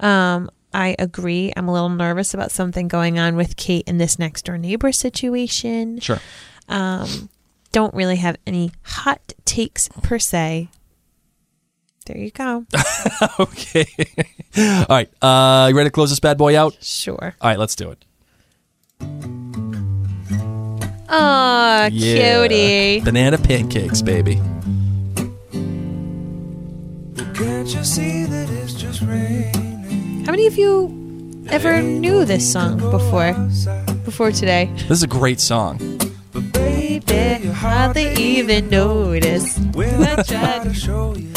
Um, 0.00 0.50
I 0.72 0.94
agree. 0.98 1.52
I'm 1.56 1.68
a 1.68 1.72
little 1.72 1.88
nervous 1.88 2.32
about 2.34 2.50
something 2.52 2.88
going 2.88 3.18
on 3.18 3.36
with 3.36 3.56
Kate 3.56 3.86
in 3.86 3.98
this 3.98 4.18
next 4.18 4.44
door 4.44 4.58
neighbor 4.58 4.92
situation. 4.92 6.00
Sure. 6.00 6.20
Um, 6.68 7.28
don't 7.72 7.94
really 7.94 8.16
have 8.16 8.36
any 8.46 8.72
hot 8.82 9.34
takes 9.44 9.88
per 10.02 10.18
se. 10.18 10.68
There 12.06 12.16
you 12.18 12.30
go. 12.30 12.64
Okay. 13.40 13.86
All 14.56 14.86
right. 14.88 15.08
Uh, 15.22 15.66
you 15.70 15.76
ready 15.76 15.88
to 15.88 15.92
close 15.92 16.10
this 16.10 16.20
bad 16.20 16.38
boy 16.38 16.58
out? 16.58 16.76
Sure. 16.80 17.34
All 17.40 17.50
right, 17.50 17.58
let's 17.58 17.74
do 17.74 17.90
it. 17.90 18.04
Aw, 21.08 21.88
Yeah. 21.92 22.46
cutie. 22.46 23.00
Banana 23.04 23.38
pancakes, 23.38 24.02
baby. 24.02 24.36
Can't 27.34 27.68
you 27.74 27.84
see 27.84 28.24
that 28.24 28.48
it's 28.50 28.74
just 28.74 29.02
raining? 29.02 30.24
How 30.24 30.30
many 30.32 30.46
of 30.46 30.56
you 30.56 31.44
ever 31.50 31.82
knew 31.82 32.24
this 32.24 32.50
song 32.50 32.78
before? 32.78 33.32
Before 34.04 34.32
today? 34.32 34.70
This 34.88 34.98
is 34.98 35.02
a 35.02 35.06
great 35.08 35.40
song. 35.40 35.78
Baby, 36.52 37.44
you 37.44 37.52
hardly 37.52 38.12
even 38.14 38.68
notice. 38.70 39.58
When 39.74 40.02
I 40.02 40.22
try 40.22 40.60
to 40.64 40.72
show 40.74 41.14
you, 41.16 41.28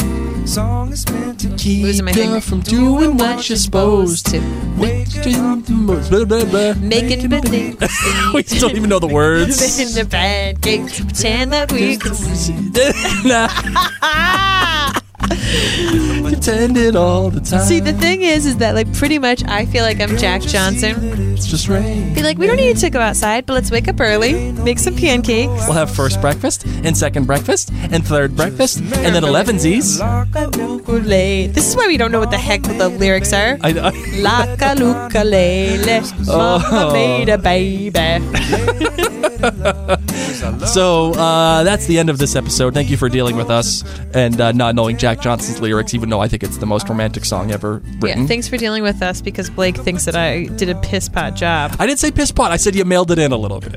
song 0.50 0.90
is 0.90 1.08
meant 1.08 1.38
to 1.38 1.48
Keep 1.56 1.84
Losing 1.84 2.04
my 2.06 2.10
you 2.10 2.16
finger. 2.16 2.40
from 2.40 2.60
doing 2.62 3.16
what 3.16 3.48
you're 3.48 3.56
supposed 3.56 4.26
to. 4.26 4.40
Blah, 4.76 6.24
blah, 6.24 6.44
blah. 6.44 6.74
Making 6.74 7.28
believe 7.28 7.80
we 8.34 8.42
don't 8.42 8.76
even 8.76 8.88
know 8.88 8.98
the 8.98 9.06
words. 9.06 9.78
in 9.78 9.94
the 9.94 10.10
pancakes. 10.10 11.00
Pretend 11.00 11.52
that 11.52 11.70
we 11.70 11.96
can 11.96 12.14
see. 12.14 12.52
Pretending 16.22 16.96
all 16.96 17.30
the 17.30 17.40
time. 17.40 17.60
See, 17.60 17.78
the 17.78 17.92
thing 17.92 18.22
is, 18.22 18.44
is 18.44 18.56
that 18.56 18.74
like 18.74 18.92
pretty 18.92 19.20
much 19.20 19.44
I 19.44 19.66
feel 19.66 19.84
like 19.84 20.00
I'm 20.00 20.16
Jack 20.16 20.42
Johnson. 20.42 21.29
It's 21.40 21.48
just 21.48 21.68
rain. 21.68 22.12
Be 22.12 22.22
like, 22.22 22.36
we 22.36 22.46
don't 22.46 22.56
need 22.58 22.76
to 22.76 22.90
go 22.90 23.00
outside, 23.00 23.46
but 23.46 23.54
let's 23.54 23.70
wake 23.70 23.88
up 23.88 23.98
early, 23.98 24.52
make 24.52 24.78
some 24.78 24.94
pancakes. 24.94 25.48
We'll 25.66 25.72
have 25.72 25.90
first 25.90 26.20
breakfast 26.20 26.66
and 26.66 26.94
second 26.94 27.26
breakfast 27.26 27.70
and 27.72 28.06
third 28.06 28.36
breakfast 28.36 28.80
and 28.80 29.14
then 29.14 29.22
elevensies. 29.22 30.00
This 31.54 31.66
is 31.66 31.76
why 31.76 31.86
we 31.86 31.96
don't 31.96 32.12
know 32.12 32.20
what 32.20 32.30
the 32.30 32.36
heck 32.36 32.62
the 32.62 32.90
lyrics 32.90 33.32
are. 33.32 33.56
I, 33.62 33.70
I, 33.70 33.92
Laka 34.20 34.78
luka 34.78 35.24
lele, 35.24 36.02
mama 36.26 36.92
made 36.92 37.30
a 37.30 37.38
baby. 37.38 38.20
so 40.66 41.12
uh, 41.14 41.62
that's 41.62 41.86
the 41.86 41.98
end 41.98 42.10
of 42.10 42.18
this 42.18 42.36
episode. 42.36 42.74
Thank 42.74 42.90
you 42.90 42.98
for 42.98 43.08
dealing 43.08 43.36
with 43.36 43.48
us 43.48 43.82
and 44.14 44.38
uh, 44.38 44.52
not 44.52 44.74
knowing 44.74 44.98
Jack 44.98 45.22
Johnson's 45.22 45.60
lyrics, 45.60 45.94
even 45.94 46.10
though 46.10 46.20
I 46.20 46.28
think 46.28 46.42
it's 46.42 46.58
the 46.58 46.66
most 46.66 46.88
romantic 46.88 47.24
song 47.24 47.50
ever 47.50 47.82
written. 48.00 48.22
Yeah, 48.22 48.26
thanks 48.26 48.48
for 48.48 48.58
dealing 48.58 48.82
with 48.82 49.00
us 49.00 49.22
because 49.22 49.48
Blake 49.48 49.76
thinks 49.76 50.04
that 50.04 50.16
I 50.16 50.44
did 50.44 50.68
a 50.68 50.74
piss 50.80 51.08
pot 51.08 51.29
job. 51.30 51.76
I 51.78 51.86
didn't 51.86 51.98
say 52.00 52.10
piss 52.10 52.30
pot. 52.32 52.50
I 52.52 52.56
said 52.56 52.74
you 52.74 52.84
mailed 52.84 53.10
it 53.10 53.18
in 53.18 53.32
a 53.32 53.36
little 53.36 53.60
bit. 53.60 53.76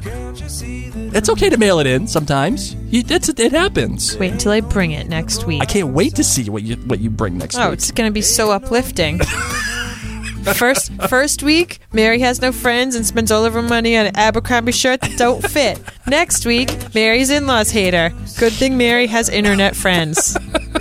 It's 1.16 1.30
okay 1.30 1.50
to 1.50 1.58
mail 1.58 1.80
it 1.80 1.88
in 1.88 2.08
sometimes. 2.08 2.74
You, 2.90 3.04
it 3.08 3.52
happens. 3.52 4.18
Wait 4.18 4.32
until 4.32 4.52
I 4.52 4.62
bring 4.62 4.92
it 4.92 5.08
next 5.08 5.46
week. 5.46 5.62
I 5.62 5.66
can't 5.66 5.90
wait 5.94 6.16
to 6.16 6.24
see 6.24 6.50
what 6.50 6.64
you 6.64 6.76
what 6.88 7.00
you 7.00 7.10
bring 7.10 7.38
next 7.38 7.56
Oh, 7.58 7.66
week. 7.70 7.74
it's 7.74 7.92
gonna 7.92 8.12
be 8.12 8.22
so 8.22 8.52
uplifting. 8.52 9.20
first 10.56 10.92
first 11.08 11.44
week, 11.44 11.80
Mary 11.94 12.20
has 12.20 12.42
no 12.42 12.52
friends 12.52 12.96
and 12.96 13.06
spends 13.06 13.32
all 13.32 13.46
of 13.46 13.54
her 13.54 13.62
money 13.62 13.96
on 13.96 14.08
an 14.08 14.18
Abercrombie 14.18 14.72
shirt 14.72 15.02
that 15.02 15.18
don't 15.18 15.42
fit. 15.48 15.80
Next 16.08 16.46
week, 16.46 16.94
Mary's 16.96 17.30
in-laws 17.30 17.70
hate 17.72 17.94
her. 17.94 18.10
Good 18.40 18.54
thing 18.54 18.76
Mary 18.78 19.08
has 19.08 19.30
internet 19.30 19.76
friends. 19.76 20.36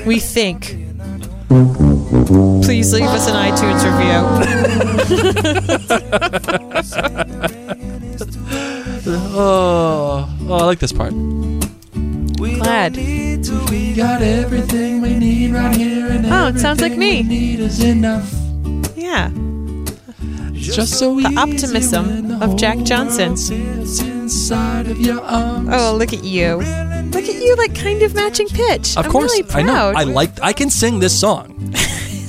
We 0.06 0.18
think. 0.18 0.76
Please 2.12 2.92
leave 2.92 3.04
us 3.08 3.26
an 3.26 3.34
iTunes 3.36 3.82
review. 3.88 5.32
Oh, 9.04 10.28
oh, 10.48 10.54
I 10.54 10.64
like 10.64 10.78
this 10.78 10.92
part. 10.92 11.12
Glad. 12.36 12.96
We 12.96 13.94
got 13.94 14.22
everything 14.22 15.00
we 15.00 15.14
need 15.16 15.52
right 15.52 15.74
here, 15.74 16.06
and 16.08 16.26
Oh, 16.26 16.48
it 16.48 16.58
sounds 16.60 16.80
like 16.80 16.96
me. 16.96 17.22
need 17.22 17.60
is 17.60 17.82
enough. 17.82 18.30
Yeah. 18.94 19.30
Just 20.52 20.98
so 20.98 21.16
The 21.18 21.34
optimism 21.36 22.28
the 22.28 22.44
of 22.44 22.56
Jack 22.56 22.76
whole 22.76 22.84
Johnson. 22.84 23.28
world 23.30 23.38
sits 23.38 24.00
inside 24.02 24.86
of 24.88 25.00
your 25.00 25.20
arms. 25.22 25.70
Oh, 25.72 25.96
look 25.96 26.12
at 26.12 26.22
you. 26.24 26.56
Look 26.56 27.24
at 27.24 27.34
you, 27.34 27.56
like 27.56 27.74
kind 27.74 28.02
of 28.02 28.14
matching 28.14 28.48
pitch. 28.48 28.96
Of 28.96 29.06
I'm 29.06 29.10
course, 29.10 29.32
really 29.32 29.50
I 29.54 29.62
know. 29.62 29.92
I 29.96 30.04
like. 30.04 30.40
I 30.42 30.52
can 30.52 30.70
sing 30.70 31.00
this 31.00 31.18
song. 31.18 31.72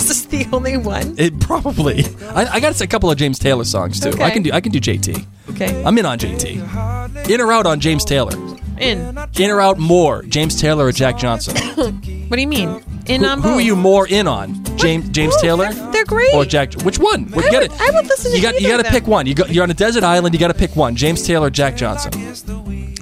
Is 0.03 0.25
this 0.25 0.25
the 0.45 0.55
only 0.55 0.77
one? 0.77 1.15
It 1.17 1.39
probably. 1.39 2.05
I, 2.29 2.45
I 2.55 2.59
got 2.59 2.69
to 2.69 2.73
say 2.73 2.85
a 2.85 2.87
couple 2.87 3.09
of 3.09 3.17
James 3.17 3.39
Taylor 3.39 3.63
songs 3.63 3.99
too. 3.99 4.11
I 4.21 4.29
can 4.31 4.43
do. 4.43 4.51
I 4.51 4.59
can 4.61 4.71
do 4.71 4.79
JT. 4.79 5.25
Okay. 5.51 5.83
I'm 5.83 5.97
in 5.97 6.05
on 6.05 6.17
JT. 6.19 7.29
In 7.29 7.41
or 7.41 7.51
out 7.51 7.65
on 7.65 7.79
James 7.79 8.03
Taylor. 8.05 8.33
In. 8.79 9.17
In 9.37 9.51
or 9.51 9.61
out 9.61 9.77
more, 9.79 10.23
James 10.23 10.59
Taylor 10.59 10.85
or 10.87 10.91
Jack 10.91 11.17
Johnson. 11.17 11.55
What 12.33 12.37
do 12.37 12.41
you 12.41 12.47
mean? 12.47 12.83
In 13.05 13.21
who, 13.21 13.27
on 13.27 13.41
who 13.43 13.49
are 13.49 13.61
you 13.61 13.75
more 13.75 14.07
in 14.07 14.27
on, 14.27 14.63
James 14.77 15.07
James 15.09 15.33
Both. 15.35 15.41
Taylor? 15.43 15.71
They're, 15.91 16.03
great. 16.05 16.33
Or 16.33 16.45
Jack? 16.45 16.73
Which 16.81 16.97
one? 16.97 17.29
Well, 17.29 17.41
I 17.41 17.45
you 17.45 17.51
gotta- 17.67 17.83
I 17.83 17.91
would 17.93 18.07
listen 18.07 18.31
to 18.31 18.37
You 18.37 18.41
got. 18.41 18.59
You 18.59 18.67
got 18.69 18.83
to 18.83 18.89
pick 18.89 19.05
one. 19.05 19.27
You 19.27 19.35
got. 19.35 19.51
You're 19.51 19.61
on 19.63 19.69
a 19.69 19.75
desert 19.75 20.03
island. 20.03 20.33
You 20.33 20.39
got 20.39 20.47
to 20.47 20.55
pick 20.55 20.75
one. 20.75 20.95
James 20.95 21.21
Taylor, 21.27 21.47
or 21.47 21.49
Jack 21.51 21.75
Johnson. 21.77 22.11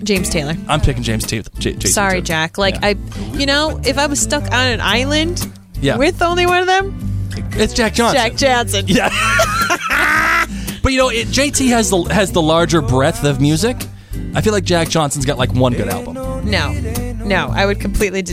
James 0.03 0.29
Taylor. 0.29 0.57
I'm 0.67 0.81
picking 0.81 1.03
James 1.03 1.25
Taylor. 1.25 1.45
J- 1.59 1.79
Sorry. 1.81 2.21
Jack. 2.21 2.57
Like 2.57 2.75
Yeah. 2.75 2.87
I, 2.87 2.89
you 3.37 3.45
know, 3.45 3.79
if 3.85 3.97
I 3.97 4.07
was 4.07 4.19
stuck 4.19 4.43
on 4.51 4.67
an 4.67 4.81
island 4.81 5.47
Yeah. 5.81 5.97
with 5.97 6.21
only 6.21 6.45
one 6.45 6.61
of 6.61 6.67
them, 6.67 6.95
It's 7.53 7.73
Jack 7.73 7.93
Johnson. 7.93 8.17
Jack 8.21 8.35
Johnson. 8.35 8.85
Yeah. 8.87 9.09
but 10.83 10.91
you 10.91 10.97
know, 10.97 11.09
it, 11.09 11.27
JT 11.27 11.67
has 11.69 11.89
the 11.89 12.01
has 12.03 12.31
the 12.31 12.41
larger 12.41 12.81
breadth 12.81 13.23
of 13.23 13.41
music. 13.41 13.77
I 14.33 14.41
feel 14.41 14.53
like 14.53 14.63
Jack 14.63 14.89
Johnson's 14.89 15.25
got 15.25 15.37
like 15.37 15.53
one 15.53 15.73
good 15.73 15.89
album. 15.89 16.15
No, 16.49 16.71
no, 17.25 17.49
I 17.53 17.65
would 17.65 17.79
completely. 17.79 18.23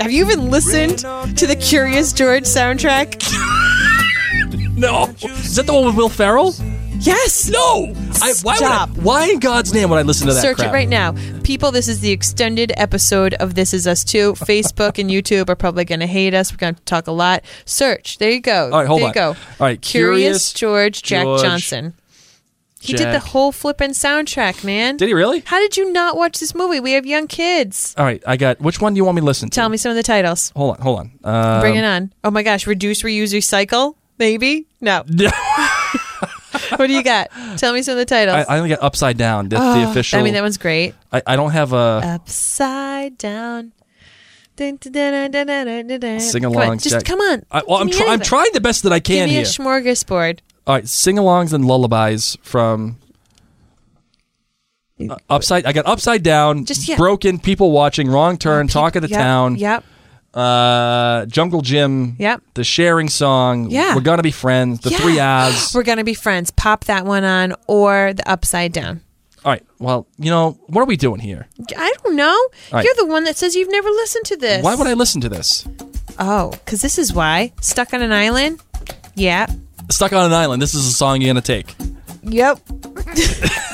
Have 0.00 0.10
you 0.10 0.24
even 0.24 0.50
listened 0.50 0.98
to 1.00 1.46
the 1.46 1.56
Curious 1.56 2.12
George 2.12 2.44
soundtrack? 2.44 3.22
No, 4.74 5.04
is 5.22 5.54
that 5.56 5.66
the 5.66 5.72
one 5.74 5.84
with 5.84 5.94
Will 5.94 6.08
Ferrell? 6.08 6.54
Yes. 7.06 7.48
No. 7.48 7.92
I, 8.22 8.32
why 8.42 8.56
Stop. 8.56 8.90
would 8.90 8.98
I, 8.98 9.02
Why 9.02 9.30
in 9.30 9.38
God's 9.38 9.72
name 9.74 9.90
would 9.90 9.98
I 9.98 10.02
listen 10.02 10.26
to 10.28 10.34
that? 10.34 10.42
Search 10.42 10.56
crap? 10.58 10.70
it 10.70 10.72
right 10.72 10.88
now. 10.88 11.14
People, 11.42 11.70
this 11.70 11.88
is 11.88 12.00
the 12.00 12.10
extended 12.10 12.72
episode 12.76 13.34
of 13.34 13.54
This 13.54 13.74
Is 13.74 13.86
Us 13.86 14.04
Too. 14.04 14.32
Facebook 14.36 14.98
and 14.98 15.10
YouTube 15.10 15.48
are 15.48 15.56
probably 15.56 15.84
going 15.84 16.00
to 16.00 16.06
hate 16.06 16.34
us. 16.34 16.52
We're 16.52 16.58
going 16.58 16.74
to 16.74 16.82
talk 16.82 17.06
a 17.06 17.12
lot. 17.12 17.44
Search. 17.64 18.18
There 18.18 18.30
you 18.30 18.40
go. 18.40 18.64
All 18.66 18.78
right, 18.78 18.86
hold 18.86 19.00
there 19.00 19.06
on. 19.06 19.10
you 19.10 19.14
go. 19.14 19.28
All 19.28 19.36
right, 19.60 19.80
Curious, 19.80 20.52
Curious 20.52 20.52
George, 20.52 21.02
Jack 21.02 21.24
George, 21.24 21.42
Johnson. 21.42 21.94
He 22.80 22.94
did 22.94 23.08
the 23.08 23.12
Jack. 23.12 23.22
whole 23.22 23.52
flippin' 23.52 23.92
soundtrack, 23.92 24.64
man. 24.64 24.96
Did 24.96 25.06
he 25.06 25.14
really? 25.14 25.40
How 25.46 25.60
did 25.60 25.76
you 25.76 25.92
not 25.92 26.16
watch 26.16 26.40
this 26.40 26.52
movie? 26.52 26.80
We 26.80 26.92
have 26.92 27.06
young 27.06 27.28
kids. 27.28 27.94
All 27.96 28.04
right, 28.04 28.20
I 28.26 28.36
got. 28.36 28.60
Which 28.60 28.80
one 28.80 28.92
do 28.94 28.96
you 28.96 29.04
want 29.04 29.14
me 29.14 29.20
to 29.20 29.24
listen 29.26 29.48
to? 29.50 29.54
Tell 29.54 29.68
me 29.68 29.76
some 29.76 29.90
of 29.90 29.96
the 29.96 30.02
titles. 30.02 30.52
Hold 30.56 30.76
on, 30.76 30.82
hold 30.82 30.98
on. 30.98 31.12
Um, 31.22 31.60
Bring 31.60 31.76
it 31.76 31.84
on. 31.84 32.12
Oh 32.24 32.32
my 32.32 32.42
gosh, 32.42 32.66
reduce, 32.66 33.02
reuse, 33.02 33.32
recycle. 33.32 33.94
Maybe 34.18 34.66
no. 34.80 35.04
what 36.76 36.86
do 36.86 36.92
you 36.92 37.02
got? 37.02 37.30
Tell 37.56 37.72
me 37.72 37.82
some 37.82 37.92
of 37.92 37.98
the 37.98 38.04
titles. 38.04 38.46
I, 38.48 38.54
I 38.54 38.58
only 38.58 38.68
got 38.70 38.82
Upside 38.82 39.16
Down. 39.16 39.48
The, 39.48 39.56
the 39.56 39.90
official. 39.90 40.18
I 40.18 40.22
mean, 40.22 40.34
that 40.34 40.42
one's 40.42 40.58
great. 40.58 40.94
I, 41.12 41.22
I 41.26 41.36
don't 41.36 41.50
have 41.52 41.72
a. 41.72 42.00
Upside 42.04 43.18
down. 43.18 43.72
Sing 44.58 46.44
along. 46.44 46.68
on, 46.68 46.78
Just 46.78 47.06
come 47.06 47.20
on. 47.20 47.42
I, 47.50 47.62
well, 47.66 47.78
I'm, 47.78 47.88
Give 47.88 47.96
try, 47.98 48.12
I'm 48.12 48.20
trying 48.20 48.50
the 48.52 48.60
best 48.60 48.82
that 48.82 48.92
I 48.92 49.00
can 49.00 49.26
Give 49.26 49.26
me 49.28 49.32
here. 49.32 49.42
a 49.42 49.44
smorgasbord. 49.44 50.40
All 50.66 50.74
right, 50.74 50.86
sing-alongs 50.86 51.52
and 51.52 51.64
lullabies 51.64 52.36
from 52.42 52.98
uh, 55.08 55.16
upside. 55.28 55.64
I 55.66 55.72
got 55.72 55.86
upside 55.86 56.22
down, 56.22 56.64
Just- 56.66 56.86
yeah. 56.88 56.96
broken, 56.96 57.38
people 57.40 57.72
watching, 57.72 58.08
wrong 58.08 58.38
turn, 58.38 58.68
talk 58.68 58.94
of 58.94 59.02
the 59.02 59.08
Yep, 59.08 59.18
town, 59.18 59.56
Yep. 59.56 59.84
Uh, 60.34 61.26
Jungle 61.26 61.60
Gym. 61.60 62.16
Yep. 62.18 62.42
The 62.54 62.64
sharing 62.64 63.08
song. 63.08 63.70
Yeah. 63.70 63.94
We're 63.94 64.00
gonna 64.00 64.22
be 64.22 64.30
friends. 64.30 64.80
The 64.80 64.90
Yeah. 64.90 64.98
three 64.98 65.20
R's. 65.20 65.72
We're 65.74 65.82
gonna 65.82 66.04
be 66.04 66.14
friends. 66.14 66.50
Pop 66.50 66.84
that 66.84 67.04
one 67.04 67.24
on, 67.24 67.54
or 67.66 68.12
the 68.14 68.28
upside 68.28 68.72
down. 68.72 69.02
All 69.44 69.52
right. 69.52 69.62
Well, 69.78 70.06
you 70.18 70.30
know 70.30 70.58
what 70.68 70.80
are 70.82 70.86
we 70.86 70.96
doing 70.96 71.20
here? 71.20 71.48
I 71.76 71.92
don't 72.02 72.16
know. 72.16 72.38
right. 72.72 72.84
You're 72.84 72.94
the 72.94 73.06
one 73.06 73.24
that 73.24 73.36
says 73.36 73.54
you've 73.54 73.70
never 73.70 73.88
listened 73.90 74.24
to 74.26 74.36
this. 74.36 74.62
Why 74.64 74.74
would 74.74 74.86
I 74.86 74.94
listen 74.94 75.20
to 75.22 75.28
this? 75.28 75.66
Oh, 76.18 76.50
because 76.64 76.80
this 76.80 76.98
is 76.98 77.12
why. 77.12 77.52
Stuck 77.60 77.92
on 77.92 78.02
an 78.02 78.12
island. 78.12 78.60
Yeah. 79.14 79.46
Stuck 79.90 80.12
on 80.12 80.26
an 80.26 80.32
island. 80.32 80.62
This 80.62 80.74
is 80.74 80.86
a 80.86 80.92
song 80.92 81.20
you're 81.20 81.28
gonna 81.28 81.40
take. 81.42 81.74
Yep. 82.22 82.60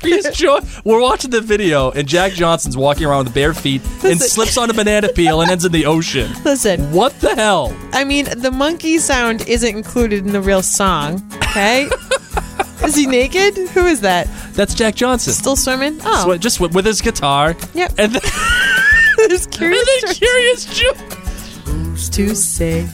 Curious 0.00 0.36
Joy. 0.36 0.60
We're 0.84 1.00
watching 1.00 1.30
the 1.30 1.40
video, 1.40 1.90
and 1.90 2.06
Jack 2.08 2.32
Johnson's 2.32 2.76
walking 2.76 3.04
around 3.06 3.24
with 3.24 3.34
bare 3.34 3.54
feet 3.54 3.82
and 4.04 4.20
slips 4.20 4.56
on 4.58 4.70
a 4.70 4.74
banana 4.74 5.08
peel 5.08 5.40
and 5.40 5.50
ends 5.50 5.64
in 5.64 5.72
the 5.72 5.86
ocean. 5.86 6.30
Listen, 6.44 6.92
What 6.92 7.18
the 7.20 7.34
hell? 7.34 7.76
I 7.92 8.04
mean, 8.04 8.26
the 8.36 8.50
monkey 8.50 8.98
sound 8.98 9.48
isn't 9.48 9.76
included 9.76 10.26
in 10.26 10.32
the 10.32 10.40
real 10.40 10.62
song. 10.62 11.22
Okay. 11.36 11.88
is 12.84 12.94
he 12.94 13.06
naked? 13.06 13.56
Who 13.68 13.86
is 13.86 14.00
that? 14.00 14.28
That's 14.54 14.74
Jack 14.74 14.94
Johnson. 14.94 15.32
Still 15.32 15.56
swimming? 15.56 15.98
Oh, 16.04 16.36
just 16.38 16.60
with, 16.60 16.74
with 16.74 16.84
his 16.86 17.00
guitar. 17.00 17.54
Yep. 17.74 17.92
And 17.98 18.12
then, 18.12 18.22
there's 19.28 19.46
and 19.46 19.54
curious 19.54 20.02
then 20.04 20.14
Curious 20.14 20.64
Joy. 20.66 22.10
to 22.10 22.34
say. 22.34 22.88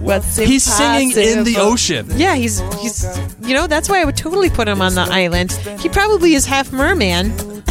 What's 0.00 0.36
He's 0.36 0.64
singing 0.64 1.12
in 1.16 1.44
the 1.44 1.56
ocean. 1.58 2.06
Yeah, 2.16 2.34
he's 2.34 2.60
he's 2.80 3.04
you 3.42 3.54
know 3.54 3.66
that's 3.66 3.88
why 3.88 4.00
I 4.00 4.04
would 4.04 4.16
totally 4.16 4.50
put 4.50 4.68
him 4.68 4.82
on 4.82 4.94
the 4.94 5.02
island. 5.02 5.52
He 5.80 5.88
probably 5.88 6.34
is 6.34 6.46
half 6.46 6.72
merman. 6.72 7.32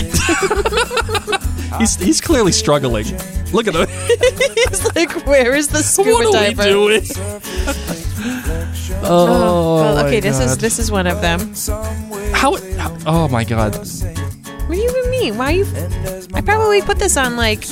He's 1.77 1.95
he's 1.95 2.21
clearly 2.21 2.51
struggling. 2.53 3.05
Look 3.51 3.67
at 3.67 3.75
him. 3.75 3.87
he's 4.55 4.95
like, 4.95 5.25
where 5.25 5.55
is 5.55 5.67
the 5.67 5.79
scuba 5.83 6.11
what 6.11 6.35
are 6.35 6.47
we 6.47 6.53
doing? 6.53 7.03
Oh, 9.07 9.27
oh, 9.27 9.75
Well, 9.75 9.95
my 9.95 10.05
okay, 10.07 10.19
this 10.19 10.39
is 10.39 10.51
God. 10.51 10.59
this 10.59 10.79
is 10.79 10.89
one 10.89 11.05
of 11.05 11.21
them. 11.21 11.53
how, 12.33 12.55
how? 12.77 12.97
Oh 13.05 13.27
my 13.27 13.43
god! 13.43 13.75
What 13.75 14.69
do 14.71 14.77
you 14.77 14.89
even 14.89 15.11
mean? 15.11 15.37
Why 15.37 15.51
you? 15.51 15.65
I 16.33 16.41
probably 16.41 16.81
put 16.81 16.97
this 16.97 17.17
on 17.17 17.35
like 17.35 17.65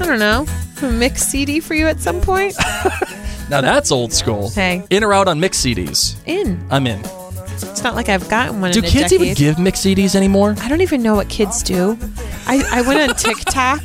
I 0.00 0.06
don't 0.06 0.18
know 0.18 0.46
a 0.82 0.90
mix 0.90 1.22
CD 1.22 1.60
for 1.60 1.74
you 1.74 1.86
at 1.86 2.00
some 2.00 2.20
point. 2.20 2.54
Now 3.48 3.60
that's 3.60 3.92
old 3.92 4.12
school. 4.12 4.50
Hey. 4.50 4.82
In 4.90 5.04
or 5.04 5.14
out 5.14 5.28
on 5.28 5.38
mix 5.38 5.60
CDs? 5.60 6.16
In. 6.26 6.66
I'm 6.70 6.86
in. 6.86 7.00
It's 7.62 7.82
not 7.82 7.94
like 7.94 8.08
I've 8.08 8.28
gotten 8.28 8.60
one 8.60 8.72
Do 8.72 8.80
in 8.80 8.84
kids 8.84 9.12
even 9.12 9.34
give 9.34 9.58
mix 9.58 9.80
CDs 9.80 10.14
anymore? 10.14 10.56
I 10.60 10.68
don't 10.68 10.80
even 10.80 11.02
know 11.02 11.14
what 11.14 11.28
kids 11.28 11.62
do. 11.62 11.96
I, 12.46 12.62
I 12.70 12.82
went 12.82 13.08
on 13.08 13.16
TikTok. 13.16 13.80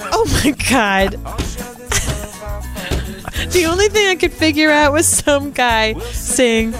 Oh 0.00 0.42
my 0.44 0.50
god. 0.50 1.12
the 3.52 3.64
only 3.66 3.88
thing 3.88 4.08
I 4.08 4.16
could 4.16 4.32
figure 4.32 4.70
out 4.70 4.92
was 4.92 5.06
some 5.06 5.52
guy 5.52 5.98
saying, 6.10 6.74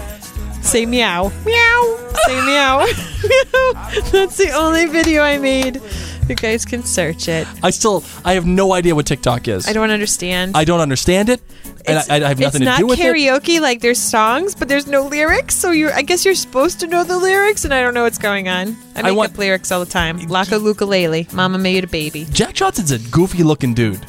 say 0.63 0.87
meow. 0.87 1.31
Meow. 1.45 2.11
Say 2.27 2.45
meow. 2.45 2.79
meow. 2.79 3.91
That's 4.13 4.37
the 4.37 4.53
only 4.55 4.87
video 4.87 5.23
I 5.23 5.39
made. 5.39 5.81
You 6.29 6.35
guys 6.35 6.65
can 6.65 6.83
search 6.83 7.29
it. 7.29 7.47
I 7.63 7.71
still 7.71 8.03
I 8.25 8.35
have 8.35 8.47
no 8.47 8.73
idea 8.73 8.97
what 8.97 9.07
TikTok 9.07 9.47
is. 9.47 9.69
I 9.69 9.73
don't 9.73 9.91
understand. 9.91 10.57
I 10.57 10.65
don't 10.65 10.81
understand 10.81 11.29
it, 11.29 11.41
and 11.89 11.99
It's- 11.99 12.11
I, 12.11 12.17
I 12.17 12.29
have 12.29 12.39
nothing 12.41 12.63
it's 12.63 12.71
to 12.73 12.79
do 12.79 12.87
with 12.87 12.99
not 12.99 13.07
it. 13.07 13.15
karaoke. 13.17 13.61
Like 13.61 13.81
there's 13.81 13.99
songs, 14.01 14.55
but 14.55 14.69
there's 14.69 14.87
no 14.87 15.07
lyrics. 15.07 15.55
So 15.55 15.71
you're, 15.71 15.93
I 15.93 16.03
guess 16.03 16.25
you're 16.25 16.35
supposed 16.35 16.81
to 16.81 16.87
know 16.87 17.05
the 17.05 17.17
lyrics, 17.19 17.65
and 17.65 17.73
I 17.73 17.81
don't 17.81 17.95
know 17.95 18.03
what's 18.03 18.19
going 18.19 18.49
on. 18.49 18.77
I 18.97 19.03
make 19.03 19.17
want- 19.17 19.33
up 19.33 19.39
lyrics 19.39 19.71
all 19.73 19.81
the 19.81 19.91
time. 19.91 20.19
Laka 20.21 20.63
ukulele, 20.63 21.29
Mama 21.33 21.59
made 21.59 21.85
a 21.85 21.87
baby. 21.87 22.27
Jack 22.33 22.55
Johnson's 22.55 22.91
a 22.91 22.99
goofy 23.11 23.43
looking 23.43 23.75
dude. 23.75 24.05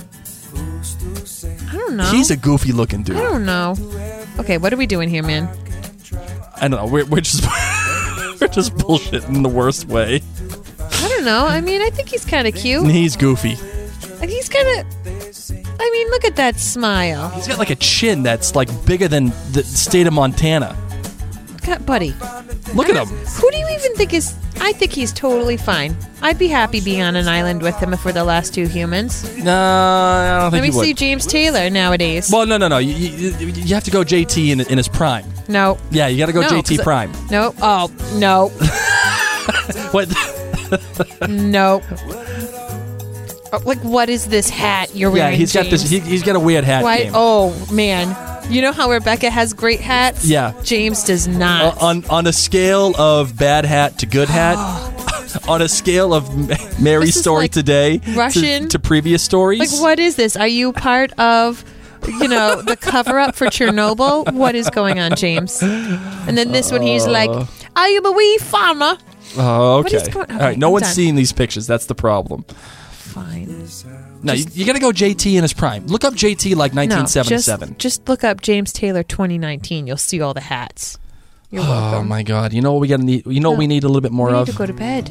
I 1.69 1.73
don't 1.73 1.97
know. 1.97 2.05
He's 2.11 2.31
a 2.31 2.37
goofy 2.37 2.71
looking 2.71 3.03
dude. 3.03 3.17
I 3.17 3.21
don't 3.23 3.45
know. 3.45 3.75
Okay, 4.39 4.57
what 4.57 4.73
are 4.73 4.77
we 4.77 4.85
doing 4.87 5.09
here, 5.09 5.23
man? 5.23 5.47
I 6.55 6.61
don't 6.67 6.71
know. 6.71 6.85
We're, 6.87 7.05
we're 7.05 7.21
just 7.21 7.43
we're 8.41 8.47
just 8.47 8.73
bullshitting 8.75 9.27
in 9.35 9.43
the 9.43 9.49
worst 9.49 9.85
way. 9.87 10.21
I 10.79 11.07
don't 11.09 11.25
know. 11.25 11.45
I 11.45 11.61
mean, 11.61 11.81
I 11.81 11.89
think 11.89 12.09
he's 12.09 12.25
kind 12.25 12.47
of 12.47 12.55
cute. 12.55 12.89
He's 12.89 13.15
goofy. 13.15 13.55
Like 14.19 14.29
he's 14.29 14.49
kind 14.49 14.67
of. 14.79 14.85
I 15.79 15.89
mean, 15.91 16.09
look 16.09 16.25
at 16.25 16.35
that 16.37 16.59
smile. 16.59 17.29
He's 17.29 17.47
got 17.47 17.59
like 17.59 17.69
a 17.69 17.75
chin 17.75 18.23
that's 18.23 18.55
like 18.55 18.69
bigger 18.85 19.07
than 19.07 19.27
the 19.51 19.63
state 19.63 20.07
of 20.07 20.13
Montana. 20.13 20.75
God, 21.65 21.85
buddy. 21.85 22.13
Look 22.73 22.89
at 22.89 22.95
him. 22.95 23.07
Who 23.07 23.51
do 23.51 23.57
you 23.57 23.67
even 23.69 23.93
think 23.95 24.13
is? 24.13 24.33
I 24.59 24.71
think 24.73 24.91
he's 24.93 25.11
totally 25.13 25.57
fine. 25.57 25.95
I'd 26.21 26.39
be 26.39 26.47
happy 26.47 26.79
being 26.81 27.01
on 27.01 27.15
an 27.15 27.27
island 27.27 27.61
with 27.61 27.75
him 27.75 27.93
if 27.93 28.03
we're 28.05 28.11
the 28.13 28.23
last 28.23 28.53
two 28.55 28.65
humans. 28.67 29.23
No, 29.37 29.53
I 29.53 30.39
don't 30.41 30.51
think 30.51 30.61
Let 30.63 30.71
me 30.71 30.75
would. 30.75 30.83
see 30.85 30.93
James 30.93 31.25
Taylor 31.27 31.69
nowadays. 31.69 32.31
Well, 32.31 32.45
no, 32.47 32.57
no, 32.57 32.67
no. 32.67 32.77
You, 32.79 32.93
you, 32.95 33.29
you 33.51 33.75
have 33.75 33.83
to 33.83 33.91
go 33.91 34.01
JT 34.01 34.49
in, 34.49 34.61
in 34.61 34.77
his 34.77 34.87
prime. 34.87 35.25
no. 35.47 35.77
Yeah, 35.91 36.07
you 36.07 36.17
got 36.17 36.25
to 36.27 36.33
go 36.33 36.41
No, 36.41 36.47
JT 36.49 36.79
I- 36.79 36.83
prime. 36.83 37.11
No. 37.29 37.53
Oh, 37.61 37.91
no. 38.15 38.51
What? 39.91 40.09
no. 41.29 41.81
Oh, 43.53 43.61
like, 43.65 43.79
what 43.79 44.09
is 44.09 44.27
this 44.27 44.49
hat 44.49 44.95
you're 44.95 45.09
wearing? 45.11 45.33
yeah, 45.33 45.37
he's 45.37 45.53
got 45.53 45.67
this. 45.69 45.89
He, 45.89 45.99
he's 45.99 46.23
got 46.23 46.35
a 46.35 46.39
weird 46.39 46.63
hat 46.63 46.83
Why? 46.83 47.03
game. 47.03 47.11
Oh 47.15 47.53
man, 47.71 48.15
you 48.51 48.61
know 48.61 48.71
how 48.73 48.89
Rebecca 48.91 49.29
has 49.29 49.53
great 49.53 49.79
hats? 49.79 50.25
Yeah. 50.25 50.53
James 50.63 51.03
does 51.03 51.27
Uh, 51.27 51.31
not. 51.31 51.81
on 51.81 52.03
on 52.05 52.27
a 52.27 52.33
scale 52.33 52.93
of 52.97 53.37
bad 53.37 53.65
hat 53.65 53.99
to 53.99 54.05
good 54.05 54.27
hat, 54.29 54.57
on 55.47 55.61
a 55.61 55.69
scale 55.69 56.13
of 56.13 56.79
Mary's 56.81 57.19
story 57.19 57.43
like 57.43 57.51
today 57.51 57.99
to- 57.99 58.11
Russian. 58.15 58.69
to, 58.69 58.79
previous 58.79 59.23
stories. 59.23 59.59
like, 59.73 59.81
what 59.81 59.99
is 59.99 60.15
this? 60.15 60.35
Are 60.35 60.47
you 60.47 60.73
part 60.73 61.11
of? 61.19 61.63
You 62.07 62.27
know 62.27 62.61
the 62.61 62.77
cover 62.77 63.17
up 63.19 63.35
for 63.35 63.47
Chernobyl. 63.47 64.31
What 64.33 64.55
is 64.55 64.69
going 64.69 64.99
on, 64.99 65.15
James? 65.15 65.61
And 65.61 66.37
then 66.37 66.51
this 66.51 66.71
one, 66.71 66.81
he's 66.81 67.07
like, 67.07 67.29
uh. 67.29 67.45
"I 67.75 67.87
am 67.89 68.05
a 68.05 68.11
wee 68.11 68.37
farmer." 68.37 68.97
Oh, 69.37 69.77
okay. 69.79 70.07
going- 70.11 70.31
All 70.31 70.37
right, 70.37 70.57
no 70.57 70.69
one's 70.69 70.83
done. 70.85 70.93
seeing 70.93 71.15
these 71.15 71.33
pictures. 71.33 71.65
That's 71.67 71.87
the 71.87 71.95
problem. 71.95 72.45
Fine. 73.07 73.67
No, 74.23 74.33
you, 74.33 74.45
you 74.53 74.65
got 74.65 74.73
to 74.73 74.79
go 74.79 74.91
JT 74.91 75.35
in 75.35 75.41
his 75.41 75.53
prime. 75.53 75.85
Look 75.87 76.03
up 76.03 76.13
JT 76.13 76.55
like 76.55 76.73
No, 76.73 76.81
1977. 76.81 77.69
just, 77.69 77.79
just 77.79 78.09
look 78.09 78.23
up 78.23 78.41
James 78.41 78.71
Taylor 78.73 79.03
2019. 79.03 79.87
You'll 79.87 79.97
see 79.97 80.21
all 80.21 80.33
the 80.33 80.41
hats. 80.41 80.97
You're 81.49 81.63
oh 81.63 81.67
welcome. 81.69 82.07
my 82.09 82.23
God! 82.23 82.51
You 82.51 82.61
know 82.61 82.73
what 82.73 82.81
we 82.81 82.87
got 82.89 82.97
to 82.97 83.03
need? 83.05 83.25
You 83.25 83.39
know 83.39 83.51
what 83.51 83.59
we 83.59 83.67
need 83.67 83.83
a 83.85 83.87
little 83.87 84.01
bit 84.01 84.11
more 84.11 84.27
we 84.27 84.33
need 84.33 84.39
of. 84.41 84.47
to 84.49 84.53
go 84.55 84.65
to 84.65 84.73
bed. 84.73 85.07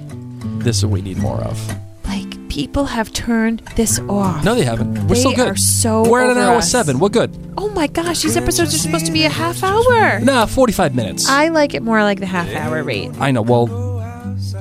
this 0.61 0.76
is 0.78 0.84
what 0.84 0.92
we 0.92 1.01
need 1.01 1.16
more 1.16 1.38
of. 1.40 1.59
Like 2.05 2.49
people 2.51 2.84
have 2.84 3.11
turned 3.14 3.61
this 3.74 3.99
off. 4.01 4.44
No, 4.44 4.55
they 4.55 4.64
haven't. 4.64 4.94
We're 5.09 5.14
They 5.14 5.20
still 5.20 5.32
good. 5.34 5.49
are 5.49 5.57
so 5.57 6.07
We're 6.09 6.20
at 6.24 6.30
an 6.30 6.36
over 6.36 6.47
hour 6.51 6.57
us. 6.59 6.70
seven. 6.70 6.99
We're 6.99 7.09
good. 7.09 7.34
Oh 7.57 7.70
my 7.70 7.86
gosh, 7.86 8.20
these 8.22 8.36
episodes 8.36 8.74
are 8.74 8.78
supposed 8.78 9.07
to 9.07 9.12
be 9.12 9.24
a 9.24 9.30
half 9.30 9.62
hour. 9.64 10.20
Nah, 10.20 10.44
45 10.44 10.94
minutes. 10.94 11.26
I, 11.26 11.47
I 11.47 11.49
like 11.49 11.72
it 11.72 11.82
more 11.82 12.03
like 12.03 12.20
the 12.20 12.26
half 12.26 12.49
hour 12.55 12.82
rate. 12.82 13.11
I 13.18 13.30
know. 13.30 13.40
Well, 13.42 13.66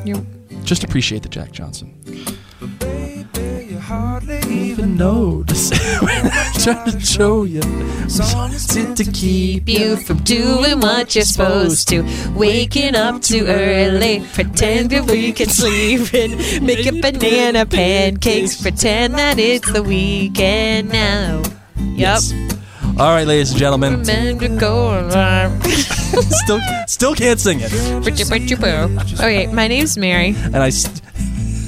You're, 0.06 0.26
just 0.64 0.86
appreciate 0.86 1.24
the 1.24 1.30
Jack 1.30 1.52
Johnson. 1.52 1.92
Hardly 3.86 4.40
even 4.50 4.98
notice 4.98 5.70
when 6.02 6.26
I 6.28 6.52
try 6.56 6.90
to 6.90 7.00
show 7.00 7.44
you. 7.44 7.62
Something 8.10 8.96
to 8.96 9.04
keep 9.12 9.70
you 9.70 9.98
from 9.98 10.18
doing 10.24 10.80
what 10.80 11.14
you're 11.14 11.24
supposed 11.24 11.88
to. 11.90 12.04
Waking 12.36 12.96
up 12.96 13.22
too 13.22 13.46
early, 13.46 14.26
pretend 14.34 14.90
that 14.90 15.06
we 15.06 15.32
can 15.34 15.50
sleep 15.50 16.14
and 16.16 16.66
make 16.66 16.88
up 16.88 16.96
banana 17.00 17.68
pancakes. 17.68 18.60
Pretend 18.60 19.14
that 19.16 19.38
it's 19.38 19.72
the 19.72 19.84
weekend 19.84 20.90
now. 20.90 21.44
Yep. 21.78 21.96
Yes. 21.96 22.34
All 22.98 23.14
right, 23.14 23.28
ladies 23.28 23.52
and 23.52 23.60
gentlemen. 23.60 24.00
Remember 24.00 24.48
to 24.48 24.58
go 24.58 25.00
alarm. 25.00 25.62
still, 25.64 26.60
still 26.88 27.14
can't 27.14 27.40
sing 27.40 27.60
it. 27.62 27.72
Okay, 29.20 29.46
my 29.48 29.68
name's 29.68 29.96
Mary. 29.96 30.34
And 30.38 30.58
I 30.58 30.68
s- 30.70 31.02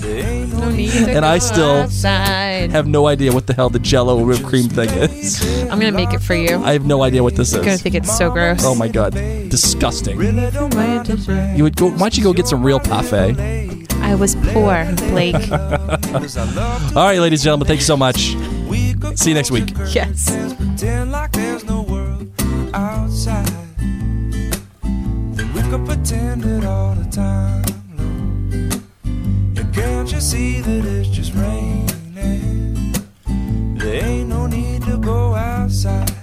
No 0.08 0.70
need 0.70 0.92
And 1.10 1.26
I 1.26 1.38
still 1.40 1.84
outside. 1.84 2.72
have 2.72 2.88
no 2.88 3.08
idea 3.08 3.32
what 3.32 3.46
the 3.48 3.54
hell 3.54 3.70
the 3.70 3.80
Jello 3.80 4.24
whipped 4.24 4.44
cream 4.44 4.70
thing 4.70 4.90
is. 4.90 5.42
I'm 5.70 5.80
gonna 5.80 5.92
make 5.92 6.14
it 6.14 6.22
for 6.22 6.34
you. 6.36 6.64
I 6.64 6.74
have 6.74 6.86
no 6.86 7.04
idea 7.04 7.22
what 7.24 7.36
this 7.36 7.50
is. 7.50 7.56
I'm 7.56 7.64
gonna 7.64 7.78
think 7.78 7.96
it's 7.96 8.18
so 8.18 8.32
gross. 8.32 8.64
Oh 8.64 8.76
my 8.76 8.88
god, 8.88 9.14
disgusting! 9.50 10.20
You 10.22 11.64
would 11.64 11.76
go. 11.76 11.90
Why 11.92 11.98
don't 11.98 12.18
you 12.18 12.24
go 12.24 12.34
get 12.34 12.48
some 12.48 12.64
real 12.64 12.80
parfait? 12.80 13.36
I 14.02 14.16
was 14.16 14.36
poor, 14.54 14.88
Blake. 15.10 15.36
All 15.52 17.04
right, 17.04 17.20
ladies 17.20 17.42
and 17.42 17.44
gentlemen, 17.46 17.68
thank 17.68 17.80
you 17.80 17.86
so 17.86 17.98
much. 17.98 18.36
See 19.16 19.30
you 19.30 19.36
next 19.36 19.52
week. 19.52 19.70
yes. 19.94 20.30
you 30.18 30.22
see 30.22 30.62
that 30.62 30.84
it's 30.84 31.10
just 31.10 31.32
raining? 31.36 31.86
There 33.78 34.04
ain't 34.04 34.30
no 34.30 34.48
need 34.48 34.82
to 34.86 34.98
go 34.98 35.36
outside. 35.36 36.17